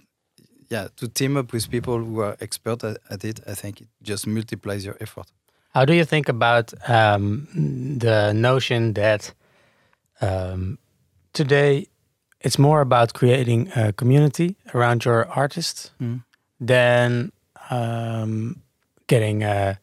yeah, 0.69 0.87
to 0.97 1.07
team 1.07 1.37
up 1.37 1.51
with 1.53 1.69
people 1.69 1.97
who 1.99 2.19
are 2.21 2.35
expert 2.39 2.83
at, 2.83 2.97
at 3.09 3.23
it, 3.23 3.39
I 3.47 3.53
think 3.53 3.81
it 3.81 3.87
just 4.01 4.27
multiplies 4.27 4.83
your 4.85 4.95
effort. 4.99 5.27
How 5.73 5.85
do 5.85 5.93
you 5.93 6.05
think 6.05 6.29
about 6.29 6.73
um, 6.89 7.47
the 7.99 8.33
notion 8.33 8.93
that 8.93 9.33
um, 10.21 10.77
today 11.33 11.87
it's 12.41 12.59
more 12.59 12.81
about 12.81 13.13
creating 13.13 13.71
a 13.75 13.91
community 13.93 14.55
around 14.73 15.03
your 15.05 15.25
artist 15.35 15.91
Mm. 16.01 16.23
than 16.59 17.31
um, 17.71 18.61
getting 19.07 19.43
uh, 19.43 19.75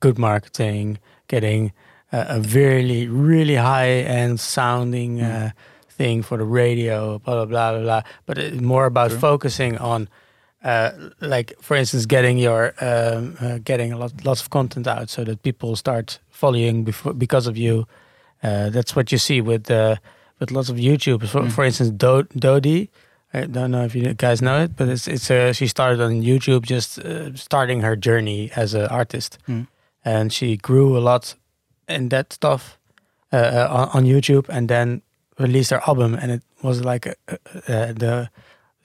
good 0.00 0.18
marketing, 0.18 0.98
getting 1.28 1.72
a, 2.12 2.18
a 2.36 2.40
really, 2.40 3.08
really 3.08 3.56
high 3.56 3.90
end 4.06 4.38
sounding 4.40 5.18
Mm. 5.18 5.46
uh, 5.46 5.50
thing 5.88 6.22
for 6.22 6.38
the 6.38 6.44
radio, 6.44 7.18
blah, 7.18 7.34
blah, 7.34 7.44
blah, 7.46 7.72
blah, 7.72 7.82
blah. 7.82 8.02
But 8.26 8.38
it's 8.38 8.60
more 8.60 8.86
about 8.86 9.10
True. 9.10 9.18
focusing 9.20 9.78
on, 9.78 10.08
uh, 10.64 10.90
like, 11.20 11.54
for 11.60 11.76
instance, 11.76 12.06
getting 12.06 12.38
your, 12.38 12.74
um, 12.80 13.36
uh, 13.40 13.58
getting 13.64 13.92
a 13.92 13.96
lot, 13.98 14.12
lots 14.24 14.40
of 14.42 14.50
content 14.50 14.86
out 14.86 15.08
so 15.10 15.24
that 15.24 15.42
people 15.42 15.76
start 15.76 16.18
following 16.30 16.84
before, 16.84 17.14
because 17.14 17.46
of 17.46 17.56
you. 17.56 17.86
Uh, 18.42 18.70
that's 18.70 18.94
what 18.96 19.10
you 19.12 19.18
see 19.18 19.40
with, 19.40 19.70
uh, 19.70 19.96
with 20.38 20.50
lots 20.50 20.68
of 20.70 20.76
YouTubers. 20.76 21.28
For, 21.28 21.40
Mm. 21.42 21.52
for 21.52 21.64
instance, 21.64 21.90
Do- 21.90 22.28
Dodie. 22.38 22.88
I 23.32 23.42
don't 23.46 23.70
know 23.70 23.84
if 23.84 23.94
you 23.94 24.12
guys 24.14 24.42
know 24.42 24.64
it, 24.64 24.76
but 24.76 24.88
it's 24.88 25.06
it's 25.06 25.30
uh, 25.30 25.52
she 25.52 25.68
started 25.68 26.00
on 26.00 26.20
YouTube, 26.22 26.62
just 26.62 26.98
uh, 26.98 27.32
starting 27.36 27.82
her 27.82 27.94
journey 27.94 28.50
as 28.56 28.74
an 28.74 28.86
artist, 28.88 29.38
Mm. 29.48 29.66
and 30.04 30.32
she 30.32 30.56
grew 30.56 30.98
a 30.98 31.00
lot 31.00 31.36
in 31.88 32.08
that 32.08 32.32
stuff 32.32 32.76
on, 33.32 33.88
on 33.94 34.04
YouTube, 34.04 34.48
and 34.48 34.68
then 34.68 35.02
released 35.38 35.70
her 35.70 35.80
album, 35.86 36.14
and 36.14 36.32
it 36.32 36.42
was 36.62 36.84
like 36.84 37.06
uh, 37.06 37.12
uh, 37.68 37.92
the 37.92 38.28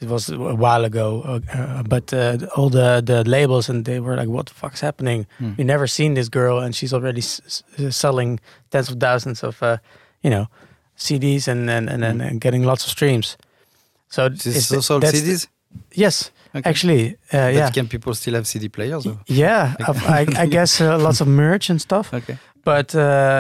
it 0.06 0.12
was 0.12 0.30
a 0.30 0.56
while 0.56 0.86
ago, 0.86 1.22
uh, 1.26 1.39
uh, 1.58 1.84
but 1.89 2.14
uh, 2.14 2.38
all 2.56 2.70
the 2.70 3.01
the 3.06 3.24
labels 3.24 3.70
and 3.70 3.84
they 3.86 3.99
were 3.99 4.16
like, 4.20 4.30
"What 4.30 4.45
the 4.45 4.53
fuck's 4.53 4.82
happening? 4.82 5.26
Mm. 5.39 5.58
We 5.58 5.64
never 5.64 5.88
seen 5.88 6.14
this 6.16 6.30
girl, 6.30 6.60
and 6.64 6.74
she's 6.76 6.93
already 6.93 7.20
s- 7.22 7.41
s- 7.78 7.95
selling 7.95 8.39
tens 8.70 8.89
of 8.89 8.97
thousands 8.99 9.43
of 9.43 9.62
uh, 9.62 9.78
you 10.24 10.30
know 10.30 10.45
CDs 10.97 11.47
and 11.47 11.70
and 11.70 11.89
and, 11.89 12.03
Mm. 12.03 12.28
and 12.28 12.41
getting 12.41 12.66
lots 12.68 12.84
of 12.86 12.89
streams." 12.91 13.38
So 14.10 14.26
is 14.26 14.72
also 14.72 14.99
that's- 14.99 15.22
CDs? 15.22 15.47
Yes, 15.97 16.32
Okay. 16.56 16.70
actually, 16.70 17.08
uh, 17.34 17.51
But 17.51 17.53
yeah, 17.56 17.72
can 17.74 17.88
people 17.88 18.14
still 18.16 18.34
have 18.36 18.45
CD 18.45 18.70
players? 18.70 19.06
Or? 19.06 19.18
yeah. 19.28 19.74
I, 20.20 20.26
I 20.43 20.47
guess 20.47 20.80
uh, 20.82 20.97
lots 21.03 21.22
of 21.22 21.28
merch 21.28 21.70
and 21.70 21.82
stuff. 21.82 22.14
Okay. 22.14 22.38
But 22.64 22.95
uh, 22.95 22.99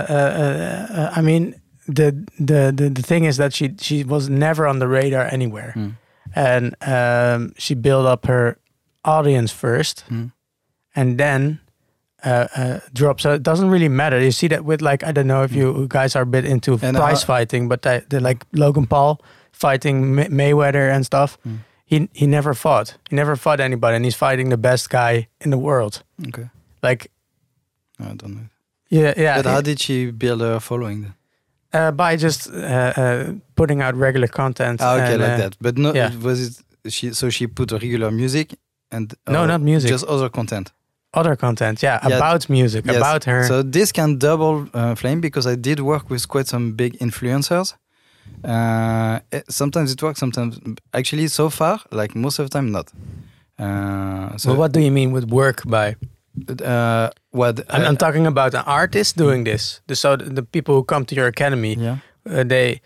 uh, 0.09 0.87
uh, 0.91 1.19
I 1.19 1.21
mean, 1.21 1.53
the, 1.87 2.11
the 2.45 2.71
the 2.75 2.89
the 2.89 3.01
thing 3.01 3.25
is 3.25 3.35
that 3.37 3.53
she 3.53 3.69
she 3.79 4.03
was 4.03 4.27
never 4.27 4.67
on 4.67 4.79
the 4.79 4.85
radar 4.87 5.27
anywhere, 5.33 5.71
Mm. 5.75 5.91
And 6.35 6.75
um, 6.81 7.53
she 7.57 7.73
built 7.75 8.05
up 8.05 8.25
her 8.27 8.57
audience 9.03 9.51
first, 9.53 10.03
Mm. 10.09 10.31
and 10.95 11.17
then. 11.17 11.59
Uh, 12.23 12.47
uh, 12.57 12.79
drop 12.91 13.21
so 13.21 13.33
it 13.33 13.43
doesn't 13.43 13.69
really 13.69 13.89
matter. 13.89 14.19
You 14.19 14.31
see 14.31 14.47
that 14.47 14.65
with 14.65 14.81
like 14.81 15.03
I 15.03 15.11
don't 15.11 15.27
know 15.27 15.43
if 15.43 15.53
you 15.53 15.85
guys 15.87 16.15
are 16.15 16.23
a 16.23 16.25
bit 16.25 16.43
into 16.43 16.71
And, 16.81 16.97
prize 16.97 17.21
uh, 17.23 17.27
fighting, 17.27 17.67
but 17.69 17.81
they, 17.83 18.01
they're 18.09 18.19
like 18.29 18.43
Logan 18.51 18.87
Paul 18.87 19.19
fighting 19.51 20.15
May- 20.15 20.29
Mayweather 20.29 20.89
and 20.91 21.05
stuff. 21.05 21.37
Mm. 21.45 21.57
He 21.85 22.09
he 22.13 22.25
never 22.25 22.55
fought. 22.55 22.97
He 23.09 23.15
never 23.15 23.35
fought 23.35 23.59
anybody, 23.59 23.95
and 23.95 24.05
he's 24.05 24.15
fighting 24.17 24.49
the 24.49 24.57
best 24.57 24.89
guy 24.89 25.27
in 25.39 25.51
the 25.51 25.57
world. 25.59 26.01
Okay. 26.27 26.49
Like 26.81 27.11
I 27.99 28.05
don't 28.15 28.33
know. 28.35 28.49
yeah, 28.89 29.13
yeah. 29.17 29.35
but 29.43 29.45
how 29.45 29.61
did 29.61 29.79
she 29.79 30.09
build 30.11 30.41
her 30.41 30.59
following 30.59 31.01
then? 31.03 31.13
Uh, 31.75 31.91
by 31.91 32.15
just 32.15 32.47
uh, 32.47 32.53
uh, 32.55 33.33
putting 33.55 33.81
out 33.81 33.95
regular 33.95 34.27
content. 34.27 34.79
Ah, 34.81 34.95
okay, 34.95 35.13
and, 35.13 35.21
like 35.21 35.31
uh, 35.31 35.37
that. 35.37 35.57
But 35.59 35.77
no, 35.77 35.93
yeah. 35.93 36.11
was 36.21 36.39
it 36.39 36.53
she? 36.93 37.13
So 37.13 37.29
she 37.29 37.47
put 37.47 37.71
regular 37.71 38.11
music 38.11 38.47
and 38.91 39.13
No, 39.27 39.45
not 39.45 39.61
music. 39.61 39.91
just 39.91 40.05
other 40.05 40.29
content. 40.29 40.71
Other 41.13 41.35
content, 41.35 41.81
yeah, 41.81 41.99
Yeah, 42.07 42.17
about 42.17 42.49
music, 42.49 42.85
yes. 42.85 42.97
about 42.97 43.23
her. 43.23 43.43
So 43.43 43.63
this 43.63 43.91
can 43.91 44.17
double 44.17 44.67
uh, 44.73 44.95
flame 44.95 45.21
because 45.21 45.47
I 45.47 45.55
did 45.55 45.79
work 45.79 46.09
with 46.09 46.27
quite 46.27 46.47
some 46.47 46.73
big 46.75 46.97
influencers. 46.99 47.73
Uh, 48.43 49.19
eh, 49.31 49.41
sometimes 49.49 49.91
it 49.91 50.01
works, 50.01 50.19
sometimes 50.19 50.59
actually 50.93 51.27
so 51.27 51.49
far, 51.49 51.79
like 51.91 52.15
most 52.15 52.39
of 52.39 52.49
the 52.49 52.53
time 52.57 52.71
not. 52.71 52.91
Uh, 53.57 54.37
so 54.37 54.49
but 54.49 54.57
what 54.59 54.71
do 54.73 54.79
you 54.79 54.91
mean 54.91 55.11
with 55.13 55.25
work 55.29 55.63
by? 55.65 55.95
Uh, 56.63 57.09
what 57.31 57.59
I'm, 57.69 57.81
uh, 57.81 57.87
I'm 57.87 57.97
talking 57.97 58.27
about 58.27 58.53
an 58.53 58.63
artist 58.65 59.17
doing 59.17 59.45
this. 59.45 59.81
The, 59.87 59.95
so 59.95 60.15
the, 60.15 60.43
people 60.43 60.75
who 60.75 60.83
come 60.83 61.05
to 61.05 61.15
your 61.15 61.27
academy, 61.27 61.75
yeah. 61.75 61.97
uh, 62.29 62.43
they 62.43 62.81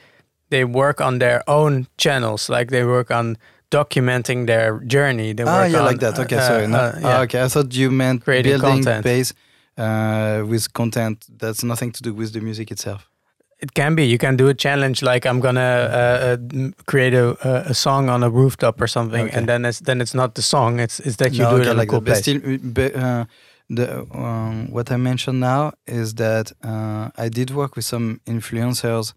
they 0.49 0.65
work 0.65 1.01
on 1.01 1.19
their 1.19 1.43
own 1.47 1.87
channels. 1.97 2.49
Like 2.49 2.69
they 2.69 2.83
work 2.83 3.11
on 3.11 3.37
documenting 3.71 4.47
their 4.47 4.79
journey. 4.79 5.33
They 5.33 5.43
Ah, 5.43 5.65
yeah, 5.65 5.79
on, 5.79 5.85
like 5.85 5.99
that. 5.99 6.19
Okay, 6.19 6.37
uh, 6.37 6.47
sorry. 6.47 6.67
No. 6.67 6.77
uh, 6.77 6.93
ah, 6.95 6.99
yeah. 6.99 7.21
okay, 7.21 7.43
I 7.43 7.47
thought 7.47 7.73
you 7.73 7.91
meant 7.91 8.23
Creating 8.23 8.53
building 8.53 8.83
content. 8.83 9.03
base 9.03 9.33
uh, 9.77 10.43
with 10.45 10.71
content. 10.73 11.25
That's 11.37 11.63
nothing 11.63 11.91
to 11.93 12.01
do 12.03 12.13
with 12.13 12.33
the 12.33 12.41
music 12.41 12.71
itself. 12.71 13.08
It 13.61 13.73
can 13.73 13.93
be. 13.95 14.03
You 14.07 14.17
can 14.17 14.37
do 14.37 14.47
a 14.47 14.53
challenge 14.53 15.01
like 15.01 15.25
I'm 15.25 15.41
gonna 15.41 15.59
uh, 15.61 16.37
uh, 16.37 16.71
create 16.85 17.13
a, 17.13 17.35
a 17.47 17.71
a 17.71 17.73
song 17.73 18.09
on 18.09 18.23
a 18.23 18.29
rooftop 18.29 18.79
or 18.81 18.87
something, 18.87 19.25
Okay. 19.27 19.37
and 19.37 19.47
then 19.47 19.65
it's 19.65 19.79
then 19.81 20.01
it's 20.01 20.13
not 20.13 20.33
the 20.35 20.41
song. 20.41 20.79
It's 20.79 20.99
it's 21.01 21.17
that 21.17 21.33
you 21.33 21.43
No, 21.43 21.49
do 21.49 21.55
it 21.57 21.61
okay, 21.61 21.69
on 21.71 21.77
like 21.77 21.89
a 21.89 21.91
cool 21.91 22.01
place. 22.01 22.21
still, 22.21 22.39
uh, 22.43 22.81
uh, 23.05 23.25
the 23.69 24.05
um, 24.13 24.71
what 24.71 24.89
I 24.91 24.97
mentioned 24.97 25.39
now 25.41 25.71
is 25.85 26.13
that 26.15 26.51
uh, 26.63 27.09
I 27.25 27.29
did 27.29 27.51
work 27.51 27.75
with 27.75 27.85
some 27.85 28.19
influencers 28.25 29.13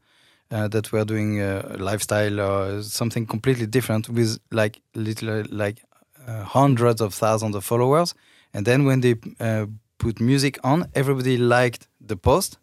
uh, 0.51 0.67
that 0.69 0.91
were 0.93 1.05
doing 1.05 1.39
lifestyle 1.79 2.41
or 2.41 2.83
something 2.83 3.27
completely 3.27 3.67
different 3.67 4.09
with 4.09 4.39
like 4.51 4.81
little 4.95 5.45
like 5.51 5.83
uh, 6.27 6.43
hundreds 6.45 7.01
of 7.01 7.15
thousands 7.15 7.55
of 7.55 7.65
followers, 7.65 8.15
and 8.53 8.67
then 8.67 8.85
when 8.87 9.01
they 9.03 9.15
uh, 9.41 9.67
put 9.99 10.21
music 10.21 10.59
on, 10.65 10.87
everybody 10.95 11.37
liked 11.39 11.87
the 12.09 12.17
post. 12.17 12.59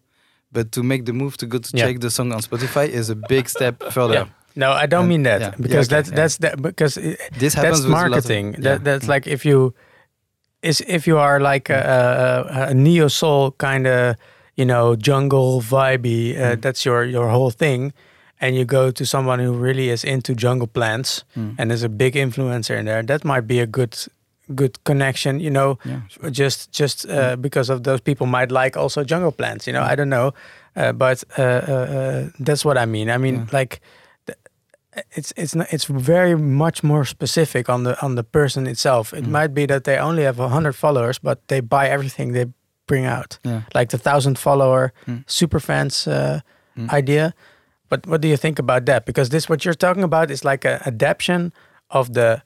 But 0.52 0.72
to 0.72 0.82
make 0.84 1.06
the 1.06 1.14
move 1.14 1.38
to 1.38 1.46
go 1.46 1.58
to 1.60 1.70
Yeah. 1.78 1.86
check 1.86 2.00
the 2.00 2.10
song 2.10 2.32
on 2.34 2.42
Spotify 2.42 2.88
is 2.90 3.10
a 3.10 3.16
big 3.16 3.48
step 3.50 3.84
further. 3.92 4.14
Yeah. 4.14 4.26
No, 4.56 4.72
I 4.72 4.88
don't 4.88 5.02
And- 5.02 5.10
mean 5.10 5.24
that 5.24 5.42
yeah. 5.42 5.52
Because 5.62 5.88
okay, 5.88 5.96
that's 5.96 6.10
yeah. 6.10 6.16
that's 6.16 6.38
that 6.38 6.62
because 6.62 6.98
it, 6.98 7.20
This 7.40 7.54
happens 7.54 7.82
that's 7.84 7.86
of- 7.86 7.92
marketing. 7.92 8.54
yeah. 8.54 8.62
That 8.64 8.84
that's 8.84 9.06
Mm. 9.06 9.10
like 9.10 9.28
if 9.28 9.46
you 9.46 9.74
is 10.62 10.82
if 10.88 11.08
you 11.08 11.18
are 11.18 11.40
like 11.40 11.70
a, 11.70 12.46
a, 12.58 12.70
a 12.72 12.74
neo 12.74 13.08
soul 13.08 13.52
kind 13.58 13.88
of 13.88 14.16
you 14.56 14.66
know 14.66 14.96
jungle 14.96 15.62
vibey. 15.62 16.36
Uh, 16.36 16.56
Mm. 16.56 16.62
That's 16.62 16.84
your 16.86 17.04
your 17.06 17.30
whole 17.30 17.52
thing, 17.52 17.94
and 18.42 18.56
you 18.56 18.66
go 18.66 18.92
to 18.92 19.06
someone 19.06 19.40
who 19.46 19.54
really 19.54 19.90
is 19.90 20.04
into 20.04 20.34
jungle 20.36 20.68
plants 20.68 21.24
Mm. 21.38 21.56
and 21.60 21.72
is 21.72 21.84
a 21.84 21.90
big 21.90 22.16
influencer 22.16 22.76
in 22.78 22.86
there. 22.86 23.04
That 23.06 23.24
might 23.24 23.46
be 23.48 23.60
a 23.62 23.68
good 23.68 23.96
good 24.56 24.84
connection. 24.84 25.40
You 25.40 25.50
know, 25.52 25.78
yeah, 25.86 26.02
sure. 26.10 26.30
just 26.32 26.72
just 26.72 27.06
uh, 27.06 27.36
Mm. 27.36 27.42
because 27.42 27.70
of 27.74 27.84
those 27.84 28.02
people 28.02 28.28
might 28.28 28.52
like 28.52 28.80
also 28.80 29.04
jungle 29.04 29.32
plants 29.32 29.68
you 29.68 29.74
know 29.74 29.84
i 29.92 29.96
don't 29.96 30.10
know 30.10 30.32
uh, 30.76 30.92
but 30.94 31.24
uh, 31.38 31.42
uh, 31.42 31.88
uh, 31.98 32.30
that's 32.46 32.64
what 32.66 32.78
i 32.78 32.86
mean 32.86 33.10
i 33.10 33.18
mean 33.18 33.36
Yeah. 33.36 33.60
like 33.60 33.80
it's 35.16 35.32
it's 35.38 35.56
not, 35.56 35.68
it's 35.72 35.86
very 35.86 36.36
much 36.36 36.84
more 36.84 37.06
specific 37.06 37.70
on 37.70 37.84
the 37.84 37.96
on 38.02 38.16
the 38.16 38.24
person 38.24 38.68
itself 38.68 39.14
it 39.14 39.24
Mm. 39.24 39.32
might 39.32 39.54
be 39.54 39.66
that 39.68 39.84
they 39.84 39.98
only 40.00 40.24
have 40.24 40.40
100 40.40 40.74
followers 40.76 41.20
but 41.20 41.38
they 41.48 41.62
buy 41.62 41.88
everything 41.90 42.34
they 42.34 42.46
bring 42.88 43.06
out 43.06 43.40
yeah. 43.44 43.62
like 43.76 43.90
the 43.90 43.98
1000 43.98 44.38
follower 44.38 44.92
Mm. 45.08 45.24
super 45.28 45.60
fans 45.60 46.08
uh, 46.08 46.40
Mm. 46.78 46.90
idea 46.98 47.34
but 47.90 48.06
what 48.08 48.22
do 48.22 48.28
you 48.28 48.38
think 48.38 48.60
about 48.60 48.86
that 48.86 49.06
because 49.06 49.30
this 49.30 49.48
what 49.50 49.64
you're 49.64 49.78
talking 49.78 50.04
about 50.04 50.32
is 50.32 50.44
like 50.44 50.66
an 50.68 50.80
adaptation 50.86 51.52
of 51.90 52.14
the 52.14 52.42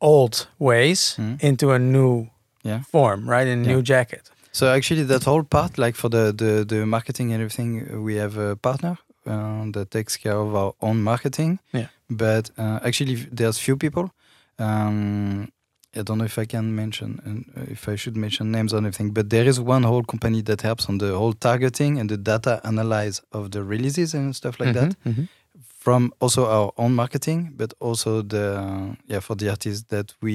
old 0.00 0.46
ways 0.58 1.16
Mm. 1.18 1.36
into 1.42 1.72
a 1.72 1.78
new 1.78 2.28
Yeah. 2.62 2.80
form, 2.90 3.28
right? 3.28 3.46
In 3.48 3.58
a 3.60 3.62
Yeah. 3.62 3.74
new 3.76 3.82
jacket. 3.82 4.30
So 4.52 4.66
actually, 4.66 5.04
that 5.06 5.24
whole 5.24 5.42
part, 5.44 5.78
like 5.78 5.96
for 5.96 6.10
the 6.10 6.32
the, 6.32 6.64
the 6.64 6.86
marketing 6.86 7.32
and 7.32 7.40
everything, 7.42 8.02
we 8.04 8.14
have 8.20 8.36
a 8.50 8.56
partner 8.56 8.96
uh, 9.26 9.72
that 9.72 9.90
takes 9.90 10.16
care 10.16 10.36
of 10.36 10.54
our 10.54 10.72
own 10.80 11.02
marketing. 11.02 11.58
Yeah. 11.72 11.86
But 12.08 12.50
uh, 12.58 12.78
actually, 12.86 13.16
there's 13.36 13.58
few 13.58 13.76
people. 13.76 14.10
Um, 14.58 15.48
I 15.96 16.02
don't 16.02 16.18
know 16.18 16.24
if 16.24 16.38
I 16.38 16.46
can 16.46 16.74
mention 16.74 17.20
uh, 17.56 17.72
if 17.72 17.88
I 17.88 17.96
should 17.96 18.16
mention 18.16 18.50
names 18.50 18.72
or 18.72 18.78
anything, 18.78 19.12
but 19.14 19.30
there 19.30 19.48
is 19.48 19.58
one 19.60 19.82
whole 19.86 20.02
company 20.02 20.42
that 20.42 20.62
helps 20.62 20.88
on 20.88 20.98
the 20.98 21.12
whole 21.16 21.32
targeting 21.32 21.98
and 22.00 22.08
the 22.10 22.16
data 22.16 22.60
analyze 22.64 23.22
of 23.32 23.50
the 23.50 23.62
releases 23.62 24.14
and 24.14 24.34
stuff 24.34 24.58
like 24.60 24.72
that 24.74 24.96
Mhm. 25.06 25.28
From 25.84 26.12
also 26.18 26.46
our 26.46 26.72
own 26.78 26.94
marketing, 26.94 27.52
but 27.56 27.74
also 27.78 28.22
the 28.22 28.46
yeah 29.06 29.20
for 29.20 29.36
the 29.36 29.50
artists 29.50 29.84
that 29.88 30.14
we 30.22 30.34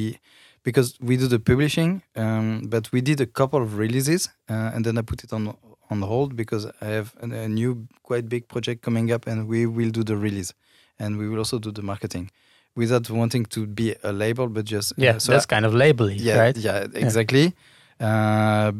because 0.64 0.88
we 1.02 1.18
do 1.18 1.28
the 1.28 1.40
publishing, 1.40 2.02
um, 2.16 2.68
but 2.74 2.92
we 2.92 3.02
did 3.02 3.20
a 3.22 3.26
couple 3.26 3.60
of 3.64 3.78
releases 3.78 4.30
uh, 4.50 4.74
and 4.74 4.86
then 4.86 4.98
I 4.98 5.02
put 5.02 5.24
it 5.24 5.34
on 5.34 5.56
on 5.90 6.02
hold 6.02 6.36
because 6.36 6.68
I 6.82 6.86
have 6.98 7.16
a, 7.22 7.26
a 7.46 7.48
new 7.48 7.88
quite 8.04 8.26
big 8.30 8.48
project 8.48 8.82
coming 8.84 9.12
up 9.12 9.28
and 9.28 9.48
we 9.48 9.66
will 9.66 9.90
do 9.90 10.04
the 10.04 10.16
release 10.16 10.54
and 11.00 11.18
we 11.18 11.28
will 11.28 11.40
also 11.40 11.58
do 11.58 11.72
the 11.72 11.82
marketing 11.82 12.30
without 12.76 13.10
wanting 13.10 13.46
to 13.46 13.66
be 13.66 13.96
a 14.04 14.12
label, 14.12 14.48
but 14.48 14.66
just 14.66 14.92
uh, 14.92 14.96
Yeah, 15.06 15.18
so 15.20 15.32
that's 15.32 15.48
kind 15.48 15.66
of 15.66 15.74
labely, 15.74 16.16
yeah, 16.16 16.38
right? 16.44 16.58
Yeah, 16.58 16.86
exactly. 16.94 17.54
Uh, 18.00 18.72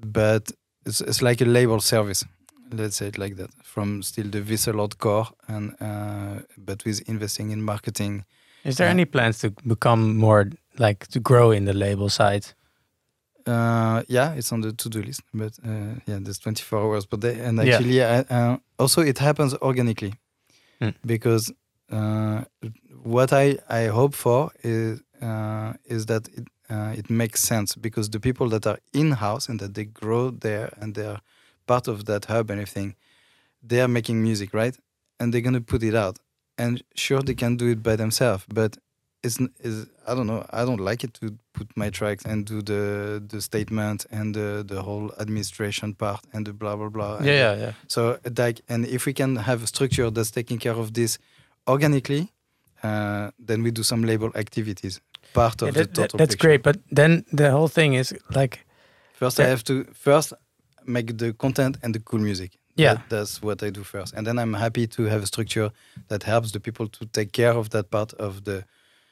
but 0.00 0.50
it's, 0.86 1.00
it's 1.02 1.20
like 1.22 1.40
a 1.44 1.48
label 1.58 1.80
service. 1.80 2.24
Let's 2.72 2.96
say 2.96 3.08
it 3.08 3.18
like 3.18 3.36
that. 3.36 3.50
From 3.62 4.02
still 4.02 4.30
the 4.30 4.40
Wisseloord 4.40 4.98
core, 4.98 5.26
and 5.48 5.74
uh, 5.80 6.42
but 6.56 6.84
with 6.84 7.00
investing 7.08 7.50
in 7.50 7.62
marketing. 7.62 8.24
Is 8.64 8.76
there 8.76 8.86
Yeah. 8.86 8.92
any 8.94 9.04
plans 9.04 9.38
to 9.40 9.50
become 9.66 10.16
more 10.16 10.50
like 10.78 11.06
to 11.08 11.20
grow 11.20 11.50
in 11.52 11.64
the 11.64 11.72
label 11.74 12.08
side? 12.08 12.46
Uh, 13.46 14.02
yeah, 14.08 14.34
it's 14.34 14.52
on 14.52 14.60
the 14.62 14.72
to-do 14.72 15.02
list. 15.02 15.22
But 15.34 15.52
uh, 15.64 15.94
yeah, 16.06 16.18
there's 16.22 16.38
24 16.38 16.78
hours 16.80 17.06
per 17.06 17.16
day, 17.18 17.40
and 17.40 17.58
Yeah. 17.58 17.74
actually, 17.74 18.00
uh, 18.02 18.24
uh, 18.30 18.56
also 18.78 19.00
it 19.02 19.18
happens 19.18 19.54
organically 19.60 20.12
Hmm. 20.80 20.90
because 21.04 21.52
uh, 21.90 22.44
what 23.02 23.32
I 23.32 23.58
I 23.68 23.86
hope 23.88 24.14
for 24.14 24.50
is 24.62 25.00
uh, 25.20 25.72
is 25.84 26.06
that 26.06 26.28
it 26.28 26.46
uh, 26.70 26.94
it 26.98 27.10
makes 27.10 27.40
sense 27.42 27.74
because 27.80 28.10
the 28.10 28.20
people 28.20 28.48
that 28.48 28.66
are 28.66 28.78
in 28.92 29.12
house 29.12 29.48
and 29.50 29.60
that 29.60 29.74
they 29.74 29.84
grow 29.84 30.30
there 30.30 30.68
and 30.80 30.94
they're 30.94 31.20
part 31.66 31.88
of 31.88 32.04
that 32.06 32.26
hub 32.26 32.50
and 32.50 32.60
everything, 32.60 32.94
they 33.62 33.80
are 33.80 33.88
making 33.88 34.22
music, 34.22 34.52
right? 34.54 34.76
And 35.18 35.32
they're 35.32 35.40
gonna 35.40 35.60
put 35.60 35.82
it 35.82 35.94
out. 35.94 36.18
And 36.58 36.82
sure, 36.94 37.22
they 37.22 37.34
can 37.34 37.56
do 37.56 37.68
it 37.68 37.82
by 37.82 37.96
themselves, 37.96 38.44
but 38.52 38.76
it's, 39.24 39.38
is 39.60 39.86
I 40.06 40.14
don't 40.14 40.26
know. 40.26 40.44
I 40.50 40.64
don't 40.64 40.80
like 40.80 41.04
it 41.04 41.14
to 41.20 41.38
put 41.54 41.68
my 41.76 41.90
tracks 41.90 42.24
and 42.24 42.44
do 42.44 42.60
the 42.60 43.22
the 43.28 43.40
statement 43.40 44.04
and 44.10 44.34
the 44.34 44.64
the 44.66 44.82
whole 44.82 45.12
administration 45.20 45.94
part 45.94 46.20
and 46.32 46.44
the 46.46 46.52
blah 46.52 46.76
blah 46.76 46.88
blah. 46.90 47.18
Yeah, 47.22 47.54
the- 47.54 47.60
yeah. 47.60 47.72
so 47.86 48.18
like, 48.38 48.60
and 48.68 48.84
if 48.86 49.06
we 49.06 49.12
can 49.12 49.36
have 49.36 49.62
a 49.62 49.66
structure 49.66 50.10
that's 50.10 50.30
taking 50.32 50.58
care 50.58 50.74
of 50.78 50.92
this 50.92 51.18
organically, 51.68 52.32
uh, 52.82 53.30
then 53.38 53.62
we 53.62 53.70
do 53.70 53.82
some 53.82 54.02
label 54.06 54.30
activities. 54.34 55.00
Part 55.34 55.62
of 55.62 55.68
Yeah, 55.68 55.72
the 55.72 55.78
that- 55.78 55.94
that- 55.94 56.02
total. 56.10 56.18
that's 56.18 56.34
picture. 56.34 56.48
great, 56.48 56.62
but 56.62 56.76
then 56.90 57.24
the 57.32 57.50
whole 57.50 57.68
thing 57.68 57.94
is 57.94 58.12
like, 58.34 58.58
First, 59.14 59.38
I 59.40 59.44
have 59.46 59.62
to 59.64 59.84
first 59.94 60.32
make 60.86 61.16
the 61.18 61.32
content 61.32 61.78
and 61.82 61.94
the 61.94 62.00
cool 62.00 62.20
music. 62.20 62.50
Yeah. 62.76 62.94
That- 62.94 63.08
that's 63.10 63.42
what 63.42 63.62
I 63.62 63.70
do 63.70 63.82
first, 63.84 64.14
and 64.14 64.26
then 64.26 64.38
I'm 64.38 64.54
happy 64.54 64.86
to 64.86 65.02
have 65.04 65.22
a 65.22 65.26
structure 65.26 65.70
that 66.08 66.22
helps 66.22 66.52
the 66.52 66.60
people 66.60 66.88
to 66.88 67.06
take 67.06 67.32
care 67.32 67.52
of 67.52 67.68
that 67.70 67.90
part 67.90 68.12
of 68.14 68.44
the 68.44 68.64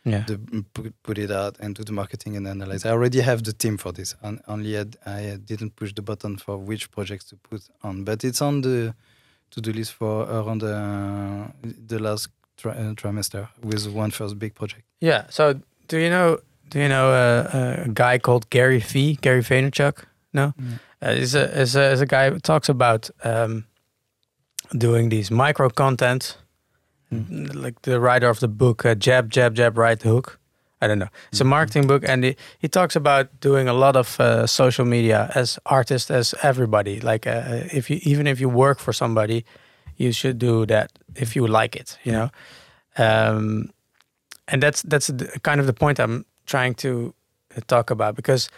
yeah, 0.05 0.24
the 0.27 0.39
put, 0.73 0.94
put 1.03 1.19
it 1.19 1.31
out 1.31 1.57
and 1.61 1.74
do 1.74 1.82
the 1.85 1.93
marketing 1.93 2.35
and 2.36 2.47
analyze. 2.49 2.86
I 2.86 2.90
already 2.93 3.20
have 3.20 3.43
the 3.43 3.53
team 3.53 3.77
for 3.77 3.93
this. 3.93 4.16
And 4.23 4.40
only 4.49 4.78
I, 4.78 4.85
I 5.05 5.36
didn't 5.44 5.77
push 5.77 5.93
the 5.93 6.01
button 6.01 6.39
for 6.39 6.57
which 6.57 6.90
projects 6.90 7.24
to 7.27 7.36
put 7.36 7.61
on, 7.82 8.05
but 8.05 8.24
it's 8.24 8.40
on 8.40 8.62
the 8.62 8.94
to-do 9.51 9.73
list 9.73 9.93
for 9.93 10.23
around 10.23 10.62
the 10.62 11.53
the 11.86 11.99
last 11.99 12.28
tri- 12.57 12.73
uh, 12.73 12.94
trimester 12.94 13.49
with 13.62 13.86
one 13.89 14.11
first 14.11 14.39
big 14.39 14.55
project. 14.55 14.85
yeah. 15.01 15.24
So 15.28 15.61
do 15.89 15.99
you 15.99 16.09
know? 16.09 16.39
Do 16.70 16.78
you 16.78 16.89
know 16.89 17.11
uh, 17.12 17.85
a 17.85 17.89
guy 17.89 18.19
called 18.19 18.49
Gary 18.51 18.78
V? 18.78 19.19
Gary 19.20 19.43
Vaynerchuk? 19.43 20.05
No. 20.32 20.44
Uh, 20.44 20.62
is 21.02 21.35
a 21.35 21.60
is 21.60 21.77
a 21.77 21.90
is 21.93 22.01
a 22.01 22.06
guy 22.06 22.31
who 22.31 22.39
talks 22.39 22.68
about 22.68 23.10
um, 23.24 23.64
doing 24.77 25.09
these 25.10 25.31
micro 25.31 25.68
content, 25.70 26.36
Mm. 27.12 27.55
like 27.64 27.82
the 27.82 27.98
writer 27.98 28.28
of 28.28 28.39
the 28.39 28.47
book 28.48 28.85
uh, 28.85 28.94
Jab 28.94 29.31
Jab 29.31 29.55
Jab 29.55 29.77
Right 29.77 30.01
Hook. 30.01 30.39
I 30.82 30.86
don't 30.86 30.98
know. 30.98 31.09
It's 31.32 31.40
a 31.40 31.44
Mhm. 31.44 31.48
marketing 31.48 31.86
book, 31.89 32.09
and 32.09 32.24
he, 32.24 32.36
he 32.60 32.68
talks 32.68 32.97
about 32.97 33.27
doing 33.40 33.68
a 33.68 33.72
lot 33.72 33.97
of 33.97 34.18
uh, 34.20 34.47
social 34.47 34.86
media 34.86 35.28
as 35.35 35.59
artist 35.66 36.10
as 36.10 36.35
everybody. 36.43 37.01
Like 37.01 37.27
uh, 37.27 37.66
if 37.72 37.90
you 37.90 37.98
even 38.02 38.27
if 38.27 38.40
you 38.40 38.48
work 38.48 38.78
for 38.78 38.93
somebody, 38.93 39.44
you 39.97 40.12
should 40.12 40.39
do 40.39 40.64
that 40.66 40.90
if 41.16 41.35
you 41.36 41.47
like 41.48 41.74
it. 41.81 41.98
You 42.05 42.12
know, 42.12 42.31
um, 42.97 43.70
and 44.48 44.62
that's 44.62 44.82
that's 44.82 45.09
the, 45.09 45.39
kind 45.43 45.60
of 45.60 45.66
the 45.66 45.72
point 45.74 45.98
I'm 45.98 46.24
trying 46.47 46.74
to 46.77 47.12
uh, 47.56 47.60
talk 47.66 47.90
about 47.90 48.14
because 48.14 48.48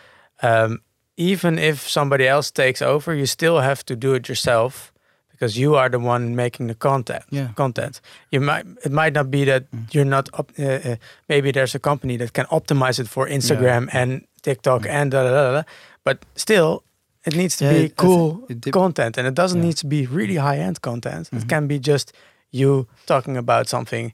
um, 0.43 0.81
even 1.17 1.59
if 1.59 1.89
somebody 1.89 2.27
else 2.29 2.51
takes 2.51 2.83
over, 2.83 3.15
you 3.15 3.27
still 3.27 3.61
have 3.61 3.85
to 3.85 3.97
do 3.97 4.15
it 4.15 4.29
yourself 4.29 4.93
because 5.31 5.59
you 5.61 5.75
are 5.77 5.89
the 5.91 5.99
one 5.99 6.35
making 6.37 6.69
the 6.69 6.75
content. 6.75 7.25
Yeah. 7.31 7.49
Content. 7.55 8.01
You 8.31 8.41
might 8.41 8.65
it 8.85 8.93
might 8.93 9.13
not 9.15 9.31
be 9.31 9.45
that 9.45 9.63
Mm. 9.71 9.95
you're 9.95 10.05
not. 10.09 10.29
Op- 10.33 10.53
uh, 10.59 10.93
uh, 10.93 10.97
maybe 11.29 11.53
there's 11.53 11.75
a 11.75 11.79
company 11.81 12.17
that 12.19 12.33
can 12.33 12.47
optimize 12.47 13.01
it 13.01 13.09
for 13.09 13.29
Instagram 13.29 13.89
and 13.93 14.25
TikTok 14.43 14.85
Yeah. 14.85 15.01
and 15.03 15.11
da, 15.11 15.23
da, 15.23 15.31
da, 15.31 15.53
da. 15.53 15.63
but 16.05 16.19
still. 16.35 16.83
It 17.25 17.37
needs 17.37 17.57
to 17.59 17.65
Yeah, 17.65 17.73
be 17.73 17.85
it- 17.85 17.97
cool 17.97 18.45
think 18.49 18.67
it 18.67 18.73
content, 18.73 19.17
and 19.19 19.27
it 19.29 19.35
doesn't 19.35 19.61
Yeah. 19.61 19.67
need 19.69 19.77
to 19.77 19.87
be 19.87 20.07
really 20.07 20.37
high-end 20.39 20.81
content. 20.81 21.29
It 21.33 21.39
Mhm. 21.45 21.49
can 21.49 21.67
be 21.69 21.79
just 21.79 22.13
you 22.51 22.87
talking 23.07 23.37
about 23.37 23.69
something 23.69 24.13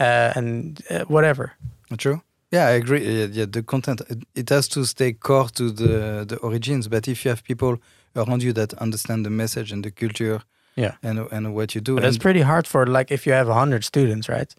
uh, 0.00 0.32
and 0.38 0.80
uh, 0.90 1.04
whatever. 1.08 1.52
True. 1.96 2.20
Yeah, 2.54 2.66
I 2.72 2.76
agree. 2.82 3.02
Yeah, 3.18 3.28
yeah, 3.38 3.46
the 3.50 3.62
content 3.62 4.00
it, 4.40 4.48
has 4.50 4.68
to 4.68 4.84
stay 4.84 5.12
core 5.26 5.48
to 5.58 5.64
the 5.80 6.24
the 6.30 6.36
origins. 6.48 6.88
But 6.88 7.08
if 7.08 7.24
you 7.24 7.30
have 7.34 7.42
people 7.50 7.72
around 8.14 8.42
you 8.42 8.52
that 8.60 8.70
understand 8.86 9.24
the 9.24 9.30
message 9.30 9.72
and 9.74 9.82
the 9.84 9.90
culture, 10.02 10.38
Yeah. 10.76 10.92
and 11.02 11.18
and 11.32 11.44
what 11.54 11.68
you 11.74 11.80
do, 11.82 11.94
But 11.94 12.02
that's 12.02 12.16
and, 12.16 12.22
pretty 12.22 12.42
hard 12.42 12.66
for 12.66 12.86
like 12.86 13.14
if 13.14 13.26
you 13.26 13.34
have 13.34 13.48
hundred 13.62 13.82
students, 13.84 14.28
right? 14.28 14.54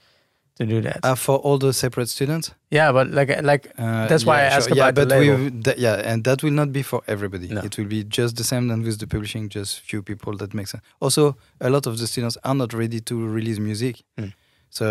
To 0.60 0.66
do 0.66 0.80
that. 0.88 1.00
uh, 1.04 1.16
for 1.16 1.38
all 1.46 1.58
the 1.58 1.74
separate 1.74 2.08
students, 2.08 2.46
yeah, 2.72 2.94
but 2.94 3.06
like 3.20 3.30
like 3.52 3.64
uh, 3.78 4.08
That's 4.08 4.26
why 4.26 4.36
I 4.36 4.44
yeah, 4.44 4.56
asked 4.58 4.70
sure. 4.70 4.78
yeah, 4.78 4.88
about 4.90 5.10
the 5.10 5.16
label. 5.16 5.38
we 5.38 5.74
yeah, 5.86 6.12
and 6.14 6.24
that 6.24 6.44
will 6.44 6.54
not 6.62 6.70
be 6.72 6.82
for 6.92 7.02
everybody. 7.08 7.48
No. 7.50 7.62
It 7.68 7.78
will 7.78 7.90
be 7.98 8.02
just 8.20 8.36
the 8.38 8.44
same 8.44 8.66
than 8.70 8.80
with 8.88 8.98
the 9.00 9.08
publishing, 9.08 9.50
just 9.50 9.72
few 9.90 10.02
people 10.02 10.34
that 10.38 10.54
makes 10.54 10.70
sense. 10.72 10.84
Also, 11.00 11.36
a 11.60 11.70
lot 11.70 11.86
of 11.88 11.94
the 11.98 12.08
students 12.08 12.38
are 12.44 12.56
not 12.56 12.72
ready 12.74 13.00
to 13.02 13.16
release 13.38 13.60
music. 13.60 13.96
Mm. 14.18 14.32
So 14.77 14.85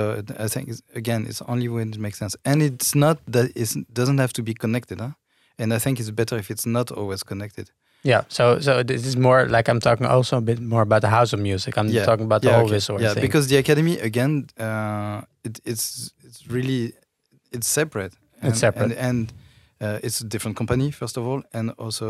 I 0.45 0.49
think 0.49 0.69
it's, 0.69 0.83
again, 0.95 1.27
it's 1.29 1.43
only 1.47 1.69
when 1.69 1.89
it 1.93 1.99
makes 1.99 2.19
sense, 2.19 2.37
and 2.45 2.63
it's 2.63 2.95
not 2.95 3.17
that 3.33 3.47
it 3.55 3.77
doesn't 3.93 4.19
have 4.19 4.33
to 4.33 4.43
be 4.43 4.55
connected, 4.55 4.99
huh? 5.01 5.11
And 5.59 5.73
I 5.75 5.79
think 5.79 5.99
it's 6.01 6.11
better 6.11 6.37
if 6.39 6.51
it's 6.51 6.67
not 6.67 6.91
always 6.91 7.23
connected. 7.23 7.67
yeah. 8.07 8.23
So 8.29 8.61
so 8.61 8.83
this 8.83 9.05
is 9.07 9.17
more 9.17 9.47
like 9.57 9.71
I'm 9.71 9.81
talking 9.81 10.07
also 10.07 10.37
a 10.37 10.41
bit 10.41 10.59
more 10.61 10.83
about 10.83 11.01
the 11.01 11.09
house 11.19 11.37
of 11.37 11.41
music. 11.41 11.75
I'm 11.79 11.89
Yeah. 11.89 12.05
talking 12.07 12.27
about 12.27 12.41
the 12.43 12.49
yeah, 12.49 12.57
whole 12.57 12.67
okay. 12.67 12.75
Visor 12.79 12.99
yeah, 13.01 13.15
thing. 13.15 13.23
because 13.27 13.47
the 13.49 13.57
academy 13.59 13.95
again, 14.11 14.33
uh, 14.59 15.21
it, 15.47 15.61
it's 15.65 16.13
it's 16.27 16.41
really 16.57 16.93
it's 17.53 17.69
separate. 17.69 18.13
And, 18.43 18.57
separate. 18.57 18.93
and, 18.99 19.09
and 19.09 19.33
uh, 19.81 19.99
it's 20.07 20.21
a 20.21 20.27
different 20.33 20.57
company 20.57 20.91
first 20.91 21.17
of 21.17 21.25
all, 21.27 21.43
and 21.53 21.71
also 21.79 22.07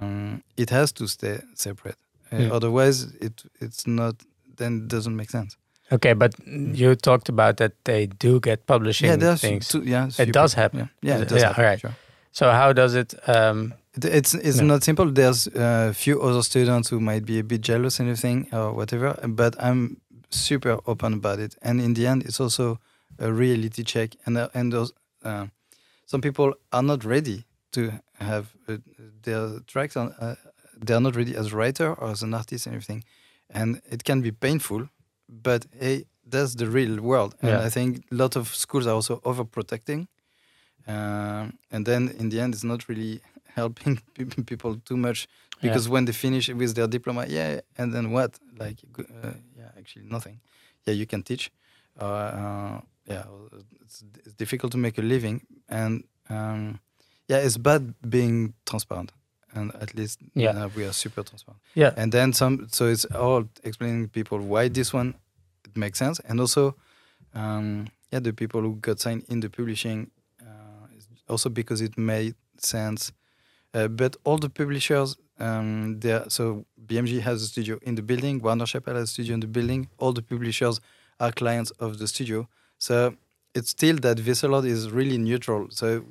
um, 0.00 0.42
it 0.56 0.70
has 0.70 0.92
to 0.92 1.06
stay 1.06 1.38
separate. 1.54 1.96
Uh, 2.32 2.36
Hmm. 2.36 2.52
Otherwise, 2.56 2.96
it 3.26 3.34
it's 3.64 3.86
not. 3.86 4.14
Then 4.56 4.72
it 4.82 4.88
doesn't 4.88 5.16
make 5.16 5.30
sense. 5.30 5.56
Okay, 5.92 6.14
but 6.14 6.34
you 6.46 6.94
talked 6.94 7.28
about 7.28 7.56
that 7.56 7.72
they 7.84 8.06
do 8.06 8.40
get 8.40 8.66
publishing 8.66 9.08
yeah, 9.10 9.16
there's 9.18 9.40
things. 9.40 9.68
two, 9.68 9.82
yeah, 9.82 10.08
it 10.18 10.32
does 10.32 10.54
happen. 10.54 10.78
Yeah, 11.02 11.16
yeah, 11.16 11.22
it 11.22 11.28
does 11.28 11.40
yeah, 11.40 11.46
happen, 11.48 11.64
alright. 11.64 11.80
sure. 11.80 11.94
So 12.32 12.50
how 12.50 12.72
does 12.72 12.94
it? 12.94 13.14
Um, 13.28 13.74
It's 14.02 14.34
it's 14.34 14.58
Yeah. 14.58 14.66
not 14.68 14.82
simple. 14.84 15.12
There's 15.12 15.48
a 15.54 15.92
few 15.92 16.22
other 16.22 16.42
students 16.42 16.90
who 16.92 17.00
might 17.00 17.24
be 17.24 17.38
a 17.40 17.42
bit 17.44 17.60
jealous 17.68 18.00
and 18.00 18.08
everything 18.08 18.46
or 18.52 18.72
whatever, 18.72 19.14
but 19.28 19.56
I'm 19.58 19.96
super 20.30 20.78
open 20.86 21.12
about 21.14 21.38
it. 21.40 21.56
And 21.62 21.80
in 21.80 21.94
the 21.94 22.06
end, 22.06 22.22
it's 22.22 22.40
also 22.40 22.78
a 23.18 23.32
reality 23.32 23.82
check. 23.82 24.10
And 24.26 24.36
uh, 24.38 24.48
and 24.54 24.72
those 24.72 24.92
uh, 25.24 25.46
some 26.06 26.20
people 26.20 26.54
are 26.70 26.84
not 26.84 27.04
ready 27.04 27.44
to 27.72 27.80
have 28.20 28.44
uh, 28.68 28.76
their 29.22 29.60
tracks. 29.66 29.96
On, 29.96 30.14
uh, 30.20 30.34
they 30.86 30.94
are 30.94 31.00
not 31.02 31.16
ready 31.16 31.36
as 31.36 31.46
a 31.52 31.56
writer 31.56 31.92
or 31.98 32.10
as 32.10 32.22
an 32.22 32.32
artist 32.34 32.66
and 32.66 32.74
everything, 32.76 33.02
and 33.54 33.80
it 33.90 34.04
can 34.04 34.20
be 34.22 34.30
painful. 34.32 34.88
But 35.30 35.66
hey, 35.78 36.04
that's 36.26 36.54
the 36.54 36.66
real 36.66 37.00
world. 37.00 37.34
And 37.42 37.50
Yeah. 37.50 37.66
I 37.66 37.70
think 37.70 38.04
a 38.10 38.14
lot 38.14 38.36
of 38.36 38.54
schools 38.54 38.86
are 38.86 38.94
also 38.94 39.20
overprotecting. 39.24 40.08
Um, 40.86 41.58
and 41.70 41.86
then 41.86 42.08
in 42.18 42.30
the 42.30 42.40
end, 42.40 42.54
it's 42.54 42.64
not 42.64 42.88
really 42.88 43.20
helping 43.54 44.00
people 44.46 44.76
too 44.84 44.96
much 44.96 45.28
because 45.62 45.88
when 45.88 46.04
they 46.06 46.12
finish 46.12 46.48
with 46.48 46.74
their 46.74 46.88
diploma, 46.88 47.26
yeah, 47.28 47.60
and 47.76 47.92
then 47.92 48.10
what? 48.10 48.38
Like, 48.58 48.78
uh, 48.98 49.32
yeah, 49.56 49.68
actually 49.78 50.06
nothing. 50.06 50.40
Yeah, 50.86 50.94
you 50.94 51.06
can 51.06 51.22
teach. 51.22 51.50
Uh, 52.00 52.04
uh, 52.04 52.80
yeah, 53.06 53.24
it's, 53.82 54.04
it's 54.24 54.34
difficult 54.34 54.72
to 54.72 54.78
make 54.78 54.96
a 54.98 55.02
living, 55.02 55.42
and 55.68 56.04
um, 56.30 56.80
yeah, 57.28 57.38
it's 57.38 57.58
bad 57.58 57.94
being 58.08 58.54
transparent. 58.64 59.12
And 59.54 59.72
at 59.80 59.94
least 59.94 60.18
Yeah. 60.34 60.52
now 60.52 60.70
we 60.76 60.84
are 60.84 60.92
super 60.92 61.22
transparent. 61.24 61.60
yeah. 61.74 61.92
And 61.96 62.12
then 62.12 62.32
some. 62.32 62.68
So 62.70 62.86
it's 62.86 63.04
all 63.06 63.44
explaining 63.64 64.08
people 64.08 64.38
why 64.38 64.68
this 64.68 64.92
one 64.92 65.14
it 65.64 65.76
makes 65.76 65.98
sense, 65.98 66.20
and 66.28 66.40
also, 66.40 66.74
um, 67.34 67.86
yeah, 68.12 68.20
the 68.22 68.32
people 68.32 68.60
who 68.62 68.76
got 68.76 68.98
signed 69.00 69.24
in 69.28 69.40
the 69.40 69.48
publishing, 69.48 70.10
uh, 70.40 70.86
also 71.28 71.48
because 71.48 71.80
it 71.80 71.96
made 71.98 72.34
sense. 72.58 73.12
Uh, 73.74 73.86
but 73.88 74.16
all 74.24 74.38
the 74.38 74.48
publishers, 74.50 75.16
um, 75.38 76.00
there. 76.00 76.24
So 76.28 76.64
BMG 76.86 77.20
has 77.20 77.42
a 77.42 77.46
studio 77.46 77.78
in 77.82 77.94
the 77.94 78.02
building. 78.02 78.40
Warner 78.42 78.66
Chappell 78.66 78.94
has 78.94 79.04
a 79.04 79.12
studio 79.12 79.34
in 79.34 79.40
the 79.40 79.46
building. 79.46 79.88
All 79.98 80.12
the 80.12 80.22
publishers 80.22 80.80
are 81.20 81.32
clients 81.32 81.70
of 81.78 81.98
the 81.98 82.06
studio. 82.08 82.48
So 82.78 83.14
it's 83.54 83.70
still 83.70 83.96
that 83.98 84.18
Wisseloord 84.18 84.66
is 84.66 84.90
really 84.90 85.18
neutral. 85.18 85.68
So 85.70 86.04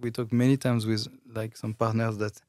we 0.00 0.10
talk 0.10 0.32
many 0.32 0.56
times 0.56 0.84
with 0.86 1.06
like 1.34 1.56
some 1.56 1.72
partners 1.74 2.18
that 2.18 2.40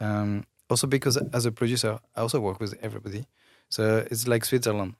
um, 0.00 0.44
also 0.68 0.86
because 0.86 1.16
as 1.32 1.46
a 1.46 1.52
producer 1.52 1.98
I 2.14 2.20
also 2.20 2.40
work 2.40 2.60
with 2.60 2.74
everybody. 2.82 3.26
So 3.68 4.06
it's 4.10 4.28
like 4.28 4.44
Switzerland. 4.44 4.94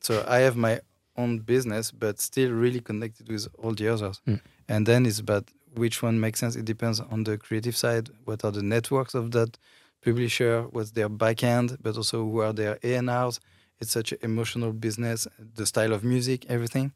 So 0.00 0.24
I 0.28 0.38
have 0.38 0.56
my 0.56 0.80
own 1.16 1.38
business, 1.40 1.90
but 1.90 2.20
still 2.20 2.50
really 2.50 2.80
connected 2.80 3.28
with 3.28 3.46
all 3.58 3.72
the 3.72 3.88
others. 3.88 4.20
Mm. 4.26 4.40
And 4.68 4.86
then 4.86 5.06
it's 5.06 5.18
about 5.18 5.50
which 5.74 6.02
one 6.02 6.20
makes 6.20 6.40
sense. 6.40 6.56
It 6.56 6.64
depends 6.64 7.00
on 7.00 7.24
the 7.24 7.38
creative 7.38 7.76
side. 7.76 8.10
What 8.24 8.44
are 8.44 8.50
the 8.50 8.62
networks 8.62 9.14
of 9.14 9.30
that 9.32 9.58
publisher? 10.04 10.62
What's 10.70 10.92
their 10.92 11.08
backend? 11.08 11.78
But 11.82 11.96
also 11.96 12.24
who 12.24 12.40
are 12.40 12.52
their 12.52 12.78
A&Rs? 12.82 13.40
It's 13.80 13.92
such 13.92 14.12
an 14.12 14.18
emotional 14.22 14.72
business. 14.72 15.26
The 15.54 15.66
style 15.66 15.92
of 15.92 16.04
music, 16.04 16.46
everything. 16.48 16.92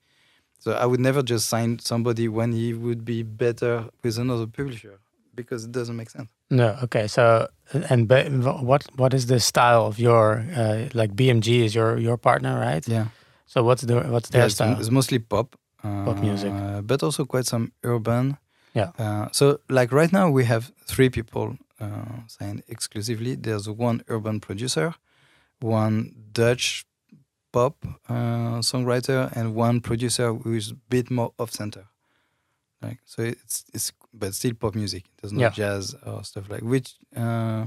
So 0.59 0.73
I 0.73 0.87
would 0.87 1.01
never 1.01 1.23
just 1.23 1.49
sign 1.49 1.79
somebody 1.79 2.29
when 2.29 2.53
he 2.53 2.73
would 2.73 3.05
be 3.05 3.23
better 3.23 3.87
with 4.03 4.19
another 4.19 4.47
publisher 4.47 4.99
because 5.37 5.65
it 5.65 5.73
doesn't 5.73 5.97
make 5.97 6.11
sense. 6.11 6.29
No, 6.51 6.77
okay. 6.83 7.07
So, 7.09 7.47
and 7.91 8.09
what 8.67 8.83
what 8.97 9.15
is 9.15 9.27
the 9.27 9.39
style 9.41 9.87
of 9.87 9.99
your 9.99 10.45
uh, 10.57 10.89
like 10.95 11.15
BMG 11.15 11.47
is 11.65 11.75
your 11.75 11.99
your 11.99 12.17
partner, 12.17 12.59
right? 12.59 12.87
Yeah. 12.89 13.07
So 13.47 13.63
what's 13.63 13.83
the 13.83 14.01
what's 14.11 14.31
their 14.31 14.43
Yeah, 14.43 14.49
style? 14.51 14.81
it's 14.81 14.91
mostly 14.91 15.19
pop. 15.19 15.57
Pop 15.83 16.19
music. 16.21 16.51
uh, 16.53 16.81
but 16.83 17.03
also 17.03 17.25
quite 17.25 17.47
some 17.47 17.71
urban. 17.85 18.37
Yeah. 18.75 18.91
Uh, 18.99 19.29
so 19.33 19.59
like 19.69 19.93
right 19.93 20.13
now 20.13 20.29
we 20.31 20.45
have 20.45 20.73
three 20.87 21.11
people 21.11 21.57
uh, 21.81 22.23
signed 22.27 22.63
exclusively. 22.69 23.37
There's 23.37 23.69
one 23.69 24.03
urban 24.09 24.41
producer, 24.41 24.95
one 25.61 26.13
Dutch 26.33 26.85
pop 27.53 27.75
uh, 28.09 28.61
songwriter, 28.63 29.31
and 29.37 29.55
one 29.55 29.81
producer 29.81 30.35
who 30.35 30.55
is 30.57 30.71
a 30.73 30.75
bit 30.91 31.11
more 31.11 31.33
off 31.39 31.51
center. 31.53 31.85
Like 32.83 32.99
so, 33.05 33.23
it's 33.23 33.65
it's 33.73 33.93
but 34.19 34.35
still 34.35 34.55
pop 34.55 34.75
music. 34.75 35.05
There's 35.21 35.33
no 35.33 35.41
Yeah. 35.43 35.51
jazz 35.51 35.95
or 36.05 36.25
stuff 36.25 36.49
like 36.51 36.63
which. 36.63 36.95
Uh, 37.17 37.67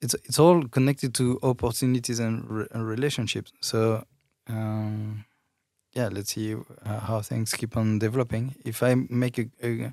it's 0.00 0.14
it's 0.28 0.38
all 0.38 0.62
connected 0.68 1.12
to 1.14 1.38
opportunities 1.42 2.20
and, 2.20 2.48
re- 2.48 2.66
and 2.72 2.86
relationships. 2.86 3.52
So 3.60 4.04
um, 4.48 5.24
yeah, 5.92 6.08
let's 6.12 6.32
see 6.34 6.54
uh, 6.54 7.00
how 7.00 7.20
things 7.22 7.52
keep 7.54 7.76
on 7.76 7.98
developing. 7.98 8.54
If 8.64 8.82
I 8.82 8.94
make 9.08 9.38
a, 9.38 9.46
a 9.62 9.92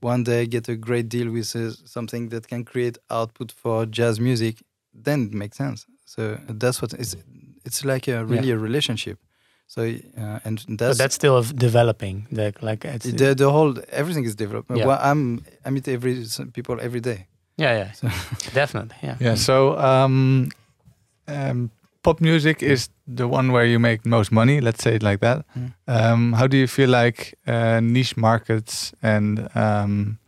one 0.00 0.24
day 0.24 0.46
get 0.46 0.68
a 0.68 0.76
great 0.76 1.08
deal 1.08 1.30
with 1.30 1.54
uh, 1.56 1.70
something 1.86 2.28
that 2.30 2.48
can 2.48 2.64
create 2.64 2.98
output 3.10 3.52
for 3.52 3.86
jazz 3.86 4.18
music, 4.20 4.62
then 4.94 5.26
it 5.26 5.34
makes 5.34 5.56
sense. 5.56 5.86
So 6.04 6.38
that's 6.48 6.82
what 6.82 6.92
it's. 6.94 7.16
It's 7.64 7.84
like 7.84 8.08
a 8.08 8.24
really 8.24 8.50
a 8.52 8.58
relationship. 8.58 9.18
So 9.74 9.82
uh, 9.82 10.38
and 10.44 10.64
But 10.68 10.78
that's 10.78 10.98
that's 10.98 11.14
still 11.14 11.42
developing. 11.54 12.26
The, 12.32 12.52
like 12.60 12.84
it's 12.84 13.06
the 13.12 13.34
the 13.34 13.50
whole 13.50 13.74
everything 13.92 14.26
is 14.26 14.34
developing. 14.34 14.78
Yeah. 14.78 14.88
Well, 14.88 14.98
I'm 15.10 15.44
I 15.66 15.70
meet 15.70 15.86
every 15.88 16.24
some 16.24 16.50
people 16.50 16.74
every 16.80 17.00
day. 17.00 17.26
yeah, 17.60 17.76
yeah, 17.78 17.92
So 17.92 18.08
definitely, 18.60 18.96
yeah. 19.02 19.16
Yeah. 19.20 19.36
So 19.36 19.54
um, 19.78 20.48
um, 21.28 21.70
pop 22.02 22.20
music 22.20 22.62
is 22.62 22.88
the 23.16 23.26
one 23.28 23.52
where 23.52 23.64
you 23.66 23.78
make 23.78 24.00
most 24.04 24.32
money. 24.32 24.60
Let's 24.60 24.82
say 24.82 24.94
it 24.96 25.02
like 25.02 25.18
that. 25.20 25.44
Mm. 25.56 25.72
Um, 25.86 26.32
how 26.32 26.46
do 26.48 26.56
you 26.56 26.66
feel 26.66 26.88
like 26.90 27.34
uh, 27.46 27.78
niche 27.80 28.16
markets 28.16 28.92
and 29.02 29.38
um, 29.54 30.18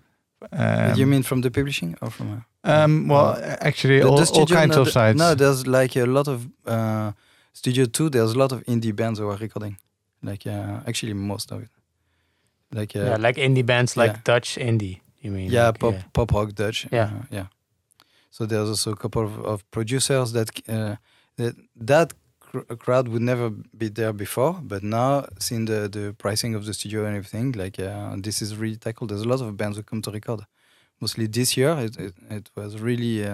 um, 0.53 0.95
you 0.97 1.07
mean 1.07 1.23
from 1.23 1.41
the 1.43 1.51
publishing 1.51 1.97
or 2.01 2.11
from? 2.11 2.29
Uh, 2.31 2.41
Um, 2.65 3.09
well, 3.09 3.31
Uh, 3.35 3.57
actually, 3.61 3.99
the- 4.01 4.09
all, 4.09 4.17
the 4.25 4.31
all 4.41 4.47
kinds 4.47 4.75
no, 4.77 4.83
of 4.83 4.87
the- 4.87 4.93
sites. 4.93 5.19
No, 5.19 5.35
there's 5.35 5.67
like 5.67 5.97
a 6.01 6.07
lot 6.07 6.29
of 6.29 6.47
uh, 6.67 7.11
studio 7.53 7.85
two. 7.87 8.09
There's 8.09 8.33
a 8.33 8.39
lot 8.39 8.53
of 8.53 8.63
indie 8.65 8.95
bands 8.95 9.19
who 9.19 9.29
are 9.29 9.37
recording. 9.37 9.77
Like 10.23 10.47
uh, 10.47 10.81
actually 10.87 11.15
most 11.15 11.53
of 11.53 11.63
it. 11.63 11.71
Like 12.73 12.97
uh, 12.97 13.05
yeah, 13.05 13.17
like 13.17 13.37
indie 13.37 13.67
bands, 13.67 13.97
like 13.97 14.13
yeah. 14.13 14.21
Dutch 14.25 14.57
indie. 14.57 15.01
You 15.21 15.31
mean? 15.31 15.51
yeah, 15.51 15.67
like, 15.67 15.79
pop 15.79 15.95
yeah. 15.95 16.03
pop 16.13 16.33
rock 16.33 16.55
Dutch. 16.55 16.87
Yeah. 16.91 17.05
uh, 17.05 17.23
yeah. 17.31 17.47
So 18.31 18.47
there's 18.47 18.69
also 18.69 18.93
a 18.93 18.97
couple 18.97 19.23
of, 19.23 19.39
of 19.45 19.71
producers 19.71 20.33
that 20.33 20.49
uh, 20.69 20.97
that 21.37 21.55
that 21.77 22.13
cr- 22.41 22.75
crowd 22.79 23.09
would 23.09 23.23
never 23.23 23.51
be 23.51 23.89
there 23.89 24.13
before, 24.13 24.59
but 24.63 24.83
now 24.83 25.27
seeing 25.39 25.67
the 25.67 25.89
the 25.89 26.15
pricing 26.19 26.55
of 26.55 26.65
the 26.65 26.75
studio 26.75 27.05
and 27.05 27.17
everything, 27.17 27.53
like 27.53 27.79
uh, 27.79 28.17
this 28.17 28.43
is 28.43 28.57
really 28.57 28.77
tackled. 28.77 29.11
There's 29.11 29.23
a 29.23 29.29
lot 29.29 29.41
of 29.41 29.57
bands 29.57 29.77
who 29.77 29.83
come 29.83 30.03
to 30.03 30.11
record. 30.11 30.41
Mostly 31.01 31.27
this 31.27 31.57
year, 31.57 31.77
it 31.79 31.97
it, 31.99 32.15
it 32.31 32.51
was 32.57 32.81
really. 32.81 33.25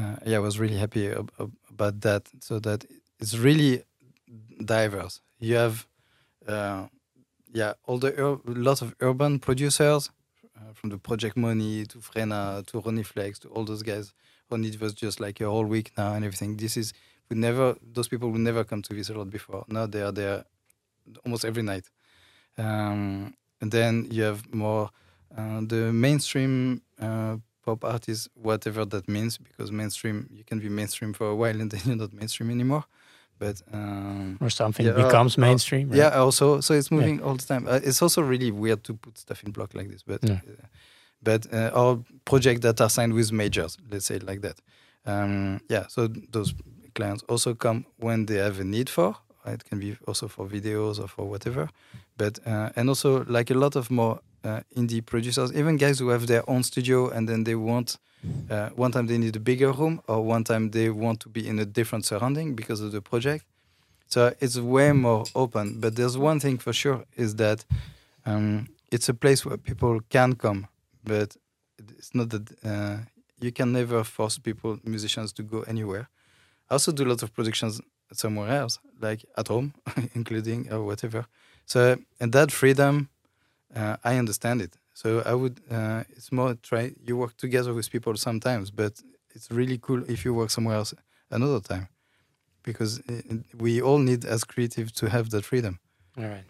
Uh, 0.00 0.16
yeah, 0.24 0.36
I 0.36 0.40
was 0.40 0.58
really 0.58 0.76
happy 0.76 1.08
ab- 1.08 1.32
ab- 1.38 1.56
about 1.68 2.00
that. 2.00 2.28
So 2.40 2.58
that 2.60 2.84
it's 3.18 3.36
really 3.36 3.82
diverse. 4.64 5.20
You 5.38 5.56
have, 5.56 5.86
uh, 6.46 6.86
yeah, 7.52 7.72
all 7.86 7.98
the 7.98 8.12
ur- 8.18 8.40
lot 8.46 8.82
of 8.82 8.94
urban 9.00 9.38
producers, 9.38 10.10
uh, 10.56 10.72
from 10.74 10.90
the 10.90 10.98
Project 10.98 11.36
Money 11.36 11.84
to 11.86 11.98
Frenna 11.98 12.64
to 12.66 12.80
Ronnie 12.80 13.02
Flex 13.02 13.38
to 13.40 13.48
all 13.48 13.64
those 13.64 13.82
guys. 13.82 14.12
Ronnie 14.50 14.76
was 14.80 14.94
just 14.94 15.20
like 15.20 15.40
a 15.40 15.48
whole 15.48 15.66
week 15.66 15.92
now 15.96 16.14
and 16.14 16.24
everything. 16.24 16.56
This 16.56 16.76
is 16.76 16.92
we 17.28 17.36
never 17.36 17.76
those 17.82 18.08
people 18.08 18.30
would 18.30 18.40
never 18.40 18.64
come 18.64 18.82
to 18.82 18.94
Wisseloord 18.94 19.30
before. 19.30 19.64
Now 19.68 19.86
they 19.86 20.02
are 20.02 20.12
there 20.12 20.44
almost 21.24 21.44
every 21.44 21.62
night. 21.62 21.84
Um, 22.58 23.34
and 23.60 23.70
then 23.70 24.08
you 24.10 24.22
have 24.24 24.52
more 24.54 24.90
uh, 25.36 25.60
the 25.66 25.92
mainstream 25.92 26.82
uh, 27.00 27.36
pop 27.64 27.84
artists, 27.84 28.28
whatever 28.34 28.84
that 28.86 29.08
means, 29.08 29.38
because 29.38 29.70
mainstream 29.72 30.28
you 30.30 30.44
can 30.44 30.58
be 30.60 30.68
mainstream 30.68 31.12
for 31.12 31.28
a 31.28 31.34
while 31.36 31.60
and 31.60 31.70
then 31.72 31.80
you're 31.84 31.96
not 31.96 32.12
mainstream 32.12 32.50
anymore. 32.50 32.84
But 33.38 33.62
um, 33.72 34.36
or 34.40 34.50
something 34.50 34.86
Yeah, 34.86 34.92
uh, 34.92 35.06
becomes 35.06 35.38
uh, 35.38 35.40
mainstream. 35.40 35.88
right? 35.88 35.96
yeah, 35.98 36.10
also 36.20 36.60
so 36.60 36.74
it's 36.74 36.90
moving 36.90 37.22
all 37.22 37.36
the 37.36 37.46
time. 37.46 37.66
Uh, 37.66 37.80
it's 37.82 38.02
also 38.02 38.20
really 38.22 38.50
weird 38.50 38.84
to 38.84 38.94
put 38.94 39.16
stuff 39.18 39.42
in 39.44 39.50
block 39.52 39.74
like 39.74 39.88
this, 39.90 40.02
but 40.02 40.22
Yeah. 40.24 40.40
uh, 40.46 40.66
but 41.22 41.46
uh, 41.52 41.96
projects 42.24 42.60
that 42.60 42.80
are 42.80 42.90
signed 42.90 43.12
with 43.14 43.32
majors, 43.32 43.76
let's 43.90 44.06
say 44.06 44.18
like 44.18 44.40
that. 44.42 44.60
Um, 45.06 45.60
yeah, 45.70 45.86
so 45.88 46.08
those 46.32 46.54
clients 46.94 47.22
also 47.28 47.54
come 47.54 47.84
when 47.98 48.26
they 48.26 48.36
have 48.36 48.60
a 48.60 48.64
need 48.64 48.88
for. 48.90 49.16
uh, 49.46 49.52
It 49.52 49.64
can 49.64 49.78
be 49.80 49.96
also 50.06 50.28
for 50.28 50.46
videos 50.48 50.98
or 50.98 51.08
for 51.08 51.24
whatever, 51.28 51.68
but 52.16 52.38
uh, 52.46 52.70
and 52.76 52.88
also 52.88 53.24
like 53.24 53.50
a 53.54 53.58
lot 53.58 53.76
of 53.76 53.90
more 53.90 54.20
uh, 54.44 54.60
indie 54.76 55.04
producers, 55.04 55.52
even 55.52 55.76
guys 55.76 55.98
who 55.98 56.08
have 56.08 56.26
their 56.26 56.48
own 56.48 56.62
studio 56.62 57.08
and 57.08 57.28
then 57.28 57.44
they 57.44 57.54
want. 57.54 57.98
Uh, 58.50 58.68
one 58.70 58.92
time 58.92 59.06
they 59.06 59.16
need 59.16 59.34
a 59.34 59.40
bigger 59.40 59.72
room, 59.72 60.02
or 60.06 60.22
one 60.22 60.44
time 60.44 60.70
they 60.70 60.90
want 60.90 61.20
to 61.20 61.28
be 61.30 61.48
in 61.48 61.58
a 61.58 61.64
different 61.64 62.04
surrounding 62.04 62.54
because 62.54 62.80
of 62.82 62.92
the 62.92 63.00
project. 63.00 63.46
So 64.08 64.34
it's 64.40 64.58
way 64.58 64.92
more 64.92 65.24
open. 65.34 65.80
But 65.80 65.96
there's 65.96 66.18
one 66.18 66.38
thing 66.40 66.58
for 66.58 66.72
sure 66.72 67.04
is 67.16 67.36
that 67.36 67.64
um, 68.26 68.68
it's 68.90 69.08
a 69.08 69.14
place 69.14 69.46
where 69.46 69.56
people 69.56 70.00
can 70.10 70.34
come, 70.34 70.66
but 71.04 71.36
it's 71.78 72.14
not 72.14 72.28
that 72.30 72.50
uh, 72.64 72.98
you 73.40 73.52
can 73.52 73.72
never 73.72 74.04
force 74.04 74.38
people, 74.38 74.78
musicians, 74.84 75.32
to 75.34 75.42
go 75.42 75.62
anywhere. 75.62 76.08
I 76.68 76.74
also 76.74 76.92
do 76.92 77.04
a 77.04 77.08
lot 77.08 77.22
of 77.22 77.32
productions 77.32 77.80
somewhere 78.12 78.50
else, 78.50 78.78
like 79.00 79.24
at 79.36 79.48
home, 79.48 79.74
including 80.14 80.72
or 80.72 80.84
whatever. 80.84 81.26
So 81.64 81.96
and 82.20 82.32
that 82.32 82.50
freedom, 82.52 83.08
uh, 83.74 83.96
I 84.04 84.16
understand 84.16 84.62
it. 84.62 84.76
So 84.94 85.22
I 85.24 85.34
would. 85.34 85.60
Uh, 85.70 86.04
it's 86.10 86.30
more 86.32 86.54
try. 86.54 86.92
You 87.06 87.16
work 87.16 87.36
together 87.36 87.72
with 87.72 87.90
people 87.90 88.16
sometimes, 88.16 88.70
but 88.70 89.00
it's 89.34 89.50
really 89.50 89.78
cool 89.78 90.02
if 90.08 90.24
you 90.24 90.34
work 90.34 90.50
somewhere 90.50 90.76
else 90.76 90.94
another 91.30 91.60
time, 91.60 91.88
because 92.62 93.00
uh, 93.08 93.36
we 93.56 93.80
all 93.80 93.98
need 93.98 94.24
as 94.24 94.44
creative 94.44 94.92
to 94.92 95.08
have 95.08 95.30
that 95.30 95.44
freedom. 95.44 95.78
All 96.18 96.24
right. 96.24 96.44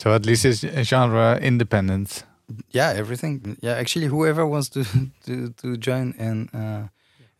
So 0.00 0.12
at 0.12 0.26
least 0.26 0.44
it's 0.44 0.60
genre 0.88 1.38
independent. 1.40 2.24
Yeah, 2.70 2.92
everything. 2.94 3.56
Yeah, 3.62 3.74
actually, 3.74 4.06
whoever 4.06 4.46
wants 4.46 4.68
to 4.70 4.84
to, 5.26 5.50
to 5.50 5.76
join 5.76 6.14
and 6.18 6.48
uh, 6.54 6.88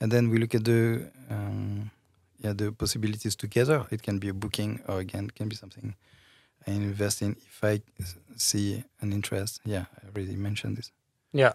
and 0.01 0.13
then 0.13 0.31
we 0.31 0.39
look 0.39 0.55
at 0.55 0.65
the 0.65 1.11
um, 1.31 1.91
yeah 2.39 2.53
the 2.53 2.73
possibilities 2.73 3.37
together. 3.37 3.87
It 3.91 4.03
can 4.03 4.19
be 4.19 4.29
a 4.29 4.35
booking 4.35 4.81
or 4.87 5.01
again 5.01 5.25
it 5.25 5.35
can 5.35 5.49
be 5.49 5.57
something 5.57 5.95
I 6.67 6.71
invest 6.73 7.23
in 7.23 7.37
if 7.47 7.63
I 7.65 7.81
see 8.37 8.85
an 9.01 9.13
interest. 9.13 9.61
Yeah, 9.65 9.85
I 10.03 10.07
already 10.09 10.37
mentioned 10.37 10.77
this. 10.77 10.91
Yeah. 11.33 11.53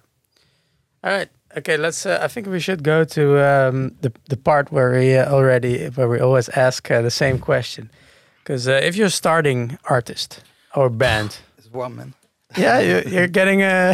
All 1.04 1.12
right. 1.12 1.30
Okay. 1.58 1.78
Let's. 1.78 2.06
Uh, 2.06 2.20
I 2.22 2.28
think 2.28 2.48
we 2.48 2.60
should 2.60 2.84
go 2.84 3.04
to 3.06 3.24
um, 3.44 3.92
the 4.02 4.12
the 4.30 4.38
part 4.38 4.72
where 4.72 4.92
we 4.92 5.16
uh, 5.18 5.32
already 5.34 5.88
where 5.96 6.08
we 6.10 6.20
always 6.22 6.50
ask 6.50 6.92
uh, 6.92 7.02
the 7.02 7.12
same 7.12 7.40
question, 7.40 7.90
because 8.44 8.68
uh, 8.68 8.88
if 8.88 8.96
you're 8.96 9.08
a 9.08 9.10
starting 9.12 9.78
artist 9.90 10.44
or 10.76 10.90
band, 10.90 11.40
It's 11.58 11.72
warm, 11.74 11.96
man. 11.96 12.14
yeah, 12.58 12.80
you, 12.82 13.02
you're 13.12 13.28
getting 13.32 13.62
uh, 13.64 13.94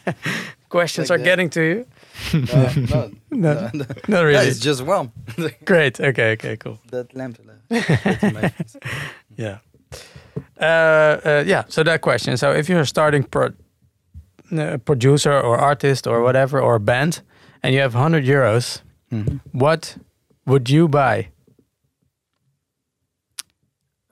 questions 0.68 1.08
Like 1.10 1.20
are 1.20 1.22
that. 1.22 1.24
getting 1.24 1.50
to 1.50 1.60
you. 1.62 1.86
No, 2.32 2.70
no, 2.76 3.10
No, 3.30 3.52
no, 3.70 3.70
no. 3.74 3.84
not 4.08 4.22
really. 4.24 4.46
it's 4.48 4.58
just 4.60 4.82
one. 4.82 5.10
Great. 5.64 6.00
Okay. 6.00 6.32
Okay. 6.32 6.56
Cool. 6.56 6.78
that 6.90 7.14
lamp. 7.14 7.38
uh, 7.40 7.52
right 7.70 8.22
in 8.22 8.34
my 8.34 8.48
face. 8.48 8.76
Yeah. 9.36 9.58
Uh, 10.60 10.64
uh, 11.24 11.44
yeah. 11.46 11.64
So 11.68 11.82
that 11.82 12.00
question. 12.00 12.36
So 12.36 12.52
if 12.52 12.68
you're 12.68 12.80
a 12.80 12.86
starting 12.86 13.24
pro- 13.24 13.52
uh, 14.52 14.78
producer 14.78 15.32
or 15.32 15.58
artist 15.58 16.06
or 16.06 16.22
whatever 16.22 16.60
or 16.60 16.78
band, 16.78 17.20
and 17.62 17.74
you 17.74 17.80
have 17.80 17.94
100 17.94 18.24
euros, 18.24 18.82
Mhm. 19.12 19.40
what 19.52 19.96
would 20.46 20.70
you 20.70 20.88
buy? 20.88 21.28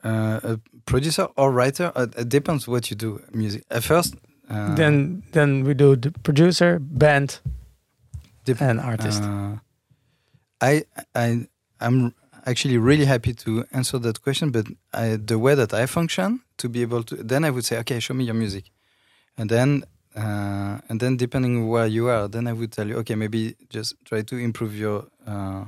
Uh, 0.02 0.40
a 0.42 0.58
producer 0.84 1.28
or 1.36 1.50
writer, 1.50 1.90
uh, 1.96 2.06
it 2.18 2.28
depends 2.28 2.68
what 2.68 2.90
you 2.90 2.96
do. 2.96 3.22
Music 3.32 3.64
at 3.70 3.82
first. 3.82 4.14
Uh, 4.50 4.74
then 4.74 5.22
then 5.32 5.64
we 5.64 5.72
do 5.72 5.96
the 5.96 6.10
producer, 6.22 6.78
band, 6.78 7.40
Dep- 8.44 8.60
and 8.60 8.80
artist. 8.80 9.22
Uh, 9.22 9.56
I 10.60 10.84
I 11.14 11.48
I'm 11.80 12.12
actually 12.46 12.78
really 12.78 13.04
happy 13.04 13.32
to 13.32 13.64
answer 13.72 13.98
that 13.98 14.22
question, 14.22 14.50
but 14.50 14.66
I, 14.92 15.16
the 15.16 15.38
way 15.38 15.54
that 15.54 15.72
I 15.72 15.86
function 15.86 16.40
to 16.58 16.68
be 16.68 16.82
able 16.82 17.02
to 17.04 17.16
then 17.16 17.44
I 17.44 17.50
would 17.50 17.64
say, 17.64 17.78
okay, 17.78 18.00
show 18.00 18.14
me 18.14 18.24
your 18.24 18.34
music, 18.34 18.70
and 19.36 19.48
then 19.50 19.84
uh, 20.16 20.78
and 20.88 21.00
then 21.00 21.16
depending 21.16 21.68
where 21.68 21.86
you 21.86 22.08
are, 22.08 22.28
then 22.28 22.46
I 22.46 22.52
would 22.52 22.70
tell 22.72 22.86
you, 22.86 22.96
okay, 22.98 23.16
maybe 23.16 23.56
just 23.68 23.96
try 24.04 24.22
to 24.22 24.36
improve 24.36 24.76
your 24.76 25.06
uh, 25.26 25.64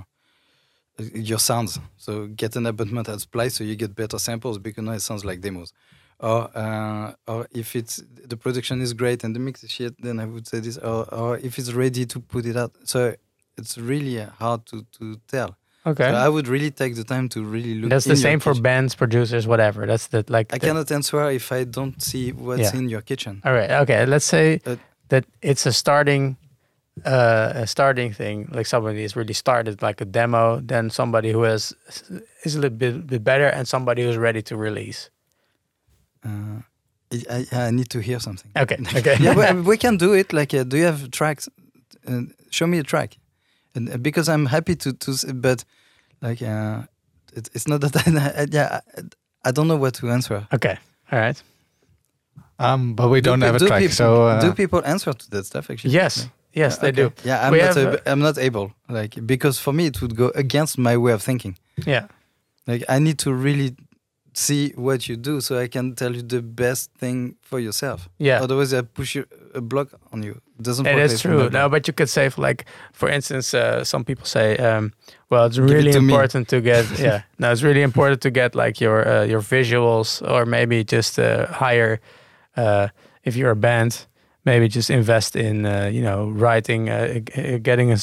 your 0.98 1.39
sounds. 1.39 1.78
So 1.97 2.27
get 2.28 2.57
an 2.57 2.66
abutment 2.66 3.09
at 3.09 3.20
Splice 3.20 3.55
so 3.57 3.65
you 3.65 3.77
get 3.77 3.94
better 3.94 4.19
samples 4.19 4.59
because 4.59 4.85
now 4.85 4.93
it 4.93 5.01
sounds 5.01 5.24
like 5.24 5.40
demos. 5.40 5.73
Or 6.20 6.51
uh, 6.57 7.12
or 7.27 7.47
if 7.51 7.77
it's 7.77 8.03
the 8.24 8.36
production 8.36 8.81
is 8.81 8.94
great 8.94 9.24
and 9.24 9.35
the 9.35 9.40
mix 9.40 9.62
is 9.65 9.70
shit, 9.70 10.01
then 10.01 10.20
I 10.20 10.27
would 10.27 10.47
say 10.47 10.61
this. 10.61 10.78
Or 10.78 11.12
or 11.12 11.39
if 11.39 11.59
it's 11.59 11.73
ready 11.73 12.07
to 12.07 12.20
put 12.20 12.47
it 12.47 12.57
out. 12.57 12.73
So 12.85 13.15
it's 13.59 13.77
really 13.77 14.23
hard 14.23 14.65
to 14.66 14.86
to 14.98 15.20
tell. 15.27 15.57
Okay. 15.87 16.11
So 16.11 16.15
I 16.15 16.29
would 16.29 16.49
really 16.49 16.71
take 16.71 16.95
the 16.97 17.05
time 17.05 17.29
to 17.31 17.43
really 17.45 17.75
look. 17.81 17.91
That's 17.91 18.05
the 18.07 18.17
same 18.17 18.41
for 18.41 18.53
kitchen. 18.53 18.63
bands, 18.63 18.95
producers, 18.95 19.47
whatever. 19.47 19.87
That's 19.87 20.09
the 20.09 20.25
like. 20.29 20.53
I 20.53 20.59
the- 20.59 20.67
cannot 20.67 20.91
answer 20.91 21.31
if 21.31 21.51
I 21.53 21.65
don't 21.65 22.01
see 22.03 22.33
what's 22.33 22.61
Yeah. 22.73 22.79
in 22.81 22.89
your 22.89 23.03
kitchen. 23.03 23.41
All 23.45 23.53
right. 23.53 23.71
Okay. 23.83 24.05
Let's 24.07 24.27
say 24.27 24.61
Uh, 24.67 24.77
that 25.09 25.25
it's 25.43 25.67
a 25.67 25.73
starting, 25.73 26.37
uh, 27.05 27.63
a 27.65 27.67
starting 27.67 28.13
thing. 28.13 28.49
Like 28.53 28.67
somebody 28.67 29.03
is 29.05 29.15
really 29.17 29.35
started 29.35 29.83
like 29.83 30.01
a 30.01 30.05
demo, 30.05 30.61
then 30.61 30.91
somebody 30.91 31.31
who 31.33 31.43
has 31.43 31.73
is 32.45 32.55
a 32.57 32.61
little 32.61 32.77
bit, 32.79 33.07
bit 33.07 33.23
better, 33.25 33.47
and 33.47 33.67
somebody 33.69 34.03
who's 34.03 34.17
ready 34.17 34.43
to 34.43 34.57
release. 34.57 35.11
Uh, 36.25 36.61
I, 37.31 37.47
I, 37.53 37.71
need 37.71 37.89
to 37.91 38.01
hear 38.01 38.19
something. 38.19 38.51
Okay. 38.57 38.79
Okay. 38.97 39.17
yeah, 39.21 39.35
but 39.35 39.65
we 39.65 39.77
can 39.77 39.97
do 39.97 40.13
it. 40.13 40.33
Like, 40.33 40.53
uh, 40.55 40.65
do 40.65 40.77
you 40.77 40.85
have 40.87 41.11
tracks? 41.11 41.49
Uh, 42.09 42.23
show 42.51 42.67
me 42.67 42.79
a 42.79 42.83
track, 42.83 43.17
and 43.77 43.89
uh, 43.90 43.97
because 43.98 44.28
I'm 44.28 44.47
happy 44.47 44.74
to 44.77 44.93
to. 44.93 45.32
But 45.35 45.65
like, 46.23 46.43
uh, 46.43 46.82
it, 47.35 47.48
it's 47.55 47.66
not 47.69 47.81
that. 47.82 47.97
I, 47.97 48.47
yeah, 48.51 48.81
I, 48.97 49.03
I 49.48 49.53
don't 49.53 49.69
know 49.69 49.77
what 49.77 49.94
to 49.94 50.11
answer. 50.11 50.47
okay. 50.53 50.77
All 51.12 51.19
right. 51.20 51.43
Um, 52.59 52.94
but 52.94 53.09
we 53.11 53.20
don't 53.20 53.40
do, 53.40 53.47
have 53.47 53.55
a 53.57 53.59
do 53.59 53.66
track, 53.69 53.81
People, 53.81 53.94
so 53.94 54.27
uh, 54.27 54.40
do 54.40 54.53
people 54.55 54.82
answer 54.85 55.12
to 55.12 55.31
that 55.31 55.44
stuff? 55.47 55.70
Actually, 55.70 55.93
Yes. 55.94 56.28
Yes, 56.55 56.78
they 56.78 56.89
Okay. 56.89 57.03
do. 57.03 57.12
Yeah, 57.23 57.47
I'm 57.47 57.53
We 57.53 57.59
not. 57.59 57.77
have, 57.77 57.94
ab- 57.94 58.03
I'm 58.07 58.19
not 58.20 58.39
able. 58.39 58.73
Like, 58.89 59.27
because 59.27 59.59
for 59.61 59.74
me, 59.74 59.86
it 59.86 60.01
would 60.01 60.16
go 60.16 60.31
against 60.35 60.78
my 60.78 60.97
way 60.97 61.12
of 61.12 61.23
thinking. 61.23 61.59
Yeah. 61.85 62.07
Like, 62.66 62.82
I 62.89 62.98
need 62.98 63.19
to 63.19 63.35
really 63.35 63.77
see 64.37 64.73
what 64.77 65.09
you 65.09 65.17
do 65.17 65.41
so 65.41 65.59
I 65.59 65.67
can 65.67 65.95
tell 65.95 66.15
you 66.15 66.23
the 66.23 66.43
best 66.43 66.91
thing 66.99 67.37
for 67.41 67.59
yourself. 67.59 68.09
Yeah. 68.19 68.43
Otherwise, 68.43 68.75
I 68.75 68.83
push 68.83 69.15
you, 69.15 69.27
a 69.55 69.61
block 69.61 69.89
on 70.13 70.23
you. 70.23 70.41
It 70.59 70.63
doesn't. 70.63 70.87
It 70.87 70.99
is 70.99 71.21
true. 71.21 71.49
No, 71.51 71.69
but 71.69 71.89
you 71.89 71.95
could 71.95 72.11
say, 72.11 72.29
for 72.29 72.43
like, 72.43 72.67
for 72.93 73.09
instance, 73.09 73.55
uh, 73.55 73.83
some 73.83 74.05
people 74.05 74.27
say, 74.27 74.57
um, 74.59 74.93
well, 75.31 75.47
it's 75.47 75.57
it 75.59 75.63
really 75.63 75.93
to 75.93 76.01
me. 76.01 76.13
important 76.13 76.49
to 76.49 76.61
get, 76.61 76.85
yeah, 76.99 77.23
no, 77.39 77.51
it's 77.51 77.63
really 77.63 77.83
important 77.83 78.21
to 78.23 78.31
get 78.31 78.55
like 78.55 78.81
your 78.81 79.09
uh, 79.09 79.25
your 79.25 79.41
visuals, 79.41 80.23
or 80.31 80.45
maybe 80.45 80.85
just 80.85 81.19
uh, 81.19 81.47
hire, 81.47 82.01
uh, 82.57 82.89
if 83.25 83.37
you're 83.37 83.53
a 83.53 83.57
band, 83.57 84.07
maybe 84.47 84.68
just 84.68 84.90
invest 84.90 85.35
in, 85.36 85.66
uh, 85.66 85.90
you 85.93 86.01
know, 86.02 86.28
writing, 86.31 86.89
uh, 86.89 87.18
g- 87.18 87.59
getting 87.59 87.90
a, 87.93 87.97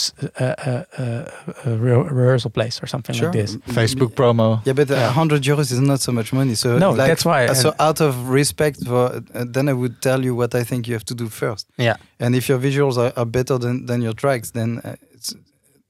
re- 1.66 2.08
rehearsal 2.20 2.50
place 2.52 2.82
or 2.84 2.88
something 2.88 3.16
Sure. 3.16 3.30
like 3.30 3.38
this. 3.40 3.56
Facebook 3.80 4.14
promo. 4.14 4.60
Yeah, 4.66 4.74
but 4.74 4.90
a 4.90 4.94
Yeah. 4.94 5.12
hundred 5.12 5.42
euros 5.44 5.72
is 5.72 5.80
not 5.80 6.00
so 6.02 6.12
much 6.12 6.34
money. 6.34 6.56
So 6.56 6.78
No, 6.78 6.92
like, 6.92 7.08
that's 7.08 7.26
why. 7.26 7.46
uh, 7.48 7.54
so 7.54 7.74
out 7.80 8.02
of 8.02 8.30
respect 8.30 8.78
for, 8.86 9.04
uh, 9.34 9.46
then 9.56 9.70
I 9.70 9.74
would 9.74 10.02
tell 10.02 10.24
you 10.24 10.36
what 10.36 10.54
I 10.56 10.64
think 10.64 10.88
you 10.88 10.94
have 10.94 11.06
to 11.06 11.16
do 11.16 11.28
first. 11.30 11.68
yeah. 11.78 11.96
And 12.20 12.36
if 12.36 12.48
your 12.50 12.60
visuals 12.60 12.98
are, 12.98 13.12
are 13.16 13.26
better 13.26 13.58
than, 13.58 13.86
than 13.86 14.02
your 14.02 14.14
tracks, 14.14 14.52
then 14.52 14.80
uh, 14.84 14.96
it's, 15.14 15.34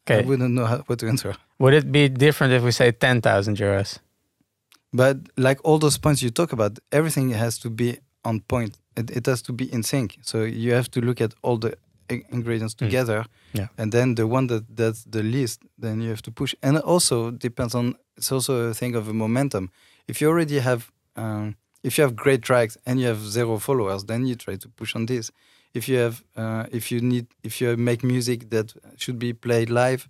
Okay. 0.06 0.20
I 0.20 0.26
wouldn't 0.28 0.54
know 0.54 0.66
how, 0.66 0.78
what 0.88 1.00
to 1.00 1.08
answer. 1.08 1.34
Would 1.60 1.74
it 1.74 1.90
be 1.92 2.10
different 2.10 2.52
if 2.54 2.62
we 2.64 2.72
say 2.72 2.92
ten 2.92 3.22
thousand 3.22 3.56
euros? 3.58 4.00
But 4.92 5.16
like 5.38 5.60
all 5.64 5.80
those 5.80 5.98
points 5.98 6.22
you 6.22 6.30
talk 6.30 6.52
about, 6.52 6.78
everything 6.92 7.30
has 7.32 7.58
to 7.60 7.70
be 7.70 8.00
on 8.24 8.42
point. 8.42 8.78
It, 8.96 9.10
it 9.12 9.26
has 9.26 9.42
to 9.44 9.54
be 9.54 9.66
in 9.74 9.84
sync. 9.84 10.18
So 10.22 10.44
you 10.44 10.74
have 10.74 10.90
to 10.92 11.02
look 11.02 11.22
at 11.22 11.34
all 11.42 11.58
the 11.58 11.74
ingredients 12.10 12.76
Mm. 12.76 12.80
together. 12.86 13.26
Yeah. 13.54 13.68
And 13.78 13.92
then 13.92 14.16
the 14.16 14.26
one 14.28 14.48
that 14.48 14.64
that's 14.76 15.04
the 15.10 15.24
least, 15.24 15.62
then 15.82 16.02
you 16.02 16.10
have 16.10 16.22
to 16.24 16.32
push. 16.32 16.56
And 16.62 16.78
it 16.78 16.84
also 16.84 17.32
depends 17.32 17.76
on. 17.76 17.96
It's 18.18 18.32
also 18.32 18.70
a 18.70 18.74
thing 18.74 18.96
of 18.96 19.08
a 19.08 19.14
momentum. 19.14 19.70
If 20.08 20.22
you 20.22 20.30
already 20.30 20.60
have, 20.60 20.92
um, 21.16 21.56
if 21.84 21.98
you 21.98 22.04
have 22.04 22.16
great 22.16 22.42
tracks 22.44 22.78
and 22.86 23.00
you 23.00 23.08
have 23.08 23.20
zero 23.20 23.58
followers, 23.58 24.04
then 24.06 24.26
you 24.28 24.36
try 24.36 24.56
to 24.58 24.70
push 24.70 24.96
on 24.96 25.06
this. 25.08 25.32
If 25.74 25.88
you 25.90 25.98
have, 25.98 26.24
uh, 26.38 26.66
if 26.72 26.92
you 26.92 27.02
need, 27.02 27.26
if 27.44 27.60
you 27.62 27.76
make 27.78 28.04
music 28.04 28.50
that 28.52 28.74
should 28.98 29.18
be 29.18 29.34
played 29.34 29.70
live, 29.72 30.08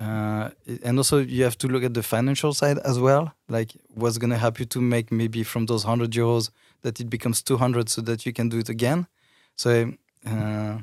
uh, 0.00 0.50
and 0.84 0.98
also 0.98 1.18
you 1.18 1.44
have 1.44 1.56
to 1.58 1.68
look 1.68 1.84
at 1.84 1.94
the 1.94 2.02
financial 2.02 2.52
side 2.52 2.78
as 2.84 2.98
well. 2.98 3.32
Like 3.48 3.72
what's 3.94 4.18
gonna 4.18 4.38
help 4.38 4.58
you 4.58 4.66
to 4.66 4.80
make 4.80 5.10
maybe 5.12 5.42
from 5.44 5.66
those 5.66 5.84
hundred 5.84 6.10
euros 6.12 6.50
that 6.82 7.00
it 7.00 7.08
becomes 7.10 7.42
two 7.42 7.56
hundred, 7.58 7.88
so 7.88 8.02
that 8.02 8.24
you 8.26 8.32
can 8.32 8.48
do 8.48 8.58
it 8.58 8.68
again. 8.68 9.06
So. 9.56 9.92
Uh, 10.26 10.78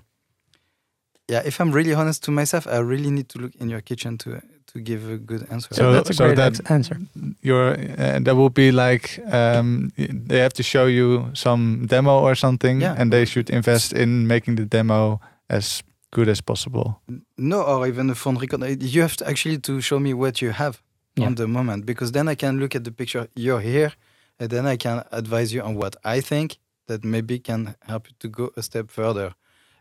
yeah, 1.31 1.41
if 1.45 1.59
I'm 1.61 1.71
really 1.71 1.93
honest 1.93 2.23
to 2.23 2.31
myself, 2.31 2.65
I 2.67 2.77
really 2.79 3.11
need 3.11 3.29
to 3.29 3.39
look 3.39 3.55
in 3.59 3.69
your 3.69 3.81
kitchen 3.81 4.17
to 4.17 4.41
to 4.73 4.79
give 4.79 5.09
a 5.13 5.17
good 5.17 5.41
answer. 5.51 5.73
So, 5.73 5.81
So- 5.83 5.91
that's 5.93 6.09
a 6.09 6.13
so 6.13 6.25
great 6.25 6.35
that- 6.37 6.71
answer. 6.71 6.97
Your 7.41 7.71
uh, 7.73 8.19
that 8.23 8.35
would 8.35 8.53
be 8.53 8.71
like 8.71 9.19
um, 9.31 9.91
they 10.27 10.39
have 10.39 10.53
to 10.53 10.63
show 10.63 10.85
you 10.87 11.29
some 11.33 11.85
demo 11.87 12.19
or 12.19 12.35
something, 12.35 12.81
Yeah. 12.81 12.95
and 12.99 13.11
they 13.11 13.25
should 13.25 13.49
invest 13.49 13.93
in 13.93 14.27
making 14.27 14.57
the 14.57 14.65
demo 14.65 15.19
as 15.49 15.83
good 16.11 16.27
as 16.29 16.41
possible. 16.41 16.99
No, 17.37 17.61
or 17.61 17.87
even 17.87 18.09
a 18.09 18.15
phone 18.15 18.37
record. 18.39 18.61
You 18.81 19.01
have 19.01 19.15
to 19.17 19.27
actually 19.27 19.59
to 19.59 19.81
show 19.81 19.99
me 19.99 20.13
what 20.13 20.41
you 20.41 20.51
have 20.51 20.81
Yeah. 21.15 21.27
on 21.27 21.35
the 21.35 21.47
moment, 21.47 21.85
because 21.85 22.11
then 22.11 22.27
I 22.29 22.35
can 22.35 22.57
look 22.59 22.75
at 22.75 22.83
the 22.83 22.91
picture. 22.91 23.27
You're 23.35 23.61
here, 23.61 23.91
and 24.39 24.49
then 24.49 24.65
I 24.65 24.77
can 24.77 25.03
advise 25.11 25.53
you 25.53 25.61
on 25.61 25.75
what 25.75 25.95
I 26.03 26.21
think 26.21 26.57
that 26.87 27.03
maybe 27.03 27.39
can 27.39 27.75
help 27.81 28.07
you 28.07 28.15
to 28.19 28.27
go 28.27 28.51
a 28.57 28.63
step 28.63 28.89
further. 28.89 29.35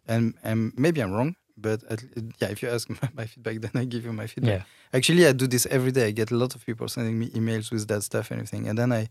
And 0.07 0.35
and 0.43 0.73
maybe 0.77 1.03
I'm 1.03 1.13
wrong, 1.13 1.37
but 1.57 1.83
at, 1.91 2.03
yeah, 2.41 2.49
if 2.49 2.63
you 2.63 2.69
ask 2.69 2.89
my 3.15 3.27
feedback, 3.27 3.61
then 3.61 3.71
I 3.75 3.85
give 3.85 4.05
you 4.05 4.13
my 4.13 4.27
feedback. 4.27 4.61
Yeah. 4.61 4.65
Actually, 4.93 5.27
I 5.27 5.33
do 5.33 5.47
this 5.47 5.67
every 5.67 5.93
day. 5.93 6.07
I 6.07 6.11
get 6.13 6.31
a 6.31 6.37
lot 6.37 6.55
of 6.55 6.65
people 6.65 6.89
sending 6.89 7.19
me 7.19 7.29
emails 7.31 7.71
with 7.71 7.89
that 7.89 8.03
stuff 8.03 8.31
and 8.31 8.41
everything, 8.41 8.69
and 8.69 8.79
then 8.79 8.93
I, 8.93 9.09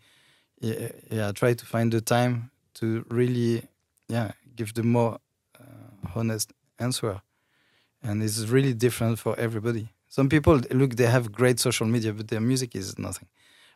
yeah, 0.60 0.90
yeah 1.10 1.32
try 1.32 1.54
to 1.54 1.66
find 1.66 1.92
the 1.92 2.02
time 2.02 2.52
to 2.76 3.06
really, 3.10 3.64
yeah, 4.08 4.32
give 4.56 4.74
the 4.74 4.84
more 4.84 5.20
uh, 5.60 6.10
honest 6.16 6.54
answer, 6.80 7.22
and 8.02 8.24
it's 8.24 8.40
really 8.48 8.74
different 8.74 9.20
for 9.20 9.38
everybody. 9.40 9.90
Some 10.08 10.30
people 10.30 10.62
look, 10.72 10.96
they 10.96 11.06
have 11.06 11.32
great 11.32 11.60
social 11.60 11.86
media, 11.86 12.14
but 12.14 12.30
their 12.30 12.42
music 12.42 12.76
is 12.76 12.98
nothing, 12.98 13.28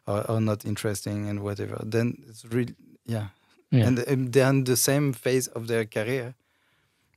or, 0.07 0.29
or 0.31 0.41
not 0.41 0.65
interesting 0.65 1.29
and 1.29 1.39
whatever. 1.41 1.81
Then 1.85 2.23
it's 2.29 2.43
really, 2.45 2.75
yeah, 3.05 3.27
Yeah. 3.71 3.87
and 3.87 3.99
um, 4.07 4.31
they're 4.31 4.49
in 4.49 4.63
the 4.65 4.75
same 4.77 5.13
phase 5.13 5.47
of 5.47 5.67
their 5.67 5.85
career. 5.85 6.35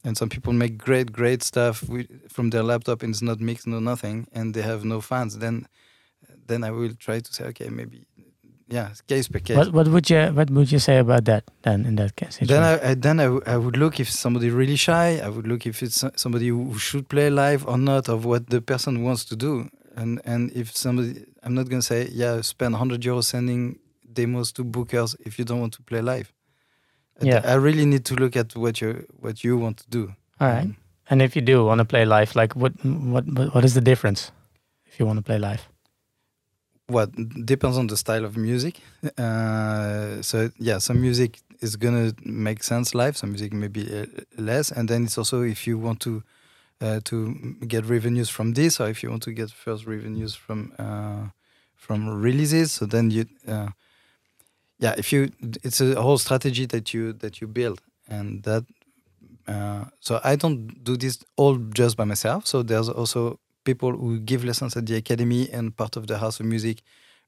And 0.06 0.19
some 0.19 0.28
people 0.28 0.52
make 0.52 0.77
great, 0.77 1.12
great 1.12 1.43
stuff 1.43 1.89
with, 1.89 2.06
from 2.31 2.51
their 2.51 2.62
laptop 2.62 3.02
and 3.02 3.15
it's 3.15 3.23
not 3.23 3.40
mixed, 3.40 3.66
no 3.66 3.81
nothing, 3.81 4.27
and 4.35 4.52
they 4.52 4.61
have 4.62 4.85
no 4.85 5.01
fans. 5.01 5.39
Then, 5.39 5.66
then 6.47 6.62
I 6.62 6.70
will 6.73 6.93
try 6.98 7.20
to 7.20 7.32
say, 7.32 7.44
okay, 7.44 7.70
maybe, 7.70 8.05
yeah, 8.69 8.90
case 9.09 9.28
per 9.28 9.39
case. 9.40 9.56
What 9.56 9.73
what 9.73 9.89
would 9.89 10.11
you 10.11 10.27
what 10.39 10.51
would 10.51 10.70
you 10.73 10.78
say 10.78 10.98
about 10.98 11.24
that 11.24 11.44
then 11.62 11.85
in 11.86 11.97
that 11.97 12.16
case? 12.16 12.39
Then 12.40 12.62
I, 12.62 12.90
I 12.90 12.94
then 12.94 13.19
I, 13.20 13.24
w- 13.24 13.43
I 13.47 13.56
would 13.56 13.77
look 13.77 13.98
if 14.01 14.11
somebody 14.11 14.51
really 14.51 14.77
shy. 14.77 15.20
I 15.24 15.28
would 15.28 15.47
look 15.47 15.66
if 15.66 15.82
it's 15.82 16.05
somebody 16.16 16.48
who 16.48 16.78
should 16.78 17.09
play 17.09 17.31
live 17.31 17.66
or 17.66 17.78
not, 17.78 18.09
of 18.09 18.24
what 18.24 18.48
the 18.51 18.61
person 18.61 19.02
wants 19.05 19.24
to 19.27 19.36
do. 19.36 19.69
And 19.97 20.21
and 20.25 20.51
if 20.53 20.77
somebody, 20.77 21.25
I'm 21.43 21.55
not 21.55 21.69
gonna 21.69 21.83
say 21.83 22.09
yeah, 22.12 22.41
spend 22.43 22.75
100 22.75 23.01
euros 23.03 23.25
sending 23.25 23.79
demos 24.12 24.53
to 24.53 24.65
bookers 24.65 25.15
if 25.27 25.39
you 25.39 25.45
don't 25.45 25.61
want 25.61 25.73
to 25.75 25.83
play 25.83 26.01
live. 26.03 26.33
I- 27.21 27.27
Yeah. 27.27 27.43
I 27.45 27.55
really 27.55 27.87
need 27.87 28.05
to 28.07 28.15
look 28.15 28.37
at 28.37 28.55
what 28.57 28.81
you 28.81 29.07
what 29.21 29.43
you 29.45 29.57
want 29.57 29.77
to 29.79 29.85
do. 29.91 30.15
All 30.41 30.49
right. 30.49 30.65
Um, 30.65 30.77
And 31.11 31.21
if 31.23 31.37
you 31.37 31.43
do 31.43 31.65
want 31.66 31.79
to 31.81 31.85
play 31.85 32.05
live, 32.07 32.35
like 32.41 32.57
what 32.57 32.73
what 32.85 33.25
what 33.27 33.55
what 33.55 33.65
is 33.65 33.75
the 33.75 33.81
difference 33.81 34.33
if 34.87 34.99
you 34.99 35.07
want 35.07 35.19
to 35.19 35.23
play 35.25 35.39
live? 35.39 35.61
what 36.87 37.09
depends 37.47 37.79
on 37.79 37.87
the 37.87 37.97
style 37.97 38.25
of 38.27 38.37
music. 38.37 38.81
Uh, 39.19 40.21
so 40.23 40.51
yeah, 40.59 40.79
some 40.79 41.01
music 41.01 41.41
is 41.61 41.77
gonna 41.77 42.12
make 42.25 42.62
sense 42.62 42.95
live. 42.95 43.16
Some 43.16 43.31
music 43.31 43.53
maybe 43.53 43.83
uh, 44.01 44.07
less, 44.37 44.71
and 44.73 44.89
then 44.89 45.05
it's 45.05 45.16
also 45.19 45.43
if 45.43 45.66
you 45.66 45.79
want 45.79 46.01
to 46.01 46.23
uh, 46.81 47.01
to 47.05 47.35
get 47.67 47.87
revenues 47.87 48.29
from 48.29 48.55
this, 48.55 48.81
or 48.81 48.89
if 48.89 49.03
you 49.03 49.11
want 49.11 49.23
to 49.25 49.33
get 49.33 49.51
first 49.51 49.87
revenues 49.87 50.35
from 50.35 50.73
uh, 50.79 51.29
from 51.77 52.09
releases. 52.09 52.73
So 52.73 52.87
then 52.87 53.11
you, 53.11 53.27
uh, 53.47 53.69
yeah, 54.79 54.95
if 54.97 55.13
you, 55.13 55.31
it's 55.63 55.81
a 55.81 56.01
whole 56.01 56.19
strategy 56.19 56.67
that 56.67 56.93
you 56.95 57.13
that 57.15 57.41
you 57.41 57.47
build, 57.47 57.81
and 58.09 58.43
that. 58.43 58.65
Uh, 59.47 59.85
so 60.01 60.21
I 60.25 60.37
don't 60.37 60.83
do 60.83 60.97
this 60.97 61.23
all 61.37 61.57
just 61.57 61.99
by 61.99 62.05
myself. 62.05 62.47
So 62.47 62.63
there's 62.63 62.89
also 62.89 63.39
people 63.65 63.93
who 63.93 64.19
give 64.19 64.43
lessons 64.43 64.75
at 64.77 64.87
the 64.87 64.97
academy 64.97 65.51
and 65.51 65.77
part 65.77 65.97
of 65.97 66.07
the 66.07 66.17
house 66.19 66.41
of 66.41 66.47
music 66.47 66.83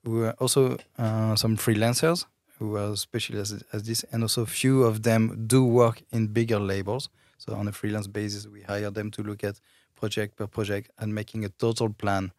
who 0.05 0.23
are 0.25 0.33
also 0.39 0.79
uh, 0.99 1.37
some 1.37 1.57
freelancers 1.57 2.25
who 2.59 2.77
are 2.77 2.97
specialized 2.97 3.63
as 3.73 3.83
this 3.83 4.05
and 4.13 4.23
also 4.23 4.47
few 4.47 4.85
of 4.85 5.03
them 5.03 5.45
do 5.47 5.65
work 5.65 6.03
in 6.11 6.29
bigger 6.29 6.59
labels 6.59 7.09
so 7.47 7.55
on 7.55 7.69
a 7.69 7.73
freelance 7.73 8.09
basis 8.09 8.47
we 8.47 8.63
hire 8.63 8.91
them 8.91 9.11
to 9.11 9.23
look 9.23 9.45
at 9.45 9.61
project 9.95 10.37
per 10.37 10.47
project 10.47 10.91
and 10.99 11.15
making 11.15 11.45
a 11.45 11.49
total 11.49 11.89
plan 11.91 12.33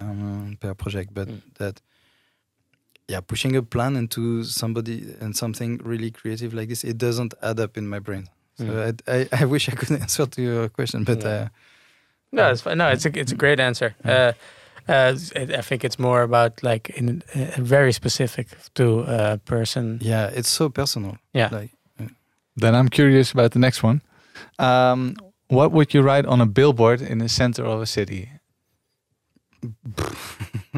um, 0.00 0.56
per 0.60 0.74
project 0.74 1.12
but 1.14 1.28
Mm. 1.28 1.40
that 1.58 1.80
yeah 3.08 3.20
pushing 3.26 3.56
a 3.56 3.62
plan 3.62 3.96
into 3.96 4.44
somebody 4.44 5.14
and 5.20 5.36
something 5.36 5.78
really 5.84 6.10
creative 6.10 6.54
like 6.54 6.68
this 6.68 6.84
it 6.84 6.98
doesn't 6.98 7.34
add 7.42 7.60
up 7.60 7.76
in 7.76 7.88
my 7.88 7.98
brain 8.00 8.28
so 8.56 8.64
Mm. 8.64 9.00
I, 9.08 9.16
I, 9.16 9.42
I 9.42 9.44
wish 9.46 9.68
i 9.68 9.72
could 9.72 9.90
answer 10.02 10.26
to 10.26 10.42
your 10.42 10.68
question 10.68 11.04
but 11.04 11.18
Yeah. 11.24 11.30
uh, 11.44 11.48
No, 12.32 12.50
it's 12.50 12.62
fine. 12.62 12.76
No, 12.78 12.88
it's 12.92 13.06
a 13.06 13.10
it's 13.20 13.32
a 13.32 13.36
great 13.36 13.60
answer. 13.60 13.94
Uh, 14.04 14.32
uh, 14.88 15.14
it, 15.36 15.50
I 15.58 15.62
think 15.62 15.84
it's 15.84 15.98
more 15.98 16.22
about 16.22 16.62
like 16.62 16.90
in 16.98 17.22
uh, 17.34 17.62
very 17.62 17.92
specific 17.92 18.46
to 18.74 19.04
a 19.06 19.38
person. 19.38 19.98
yeah 20.02 20.38
it's 20.38 20.48
so 20.48 20.68
personal 20.68 21.16
Yeah. 21.32 21.50
like 21.60 21.70
Then 22.60 22.74
I'm 22.74 22.88
curious 22.88 23.32
about 23.34 23.50
the 23.50 23.58
next 23.58 23.84
one. 23.84 24.00
Um, 24.58 25.16
what 25.48 25.72
would 25.72 25.94
you 25.94 26.02
write 26.02 26.26
on 26.26 26.40
a 26.40 26.46
billboard 26.46 27.00
in 27.02 27.18
the 27.18 27.28
center 27.28 27.64
of 27.64 27.80
a 27.80 27.86
city? 27.86 28.30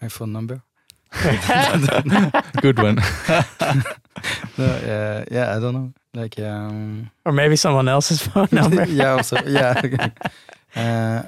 my 0.00 0.08
phone 0.08 0.32
number 0.32 0.62
Good 2.60 2.78
one. 2.78 2.96
no, 4.58 4.64
uh, 4.64 5.24
yeah, 5.30 5.56
I 5.56 5.60
don't 5.60 5.74
know. 5.74 5.92
Like, 6.14 6.38
um, 6.38 7.10
or 7.24 7.32
maybe 7.32 7.56
someone 7.56 7.88
else's 7.88 8.20
phone 8.22 8.48
number. 8.52 8.84
yeah, 8.84 9.12
also, 9.12 9.38
yeah. 9.46 10.10
uh, 10.76 11.22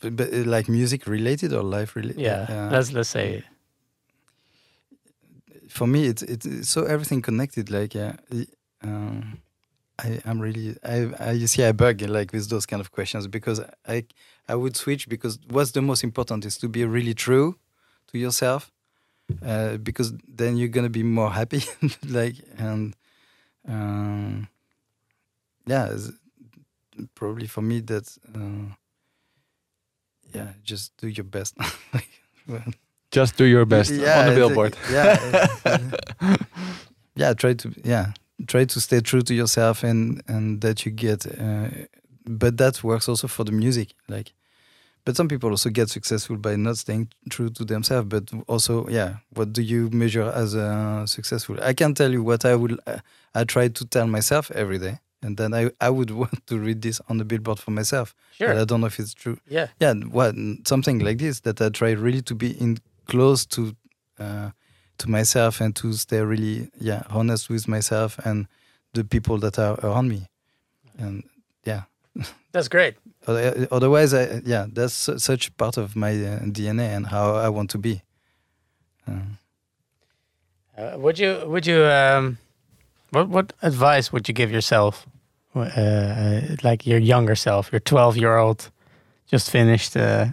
but, 0.00 0.16
but, 0.16 0.32
uh, 0.32 0.44
like 0.44 0.68
music 0.68 1.06
related 1.06 1.52
or 1.52 1.62
life 1.62 1.96
related? 1.96 2.20
yeah, 2.20 2.68
let's 2.72 2.92
let's 2.92 3.10
say 3.10 3.44
for 5.78 5.86
me, 5.86 6.06
it's 6.06 6.22
it's 6.22 6.68
so 6.68 6.84
everything 6.84 7.22
connected. 7.22 7.70
Like, 7.70 7.94
yeah, 7.94 8.16
um, 8.82 9.40
I 9.98 10.20
I'm 10.24 10.40
really 10.40 10.76
I 10.82 10.96
I 11.18 11.30
you 11.32 11.46
see 11.46 11.64
I 11.64 11.72
bug 11.72 12.02
like 12.02 12.32
with 12.32 12.48
those 12.50 12.66
kind 12.66 12.80
of 12.80 12.90
questions 12.90 13.28
because 13.28 13.60
I 13.86 14.04
I 14.48 14.54
would 14.56 14.76
switch 14.76 15.08
because 15.08 15.38
what's 15.48 15.70
the 15.70 15.82
most 15.82 16.02
important 16.02 16.44
is 16.44 16.58
to 16.58 16.68
be 16.68 16.84
really 16.84 17.14
true 17.14 17.56
to 18.08 18.18
yourself, 18.18 18.72
uh, 19.42 19.76
because 19.76 20.12
then 20.26 20.56
you're 20.56 20.74
gonna 20.76 20.90
be 20.90 21.04
more 21.04 21.30
happy. 21.30 21.62
like 22.08 22.36
and 22.58 22.96
um, 23.68 24.48
yeah, 25.66 25.96
probably 27.14 27.46
for 27.46 27.62
me 27.62 27.80
that's 27.80 28.18
uh, 28.34 28.74
yeah, 30.34 30.52
just 30.64 30.96
do 30.96 31.06
your 31.08 31.24
best. 31.24 31.56
like, 31.94 32.10
well, 32.48 32.72
Just 33.10 33.36
do 33.38 33.44
your 33.44 33.64
best 33.64 33.90
on 33.90 33.96
the 33.98 34.02
it's- 34.04 34.34
billboard. 34.36 34.76
Yeah, 34.92 35.48
uh, 35.64 36.36
yeah. 37.16 37.32
Try 37.34 37.54
to 37.54 37.72
yeah, 37.84 38.12
try 38.46 38.64
to 38.64 38.80
stay 38.80 39.00
true 39.00 39.22
to 39.22 39.34
yourself, 39.34 39.82
and 39.82 40.22
and 40.28 40.60
that 40.60 40.84
you 40.84 40.92
get. 40.92 41.26
Uh, 41.26 41.68
but 42.26 42.58
that 42.58 42.84
works 42.84 43.08
also 43.08 43.26
for 43.28 43.44
the 43.44 43.52
music. 43.52 43.94
Like, 44.08 44.34
but 45.04 45.16
some 45.16 45.28
people 45.28 45.48
also 45.50 45.70
get 45.70 45.88
successful 45.88 46.36
by 46.36 46.56
not 46.56 46.76
staying 46.76 47.08
true 47.30 47.48
to 47.50 47.64
themselves. 47.64 48.08
But 48.08 48.30
also, 48.46 48.86
yeah, 48.88 49.16
what 49.34 49.52
do 49.54 49.62
you 49.62 49.88
measure 49.90 50.30
as 50.34 50.54
uh, 50.54 51.06
successful? 51.06 51.56
I 51.62 51.72
can 51.72 51.94
tell 51.94 52.12
you 52.12 52.22
what 52.22 52.44
I 52.44 52.54
will. 52.56 52.76
Uh, 52.86 52.98
I 53.34 53.44
try 53.44 53.68
to 53.68 53.84
tell 53.86 54.06
myself 54.06 54.50
every 54.50 54.78
day, 54.78 54.98
and 55.22 55.38
then 55.38 55.54
I 55.54 55.70
I 55.80 55.88
would 55.88 56.10
want 56.20 56.46
to 56.48 56.58
read 56.58 56.82
this 56.82 57.00
on 57.08 57.16
the 57.18 57.24
billboard 57.24 57.58
for 57.58 57.70
myself. 57.70 58.14
sure. 58.36 58.48
But 58.48 58.58
I 58.58 58.64
don't 58.66 58.80
know 58.82 58.86
if 58.88 58.98
it's 59.00 59.14
true 59.14 59.38
yeah. 59.48 59.68
yeah 59.80 59.94
what 59.94 60.34
something 60.66 61.00
like 61.04 61.18
this 61.18 61.40
that 61.40 61.60
i 61.60 61.68
try 61.70 61.90
really 61.90 62.22
to 62.22 62.34
be 62.34 62.50
in 62.60 62.78
close 63.08 63.46
to 63.46 63.74
uh, 64.20 64.50
to 64.98 65.10
myself 65.10 65.60
and 65.60 65.74
to 65.74 65.92
stay 65.92 66.20
really 66.20 66.68
yeah 66.80 67.02
honest 67.10 67.50
with 67.50 67.66
myself 67.68 68.18
and 68.24 68.46
the 68.94 69.04
people 69.04 69.38
that 69.38 69.58
are 69.58 69.78
around 69.82 70.08
me 70.08 70.20
and 70.98 71.22
yeah 71.66 71.82
That's 72.52 72.68
great. 72.68 72.94
Otherwise 73.70 74.14
i 74.14 74.40
yeah 74.44 74.66
that's 74.72 75.10
such 75.22 75.50
part 75.56 75.76
of 75.78 75.94
my 75.96 76.10
uh, 76.10 76.38
dna 76.52 76.96
and 76.96 77.06
how 77.06 77.34
i 77.46 77.48
want 77.48 77.70
to 77.70 77.78
be 77.78 78.02
um, 79.08 79.38
Uh, 80.78 80.96
would 80.96 81.18
you 81.18 81.42
would 81.46 81.66
you 81.66 81.82
um, 81.84 82.38
what 83.10 83.28
what 83.28 83.52
advice 83.62 84.12
would 84.12 84.28
you 84.28 84.34
give 84.34 84.52
yourself, 84.52 85.06
uh, 85.56 85.60
uh, 85.60 86.40
like 86.62 86.86
your 86.86 87.00
younger 87.00 87.34
self, 87.36 87.72
your 87.72 87.80
twelve 87.80 88.16
year 88.16 88.36
old, 88.38 88.70
just 89.32 89.50
finished 89.50 89.96
uh, 89.96 90.26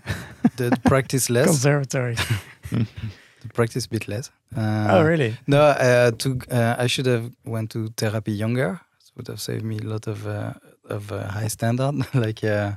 the 0.57 0.69
practice 0.83 1.29
less 1.33 1.45
conservatory? 1.49 2.15
practice 3.53 3.85
a 3.85 3.89
bit 3.89 4.07
less 4.07 4.31
uh, 4.55 4.87
oh 4.89 5.03
really? 5.03 5.37
No, 5.47 5.61
uh, 5.61 6.11
to 6.11 6.39
uh, 6.49 6.75
I 6.77 6.87
should 6.87 7.05
have 7.05 7.31
went 7.45 7.71
to 7.71 7.89
therapy 7.97 8.31
younger. 8.31 8.79
It 8.99 9.11
would 9.15 9.27
have 9.27 9.41
saved 9.41 9.63
me 9.63 9.79
a 9.79 9.83
lot 9.83 10.07
of 10.07 10.25
uh, 10.25 10.53
of 10.89 11.11
a 11.11 11.27
high 11.27 11.47
standard. 11.47 12.05
like, 12.13 12.43
uh, 12.43 12.73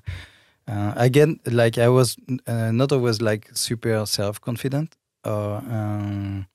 uh, 0.67 0.93
again, 0.97 1.41
like 1.47 1.79
I 1.79 1.89
was 1.89 2.17
uh, 2.47 2.73
not 2.73 2.93
always 2.93 3.21
like 3.23 3.49
super 3.55 4.05
self 4.07 4.41
confident, 4.41 4.97
or 5.25 5.59
um, 5.59 6.47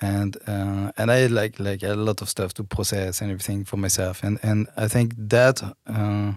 and 0.00 0.36
uh, 0.48 0.90
and 0.96 1.10
I 1.10 1.26
like 1.26 1.60
like 1.60 1.82
a 1.84 1.94
lot 1.94 2.20
of 2.20 2.28
stuff 2.28 2.52
to 2.54 2.64
process 2.64 3.20
and 3.20 3.30
everything 3.30 3.64
for 3.64 3.76
myself, 3.76 4.24
and 4.24 4.38
and 4.42 4.68
I 4.76 4.88
think 4.88 5.14
that 5.16 5.62
uh, 5.86 6.32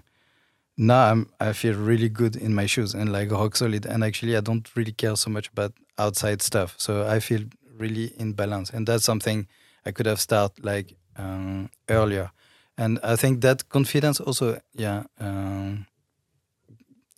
now 0.76 1.10
I'm 1.10 1.30
I 1.40 1.52
feel 1.54 1.74
really 1.74 2.08
good 2.08 2.36
in 2.36 2.54
my 2.54 2.66
shoes 2.66 2.94
and 2.94 3.10
like 3.10 3.32
rock 3.32 3.56
solid, 3.56 3.84
and 3.84 4.04
actually 4.04 4.36
I 4.36 4.40
don't 4.40 4.68
really 4.76 4.92
care 4.92 5.16
so 5.16 5.30
much 5.30 5.48
about 5.48 5.72
outside 5.98 6.42
stuff, 6.42 6.74
so 6.78 7.06
I 7.06 7.20
feel 7.20 7.42
really 7.78 8.12
in 8.18 8.32
balance, 8.32 8.70
and 8.70 8.86
that's 8.86 9.04
something 9.04 9.46
I 9.84 9.92
could 9.92 10.06
have 10.06 10.20
started 10.20 10.64
like 10.64 10.96
um, 11.16 11.70
earlier, 11.88 12.30
and 12.76 12.98
I 13.02 13.16
think 13.16 13.40
that 13.42 13.68
confidence 13.68 14.20
also, 14.20 14.60
yeah. 14.72 15.04
Um, 15.20 15.86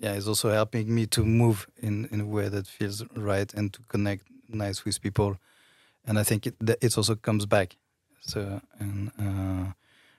yeah, 0.00 0.14
is 0.14 0.28
also 0.28 0.50
helping 0.50 0.94
me 0.94 1.06
to 1.06 1.24
move 1.24 1.66
in, 1.82 2.08
in 2.12 2.20
a 2.20 2.24
way 2.24 2.48
that 2.48 2.68
feels 2.68 3.04
right 3.16 3.52
and 3.54 3.72
to 3.72 3.80
connect 3.88 4.22
nice 4.48 4.84
with 4.84 5.02
people 5.02 5.36
and 6.08 6.18
I 6.18 6.24
think 6.24 6.46
it 6.46 6.54
it 6.80 6.96
also 6.96 7.14
comes 7.14 7.46
back. 7.46 7.76
So 8.20 8.60
and 8.78 9.10
uh, 9.20 9.72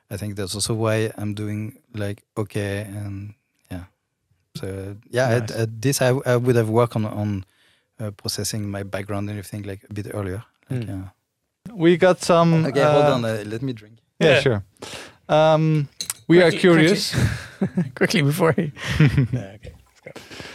I 0.09 0.17
think 0.17 0.35
that's 0.35 0.55
also 0.55 0.73
why 0.73 1.11
I'm 1.17 1.33
doing 1.33 1.79
like 1.93 2.23
okay 2.37 2.81
and 2.81 3.33
yeah. 3.71 3.85
So 4.55 4.95
yeah, 5.09 5.39
Nice. 5.39 5.67
this 5.67 6.01
I, 6.01 6.09
I 6.25 6.35
would 6.37 6.55
have 6.55 6.69
worked 6.69 6.95
on 6.95 7.05
on 7.05 7.45
uh, 7.99 8.11
processing 8.11 8.69
my 8.71 8.83
background 8.83 9.29
and 9.29 9.37
everything 9.39 9.63
like 9.63 9.81
a 9.89 9.93
bit 9.93 10.07
earlier. 10.13 10.43
Like, 10.69 10.83
Hmm. 10.83 10.89
yeah. 10.89 11.09
We 11.73 11.97
got 11.97 12.21
some. 12.21 12.65
Okay, 12.65 12.81
hold 12.83 13.05
uh, 13.05 13.13
on. 13.15 13.25
Uh, 13.25 13.43
let 13.45 13.61
me 13.61 13.73
drink. 13.73 13.99
Yeah, 14.19 14.29
Yeah. 14.33 14.41
sure. 14.41 14.63
Um, 15.27 15.87
we 16.27 16.41
are 16.43 16.51
curious. 16.51 17.13
quickly 17.95 18.21
before 18.21 18.53
he. 18.53 18.71
yeah, 19.33 19.55
okay. 19.55 19.73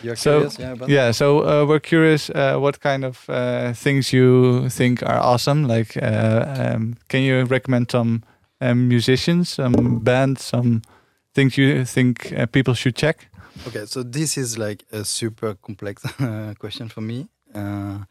You're 0.02 0.16
So, 0.16 0.30
curious, 0.40 0.58
yeah, 0.58 0.86
Yeah, 0.88 1.12
so 1.12 1.38
uh, 1.40 1.66
we're 1.66 1.80
curious 1.80 2.30
uh, 2.30 2.56
what 2.58 2.80
kind 2.80 3.04
of 3.04 3.24
uh, 3.28 3.72
things 3.74 4.12
you 4.12 4.68
think 4.70 5.02
are 5.02 5.20
awesome. 5.20 5.68
Like, 5.68 5.96
uh, 5.96 6.44
um, 6.74 6.96
can 7.08 7.22
you 7.22 7.44
recommend 7.44 7.90
some 7.90 8.22
um, 8.60 8.88
musicians, 8.88 9.48
some 9.50 10.00
bands, 10.02 10.42
some 10.44 10.82
things 11.34 11.56
you 11.56 11.84
think 11.84 12.32
uh, 12.32 12.46
people 12.46 12.74
should 12.74 12.96
check? 12.96 13.28
Okay, 13.68 13.86
so 13.86 14.02
this 14.02 14.36
is 14.36 14.58
like 14.58 14.84
a 14.92 15.04
super 15.04 15.54
complex 15.54 16.02
uh, 16.20 16.54
question 16.58 16.88
for 16.88 17.00
me. 17.02 17.28
Uh, 17.54 18.04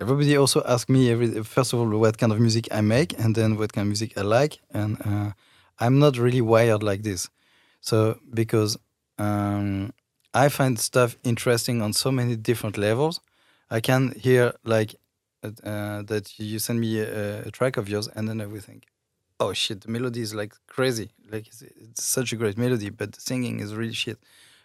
everybody 0.00 0.36
also 0.36 0.62
asks 0.64 0.88
me 0.88 1.10
every 1.10 1.42
first 1.42 1.72
of 1.72 1.80
all 1.80 1.98
what 1.98 2.18
kind 2.18 2.32
of 2.32 2.40
music 2.40 2.68
I 2.70 2.80
make, 2.80 3.18
and 3.18 3.34
then 3.34 3.56
what 3.56 3.72
kind 3.72 3.84
of 3.84 3.88
music 3.88 4.16
I 4.16 4.22
like, 4.22 4.60
and 4.72 4.96
uh, 5.04 5.32
I'm 5.78 5.98
not 5.98 6.16
really 6.18 6.40
wired 6.40 6.82
like 6.82 7.02
this. 7.02 7.28
So 7.80 8.18
because 8.32 8.78
um, 9.18 9.92
I 10.32 10.48
find 10.48 10.78
stuff 10.78 11.16
interesting 11.22 11.82
on 11.82 11.92
so 11.92 12.10
many 12.10 12.36
different 12.36 12.78
levels, 12.78 13.20
I 13.70 13.80
can 13.80 14.12
hear 14.18 14.52
like 14.64 14.94
uh, 15.42 16.02
that 16.02 16.32
you 16.38 16.58
send 16.58 16.80
me 16.80 17.00
a, 17.00 17.42
a 17.42 17.50
track 17.50 17.76
of 17.76 17.88
yours, 17.88 18.08
and 18.14 18.28
then 18.28 18.40
I 18.40 18.46
will 18.46 18.60
think, 18.60 18.86
oh 19.40 19.52
shit, 19.52 19.82
the 19.82 19.90
melody 19.90 20.20
is 20.20 20.34
like 20.34 20.54
crazy, 20.66 21.10
like 21.30 21.46
it's, 21.46 21.62
it's 21.62 22.02
such 22.02 22.32
a 22.32 22.36
great 22.36 22.56
melody, 22.56 22.90
but 22.90 23.12
the 23.12 23.20
singing 23.20 23.60
is 23.60 23.74
really 23.74 23.92
shit. 23.92 24.18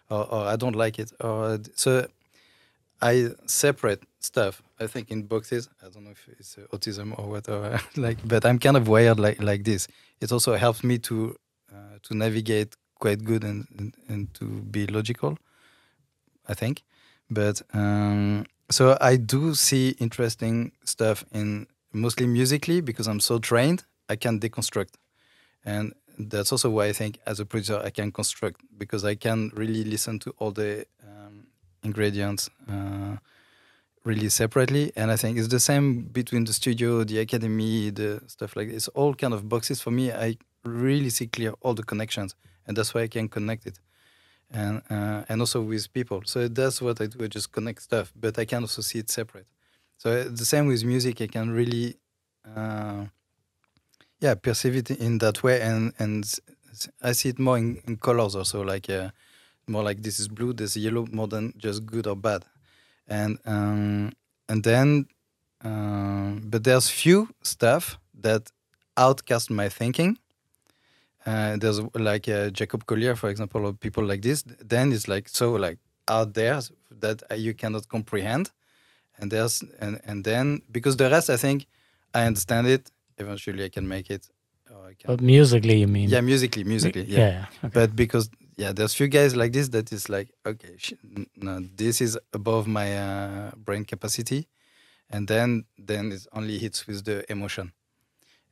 Or, 0.08 0.26
or 0.26 0.44
I 0.46 0.56
don't 0.56 0.74
like 0.74 0.98
it. 0.98 1.12
Or 1.20 1.60
so 1.76 2.08
I 3.00 3.28
separate 3.46 4.02
stuff. 4.20 4.62
I 4.78 4.86
think 4.86 5.10
in 5.10 5.22
boxes. 5.22 5.68
I 5.82 5.88
don't 5.88 6.04
know 6.04 6.10
if 6.10 6.28
it's 6.38 6.56
uh, 6.58 6.76
autism 6.76 7.18
or 7.18 7.28
whatever. 7.28 7.80
like, 7.96 8.18
but 8.26 8.44
I'm 8.44 8.58
kind 8.58 8.76
of 8.76 8.86
wired 8.88 9.18
like 9.18 9.42
like 9.42 9.64
this. 9.64 9.88
It 10.20 10.32
also 10.32 10.54
helps 10.56 10.84
me 10.84 10.98
to 10.98 11.36
uh, 11.72 11.98
to 12.02 12.14
navigate 12.14 12.76
quite 12.98 13.24
good 13.24 13.44
and, 13.44 13.66
and 13.78 13.94
and 14.08 14.34
to 14.34 14.44
be 14.44 14.86
logical. 14.86 15.38
I 16.48 16.54
think, 16.54 16.82
but 17.30 17.62
um, 17.72 18.46
so 18.70 18.96
I 19.00 19.16
do 19.16 19.54
see 19.54 19.96
interesting 19.98 20.72
stuff 20.84 21.24
in 21.32 21.66
mostly 21.92 22.26
musically 22.26 22.80
because 22.80 23.06
I'm 23.08 23.20
so 23.20 23.38
trained. 23.38 23.84
I 24.08 24.16
can 24.16 24.40
deconstruct, 24.40 24.94
and 25.64 25.94
that's 26.18 26.52
also 26.52 26.70
why 26.70 26.86
I 26.86 26.92
think 26.92 27.18
as 27.26 27.40
a 27.40 27.46
producer 27.46 27.80
I 27.84 27.90
can 27.90 28.10
construct 28.12 28.60
because 28.76 29.04
I 29.04 29.14
can 29.14 29.50
really 29.54 29.84
listen 29.84 30.18
to 30.20 30.34
all 30.38 30.50
the 30.50 30.86
um, 31.06 31.46
ingredients 31.82 32.50
uh, 32.68 33.16
really 34.04 34.28
separately, 34.28 34.92
and 34.96 35.10
I 35.10 35.16
think 35.16 35.38
it's 35.38 35.48
the 35.48 35.60
same 35.60 36.02
between 36.04 36.44
the 36.44 36.52
studio, 36.52 37.04
the 37.04 37.18
academy, 37.18 37.90
the 37.90 38.22
stuff 38.26 38.56
like 38.56 38.70
this. 38.70 38.88
All 38.88 39.14
kind 39.14 39.34
of 39.34 39.48
boxes 39.48 39.80
for 39.80 39.90
me. 39.90 40.12
I 40.12 40.36
really 40.64 41.10
see 41.10 41.26
clear 41.26 41.52
all 41.60 41.74
the 41.74 41.82
connections, 41.82 42.34
and 42.66 42.76
that's 42.76 42.94
why 42.94 43.02
I 43.02 43.08
can 43.08 43.28
connect 43.28 43.66
it, 43.66 43.78
and 44.50 44.82
uh, 44.90 45.24
and 45.28 45.40
also 45.40 45.60
with 45.62 45.92
people. 45.92 46.22
So 46.24 46.48
that's 46.48 46.80
what 46.80 47.00
I 47.00 47.06
do. 47.06 47.24
I 47.24 47.28
just 47.28 47.52
connect 47.52 47.82
stuff, 47.82 48.12
but 48.14 48.38
I 48.38 48.44
can 48.44 48.62
also 48.62 48.82
see 48.82 48.98
it 48.98 49.10
separate. 49.10 49.46
So 49.98 50.10
uh, 50.10 50.24
the 50.30 50.44
same 50.44 50.66
with 50.66 50.84
music. 50.84 51.20
I 51.20 51.26
can 51.26 51.50
really. 51.50 51.96
Uh, 52.56 53.06
yeah 54.20 54.34
perceive 54.34 54.76
it 54.76 54.90
in 54.90 55.18
that 55.18 55.42
way 55.42 55.60
and 55.60 55.92
and 55.98 56.34
i 57.02 57.12
see 57.12 57.30
it 57.30 57.38
more 57.38 57.58
in, 57.58 57.80
in 57.86 57.96
colors 57.96 58.36
also 58.36 58.62
like 58.62 58.88
uh, 58.88 59.10
more 59.66 59.82
like 59.82 60.02
this 60.02 60.18
is 60.20 60.28
blue 60.28 60.52
this 60.52 60.76
is 60.76 60.84
yellow 60.84 61.06
more 61.10 61.26
than 61.26 61.52
just 61.56 61.84
good 61.86 62.06
or 62.06 62.16
bad 62.16 62.44
and 63.10 63.38
um 63.44 64.12
and 64.48 64.64
then 64.64 65.06
um 65.64 66.40
but 66.50 66.64
there's 66.64 66.88
few 66.88 67.28
stuff 67.42 67.98
that 68.14 68.50
outcast 68.96 69.50
my 69.50 69.68
thinking 69.68 70.16
uh, 71.26 71.56
there's 71.58 71.80
like 71.94 72.28
uh, 72.28 72.48
Jacob 72.50 72.86
Collier, 72.86 73.14
for 73.14 73.28
example, 73.28 73.66
or 73.66 73.72
people 73.74 74.02
like 74.04 74.22
this. 74.22 74.42
Then 74.64 74.90
it's 74.92 75.06
like 75.06 75.28
so 75.28 75.52
like 75.52 75.78
out 76.08 76.32
there 76.34 76.60
that 77.00 77.22
you 77.36 77.52
cannot 77.54 77.88
comprehend, 77.88 78.50
and 79.18 79.30
there's 79.30 79.62
and 79.80 80.00
and 80.04 80.24
then 80.24 80.62
because 80.70 80.96
the 80.96 81.10
rest 81.10 81.28
I 81.28 81.36
think 81.36 81.66
I 82.14 82.24
understand 82.24 82.66
it. 82.66 82.90
Eventually, 83.18 83.64
I 83.64 83.68
can 83.68 83.86
make 83.86 84.08
it. 84.08 84.26
Or 84.70 84.86
I 84.88 84.94
can, 84.94 85.08
But 85.08 85.20
musically, 85.20 85.80
you 85.80 85.86
mean? 85.86 86.08
yeah, 86.08 86.22
musically, 86.22 86.64
musically, 86.64 87.04
yeah. 87.04 87.18
Yeah. 87.18 87.44
okay. 87.64 87.70
But 87.74 87.94
because 87.94 88.30
yeah, 88.60 88.72
there's 88.72 88.92
few 88.92 89.08
guys 89.08 89.34
like 89.34 89.52
this 89.54 89.68
that 89.70 89.90
is 89.90 90.10
like 90.10 90.28
okay, 90.44 90.74
sh- 90.76 91.00
no, 91.36 91.60
this 91.76 92.02
is 92.02 92.18
above 92.34 92.66
my 92.66 92.88
uh, 92.98 93.50
brain 93.56 93.86
capacity, 93.86 94.48
and 95.08 95.26
then 95.28 95.64
then 95.78 96.12
it 96.12 96.26
only 96.34 96.58
hits 96.58 96.86
with 96.86 97.04
the 97.06 97.24
emotion, 97.32 97.72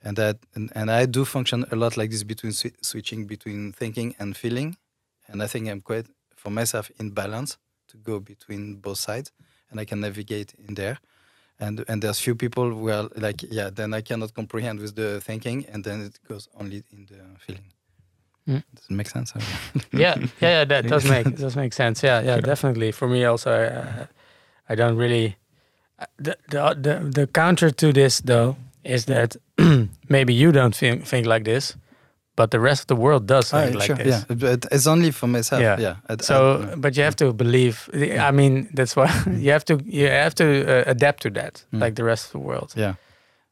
and 0.03 0.17
that 0.17 0.39
and, 0.55 0.73
and 0.75 0.91
I 0.91 1.05
do 1.05 1.27
function 1.27 1.67
a 1.71 1.77
lot 1.77 1.99
like 1.99 2.11
this 2.11 2.25
between 2.25 2.53
swi- 2.53 2.83
switching 2.83 3.27
between 3.27 3.73
thinking 3.73 4.15
and 4.19 4.35
feeling, 4.35 4.79
and 5.29 5.43
I 5.43 5.47
think 5.47 5.69
I'm 5.69 5.83
quite 5.83 6.07
for 6.37 6.51
myself 6.51 6.91
in 6.99 7.11
balance 7.11 7.59
to 7.89 7.99
go 7.99 8.19
between 8.19 8.77
both 8.77 8.99
sides, 8.99 9.31
and 9.71 9.79
I 9.79 9.85
can 9.85 10.01
navigate 10.01 10.55
in 10.67 10.75
there. 10.75 10.99
And, 11.61 11.85
and 11.89 12.01
there's 12.01 12.21
few 12.21 12.37
people 12.37 12.71
who 12.71 12.89
are 12.89 13.09
like 13.17 13.43
yeah 13.51 13.69
then 13.69 13.93
I 13.93 14.01
cannot 14.01 14.33
comprehend 14.33 14.79
with 14.81 14.95
the 14.95 15.21
thinking 15.21 15.67
and 15.67 15.83
then 15.83 16.01
it 16.03 16.21
goes 16.29 16.49
only 16.55 16.85
in 16.93 17.07
the 17.07 17.19
feeling. 17.45 17.73
Mm. 18.49 18.63
Does 18.75 18.85
it 18.91 18.95
make 18.95 19.09
sense? 19.11 19.33
yeah, 19.93 20.17
yeah, 20.19 20.25
yeah, 20.41 20.65
that 20.65 20.89
does 20.89 21.05
make 21.05 21.37
does 21.37 21.55
make 21.57 21.73
sense. 21.75 22.07
Yeah, 22.07 22.23
yeah, 22.25 22.41
definitely. 22.41 22.93
For 22.93 23.09
me 23.09 23.25
also, 23.25 23.51
uh, 23.51 24.07
I 24.73 24.75
don't 24.75 24.97
really. 24.97 25.37
uh, 26.01 26.07
The, 26.25 26.35
the 26.51 26.75
the 26.83 27.11
the 27.21 27.27
counter 27.27 27.71
to 27.71 27.93
this 27.93 28.21
though 28.21 28.55
is 28.85 29.05
that 29.05 29.37
maybe 30.09 30.33
you 30.33 30.53
don't 30.53 30.75
think 30.77 31.07
think 31.07 31.27
like 31.27 31.45
this, 31.45 31.77
but 32.37 32.51
the 32.51 32.59
rest 32.61 32.81
of 32.83 32.87
the 32.87 32.97
world 32.97 33.27
does 33.27 33.51
think 33.51 33.75
like 33.75 33.97
this. 34.05 34.07
Yeah, 34.07 34.37
but 34.37 34.65
it's 34.73 34.87
only 34.87 35.11
for 35.13 35.29
myself. 35.29 35.61
Yeah. 35.63 35.81
Yeah. 35.81 36.17
So, 36.21 36.63
but 36.77 36.97
you 36.97 37.03
have 37.05 37.17
to 37.17 37.33
believe. 37.33 37.77
I 38.29 38.31
mean, 38.33 38.69
that's 38.77 38.95
why 38.97 39.09
you 39.39 39.53
have 39.53 39.65
to 39.65 39.75
you 39.85 40.09
have 40.11 40.35
to 40.35 40.45
uh, 40.45 40.91
adapt 40.91 41.23
to 41.23 41.31
that, 41.31 41.67
Mm. 41.73 41.81
like 41.85 41.95
the 41.95 42.05
rest 42.05 42.27
of 42.27 42.33
the 42.33 42.39
world. 42.47 42.73
yeah, 42.77 42.95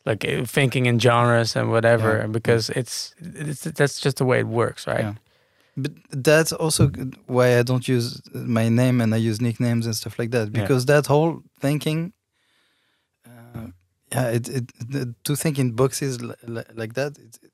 Like 0.06 0.24
uh, 0.24 0.44
thinking 0.46 0.86
in 0.86 0.98
genres 1.00 1.56
and 1.56 1.68
whatever, 1.70 2.18
Yeah. 2.18 2.26
because 2.28 2.70
it's, 2.70 3.14
it's 3.20 3.62
that's 3.78 4.00
just 4.04 4.16
the 4.18 4.24
way 4.24 4.38
it 4.40 4.46
works, 4.46 4.86
right? 4.86 5.00
Yeah. 5.04 5.14
but 5.76 5.92
that's 6.24 6.52
also 6.52 6.88
why 7.26 7.58
I 7.58 7.62
don't 7.62 7.86
use 7.88 8.22
my 8.32 8.68
name 8.70 9.00
and 9.02 9.12
I 9.14 9.18
use 9.30 9.40
nicknames 9.40 9.84
and 9.86 9.94
stuff 9.96 10.18
like 10.18 10.30
that 10.30 10.46
Yeah. 10.48 10.60
because 10.62 10.86
that 10.86 11.06
whole 11.06 11.42
thinking, 11.60 12.12
uh, 13.26 13.66
yeah, 14.12 14.28
it, 14.30 14.48
it, 14.48 14.90
the- 14.90 15.14
to 15.24 15.36
think 15.36 15.58
in 15.58 15.72
boxes 15.72 16.20
li- 16.22 16.34
li- 16.46 16.72
like 16.74 16.94
that, 16.94 17.18
it, 17.18 17.38
it, 17.42 17.50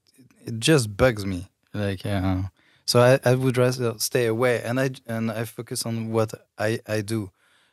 it 0.47 0.59
just 0.59 0.97
bugs 0.97 1.25
me. 1.25 1.49
Like, 1.75 2.05
uh, 2.05 2.43
so 2.85 3.01
I, 3.01 3.19
I 3.31 3.35
would 3.35 3.57
rather 3.57 3.95
stay 3.99 4.27
away 4.27 4.63
and 4.63 4.79
I 4.79 4.91
and 5.07 5.31
I 5.31 5.45
focus 5.47 5.87
on 5.87 6.13
what 6.13 6.35
I 6.59 6.81
I 6.87 7.01
do, 7.01 7.31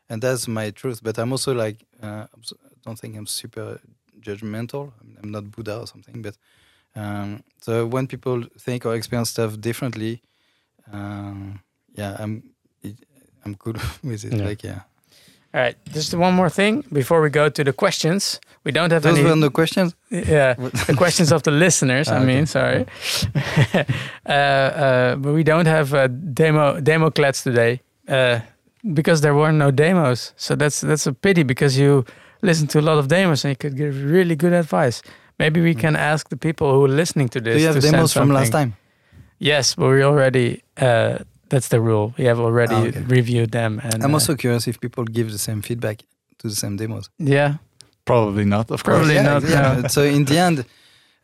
and 0.09 0.21
that's 0.21 0.47
my 0.47 0.71
truth. 0.71 1.01
But 1.03 1.17
I'm 1.19 1.31
also 1.33 1.53
like, 1.53 1.85
uh, 2.01 2.25
I'm 2.33 2.41
s- 2.41 2.53
I 2.65 2.75
don't 2.85 2.97
think 2.97 3.17
I'm 3.17 3.27
super 3.27 3.79
judgmental. 4.21 4.91
I'm 5.21 5.31
not 5.31 5.51
Buddha 5.51 5.79
or 5.79 5.87
something, 5.87 6.21
but 6.21 6.35
um, 6.95 7.43
so 7.61 7.85
when 7.85 8.07
people 8.07 8.43
think 8.59 8.85
or 8.85 8.95
experience 8.95 9.29
stuff 9.29 9.59
differently, 9.59 10.21
um, 10.91 11.59
yeah, 11.95 12.15
I'm 12.19 12.43
I'm 13.45 13.53
good 13.55 13.77
with 14.03 14.25
it. 14.25 14.33
Yeah. 14.33 14.45
Like, 14.49 14.63
yeah, 14.63 14.81
All 15.53 15.61
right, 15.61 15.75
just 15.93 16.13
one 16.13 16.33
more 16.33 16.49
thing 16.49 16.83
before 16.91 17.21
we 17.21 17.29
go 17.29 17.49
to 17.49 17.63
the 17.63 17.73
questions. 17.73 18.39
We 18.63 18.71
don't 18.71 18.91
have 18.91 19.01
Those 19.03 19.17
any. 19.19 19.29
were 19.29 19.35
no 19.35 19.49
questions. 19.49 19.95
yeah, 20.09 20.53
the 20.87 20.95
questions 20.97 21.31
of 21.31 21.41
the 21.43 21.51
listeners. 21.51 22.07
Ah, 22.11 22.17
I 22.21 22.25
mean, 22.25 22.43
okay. 22.43 22.45
sorry, 22.45 22.85
uh, 24.25 24.31
uh, 24.31 25.15
but 25.15 25.33
we 25.33 25.43
don't 25.43 25.65
have 25.67 25.93
uh, 25.93 26.07
demo 26.07 26.79
demo 26.81 27.09
clats 27.11 27.43
today 27.43 27.81
uh, 28.07 28.39
because 28.93 29.21
there 29.21 29.33
were 29.33 29.51
no 29.51 29.71
demos. 29.71 30.33
So 30.37 30.55
that's 30.55 30.81
that's 30.81 31.07
a 31.07 31.13
pity 31.13 31.43
because 31.43 31.77
you 31.77 32.05
listen 32.41 32.67
to 32.67 32.79
a 32.79 32.81
lot 32.81 32.97
of 32.97 33.07
demos 33.07 33.43
and 33.45 33.51
you 33.51 33.55
could 33.55 33.75
give 33.77 34.03
really 34.03 34.35
good 34.35 34.53
advice. 34.53 35.01
Maybe 35.37 35.61
we 35.61 35.73
can 35.73 35.95
ask 35.95 36.29
the 36.29 36.37
people 36.37 36.67
who 36.73 36.83
are 36.85 36.95
listening 36.95 37.29
to 37.29 37.39
this. 37.41 37.55
Do 37.55 37.59
you 37.61 37.67
have 37.67 37.75
to 37.81 37.91
demos 37.91 38.13
from 38.13 38.29
last 38.29 38.51
time? 38.51 38.73
Yes, 39.39 39.75
but 39.75 39.87
we 39.89 40.03
already. 40.03 40.61
Uh, 40.77 41.19
that's 41.49 41.67
the 41.69 41.79
rule. 41.79 42.13
We 42.17 42.25
have 42.25 42.39
already 42.39 42.75
Ah, 42.75 42.83
okay. 42.87 43.01
reviewed 43.07 43.51
them, 43.51 43.79
and 43.83 44.03
I'm 44.03 44.11
uh, 44.11 44.17
also 44.17 44.35
curious 44.35 44.67
if 44.67 44.79
people 44.79 45.03
give 45.05 45.31
the 45.31 45.37
same 45.37 45.61
feedback 45.61 46.03
to 46.39 46.47
the 46.47 46.55
same 46.55 46.75
demos. 46.77 47.09
yeah. 47.17 47.53
Probably 48.05 48.43
not, 48.45 48.71
of 48.71 48.83
course. 48.83 48.97
Probably 48.97 49.15
Yeah, 49.15 49.23
not, 49.33 49.43
yeah. 49.43 49.81
no. 49.81 49.87
so 49.87 50.01
in 50.03 50.25
the 50.25 50.37
end, 50.37 50.65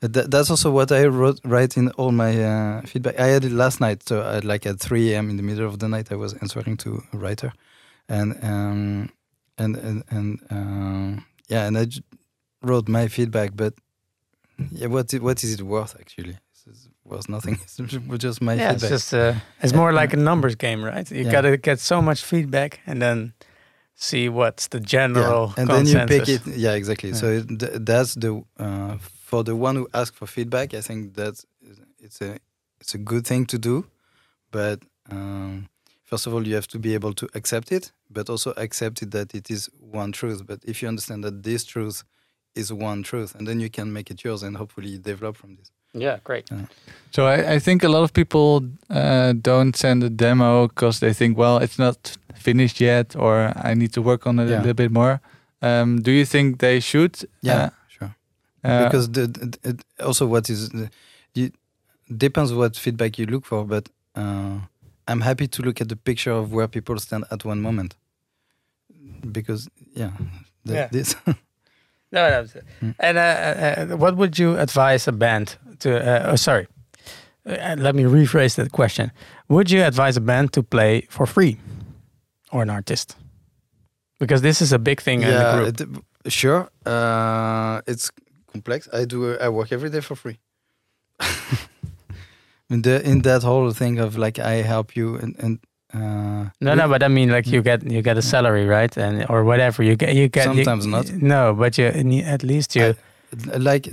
th- 0.01 0.27
that's 0.29 0.49
also 0.51 0.69
what 0.71 0.91
I 0.91 1.05
wrote 1.07 1.39
write 1.43 1.77
in 1.77 1.89
all 1.97 2.11
my 2.11 2.31
uh, 2.43 2.81
feedback. 2.85 3.19
I 3.19 3.27
had 3.33 3.43
it 3.43 3.51
last 3.51 3.79
night, 3.81 4.07
so 4.07 4.21
at 4.21 4.43
like 4.43 4.65
at 4.69 4.79
3 4.79 5.13
a.m. 5.13 5.29
in 5.29 5.37
the 5.37 5.43
middle 5.43 5.65
of 5.67 5.77
the 5.79 5.87
night, 5.87 6.11
I 6.11 6.15
was 6.15 6.33
answering 6.41 6.77
to 6.77 7.01
a 7.13 7.17
writer, 7.17 7.53
and 8.07 8.35
um, 8.43 9.09
and 9.57 9.75
and, 9.77 10.03
and 10.09 10.39
um, 10.49 11.25
yeah, 11.47 11.67
and 11.67 11.77
I 11.77 11.87
wrote 12.61 12.87
my 12.89 13.07
feedback, 13.07 13.51
but 13.55 13.73
yeah, 14.71 14.87
what 14.87 15.11
what 15.13 15.43
is 15.43 15.53
it 15.53 15.61
worth 15.61 15.95
actually? 15.99 16.37
It's 16.67 16.89
worth 17.03 17.29
nothing. 17.29 17.57
It's 17.63 18.23
just 18.23 18.41
my 18.41 18.55
yeah, 18.55 18.73
it's 18.73 18.89
just 18.89 19.13
uh, 19.13 19.33
it's 19.61 19.73
more 19.73 19.93
like 19.93 20.13
a 20.13 20.17
numbers 20.17 20.55
game, 20.55 20.83
right? 20.83 21.09
You 21.11 21.23
Yeah. 21.25 21.31
gotta 21.31 21.57
get 21.57 21.79
so 21.79 22.01
much 22.01 22.23
feedback 22.23 22.79
and 22.87 23.01
then 23.01 23.33
see 23.95 24.29
what's 24.29 24.67
the 24.67 24.79
general 24.79 25.53
yeah. 25.55 25.61
and 25.61 25.69
then 25.69 25.85
you 25.87 26.05
pick 26.07 26.27
it 26.27 26.41
yeah 26.47 26.73
exactly 26.75 27.09
Yeah. 27.09 27.15
so 27.19 27.27
it, 27.27 27.47
th- 27.59 27.71
that's 27.85 28.15
the 28.15 28.43
uh, 28.59 28.97
for 29.29 29.43
the 29.43 29.55
one 29.55 29.77
who 29.77 29.87
asks 29.93 30.17
for 30.17 30.27
feedback 30.27 30.73
i 30.73 30.81
think 30.81 31.13
that's 31.15 31.45
it's 32.03 32.19
a 32.21 32.37
it's 32.81 32.93
a 32.93 32.97
good 32.97 33.25
thing 33.25 33.45
to 33.47 33.57
do 33.57 33.85
but 34.51 34.79
um, 35.09 35.69
first 36.09 36.27
of 36.27 36.33
all 36.33 36.43
you 36.47 36.55
have 36.55 36.67
to 36.67 36.79
be 36.79 36.93
able 36.99 37.13
to 37.13 37.25
accept 37.33 37.71
it 37.71 37.91
but 38.09 38.29
also 38.29 38.49
accept 38.65 39.01
it 39.03 39.11
that 39.11 39.33
it 39.35 39.49
is 39.49 39.69
one 40.01 40.11
truth 40.11 40.39
but 40.49 40.59
if 40.71 40.75
you 40.81 40.87
understand 40.87 41.23
that 41.23 41.43
this 41.43 41.65
truth 41.65 42.03
is 42.55 42.71
one 42.71 43.03
truth 43.03 43.35
and 43.35 43.47
then 43.47 43.59
you 43.59 43.69
can 43.69 43.87
make 43.91 44.09
it 44.13 44.23
yours 44.23 44.43
and 44.43 44.55
hopefully 44.57 44.97
develop 44.97 45.35
from 45.35 45.55
this 45.57 45.69
Yeah, 46.05 46.17
great. 46.23 46.45
So 47.15 47.21
I, 47.35 47.55
I 47.55 47.59
think 47.59 47.83
a 47.83 47.87
lot 47.87 48.03
of 48.03 48.11
people 48.11 48.49
uh, 48.89 49.31
don't 49.41 49.75
send 49.77 50.03
a 50.03 50.09
demo 50.09 50.67
because 50.67 50.99
they 50.99 51.13
think, 51.13 51.37
well, 51.37 51.57
it's 51.63 51.79
not 51.79 52.17
finished 52.47 52.81
yet, 52.81 53.15
or 53.15 53.33
I 53.69 53.73
need 53.75 53.91
to 53.93 54.01
work 54.01 54.27
on 54.27 54.39
it 54.39 54.49
Yeah. 54.49 54.59
a 54.59 54.61
little 54.61 54.73
bit 54.73 54.91
more. 54.91 55.19
Um, 55.61 56.01
do 56.01 56.11
you 56.11 56.25
think 56.25 56.57
they 56.59 56.79
should? 56.81 57.15
yeah 57.41 57.69
sure 57.87 58.11
Uh, 58.63 58.67
uh, 58.67 58.83
because 58.83 59.05
the, 59.11 59.27
the, 59.27 59.57
it 59.69 59.77
also 60.07 60.25
what 60.27 60.49
is 60.49 60.69
the, 60.69 60.89
you 61.33 61.49
depends 62.17 62.51
what 62.51 62.75
feedback 62.77 63.17
you 63.19 63.25
look 63.33 63.45
for 63.45 63.65
but 63.65 63.89
uh, 64.15 64.57
i'm 65.07 65.21
happy 65.21 65.47
to 65.47 65.61
look 65.61 65.81
at 65.81 65.87
the 65.89 65.95
picture 65.95 66.31
of 66.31 66.51
where 66.53 66.67
people 66.67 66.97
stand 66.99 67.23
at 67.31 67.43
one 67.45 67.61
moment 67.61 67.95
because 69.31 69.69
yeah, 69.95 70.11
the, 70.65 70.73
Yeah. 70.73 70.87
this 70.91 71.15
No, 72.11 72.27
it. 72.27 72.63
Hmm. 72.79 72.91
And 72.99 73.17
uh, 73.17 73.21
uh, 73.21 73.85
uh, 73.93 73.97
what 73.97 74.15
would 74.15 74.39
you 74.39 74.57
advise 74.57 75.07
a 75.07 75.11
band 75.11 75.57
to? 75.79 75.89
Uh, 75.89 76.31
oh, 76.31 76.35
sorry. 76.37 76.67
Uh, 77.45 77.75
let 77.77 77.93
me 77.95 78.03
rephrase 78.03 78.55
that 78.55 78.71
question. 78.71 79.11
Would 79.49 79.69
you 79.69 79.83
advise 79.83 80.15
a 80.15 80.21
band 80.21 80.53
to 80.53 80.63
play 80.63 81.01
for 81.09 81.25
free, 81.25 81.57
or 82.51 82.61
an 82.61 82.69
artist? 82.69 83.17
Because 84.19 84.41
this 84.41 84.61
is 84.61 84.71
a 84.71 84.79
big 84.79 85.01
thing 85.01 85.21
in 85.23 85.27
the 85.27 85.33
yeah 85.33 85.55
group. 85.55 85.81
it- 85.81 86.31
sure 86.31 86.69
uh, 86.85 87.81
it's 87.85 88.11
complex 88.51 88.87
i 88.93 89.05
do 89.05 89.37
i 89.39 89.47
work 89.49 89.71
every 89.71 89.89
day 89.91 90.01
for 90.01 90.15
free 90.15 90.39
in, 92.69 92.81
the, 92.81 93.01
in 93.09 93.21
that 93.21 93.43
whole 93.43 93.71
thing 93.71 93.99
of 93.99 94.17
like 94.17 94.39
i 94.39 94.55
help 94.61 94.95
you 94.95 95.15
and, 95.15 95.35
and 95.39 95.59
uh, 95.93 96.49
No, 96.59 96.73
no, 96.75 96.89
but 96.89 97.03
I 97.03 97.07
mean, 97.07 97.29
like 97.29 97.47
you 97.47 97.61
get 97.61 97.79
you 97.89 98.01
get 98.01 98.17
a 98.17 98.21
salary, 98.21 98.65
right, 98.65 98.97
and 98.97 99.25
or 99.29 99.43
whatever 99.45 99.81
you 99.83 99.95
get. 99.95 100.13
You 100.15 100.27
get 100.27 100.47
you- 100.47 100.63
Sometimes 100.65 100.85
not. 100.85 101.05
No, 101.21 101.53
but 101.53 101.77
you 101.77 101.85
at 102.35 102.43
least 102.43 102.75
you. 102.75 102.83
I- 102.83 103.57
like 103.57 103.87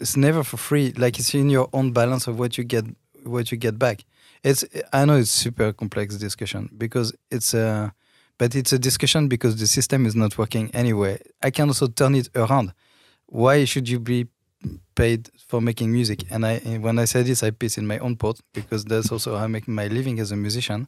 it's 0.00 0.16
never 0.16 0.42
for 0.44 0.56
free 0.56 0.92
like 0.96 1.18
it's 1.18 1.34
in 1.34 1.50
your 1.50 1.68
own 1.72 1.92
balance 1.92 2.26
of 2.30 2.38
what 2.38 2.56
you 2.58 2.64
get 2.64 2.84
what 3.24 3.50
you 3.50 3.56
get 3.56 3.78
back 3.78 4.04
it's 4.42 4.64
i 4.92 5.04
know 5.06 5.16
it's 5.16 5.30
super 5.30 5.72
complex 5.72 6.16
discussion 6.16 6.68
because 6.76 7.12
it's 7.30 7.54
a 7.54 7.92
but 8.38 8.54
it's 8.54 8.72
a 8.72 8.78
discussion 8.78 9.28
because 9.28 9.56
the 9.56 9.66
system 9.66 10.04
is 10.04 10.14
not 10.14 10.36
working 10.36 10.70
anyway 10.74 11.16
i 11.42 11.50
can 11.50 11.68
also 11.68 11.86
turn 11.86 12.14
it 12.14 12.28
around 12.34 12.72
why 13.26 13.64
should 13.64 13.88
you 13.88 13.98
be 13.98 14.26
paid 14.94 15.30
for 15.48 15.60
making 15.60 15.90
music 15.92 16.24
and 16.30 16.44
i 16.46 16.58
when 16.80 16.98
i 16.98 17.06
say 17.06 17.22
this 17.22 17.42
i 17.42 17.50
piss 17.50 17.78
in 17.78 17.86
my 17.86 17.98
own 17.98 18.14
pot 18.16 18.36
because 18.52 18.84
that's 18.84 19.10
also 19.12 19.36
how 19.36 19.44
i 19.44 19.48
make 19.48 19.66
my 19.66 19.86
living 19.88 20.20
as 20.20 20.30
a 20.32 20.36
musician 20.36 20.86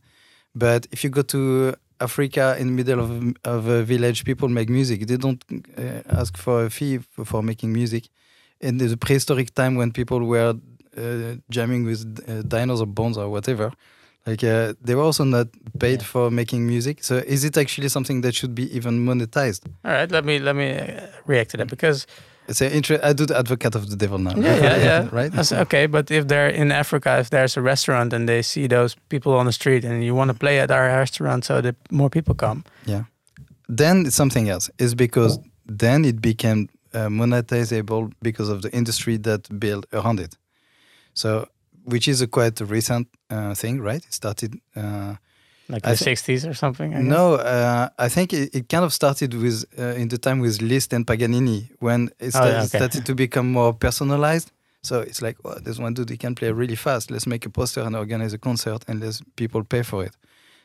but 0.54 0.86
if 0.92 1.02
you 1.04 1.10
go 1.10 1.22
to 1.22 1.74
Africa 2.00 2.56
in 2.58 2.66
the 2.68 2.72
middle 2.72 3.00
of, 3.00 3.10
of 3.44 3.66
a 3.68 3.82
village, 3.84 4.24
people 4.24 4.48
make 4.48 4.68
music. 4.68 5.06
They 5.06 5.16
don't 5.16 5.42
uh, 5.78 6.02
ask 6.20 6.36
for 6.36 6.64
a 6.64 6.70
fee 6.70 6.98
for, 6.98 7.24
for 7.24 7.42
making 7.42 7.72
music. 7.72 8.08
In 8.60 8.78
the 8.78 8.96
prehistoric 8.96 9.54
time 9.54 9.74
when 9.76 9.90
people 9.92 10.20
were 10.26 10.54
uh, 10.96 11.34
jamming 11.50 11.84
with 11.84 12.00
uh, 12.28 12.42
dinosaur 12.42 12.86
bones 12.86 13.16
or 13.16 13.28
whatever, 13.30 13.72
like 14.26 14.42
uh, 14.44 14.74
they 14.80 14.94
were 14.94 15.02
also 15.02 15.24
not 15.24 15.48
paid 15.78 16.00
Yeah. 16.00 16.06
for 16.12 16.30
making 16.30 16.66
music. 16.66 17.02
So 17.04 17.14
is 17.26 17.44
it 17.44 17.56
actually 17.56 17.88
something 17.88 18.22
that 18.22 18.34
should 18.34 18.54
be 18.54 18.66
even 18.76 19.04
monetized? 19.04 19.62
All 19.84 19.92
right, 19.92 20.10
let 20.10 20.24
me 20.24 20.38
let 20.38 20.54
me 20.56 20.68
uh, 20.72 21.06
react 21.26 21.50
to 21.50 21.56
that 21.58 21.68
because 21.68 22.06
It's 22.48 22.60
a 22.60 22.66
inter- 22.76 23.00
I 23.02 23.12
do 23.14 23.24
the 23.26 23.36
advocate 23.38 23.74
of 23.74 23.88
the 23.88 23.96
devil 23.96 24.18
now. 24.18 24.34
yeah, 24.36 24.56
yeah, 24.56 24.76
yeah, 24.84 25.08
right. 25.12 25.32
That's 25.32 25.52
okay, 25.52 25.86
but 25.86 26.10
if 26.10 26.26
they're 26.28 26.48
in 26.50 26.72
Africa, 26.72 27.18
if 27.18 27.28
there's 27.30 27.56
a 27.56 27.62
restaurant 27.62 28.12
and 28.12 28.28
they 28.28 28.42
see 28.42 28.66
those 28.68 28.96
people 29.08 29.32
on 29.32 29.46
the 29.46 29.52
street, 29.52 29.84
and 29.84 30.04
you 30.04 30.14
want 30.14 30.30
to 30.30 30.34
play 30.38 30.60
at 30.60 30.70
our 30.70 30.86
restaurant 30.86 31.44
so 31.44 31.60
that 31.60 31.74
more 31.90 32.10
people 32.10 32.34
come, 32.34 32.62
Yeah. 32.86 33.04
then 33.76 34.06
it's 34.06 34.16
something 34.16 34.48
else. 34.50 34.70
It's 34.78 34.94
because 34.94 35.38
then 35.78 36.04
it 36.04 36.20
became 36.20 36.68
uh, 36.92 37.08
monetizable 37.08 38.12
because 38.20 38.48
of 38.52 38.60
the 38.60 38.68
industry 38.72 39.16
that 39.18 39.48
built 39.58 39.86
around 39.92 40.20
it. 40.20 40.36
So, 41.14 41.46
which 41.84 42.06
is 42.08 42.20
a 42.20 42.26
quite 42.26 42.60
recent 42.60 43.08
uh, 43.30 43.54
thing, 43.54 43.80
right? 43.80 44.04
It 44.04 44.12
started. 44.12 44.54
Uh, 44.76 45.14
like 45.68 45.82
the 45.82 45.96
thi- 45.96 46.04
'60s 46.14 46.46
or 46.46 46.54
something. 46.54 46.94
I 46.94 47.00
no, 47.02 47.34
uh, 47.34 47.88
I 47.98 48.08
think 48.08 48.32
it, 48.32 48.54
it 48.54 48.68
kind 48.68 48.84
of 48.84 48.92
started 48.92 49.34
with 49.34 49.64
uh, 49.78 50.00
in 50.00 50.08
the 50.08 50.18
time 50.18 50.40
with 50.40 50.60
Liszt 50.60 50.92
and 50.92 51.06
Paganini 51.06 51.70
when 51.80 52.10
it, 52.18 52.34
Oh, 52.34 52.46
yeah, 52.46 52.62
okay. 52.62 52.78
started 52.78 53.04
to 53.06 53.14
become 53.14 53.50
more 53.52 53.72
personalized. 53.72 54.50
So 54.82 55.00
it's 55.00 55.22
like, 55.22 55.36
well, 55.42 55.58
there's 55.62 55.78
one 55.80 55.94
dude 55.94 56.10
he 56.10 56.18
can 56.18 56.34
play 56.34 56.52
really 56.52 56.76
fast. 56.76 57.10
Let's 57.10 57.26
make 57.26 57.46
a 57.46 57.50
poster 57.50 57.80
and 57.80 57.96
organize 57.96 58.34
a 58.34 58.38
concert 58.38 58.84
and 58.86 59.00
let 59.00 59.18
people 59.36 59.64
pay 59.64 59.82
for 59.82 60.04
it. 60.04 60.14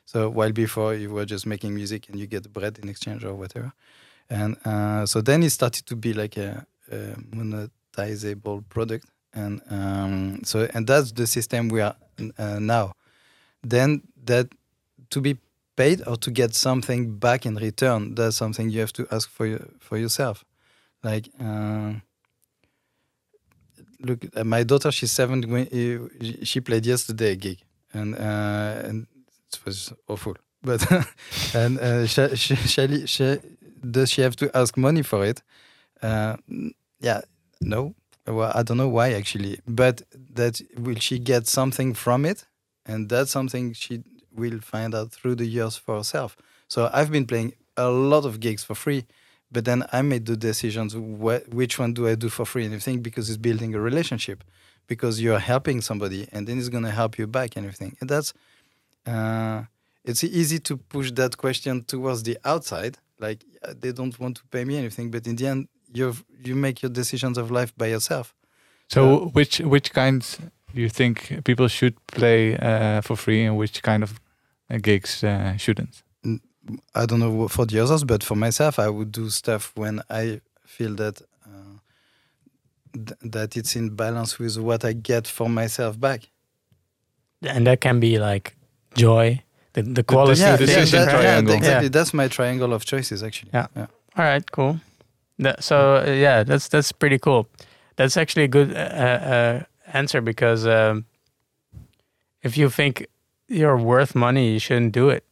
So 0.05 0.29
while 0.29 0.51
before 0.51 0.93
you 0.93 1.09
were 1.11 1.25
just 1.25 1.45
making 1.45 1.73
music 1.73 2.09
and 2.09 2.19
you 2.19 2.27
get 2.27 2.51
bread 2.51 2.79
in 2.83 2.89
exchange 2.89 3.23
or 3.23 3.33
whatever, 3.35 3.71
and 4.29 4.57
uh, 4.65 5.05
so 5.05 5.21
then 5.21 5.43
it 5.43 5.51
started 5.51 5.85
to 5.85 5.95
be 5.95 6.13
like 6.13 6.35
a, 6.37 6.65
a 6.91 6.95
monetizable 7.31 8.63
product, 8.69 9.05
and 9.33 9.61
um, 9.69 10.41
so 10.43 10.67
and 10.73 10.85
that's 10.87 11.11
the 11.13 11.25
system 11.27 11.69
we 11.69 11.81
are 11.81 11.95
uh, 12.37 12.59
now. 12.59 12.91
Then 13.63 14.01
that 14.25 14.47
to 15.09 15.21
be 15.21 15.37
paid 15.75 16.01
or 16.07 16.17
to 16.17 16.31
get 16.31 16.55
something 16.55 17.17
back 17.17 17.45
in 17.45 17.55
return, 17.55 18.15
that's 18.15 18.37
something 18.37 18.69
you 18.69 18.79
have 18.81 18.93
to 18.93 19.07
ask 19.11 19.29
for 19.29 19.47
for 19.79 19.97
yourself. 19.97 20.43
Like, 21.03 21.29
uh, 21.39 21.93
look, 23.99 24.25
uh, 24.35 24.43
my 24.43 24.63
daughter, 24.63 24.91
she's 24.91 25.11
seven. 25.11 25.43
uh, 25.43 26.43
She 26.43 26.61
played 26.61 26.85
yesterday 26.85 27.31
a 27.31 27.35
gig, 27.35 27.59
and 27.93 28.15
uh, 28.15 28.87
and 28.87 29.07
it 29.51 29.59
was 29.65 29.93
awful. 30.07 30.35
But 30.61 30.81
and 31.55 31.79
uh, 31.79 32.05
does 33.91 34.11
she 34.11 34.21
have 34.21 34.35
to 34.35 34.49
ask 34.57 34.75
money 34.77 35.03
for 35.03 35.23
it? 35.25 35.41
Uh, 36.01 36.37
yeah, 36.99 37.21
no. 37.61 37.95
Well, 38.27 38.51
I 38.53 38.63
don't 38.63 38.77
know 38.77 38.89
why 38.89 39.13
actually, 39.13 39.59
but 39.67 40.03
that 40.35 40.61
will 40.77 40.99
she 40.99 41.19
get 41.19 41.47
something 41.47 41.93
from 41.93 42.25
it, 42.25 42.45
and 42.85 43.09
that's 43.09 43.31
something 43.31 43.73
she 43.73 44.03
will 44.39 44.59
find 44.59 44.91
out 44.95 45.11
through 45.11 45.35
the 45.35 45.45
years 45.45 45.75
for 45.75 45.97
herself. 45.97 46.31
So 46.67 46.89
I've 46.93 47.11
been 47.11 47.25
playing 47.25 47.53
a 47.77 47.89
lot 47.89 48.25
of 48.25 48.39
gigs 48.39 48.63
for 48.63 48.75
free, 48.75 49.05
but 49.51 49.65
then 49.65 49.79
I 49.91 50.01
made 50.01 50.25
the 50.25 50.37
decisions 50.37 50.93
wh- 50.93 51.45
which 51.59 51.79
one 51.79 51.93
do 51.93 52.07
I 52.07 52.15
do 52.15 52.29
for 52.29 52.45
free 52.45 52.65
and 52.65 52.73
everything 52.73 53.01
because 53.01 53.29
it's 53.29 53.37
building 53.37 53.73
a 53.75 53.79
relationship, 53.79 54.43
because 54.87 55.21
you're 55.21 55.39
helping 55.53 55.81
somebody 55.81 56.27
and 56.31 56.47
then 56.47 56.57
it's 56.59 56.69
gonna 56.69 56.91
help 56.91 57.17
you 57.19 57.27
back 57.27 57.55
and 57.55 57.65
everything. 57.65 57.97
And 57.99 58.09
that's 58.09 58.33
uh, 59.05 59.63
it's 60.03 60.23
easy 60.23 60.59
to 60.59 60.77
push 60.77 61.11
that 61.11 61.37
question 61.37 61.83
towards 61.83 62.23
the 62.23 62.37
outside, 62.45 62.97
like 63.19 63.43
uh, 63.63 63.73
they 63.79 63.91
don't 63.91 64.17
want 64.19 64.37
to 64.37 64.43
pay 64.51 64.63
me 64.65 64.77
anything, 64.77 65.11
but 65.11 65.25
in 65.27 65.35
the 65.35 65.47
end 65.47 65.67
you 65.93 66.15
you 66.43 66.55
make 66.55 66.81
your 66.83 66.91
decisions 66.91 67.37
of 67.37 67.49
life 67.51 67.73
by 67.75 67.87
yourself. 67.87 68.33
So 68.87 69.29
which 69.33 69.59
which 69.59 69.93
kinds 69.93 70.37
do 70.73 70.81
you 70.81 70.89
think 70.89 71.43
people 71.43 71.67
should 71.67 71.95
play 72.07 72.57
uh, 72.57 73.01
for 73.01 73.15
free, 73.15 73.43
and 73.45 73.57
which 73.57 73.81
kind 73.81 74.03
of 74.03 74.11
uh, 74.11 74.19
gigs 74.77 75.23
uh, 75.23 75.57
shouldn't? 75.57 76.03
I 76.93 77.05
don't 77.07 77.19
know 77.19 77.47
for 77.47 77.65
the 77.65 77.79
others, 77.79 78.03
but 78.03 78.23
for 78.23 78.35
myself, 78.35 78.77
I 78.77 78.89
would 78.89 79.11
do 79.11 79.29
stuff 79.29 79.71
when 79.75 80.01
I 80.09 80.41
feel 80.65 80.93
that 80.95 81.21
uh, 81.45 81.79
th- 82.93 83.17
that 83.31 83.57
it's 83.57 83.75
in 83.75 83.95
balance 83.95 84.37
with 84.37 84.57
what 84.59 84.85
I 84.85 84.93
get 84.93 85.27
for 85.27 85.49
myself 85.49 85.99
back. 85.99 86.29
And 87.41 87.65
that 87.65 87.81
can 87.81 87.99
be 87.99 88.19
like 88.19 88.55
joy, 88.95 89.41
the, 89.73 89.81
the 89.81 90.03
quality. 90.03 90.41
yeah, 90.41 90.53
of 90.53 90.59
things, 90.59 90.69
decision 90.69 90.99
that- 91.05 91.13
right? 91.13 91.21
triangle. 91.21 91.55
exactly. 91.55 91.85
Yeah. 91.85 91.89
That's 91.89 92.13
my 92.13 92.27
triangle 92.27 92.73
of 92.73 92.85
choices, 92.85 93.23
actually. 93.23 93.51
Yeah. 93.53 93.67
All 94.17 94.25
right, 94.25 94.51
cool. 94.51 94.79
That, 95.39 95.63
so 95.63 96.03
uh, 96.05 96.11
yeah, 96.11 96.43
that's 96.43 96.67
that's 96.67 96.91
pretty 96.91 97.17
cool. 97.17 97.47
That's 97.95 98.17
actually 98.17 98.43
a 98.43 98.47
good 98.49 98.75
uh, 98.75 98.79
uh, 98.79 99.63
answer 99.93 100.21
because 100.21 100.67
um, 100.67 101.05
if 102.43 102.57
you 102.57 102.69
think 102.69 103.07
you're 103.49 103.77
worth 103.77 104.15
money, 104.15 104.53
you 104.53 104.59
shouldn't 104.59 104.93
do 104.93 105.09
it. 105.09 105.23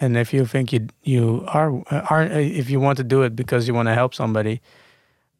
And 0.00 0.16
if 0.16 0.32
you 0.32 0.46
think 0.46 0.72
you 0.72 0.86
you 1.02 1.44
are 1.48 1.70
are 2.10 2.22
if 2.24 2.70
you 2.70 2.80
want 2.80 2.98
to 2.98 3.04
do 3.04 3.22
it 3.22 3.34
because 3.34 3.66
you 3.66 3.74
want 3.74 3.88
to 3.88 3.94
help 3.94 4.14
somebody, 4.14 4.60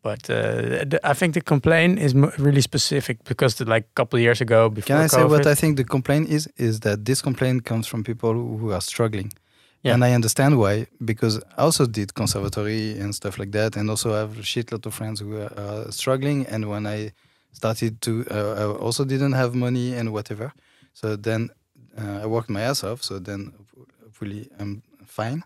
but 0.02 0.28
uh, 0.30 0.84
I 1.04 1.14
think 1.14 1.34
the 1.34 1.40
complaint 1.40 1.98
is 1.98 2.14
really 2.38 2.60
specific 2.60 3.22
because 3.24 3.54
the, 3.56 3.64
like 3.64 3.84
a 3.84 3.94
couple 3.94 4.16
of 4.16 4.22
years 4.22 4.40
ago 4.40 4.68
before 4.68 4.96
Can 4.96 5.04
I 5.04 5.06
say 5.06 5.24
what 5.24 5.46
I 5.46 5.54
think 5.54 5.76
the 5.76 5.84
complaint 5.84 6.28
is? 6.28 6.48
Is 6.56 6.80
that 6.80 7.04
this 7.04 7.22
complaint 7.22 7.64
comes 7.64 7.86
from 7.86 8.02
people 8.02 8.32
who 8.32 8.72
are 8.72 8.80
struggling. 8.80 9.32
Yeah. 9.82 9.94
And 9.94 10.04
I 10.04 10.12
understand 10.12 10.58
why, 10.58 10.86
because 11.04 11.40
I 11.56 11.62
also 11.62 11.86
did 11.86 12.14
conservatory 12.14 12.98
and 12.98 13.14
stuff 13.14 13.38
like 13.38 13.52
that, 13.52 13.76
and 13.76 13.88
also 13.88 14.12
have 14.12 14.38
a 14.38 14.42
shitload 14.42 14.86
of 14.86 14.94
friends 14.94 15.20
who 15.20 15.36
are 15.36 15.52
uh, 15.56 15.90
struggling. 15.90 16.46
And 16.46 16.68
when 16.68 16.84
I 16.84 17.12
started 17.52 18.00
to, 18.00 18.26
uh, 18.30 18.54
I 18.62 18.64
also 18.86 19.04
didn't 19.04 19.34
have 19.34 19.54
money 19.54 19.94
and 19.94 20.12
whatever. 20.12 20.52
So 20.94 21.14
then 21.14 21.50
I 21.98 22.26
worked 22.26 22.50
my 22.50 22.62
ass 22.62 22.84
off. 22.84 23.02
So 23.02 23.18
then 23.18 23.52
hopefully 24.02 24.48
I'm 24.58 24.82
fine. 25.04 25.44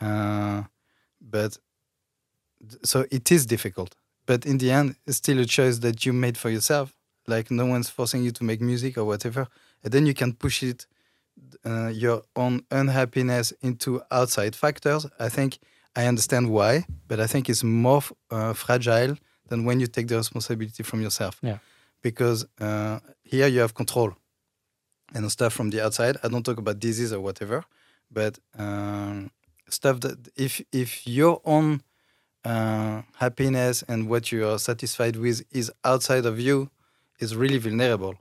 Uh, 0.00 0.64
but 1.20 1.58
so 2.82 3.06
it 3.10 3.30
is 3.30 3.46
difficult. 3.46 3.94
But 4.26 4.44
in 4.44 4.58
the 4.58 4.70
end, 4.70 4.96
it's 5.06 5.18
still 5.18 5.38
a 5.38 5.44
choice 5.44 5.78
that 5.78 6.04
you 6.04 6.12
made 6.12 6.36
for 6.36 6.50
yourself. 6.50 6.94
Like 7.26 7.50
no 7.50 7.66
one's 7.66 7.88
forcing 7.88 8.22
you 8.24 8.30
to 8.32 8.44
make 8.44 8.60
music 8.60 8.98
or 8.98 9.04
whatever. 9.04 9.46
And 9.82 9.92
then 9.92 10.06
you 10.06 10.14
can 10.14 10.32
push 10.32 10.62
it, 10.62 10.86
uh, 11.64 11.88
your 11.88 12.22
own 12.34 12.62
unhappiness 12.70 13.52
into 13.62 14.02
outside 14.10 14.54
factors. 14.56 15.06
I 15.18 15.28
think 15.28 15.58
I 15.94 16.06
understand 16.06 16.50
why, 16.50 16.84
but 17.08 17.20
I 17.20 17.26
think 17.26 17.48
it's 17.48 17.64
more 17.64 18.02
uh, 18.30 18.52
fragile 18.52 19.16
than 19.48 19.64
when 19.64 19.80
you 19.80 19.86
take 19.86 20.08
the 20.08 20.16
responsibility 20.16 20.82
from 20.82 21.00
yourself. 21.00 21.38
Yeah. 21.42 21.58
Because 22.02 22.46
uh, 22.60 23.00
here 23.22 23.46
you 23.46 23.60
have 23.60 23.74
control 23.74 24.16
and 25.16 25.32
stuff 25.32 25.52
from 25.52 25.70
the 25.70 25.80
outside. 25.84 26.16
I 26.22 26.28
don't 26.28 26.44
talk 26.44 26.58
about 26.58 26.78
disease 26.78 27.12
or 27.12 27.20
whatever, 27.20 27.64
but 28.10 28.38
um, 28.58 29.30
stuff 29.68 30.00
that 30.00 30.28
if 30.36 30.62
if 30.72 31.06
your 31.06 31.40
own 31.44 31.82
uh, 32.44 33.02
happiness 33.16 33.82
and 33.88 34.08
what 34.08 34.30
you 34.30 34.46
are 34.48 34.58
satisfied 34.58 35.16
with 35.16 35.44
is 35.50 35.72
outside 35.84 36.26
of 36.26 36.38
you, 36.38 36.70
is 37.18 37.34
really 37.34 37.58
vulnerable 37.58 38.14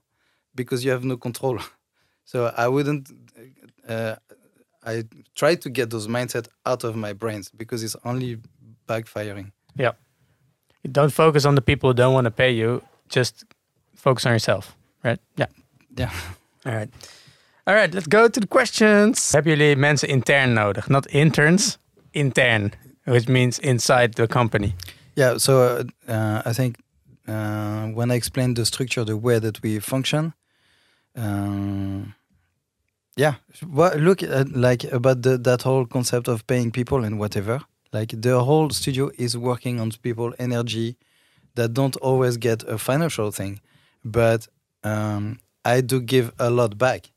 because 0.56 0.84
you 0.86 0.92
have 0.92 1.04
no 1.04 1.18
control. 1.18 1.60
So 2.28 2.52
I 2.58 2.68
wouldn't. 2.68 3.12
Uh, 3.88 4.16
I 4.84 5.04
try 5.36 5.54
to 5.54 5.70
get 5.70 5.92
those 5.92 6.08
mindset 6.08 6.48
out 6.66 6.84
of 6.84 6.96
my 6.96 7.14
brains 7.14 7.52
because 7.56 7.84
it's 7.84 7.96
only 8.04 8.40
backfiring. 8.88 9.52
Yeah. 9.76 9.92
Don't 10.92 11.14
focus 11.14 11.46
on 11.46 11.54
the 11.54 11.62
people 11.62 11.92
who 11.92 11.94
don't 11.94 12.16
want 12.16 12.26
to 12.26 12.32
pay 12.32 12.50
you. 12.50 12.82
Just 13.10 13.46
focus 13.96 14.26
on 14.26 14.34
yourself, 14.34 14.76
right? 15.04 15.20
Yeah. 15.38 15.46
Yeah. 15.96 16.12
All 16.66 16.74
right. 16.74 16.90
All 17.68 17.74
right, 17.74 17.94
let's 17.94 18.08
go 18.08 18.28
to 18.28 18.40
the 18.40 18.48
questions. 18.48 19.32
Hebben 19.32 19.52
jullie 19.52 19.76
mensen 19.76 20.10
intern 20.10 20.54
nodig? 20.54 20.88
Not 20.88 21.06
interns, 21.08 21.78
intern, 22.12 22.72
which 23.06 23.28
means 23.28 23.60
inside 23.60 24.14
the 24.14 24.28
company. 24.28 24.76
Yeah. 25.16 25.38
So 25.38 25.62
uh, 25.62 25.84
uh, 26.08 26.42
I 26.46 26.54
think 26.54 26.78
uh, 27.28 27.88
when 27.94 28.12
I 28.12 28.16
explained 28.16 28.56
the 28.56 28.66
structure, 28.66 29.06
the 29.06 29.18
way 29.18 29.40
that 29.40 29.62
we 29.62 29.80
function, 29.80 30.34
um, 31.16 32.14
yeah. 33.16 33.36
Well, 33.66 33.98
look 33.98 34.22
at 34.22 34.56
like 34.56 34.84
about 34.92 35.22
the, 35.22 35.38
that 35.38 35.64
whole 35.64 35.86
concept 35.86 36.28
of 36.28 36.46
paying 36.46 36.72
people 36.72 37.04
and 37.04 37.18
whatever. 37.18 37.62
Like 37.92 38.22
the 38.22 38.44
whole 38.44 38.70
studio 38.72 39.10
is 39.18 39.38
working 39.38 39.80
on 39.80 39.92
people 40.02 40.34
energy 40.38 40.98
that 41.56 41.74
don't 41.74 41.96
always 41.98 42.38
get 42.38 42.64
a 42.64 42.78
financial 42.78 43.32
thing, 43.32 43.62
but 44.04 44.48
um, 44.84 45.40
I 45.66 45.82
do 45.82 46.00
give 46.00 46.32
a 46.40 46.50
lot 46.50 46.78
back, 46.78 47.12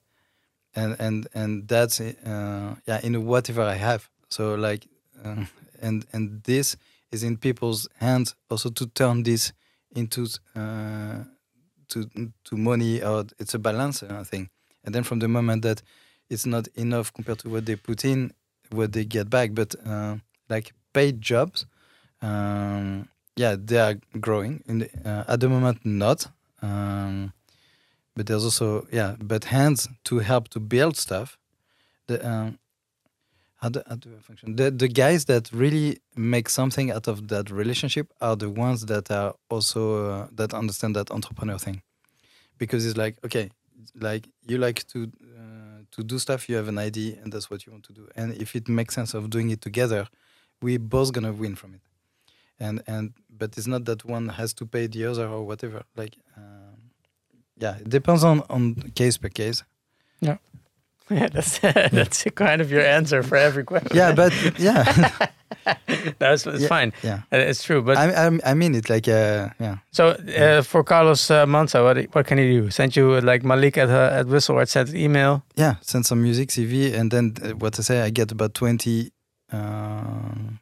and 0.75 0.97
and 0.99 1.29
and 1.35 1.69
that's 1.69 2.01
uh, 2.01 2.75
yeah 2.87 3.01
in 3.03 3.27
whatever 3.27 3.63
I 3.63 3.75
have. 3.75 4.09
So 4.31 4.55
like, 4.55 4.89
um, 5.23 5.49
and 5.83 6.07
and 6.13 6.43
this 6.45 6.77
is 7.13 7.23
in 7.23 7.37
people's 7.37 7.89
hands 8.01 8.35
also 8.51 8.71
to 8.71 8.87
turn 8.87 9.23
this 9.23 9.53
into 9.95 10.27
uh, 10.57 11.25
to 11.89 12.11
to 12.45 12.57
money 12.57 13.03
or 13.03 13.27
it's 13.39 13.55
a 13.55 13.59
balance 13.59 14.03
uh, 14.03 14.25
thing. 14.25 14.49
And 14.85 14.95
then 14.95 15.03
from 15.05 15.19
the 15.19 15.29
moment 15.29 15.63
that 15.63 15.83
it's 16.31 16.47
not 16.47 16.69
enough 16.75 17.13
compared 17.13 17.41
to 17.41 17.49
what 17.51 17.67
they 17.67 17.77
put 17.77 18.05
in, 18.05 18.33
what 18.71 18.93
they 18.93 19.05
get 19.05 19.29
back, 19.29 19.55
but 19.55 19.75
uh, 19.87 20.17
like 20.49 20.73
paid 20.93 21.21
jobs, 21.21 21.67
um, 22.23 23.09
yeah, 23.37 23.57
they 23.59 23.79
are 23.79 23.97
growing. 24.21 24.63
In 24.67 24.79
the, 24.81 24.91
uh, 25.05 25.25
at 25.33 25.41
the 25.41 25.49
moment, 25.49 25.85
not. 25.85 26.27
Um, 26.63 27.33
but 28.19 28.27
there's 28.27 28.45
also 28.45 28.87
yeah, 28.91 29.15
but 29.21 29.45
hands 29.45 29.89
to 30.05 30.19
help 30.19 30.49
to 30.49 30.59
build 30.61 30.97
stuff. 30.97 31.39
The 32.09 32.17
um, 32.29 32.59
how 33.61 33.69
do, 33.69 33.81
how 33.89 33.95
do 33.95 34.09
I 34.19 34.21
function? 34.21 34.57
The 34.57 34.73
the 34.73 34.89
guys 34.89 35.27
that 35.27 35.51
really 35.53 36.01
make 36.17 36.49
something 36.49 36.91
out 36.91 37.07
of 37.07 37.29
that 37.29 37.49
relationship 37.49 38.07
are 38.21 38.37
the 38.37 38.51
ones 38.51 38.87
that 38.87 39.09
are 39.11 39.35
also 39.49 39.83
uh, 40.11 40.27
that 40.33 40.53
understand 40.53 40.97
that 40.97 41.13
entrepreneur 41.13 41.59
thing, 41.59 41.83
because 42.59 42.85
it's 42.85 42.99
like 42.99 43.15
okay, 43.25 43.51
like 43.95 44.29
you 44.49 44.59
like 44.59 44.85
to 44.89 45.13
uh, 45.39 45.83
to 45.93 46.03
do 46.03 46.19
stuff, 46.19 46.49
you 46.49 46.57
have 46.57 46.69
an 46.69 46.79
idea, 46.79 47.19
and 47.23 47.33
that's 47.33 47.49
what 47.51 47.67
you 47.67 47.73
want 47.73 47.85
to 47.85 47.93
do. 47.93 48.09
And 48.17 48.35
if 48.35 48.57
it 48.57 48.69
makes 48.69 48.97
sense 48.97 49.15
of 49.15 49.31
doing 49.31 49.51
it 49.51 49.61
together, 49.61 50.09
we 50.61 50.77
both 50.77 51.13
gonna 51.13 51.33
win 51.33 51.55
from 51.55 51.75
it. 51.75 51.83
And 52.59 52.83
and 52.89 53.13
but 53.31 53.57
it's 53.57 53.69
not 53.69 53.85
that 53.85 54.05
one 54.05 54.31
has 54.31 54.53
to 54.55 54.67
pay 54.67 54.89
the 54.89 55.05
other 55.07 55.29
or 55.29 55.47
whatever. 55.47 55.85
Like 55.95 56.17
um, 56.37 56.68
yeah, 57.63 57.77
it 57.81 57.89
depends 57.89 58.25
on 58.25 58.43
on 58.49 58.75
case 58.95 59.19
by 59.19 59.29
case. 59.29 59.65
Yeah, 60.21 60.37
Yeah, 61.11 61.29
that's 61.33 61.59
that's 61.93 62.25
kind 62.35 62.61
of 62.61 62.71
your 62.71 62.83
answer 62.97 63.23
for 63.23 63.37
every 63.37 63.65
question. 63.65 63.97
Yeah, 63.97 64.15
but 64.15 64.33
yeah, 64.59 64.85
that's 66.19 66.47
it's 66.47 66.61
Yeah. 66.63 66.69
fine. 66.69 66.93
yeah. 67.03 67.21
Uh, 67.33 67.49
It's 67.51 67.63
true, 67.65 67.83
but 67.83 67.97
I, 67.97 68.27
I 68.27 68.39
I 68.51 68.55
mean 68.55 68.75
it 68.75 68.89
like 68.91 69.09
uh 69.09 69.49
yeah. 69.61 69.77
so 69.91 70.09
uh, 70.39 70.63
for 70.63 70.85
Carlos 70.85 71.31
uh, 71.31 71.47
Manso, 71.47 71.85
what 71.85 71.97
what 72.15 72.27
can 72.27 72.39
he 72.39 72.61
do? 72.61 72.71
Send 72.71 72.95
you 72.97 73.15
uh, 73.17 73.21
like 73.33 73.45
Malik 73.47 73.79
at 73.79 73.89
uh, 73.89 74.19
at 74.21 74.27
Wisseloord 74.27 74.69
sent 74.69 74.89
an 74.91 74.97
email. 74.97 75.43
yeah, 75.59 75.75
send 75.81 76.05
some 76.07 76.23
music 76.23 76.49
CV, 76.51 76.95
and 76.95 77.11
then 77.11 77.33
uh, 77.43 77.49
what 77.59 77.79
I 77.79 77.83
say, 77.83 78.03
I 78.07 78.11
get 78.11 78.33
about 78.33 78.55
twenty. 78.55 79.11
Um, 79.53 80.58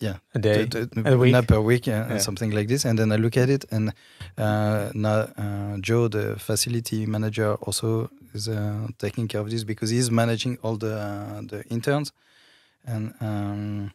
yeah, 0.00 0.16
A 0.34 0.38
day. 0.38 0.66
t- 0.66 0.86
t- 0.86 1.02
a 1.04 1.16
week? 1.16 1.32
not 1.32 1.46
per 1.46 1.60
week, 1.60 1.86
yeah, 1.86 2.08
Yeah. 2.08 2.18
something 2.18 2.50
like 2.54 2.68
this, 2.68 2.84
and 2.84 2.98
then 2.98 3.10
I 3.12 3.16
look 3.16 3.36
at 3.36 3.48
it, 3.48 3.64
and 3.70 3.92
uh, 4.36 4.90
now 4.94 5.28
uh, 5.36 5.76
Joe, 5.80 6.08
the 6.08 6.36
facility 6.38 7.06
manager, 7.06 7.54
also 7.66 8.08
is 8.34 8.48
uh, 8.48 8.86
taking 8.98 9.28
care 9.28 9.40
of 9.40 9.50
this 9.50 9.64
because 9.64 9.90
he's 9.90 10.10
managing 10.10 10.58
all 10.62 10.76
the 10.76 10.94
uh, 10.94 11.40
the 11.48 11.64
interns, 11.70 12.12
and 12.86 13.12
um, 13.20 13.90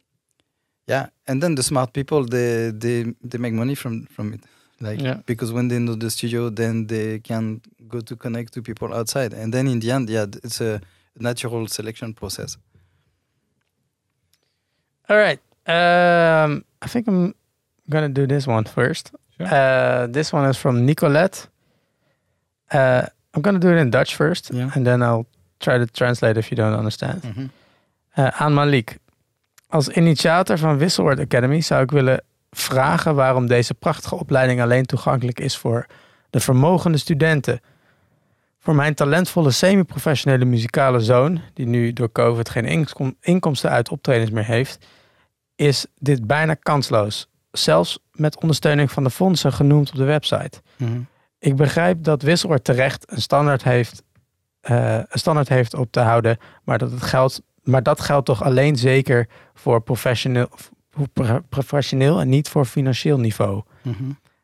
yeah, 0.88 1.08
and 1.28 1.42
then 1.42 1.56
the 1.56 1.64
smart 1.64 1.94
people, 1.94 2.26
they 2.26 2.72
they 2.72 3.06
they 3.24 3.38
make 3.40 3.54
money 3.54 3.76
from 3.76 4.06
from 4.08 4.34
it. 4.34 4.42
Like 4.82 5.00
Yeah. 5.02 5.22
because 5.26 5.54
when 5.54 5.70
they 5.70 5.80
know 5.80 5.96
the 5.96 6.10
studio, 6.10 6.50
then 6.50 6.88
they 6.88 7.20
can 7.20 7.62
go 7.88 8.02
to 8.02 8.16
connect 8.18 8.52
to 8.54 8.62
people 8.62 8.94
outside, 8.94 9.34
and 9.34 9.54
then 9.54 9.68
in 9.68 9.80
the 9.80 9.92
end, 9.92 10.10
yeah, 10.10 10.26
it's 10.44 10.60
a 10.62 10.82
natural 11.20 11.68
selection 11.68 12.14
process. 12.14 12.58
All 15.10 15.18
right. 15.18 15.40
Um, 15.66 16.64
I 16.86 16.88
think 16.88 17.08
I'm 17.08 17.34
gonna 17.90 18.10
do 18.12 18.26
this 18.26 18.46
one 18.46 18.68
first. 18.68 19.12
Sure. 19.38 19.48
Uh, 19.48 20.12
this 20.12 20.32
one 20.32 20.48
is 20.50 20.58
from 20.58 20.84
Nicolette. 20.84 21.50
Uh, 22.74 23.02
I'm 23.36 23.42
gonna 23.42 23.60
do 23.60 23.70
it 23.72 23.80
in 23.80 23.90
Dutch 23.90 24.16
first, 24.16 24.50
Yeah. 24.54 24.76
and 24.76 24.86
then 24.86 25.02
I'll 25.02 25.26
try 25.58 25.78
to 25.78 25.86
translate 25.92 26.38
if 26.40 26.50
you 26.50 26.56
don't 26.62 26.78
understand. 26.78 27.24
Mhm. 27.24 27.48
Uh, 28.16 28.28
aan 28.42 28.54
Malik. 28.54 28.98
Als 29.68 29.88
initiator 29.88 30.58
van 30.58 30.78
Wisselwoord 30.78 31.20
Academy 31.20 31.62
zou 31.62 31.84
ik 31.84 31.92
willen 31.92 32.24
vragen 32.52 33.16
waarom 33.16 33.48
deze 33.48 33.74
prachtige 33.74 34.16
opleiding 34.16 34.62
alleen 34.62 34.86
toegankelijk 34.86 35.40
is 35.40 35.58
voor 35.58 35.86
de 36.30 36.40
vermogende 36.40 36.98
studenten. 36.98 37.60
Voor 38.60 38.76
mijn 38.76 38.94
talentvolle 38.94 39.52
semi-professionele 39.52 40.46
muzikale 40.46 41.00
zoon, 41.00 41.42
die 41.54 41.66
nu 41.66 41.94
door 41.94 42.12
COVID 42.12 42.50
geen 42.50 42.66
inkom- 42.66 43.16
inkomsten 43.22 43.70
uit 43.70 43.90
optredens 43.90 44.30
meer 44.32 44.46
heeft, 44.46 44.86
is 45.68 45.86
dit 46.00 46.28
bijna 46.28 46.54
kansloos. 46.54 47.28
Zelfs 47.52 48.00
met 48.12 48.42
ondersteuning 48.42 48.92
van 48.92 49.04
de 49.04 49.10
fondsen 49.10 49.54
genoemd 49.54 49.90
op 49.90 49.96
de 49.96 50.04
website. 50.04 50.62
Mhm. 50.78 51.00
Ik 51.40 51.56
begrijp 51.56 52.04
dat 52.04 52.22
Wisselwoord 52.22 52.64
terecht 52.64 53.12
een 53.12 53.22
standaard 53.22 53.64
heeft, 53.64 54.04
eh, 54.62 54.96
een 54.96 55.20
standaard 55.20 55.50
heeft 55.50 55.74
op 55.74 55.92
te 55.92 56.00
houden, 56.00 56.38
maar 56.64 56.78
dat 56.78 56.92
het 56.92 57.02
geld 57.02 57.42
maar 57.64 57.84
dat 57.84 58.02
geldt 58.02 58.26
toch 58.26 58.44
alleen 58.44 58.76
zeker 58.76 59.28
voor 59.54 59.82
professioneel, 59.82 60.50
professioneel 61.50 62.20
en 62.20 62.30
niet 62.30 62.50
voor 62.50 62.66
financieel 62.66 63.18
niveau. 63.20 63.62
Mhm. 63.82 64.04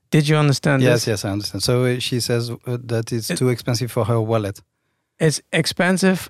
Did 0.09 0.25
you 0.27 0.39
understand 0.39 0.81
Yes, 0.81 0.93
this? 0.93 1.03
yes, 1.03 1.23
I 1.23 1.27
understand. 1.27 1.63
So 1.63 1.83
uh, 1.85 1.99
she 1.99 2.19
says 2.19 2.49
uh, 2.49 2.73
that 2.85 3.11
it's 3.11 3.29
It- 3.29 3.37
too 3.37 3.49
expensive 3.49 3.89
for 3.91 4.07
her 4.07 4.25
wallet. 4.25 4.61
It's 5.15 5.41
expensive 5.49 6.29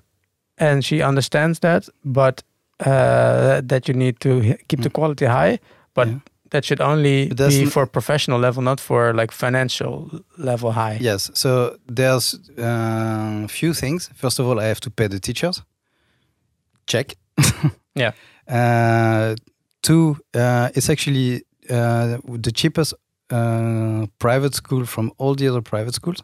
and 0.54 0.84
she 0.84 0.96
understands 1.06 1.58
that, 1.58 1.92
but 2.02 2.42
uh, 2.86 3.60
that 3.68 3.88
you 3.88 3.94
need 3.94 4.14
to 4.20 4.40
keep 4.68 4.80
the 4.82 4.88
Mm. 4.90 4.92
quality 4.92 5.26
high. 5.26 5.58
But 5.94 6.08
Yeah. 6.08 6.18
that 6.50 6.64
should 6.64 6.80
only 6.80 7.28
be 7.28 7.66
for 7.66 7.86
professional 7.86 8.40
level, 8.40 8.62
not 8.62 8.80
for 8.80 9.12
like 9.14 9.32
financial 9.32 10.10
level 10.36 10.72
high. 10.72 10.98
Yes. 11.00 11.30
So 11.34 11.76
there's 11.94 12.38
a 12.58 13.46
few 13.48 13.74
things. 13.74 14.10
First 14.14 14.38
of 14.40 14.46
all, 14.46 14.58
I 14.60 14.64
have 14.64 14.80
to 14.80 14.90
pay 14.90 15.08
the 15.08 15.18
teachers. 15.20 15.62
Check. 16.86 17.16
Yeah. 17.94 18.12
Uh, 18.48 19.34
two, 19.82 20.16
uh, 20.34 20.68
it's 20.74 20.88
actually 20.88 21.42
uh, 21.68 22.18
the 22.42 22.52
cheapest 22.52 22.94
uh, 23.30 24.06
private 24.18 24.54
school 24.54 24.86
from 24.86 25.10
all 25.18 25.34
the 25.34 25.48
other 25.48 25.60
private 25.62 25.94
schools. 25.94 26.22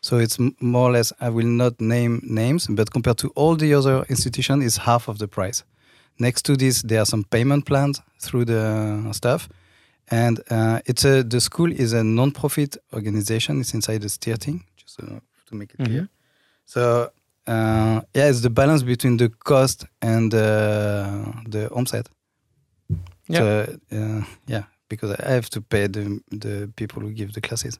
So 0.00 0.18
it's 0.18 0.38
more 0.60 0.88
or 0.88 0.92
less. 0.92 1.12
I 1.20 1.28
will 1.28 1.46
not 1.46 1.80
name 1.80 2.20
names, 2.22 2.66
but 2.68 2.90
compared 2.92 3.18
to 3.18 3.28
all 3.34 3.56
the 3.56 3.74
other 3.74 4.04
institutions, 4.08 4.64
it's 4.64 4.76
half 4.78 5.08
of 5.08 5.18
the 5.18 5.26
price. 5.26 5.64
Next 6.18 6.42
to 6.46 6.56
this, 6.56 6.82
there 6.82 7.00
are 7.00 7.06
some 7.06 7.24
payment 7.24 7.64
plans 7.64 8.00
through 8.20 8.46
the 8.46 9.12
stuff, 9.12 9.48
and 10.10 10.40
uh, 10.50 10.80
it's 10.86 11.04
a 11.04 11.22
the 11.22 11.40
school 11.40 11.70
is 11.72 11.92
a 11.92 12.02
non-profit 12.02 12.76
organization. 12.92 13.60
It's 13.60 13.74
inside 13.74 14.00
the 14.02 14.08
steering, 14.08 14.64
just 14.76 15.00
uh, 15.00 15.20
to 15.46 15.54
make 15.54 15.70
it 15.74 15.84
clear. 15.84 16.02
Mhm. 16.02 16.08
So 16.66 17.10
uh, 17.46 18.00
yeah, 18.14 18.28
it's 18.30 18.40
the 18.40 18.50
balance 18.50 18.82
between 18.82 19.16
the 19.18 19.28
cost 19.44 19.86
and 20.02 20.34
uh, 20.34 21.32
the 21.50 21.70
omset. 21.72 22.08
Yeah. 23.28 23.38
So, 23.38 23.78
uh, 23.92 24.22
yeah, 24.46 24.62
because 24.88 25.12
I 25.12 25.30
have 25.32 25.48
to 25.50 25.60
pay 25.60 25.86
the 25.88 26.20
the 26.30 26.68
people 26.76 27.02
who 27.02 27.10
give 27.12 27.32
the 27.32 27.40
classes. 27.40 27.78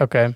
Okay. 0.00 0.34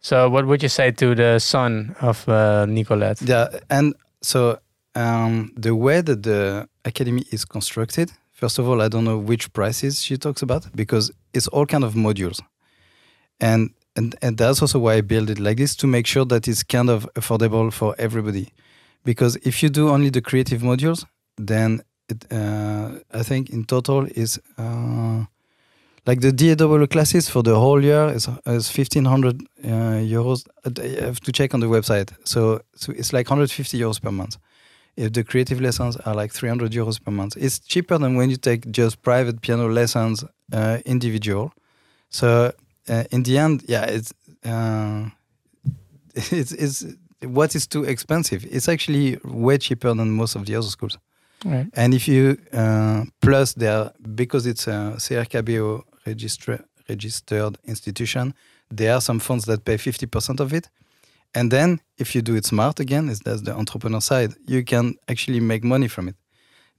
So 0.00 0.28
what 0.28 0.46
would 0.46 0.62
you 0.62 0.68
say 0.68 0.90
to 0.92 1.14
the 1.14 1.38
son 1.38 1.94
of 2.00 2.26
uh, 2.28 2.66
Nicolette? 2.66 3.22
Yeah, 3.22 3.46
and 3.70 3.94
so 4.20 4.58
um, 4.94 5.52
the 5.56 5.74
way 5.74 6.00
that 6.00 6.22
the 6.22 6.68
academy 6.84 7.24
is 7.30 7.44
constructed, 7.44 8.12
first 8.30 8.58
of 8.58 8.68
all, 8.68 8.82
I 8.82 8.88
don't 8.88 9.04
know 9.04 9.18
which 9.18 9.52
prices 9.52 10.02
she 10.02 10.16
talks 10.16 10.42
about 10.42 10.74
because 10.74 11.10
it's 11.32 11.48
all 11.48 11.66
kind 11.66 11.84
of 11.84 11.94
modules, 11.94 12.40
and 13.40 13.70
and 13.96 14.14
and 14.22 14.36
that's 14.36 14.60
also 14.60 14.78
why 14.78 14.94
I 14.94 15.00
build 15.00 15.30
it 15.30 15.38
like 15.38 15.56
this 15.56 15.76
to 15.76 15.86
make 15.86 16.06
sure 16.06 16.24
that 16.26 16.46
it's 16.48 16.62
kind 16.62 16.90
of 16.90 17.08
affordable 17.14 17.72
for 17.72 17.94
everybody. 17.98 18.52
Because 19.04 19.36
if 19.42 19.62
you 19.62 19.68
do 19.68 19.88
only 19.88 20.10
the 20.10 20.20
creative 20.20 20.62
modules, 20.62 21.04
then 21.36 21.82
it, 22.08 22.24
uh, 22.30 22.98
I 23.12 23.22
think 23.22 23.50
in 23.50 23.64
total 23.64 24.06
is 24.14 24.40
uh, 24.58 25.24
like 26.06 26.20
the 26.20 26.32
DAW 26.32 26.86
classes 26.86 27.28
for 27.28 27.42
the 27.42 27.54
whole 27.54 27.82
year 27.82 28.08
is 28.08 28.28
is 28.46 28.68
fifteen 28.68 29.04
hundred 29.06 29.42
uh, 29.64 30.00
euros. 30.02 30.46
I 30.64 31.04
have 31.04 31.20
to 31.20 31.32
check 31.32 31.54
on 31.54 31.60
the 31.60 31.68
website. 31.68 32.12
So 32.24 32.60
so 32.74 32.92
it's 32.92 33.12
like 33.12 33.28
hundred 33.28 33.50
fifty 33.50 33.78
euros 33.78 34.00
per 34.00 34.10
month. 34.10 34.36
If 34.96 35.12
the 35.12 35.24
creative 35.24 35.60
lessons 35.60 35.96
are 35.96 36.14
like 36.14 36.32
three 36.32 36.48
hundred 36.48 36.72
euros 36.72 37.02
per 37.02 37.10
month, 37.10 37.36
it's 37.36 37.58
cheaper 37.58 37.98
than 37.98 38.16
when 38.16 38.30
you 38.30 38.36
take 38.36 38.70
just 38.70 39.02
private 39.02 39.40
piano 39.40 39.68
lessons 39.68 40.24
uh, 40.52 40.78
individual. 40.84 41.52
So 42.10 42.52
uh, 42.88 43.04
in 43.10 43.22
the 43.22 43.38
end, 43.38 43.64
yeah, 43.68 43.84
it's 43.84 44.12
uh, 44.44 45.08
it's 46.14 46.52
it's 46.52 46.84
what 47.22 47.54
is 47.54 47.66
too 47.66 47.84
expensive. 47.84 48.44
It's 48.50 48.68
actually 48.68 49.18
way 49.24 49.58
cheaper 49.58 49.94
than 49.94 50.10
most 50.10 50.36
of 50.36 50.44
the 50.44 50.56
other 50.56 50.68
schools. 50.68 50.98
Right. 51.44 51.66
And 51.74 51.94
if 51.94 52.06
you 52.06 52.36
uh, 52.52 53.04
plus 53.20 53.54
there 53.54 53.92
because 54.14 54.46
it's 54.46 54.66
a 54.66 54.94
CRKBO 54.96 55.82
registra- 56.06 56.64
registered 56.88 57.58
institution, 57.64 58.34
there 58.70 58.94
are 58.94 59.00
some 59.00 59.18
funds 59.20 59.44
that 59.46 59.64
pay 59.64 59.76
fifty 59.76 60.06
percent 60.06 60.40
of 60.40 60.52
it. 60.52 60.68
And 61.34 61.50
then 61.50 61.80
if 61.98 62.14
you 62.14 62.22
do 62.22 62.34
it 62.34 62.44
smart 62.44 62.80
again, 62.80 63.08
is 63.08 63.20
that's 63.20 63.42
the 63.42 63.54
entrepreneur 63.54 64.00
side, 64.00 64.34
you 64.46 64.64
can 64.64 64.96
actually 65.08 65.40
make 65.40 65.64
money 65.64 65.88
from 65.88 66.08
it. 66.08 66.16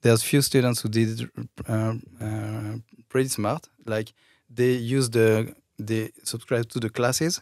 There's 0.01 0.21
few 0.21 0.41
students 0.41 0.81
who 0.81 0.89
did 0.89 1.21
it 1.21 1.29
uh, 1.67 1.93
uh, 2.21 2.75
pretty 3.09 3.29
smart. 3.29 3.69
Like 3.85 4.13
they 4.49 4.73
use 4.73 5.09
the 5.09 5.55
they 5.79 6.11
subscribe 6.23 6.69
to 6.69 6.79
the 6.79 6.89
classes, 6.89 7.41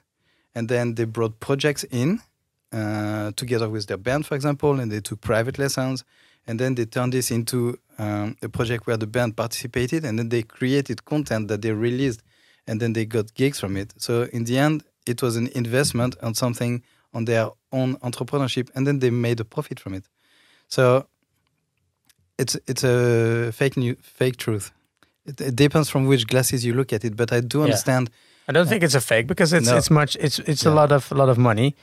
and 0.56 0.70
then 0.70 0.96
they 0.96 1.06
brought 1.06 1.40
projects 1.40 1.84
in 1.92 2.22
uh, 2.72 3.32
together 3.36 3.70
with 3.70 3.88
their 3.88 3.98
band, 3.98 4.26
for 4.26 4.36
example, 4.36 4.80
and 4.80 4.92
they 4.92 5.02
took 5.02 5.20
private 5.22 5.60
lessons, 5.60 6.06
and 6.48 6.60
then 6.60 6.76
they 6.76 6.86
turned 6.86 7.14
this 7.14 7.32
into 7.32 7.78
um, 7.98 8.38
a 8.42 8.48
project 8.48 8.88
where 8.88 8.98
the 8.98 9.08
band 9.08 9.36
participated, 9.36 10.06
and 10.06 10.18
then 10.18 10.30
they 10.30 10.44
created 10.44 11.04
content 11.06 11.48
that 11.50 11.62
they 11.62 11.74
released, 11.74 12.22
and 12.68 12.80
then 12.80 12.94
they 12.94 13.06
got 13.06 13.34
gigs 13.34 13.60
from 13.60 13.76
it. 13.76 13.94
So 13.98 14.24
in 14.32 14.46
the 14.46 14.58
end, 14.58 14.84
it 15.06 15.22
was 15.22 15.36
an 15.36 15.50
investment 15.56 16.16
on 16.22 16.34
something 16.36 16.84
on 17.14 17.26
their 17.26 17.50
own 17.72 17.96
entrepreneurship, 17.98 18.70
and 18.76 18.86
then 18.86 19.00
they 19.00 19.10
made 19.12 19.40
a 19.40 19.46
profit 19.46 19.80
from 19.80 19.94
it. 19.94 20.06
So 20.68 21.06
it's 22.38 22.56
it's 22.68 22.84
a 22.84 23.52
fake 23.52 23.78
new 23.78 23.96
fake 24.02 24.38
truth. 24.38 24.72
It, 25.26 25.40
it 25.42 25.56
depends 25.56 25.90
from 25.90 26.08
which 26.08 26.26
glasses 26.28 26.64
you 26.66 26.74
look 26.74 26.94
at 26.94 27.04
it, 27.04 27.16
but 27.16 27.32
I 27.32 27.42
do 27.42 27.58
Yeah. 27.60 27.66
understand. 27.66 28.10
I 28.48 28.52
don't 28.54 28.68
think 28.68 28.84
it's 28.84 28.96
a 28.96 29.02
fake 29.02 29.28
because 29.28 29.54
it's 29.54 29.70
No. 29.70 29.78
it's 29.78 29.90
much 29.90 30.16
it's 30.20 30.40
it's 30.40 30.66
a 30.66 30.72
lot 30.72 30.92
of 30.92 31.12
a 31.12 31.16
lot 31.16 31.30
of 31.30 31.38
money, 31.38 31.76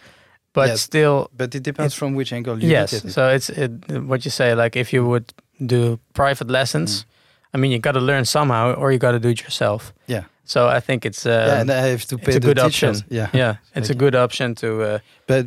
but 0.52 0.68
Yes. 0.68 0.80
still 0.82 1.28
But 1.36 1.54
it 1.54 1.62
depends 1.62 1.94
from 1.94 2.14
which 2.16 2.32
angle 2.32 2.58
you 2.62 2.68
yes. 2.70 2.92
look 2.92 3.04
at 3.04 3.08
it. 3.10 3.12
So 3.12 3.28
it's 3.28 3.48
it, 3.50 3.70
what 4.08 4.24
you 4.24 4.30
say 4.30 4.54
like 4.54 4.76
if 4.80 4.92
you 4.92 5.06
would 5.06 5.32
do 5.66 5.98
private 6.12 6.50
lessons, 6.50 7.06
I 7.54 7.58
mean 7.58 7.70
you 7.70 7.78
got 7.78 7.92
to 7.94 8.00
learn 8.00 8.24
somehow 8.24 8.74
or 8.74 8.90
you 8.92 8.98
got 8.98 9.12
to 9.12 9.18
do 9.20 9.28
it 9.28 9.40
yourself. 9.42 9.92
Mm. 9.92 10.12
Yeah. 10.14 10.24
So 10.48 10.60
I 10.76 10.80
think 10.80 11.04
it's 11.04 11.22
uh, 11.26 11.30
yeah, 11.30 11.60
and 11.60 11.70
I 11.70 11.90
have 11.92 12.04
to 12.06 12.16
it's 12.16 12.24
pay 12.26 12.36
a 12.36 12.40
the 12.40 12.46
good 12.48 12.56
teachers. 12.56 12.98
option. 13.02 13.16
Yeah, 13.18 13.28
yeah, 13.42 13.54
it's 13.76 13.90
a 13.90 13.94
good 14.04 14.14
option 14.14 14.54
to 14.54 14.68
uh, 14.82 14.98
but 15.26 15.44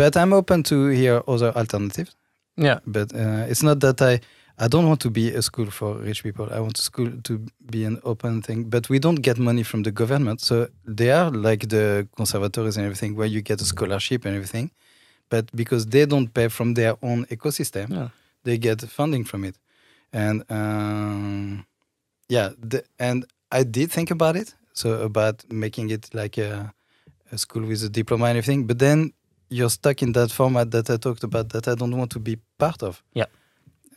but 0.00 0.12
I'm 0.16 0.32
open 0.32 0.62
to 0.62 0.76
hear 1.00 1.22
other 1.26 1.50
alternatives. 1.60 2.12
yeah 2.56 2.78
But 2.86 3.08
uh, 3.14 3.50
it's 3.50 3.62
not 3.62 3.78
that 3.80 4.00
I 4.00 4.14
I 4.64 4.68
don't 4.68 4.86
want 4.86 5.00
to 5.00 5.10
be 5.10 5.34
a 5.38 5.42
school 5.42 5.70
for 5.70 5.90
rich 6.08 6.22
people. 6.22 6.44
I 6.56 6.60
want 6.60 6.76
school 6.76 7.10
to 7.28 7.32
be 7.74 7.86
an 7.90 7.96
open 8.04 8.42
thing. 8.42 8.70
But 8.70 8.88
we 8.88 8.98
don't 8.98 9.22
get 9.22 9.36
money 9.38 9.62
from 9.64 9.82
the 9.82 9.90
government, 9.92 10.40
so 10.40 10.54
they 10.96 11.10
are 11.10 11.30
like 11.48 11.66
the 11.68 12.06
conservatories 12.16 12.76
and 12.76 12.84
everything, 12.86 13.16
where 13.18 13.30
you 13.34 13.40
get 13.42 13.60
a 13.60 13.64
scholarship 13.64 14.24
and 14.26 14.34
everything. 14.34 14.70
But 15.28 15.44
because 15.54 15.86
they 15.88 16.06
don't 16.06 16.28
pay 16.32 16.48
from 16.48 16.74
their 16.74 16.94
own 17.02 17.24
ecosystem, 17.30 17.88
Yeah. 17.90 18.08
they 18.44 18.58
get 18.58 18.80
funding 18.98 19.24
from 19.26 19.44
it. 19.44 19.56
And 20.12 20.42
um, 20.50 21.64
yeah, 22.28 22.50
the, 22.70 22.84
and 22.98 23.24
I 23.52 23.64
did 23.64 23.90
think 23.90 24.10
about 24.10 24.36
it. 24.36 24.56
So 24.72 24.88
about 25.02 25.44
making 25.48 25.90
it 25.90 26.08
like 26.14 26.38
a, 26.38 26.72
a 27.30 27.36
school 27.36 27.62
with 27.66 27.82
a 27.84 27.88
diploma 27.88 28.24
and 28.26 28.36
everything. 28.38 28.66
But 28.66 28.78
then 28.78 29.12
you're 29.48 29.70
stuck 29.70 30.00
in 30.02 30.12
that 30.12 30.30
format 30.30 30.70
that 30.70 30.88
I 30.88 30.96
talked 30.96 31.22
about 31.24 31.48
that 31.48 31.66
I 31.66 31.74
don't 31.74 31.94
want 31.96 32.10
to 32.10 32.18
be 32.20 32.36
part 32.56 32.82
of. 32.82 33.02
Yeah. 33.12 33.26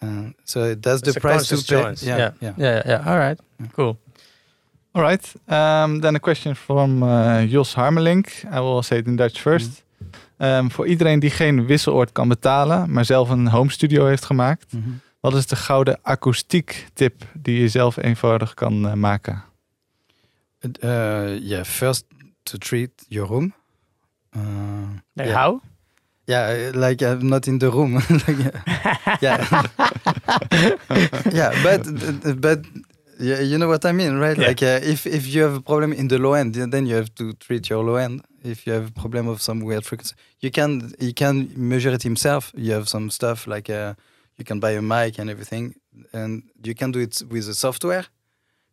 Uh, 0.01 0.31
so 0.43 0.75
that's 0.75 1.01
It's 1.01 1.13
the 1.13 1.17
a 1.17 1.21
price 1.21 1.47
to 1.47 1.55
pay. 1.65 1.95
Yeah, 2.05 2.17
Yeah. 2.17 2.31
yeah. 2.39 2.53
yeah 2.57 2.81
yeah. 2.85 3.07
All 3.07 3.17
right, 3.17 3.39
Yeah. 3.59 3.67
cool. 3.71 3.97
All 4.91 5.01
right. 5.03 5.33
Um, 5.47 5.99
then 6.01 6.15
a 6.15 6.19
question 6.19 6.55
from 6.55 7.01
uh, 7.03 7.45
Jos 7.47 7.73
Harmelink. 7.75 8.27
I 8.51 8.59
will 8.59 8.81
say 8.83 8.97
it 8.97 9.05
in 9.07 9.15
Dutch 9.15 9.39
first. 9.41 9.83
Um, 10.37 10.71
voor 10.71 10.87
iedereen 10.87 11.19
die 11.19 11.29
geen 11.29 11.65
wisseloord 11.65 12.11
kan 12.11 12.27
betalen, 12.27 12.91
maar 12.91 13.05
zelf 13.05 13.29
een 13.29 13.47
home 13.47 13.69
studio 13.71 14.05
heeft 14.05 14.25
gemaakt. 14.25 14.73
Mhm. 14.73 14.89
Wat 15.25 15.35
is 15.35 15.47
de 15.47 15.55
gouden 15.55 15.99
akoestiek 16.01 16.87
tip 16.93 17.23
die 17.33 17.59
je 17.59 17.67
zelf 17.67 17.97
eenvoudig 17.97 18.53
kan 18.53 18.87
eh, 18.87 18.93
maken? 18.93 19.43
Uh, 20.83 21.37
yeah, 21.39 21.63
first 21.63 22.05
to 22.43 22.57
treat 22.57 22.89
your 23.07 23.27
room. 23.27 23.53
Uh, 24.35 24.41
Like 25.13 25.29
yeah. 25.29 25.43
How? 25.43 25.61
Yeah, 26.23 26.75
like 26.75 27.05
I'm 27.05 27.27
not 27.27 27.47
in 27.47 27.57
the 27.57 27.69
room. 27.69 27.93
Like, 28.27 28.51
yeah, 29.19 29.63
yeah, 31.31 31.63
but 31.65 32.41
but 32.41 32.59
yeah, 33.19 33.41
you 33.41 33.57
know 33.57 33.69
what 33.69 33.85
I 33.85 33.91
mean, 33.91 34.19
right? 34.19 34.37
Yeah. 34.37 34.47
Like 34.47 34.61
uh, 34.65 34.91
if 34.91 35.05
if 35.05 35.25
you 35.33 35.43
have 35.43 35.55
a 35.55 35.61
problem 35.61 35.91
in 35.91 36.07
the 36.07 36.17
low 36.17 36.33
end, 36.33 36.53
then 36.53 36.85
you 36.85 36.95
have 36.95 37.09
to 37.13 37.33
treat 37.33 37.67
your 37.67 37.83
low 37.83 37.95
end. 37.95 38.21
If 38.43 38.65
you 38.65 38.73
have 38.73 38.87
a 38.87 39.01
problem 39.01 39.27
of 39.27 39.41
some 39.41 39.65
weird 39.65 39.85
frequency, 39.85 40.15
you 40.39 40.51
can 40.51 40.93
you 40.99 41.13
can 41.13 41.49
measure 41.55 41.93
it 41.93 42.03
himself. 42.03 42.51
You 42.53 42.73
have 42.73 42.85
some 42.87 43.09
stuff 43.09 43.47
like 43.47 43.73
uh, 43.73 43.93
you 44.37 44.45
can 44.45 44.59
buy 44.59 44.71
a 44.71 44.81
mic 44.81 45.19
and 45.19 45.29
everything, 45.29 45.75
and 46.13 46.43
you 46.63 46.75
can 46.75 46.91
do 46.91 46.99
it 46.99 47.21
with 47.29 47.45
the 47.47 47.53
software. 47.53 48.05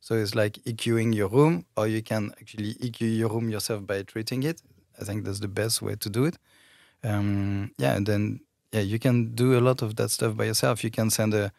So 0.01 0.16
it's 0.16 0.34
like 0.34 0.55
EQing 0.64 1.14
your 1.14 1.28
room, 1.28 1.64
or 1.76 1.86
you 1.86 2.02
can 2.02 2.32
actually 2.40 2.74
EQ 2.74 3.16
your 3.16 3.28
room 3.28 3.48
yourself 3.48 3.86
by 3.86 4.02
treating 4.02 4.43
it. 4.43 4.60
I 5.01 5.05
think 5.05 5.24
that's 5.24 5.40
the 5.40 5.48
best 5.48 5.80
way 5.80 5.94
to 5.94 6.10
do 6.10 6.24
it. 6.24 6.39
Um, 7.05 7.72
yeah, 7.78 7.94
and 7.94 8.06
then 8.06 8.40
yeah, 8.72 8.80
you 8.80 8.98
can 8.98 9.34
do 9.34 9.59
a 9.59 9.60
lot 9.60 9.82
of 9.82 9.97
that 9.97 10.10
stuff 10.10 10.36
by 10.36 10.44
yourself. 10.44 10.82
You 10.82 10.90
can 10.90 11.10
send 11.10 11.34
a, 11.34 11.52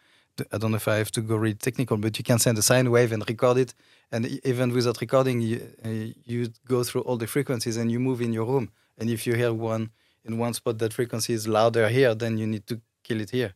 I 0.52 0.58
don't 0.58 0.72
know 0.72 0.76
if 0.76 0.88
I 0.88 0.96
have 0.96 1.12
to 1.12 1.20
go 1.20 1.36
read 1.36 1.60
technical, 1.60 1.96
but 1.96 2.18
you 2.18 2.24
can 2.24 2.38
send 2.38 2.58
a 2.58 2.62
sine 2.62 2.90
wave 2.90 3.12
and 3.12 3.26
record 3.28 3.56
it. 3.58 3.74
And 4.12 4.26
even 4.44 4.72
without 4.72 5.00
recording, 5.00 5.40
you, 5.40 5.68
uh, 5.84 6.12
you 6.24 6.50
go 6.68 6.84
through 6.84 7.02
all 7.02 7.16
the 7.16 7.26
frequencies 7.26 7.76
and 7.76 7.90
you 7.90 8.00
move 8.00 8.20
in 8.20 8.32
your 8.32 8.44
room. 8.44 8.70
And 8.98 9.08
if 9.08 9.26
you 9.26 9.34
hear 9.34 9.52
one 9.52 9.90
in 10.24 10.38
one 10.38 10.54
spot 10.54 10.78
that 10.78 10.92
frequency 10.92 11.32
is 11.32 11.46
louder 11.46 11.88
here, 11.88 12.14
then 12.14 12.38
you 12.38 12.46
need 12.46 12.66
to 12.66 12.80
kill 13.02 13.20
it 13.20 13.30
here. 13.30 13.54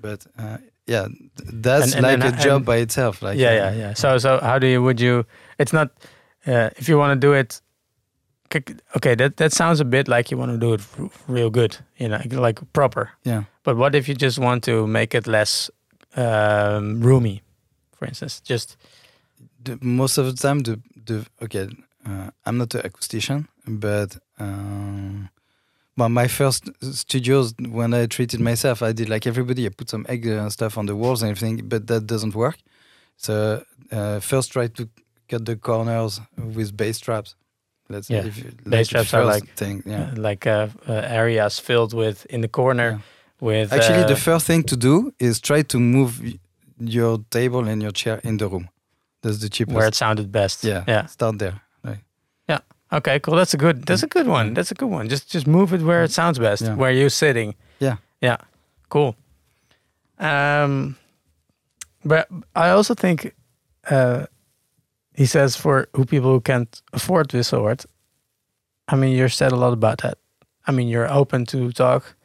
But 0.00 0.26
uh, 0.38 0.58
yeah, 0.86 1.08
that's 1.36 1.94
And- 1.94 2.06
and 2.06 2.20
like 2.22 2.30
then- 2.32 2.40
a 2.40 2.44
job 2.44 2.64
by 2.64 2.76
itself. 2.76 3.22
Like 3.22 3.38
yeah, 3.38 3.50
uh, 3.50 3.52
yeah, 3.54 3.72
yeah. 3.78 3.94
So, 3.94 4.18
so 4.18 4.38
how 4.40 4.58
do 4.58 4.66
you? 4.66 4.82
Would 4.82 5.00
you? 5.00 5.24
It's 5.58 5.72
not. 5.72 5.88
Uh, 6.46 6.70
if 6.76 6.88
you 6.88 6.98
want 6.98 7.20
to 7.20 7.26
do 7.26 7.32
it. 7.34 7.60
Okay, 8.96 9.14
that 9.16 9.36
that 9.36 9.52
sounds 9.52 9.80
a 9.80 9.84
bit 9.84 10.08
like 10.08 10.30
you 10.30 10.38
want 10.38 10.52
to 10.52 10.58
do 10.58 10.72
it 10.72 10.80
r- 10.98 11.10
real 11.26 11.50
good, 11.50 11.76
you 11.98 12.08
know, 12.08 12.20
like 12.42 12.60
proper. 12.72 13.10
yeah. 13.26 13.42
But 13.62 13.76
what 13.76 13.94
if 13.94 14.08
you 14.08 14.14
just 14.14 14.38
want 14.38 14.64
to 14.64 14.86
make 14.86 15.14
it 15.14 15.26
less 15.26 15.70
um, 16.16 17.02
roomy, 17.02 17.42
for 17.98 18.06
instance? 18.06 18.40
Just 18.40 18.76
the, 19.64 19.78
most 19.82 20.16
of 20.18 20.24
the 20.24 20.32
time 20.32 20.60
the 20.60 20.80
the 21.04 21.26
okay 21.42 21.68
uh, 22.06 22.30
i'm 22.46 22.56
not 22.58 22.74
an 22.74 22.80
acoustician 22.82 23.46
but 23.66 24.16
um 24.38 25.28
well 25.98 26.08
my 26.22 26.28
first 26.28 26.62
studios 27.02 27.46
when 27.78 27.90
i 28.00 28.06
treated 28.16 28.40
myself 28.40 28.76
i 28.82 28.92
did 28.98 29.08
like 29.14 29.24
everybody 29.32 29.62
i 29.66 29.70
put 29.80 29.88
some 29.90 30.04
egg 30.08 30.22
uh, 30.26 30.48
stuff 30.56 30.72
on 30.78 30.86
the 30.86 30.94
walls 31.02 31.22
and 31.22 31.30
everything 31.30 31.56
but 31.72 31.80
that 31.90 32.02
doesn't 32.12 32.34
work. 32.34 32.56
So 33.26 33.32
uh, 33.96 34.20
first 34.20 34.52
try 34.52 34.66
to 34.78 34.82
cut 35.30 35.44
the 35.44 35.56
corners 35.56 36.20
with 36.56 36.70
bass 36.76 37.00
traps. 37.00 37.34
Let's 37.88 38.08
Yeah. 38.10 38.26
if 38.28 38.36
Bass 38.64 38.72
like 38.72 38.88
traps 38.88 39.14
are 39.14 39.24
like- 39.34 39.48
thing 39.56 39.82
yeah. 39.86 40.12
uh, 40.12 40.28
like 40.28 40.44
uh, 40.46 40.68
uh, 40.88 41.18
areas 41.22 41.58
filled 41.60 41.92
with 42.02 42.18
in 42.34 42.40
the 42.42 42.48
corner 42.60 42.88
Yeah. 42.90 43.48
with 43.48 43.72
actually 43.72 44.04
uh, 44.04 44.08
the 44.14 44.20
first 44.28 44.46
thing 44.46 44.62
to 44.66 44.76
do 44.76 44.94
is 45.18 45.40
try 45.40 45.62
to 45.64 45.78
move 45.78 46.12
your 46.98 47.18
table 47.30 47.62
and 47.70 47.82
your 47.82 47.92
chair 47.92 48.20
in 48.22 48.36
the 48.38 48.46
room. 48.46 48.68
That's 49.22 49.38
the 49.38 49.48
cheapest. 49.48 49.76
Where 49.76 49.88
it 49.88 49.94
sounded 49.96 50.30
best. 50.30 50.64
yeah. 50.64 50.84
Yeah. 50.88 51.06
start 51.06 51.38
there 51.38 51.54
Okay, 52.92 53.20
cool. 53.20 53.36
That's 53.36 53.54
a 53.54 53.58
good. 53.58 53.84
That's 53.84 54.02
a 54.02 54.06
good 54.06 54.26
one. 54.26 54.54
That's 54.54 54.70
a 54.70 54.74
good 54.74 54.88
one. 54.90 55.08
Just 55.08 55.30
just 55.30 55.46
move 55.46 55.74
it 55.74 55.82
where 55.82 56.04
it 56.04 56.10
sounds 56.12 56.38
best. 56.38 56.62
Yeah. 56.62 56.74
Where 56.74 56.90
you're 56.90 57.10
sitting. 57.10 57.54
Yeah. 57.80 57.96
Yeah. 58.22 58.38
Cool. 58.88 59.14
Um, 60.18 60.96
but 62.04 62.28
I 62.56 62.70
also 62.70 62.94
think, 62.94 63.34
uh, 63.90 64.26
he 65.14 65.26
says 65.26 65.56
for 65.56 65.88
who 65.94 66.04
people 66.04 66.30
who 66.32 66.40
can't 66.40 66.82
afford 66.92 67.30
this 67.30 67.48
sort. 67.48 67.84
I 68.88 68.96
mean, 68.96 69.14
you're 69.16 69.28
said 69.28 69.52
a 69.52 69.56
lot 69.56 69.72
about 69.72 69.98
that. 70.02 70.18
I 70.66 70.72
mean, 70.72 70.88
you're 70.88 71.10
open 71.12 71.44
to 71.46 71.70
talk, 71.72 72.16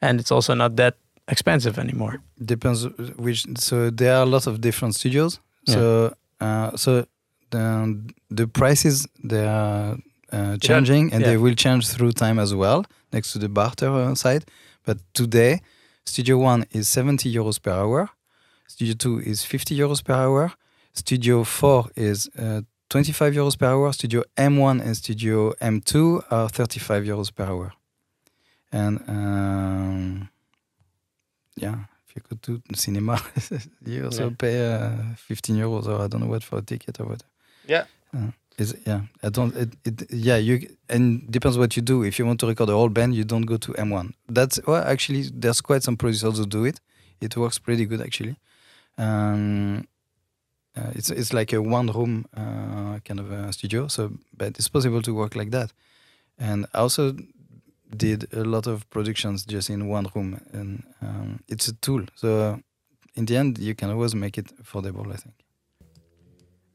and 0.00 0.18
it's 0.20 0.30
also 0.32 0.54
not 0.54 0.76
that 0.76 0.96
expensive 1.28 1.78
anymore. 1.78 2.20
depends 2.44 2.84
which 3.18 3.44
so 3.58 3.90
there 3.90 4.14
are 4.16 4.22
a 4.22 4.26
lot 4.26 4.46
of 4.46 4.60
different 4.60 4.94
studios 4.94 5.40
so 5.66 6.14
uh, 6.40 6.70
so 6.76 7.04
the, 7.50 8.12
the 8.30 8.46
prices 8.46 9.06
they 9.22 9.46
are 9.46 9.96
uh, 10.32 10.56
changing 10.58 11.12
and 11.12 11.20
yeah. 11.22 11.30
they 11.30 11.36
will 11.36 11.54
change 11.54 11.88
through 11.88 12.12
time 12.12 12.38
as 12.38 12.52
well 12.54 12.84
next 13.12 13.32
to 13.32 13.38
the 13.38 13.48
barter 13.48 13.88
uh, 13.90 14.14
side 14.14 14.44
but 14.84 14.98
today 15.14 15.60
studio 16.04 16.38
1 16.38 16.64
is 16.72 16.88
70 16.88 17.32
euros 17.32 17.58
per 17.62 17.70
hour 17.72 18.08
studio 18.66 18.94
2 18.94 19.20
is 19.20 19.44
50 19.44 19.74
euros 19.78 20.02
per 20.04 20.14
hour 20.14 20.52
studio 20.92 21.44
4 21.44 21.90
is 21.96 22.28
uh, 22.38 22.60
25 22.88 23.34
euros 23.34 23.56
per 23.58 23.66
hour 23.66 23.92
studio 23.92 24.22
m1 24.36 24.80
and 24.80 24.96
studio 24.96 25.52
m2 25.60 26.22
are 26.30 26.48
35 26.48 27.04
euros 27.04 27.30
per 27.34 27.44
hour 27.44 27.72
and 28.72 29.00
um, 29.08 30.28
yeah, 31.56 31.76
if 32.06 32.14
you 32.16 32.22
go 32.28 32.36
to 32.42 32.60
cinema, 32.74 33.18
you 33.86 34.04
also 34.04 34.24
Yeah. 34.28 34.36
pay 34.36 34.74
uh, 34.74 35.14
15 35.16 35.56
euros 35.56 35.86
or 35.86 36.04
I 36.04 36.08
don't 36.08 36.20
know 36.20 36.28
what 36.30 36.42
for 36.44 36.58
a 36.58 36.62
ticket 36.62 37.00
or 37.00 37.06
what. 37.06 37.22
Yeah. 37.66 37.84
Uh, 38.14 38.30
is 38.58 38.74
yeah, 38.86 39.02
I 39.22 39.28
don't. 39.28 39.54
It, 39.54 39.76
it 39.84 40.10
yeah, 40.10 40.36
you 40.36 40.66
and 40.88 41.30
depends 41.30 41.58
what 41.58 41.76
you 41.76 41.82
do. 41.82 42.02
If 42.02 42.18
you 42.18 42.26
want 42.26 42.40
to 42.40 42.46
record 42.46 42.70
a 42.70 42.72
whole 42.72 42.88
band, 42.88 43.14
you 43.14 43.24
don't 43.24 43.42
go 43.42 43.56
to 43.58 43.72
M1. 43.72 44.14
That's 44.28 44.58
well, 44.66 44.82
actually, 44.82 45.30
there's 45.32 45.60
quite 45.60 45.82
some 45.82 45.96
producers 45.96 46.38
who 46.38 46.46
do 46.46 46.64
it. 46.64 46.80
It 47.20 47.36
works 47.36 47.58
pretty 47.58 47.84
good 47.84 48.00
actually. 48.00 48.36
Um, 48.98 49.86
uh, 50.76 50.90
it's 50.94 51.10
it's 51.10 51.32
like 51.32 51.52
a 51.52 51.60
one 51.60 51.88
room 51.88 52.26
uh, 52.36 52.98
kind 53.04 53.20
of 53.20 53.30
a 53.30 53.52
studio. 53.52 53.88
So, 53.88 54.12
but 54.36 54.58
it's 54.58 54.68
possible 54.68 55.02
to 55.02 55.14
work 55.14 55.36
like 55.36 55.50
that. 55.50 55.72
And 56.38 56.66
I 56.74 56.78
also 56.78 57.16
did 57.94 58.32
a 58.32 58.44
lot 58.44 58.66
of 58.66 58.88
productions 58.90 59.44
just 59.44 59.70
in 59.70 59.88
one 59.88 60.08
room, 60.14 60.40
and 60.52 60.82
um, 61.02 61.40
it's 61.48 61.68
a 61.68 61.74
tool. 61.74 62.04
So, 62.14 62.60
in 63.14 63.26
the 63.26 63.36
end, 63.36 63.58
you 63.58 63.74
can 63.74 63.90
always 63.90 64.14
make 64.14 64.38
it 64.38 64.46
affordable. 64.62 65.12
I 65.12 65.16
think. 65.16 65.45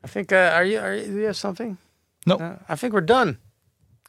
I 0.03 0.07
think. 0.07 0.32
Uh, 0.32 0.52
are 0.56 0.65
you? 0.65 0.80
Are 0.80 0.95
you? 0.95 1.06
Do 1.06 1.18
you 1.19 1.26
have 1.26 1.38
something? 1.38 1.78
No. 2.26 2.36
Uh, 2.36 2.56
I 2.69 2.76
think 2.76 2.94
we're 2.94 3.02
done. 3.06 3.38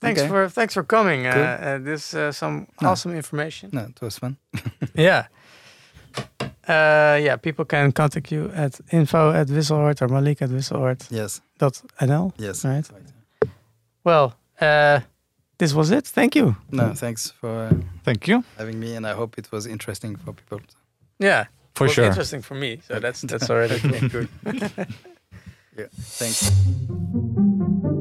Thanks 0.01 0.20
Okay. 0.20 0.28
for 0.28 0.48
thanks 0.48 0.74
for 0.74 0.85
coming. 0.85 1.27
Uh, 1.27 1.32
Cool. 1.32 1.69
uh, 1.69 1.78
this 1.78 2.14
uh, 2.14 2.32
some 2.32 2.66
No. 2.81 2.89
awesome 2.90 3.16
information. 3.16 3.70
No, 3.73 3.81
it 3.82 4.01
was 4.01 4.19
fun. 4.19 4.36
yeah. 4.94 5.27
Uh, 6.69 7.19
yeah, 7.23 7.36
people 7.36 7.64
can 7.64 7.93
contact 7.93 8.31
you 8.32 8.51
at 8.55 8.81
info 8.90 9.32
at 9.32 9.48
wisseloord 9.48 10.01
or 10.02 10.09
malik 10.09 10.43
at 10.43 10.51
wisseloord.nl. 10.51 11.06
Yes. 11.10 11.40
Dot 11.59 11.82
NL. 12.01 12.32
Yes. 12.39 12.64
Right. 12.64 12.89
Well, 14.05 14.35
uh, 14.60 15.01
this 15.59 15.73
was 15.74 15.90
it. 15.90 16.06
Thank 16.06 16.35
you. 16.36 16.55
No, 16.70 16.94
thanks 16.94 17.31
for 17.40 17.70
Thank 18.05 18.27
you. 18.28 18.43
having 18.59 18.78
me, 18.81 18.97
and 18.97 19.06
I 19.06 19.12
hope 19.14 19.39
it 19.39 19.51
was 19.52 19.66
interesting 19.66 20.16
for 20.16 20.32
people. 20.32 20.60
Yeah. 21.19 21.44
For 21.74 21.89
sure. 21.89 22.05
interesting 22.06 22.43
for 22.43 22.55
me. 22.56 22.81
So 22.89 23.01
that's 23.01 23.23
that's 23.23 23.51
already 23.51 23.78
good. 24.09 24.28
Yeah. 25.76 25.86
Thanks. 25.92 27.91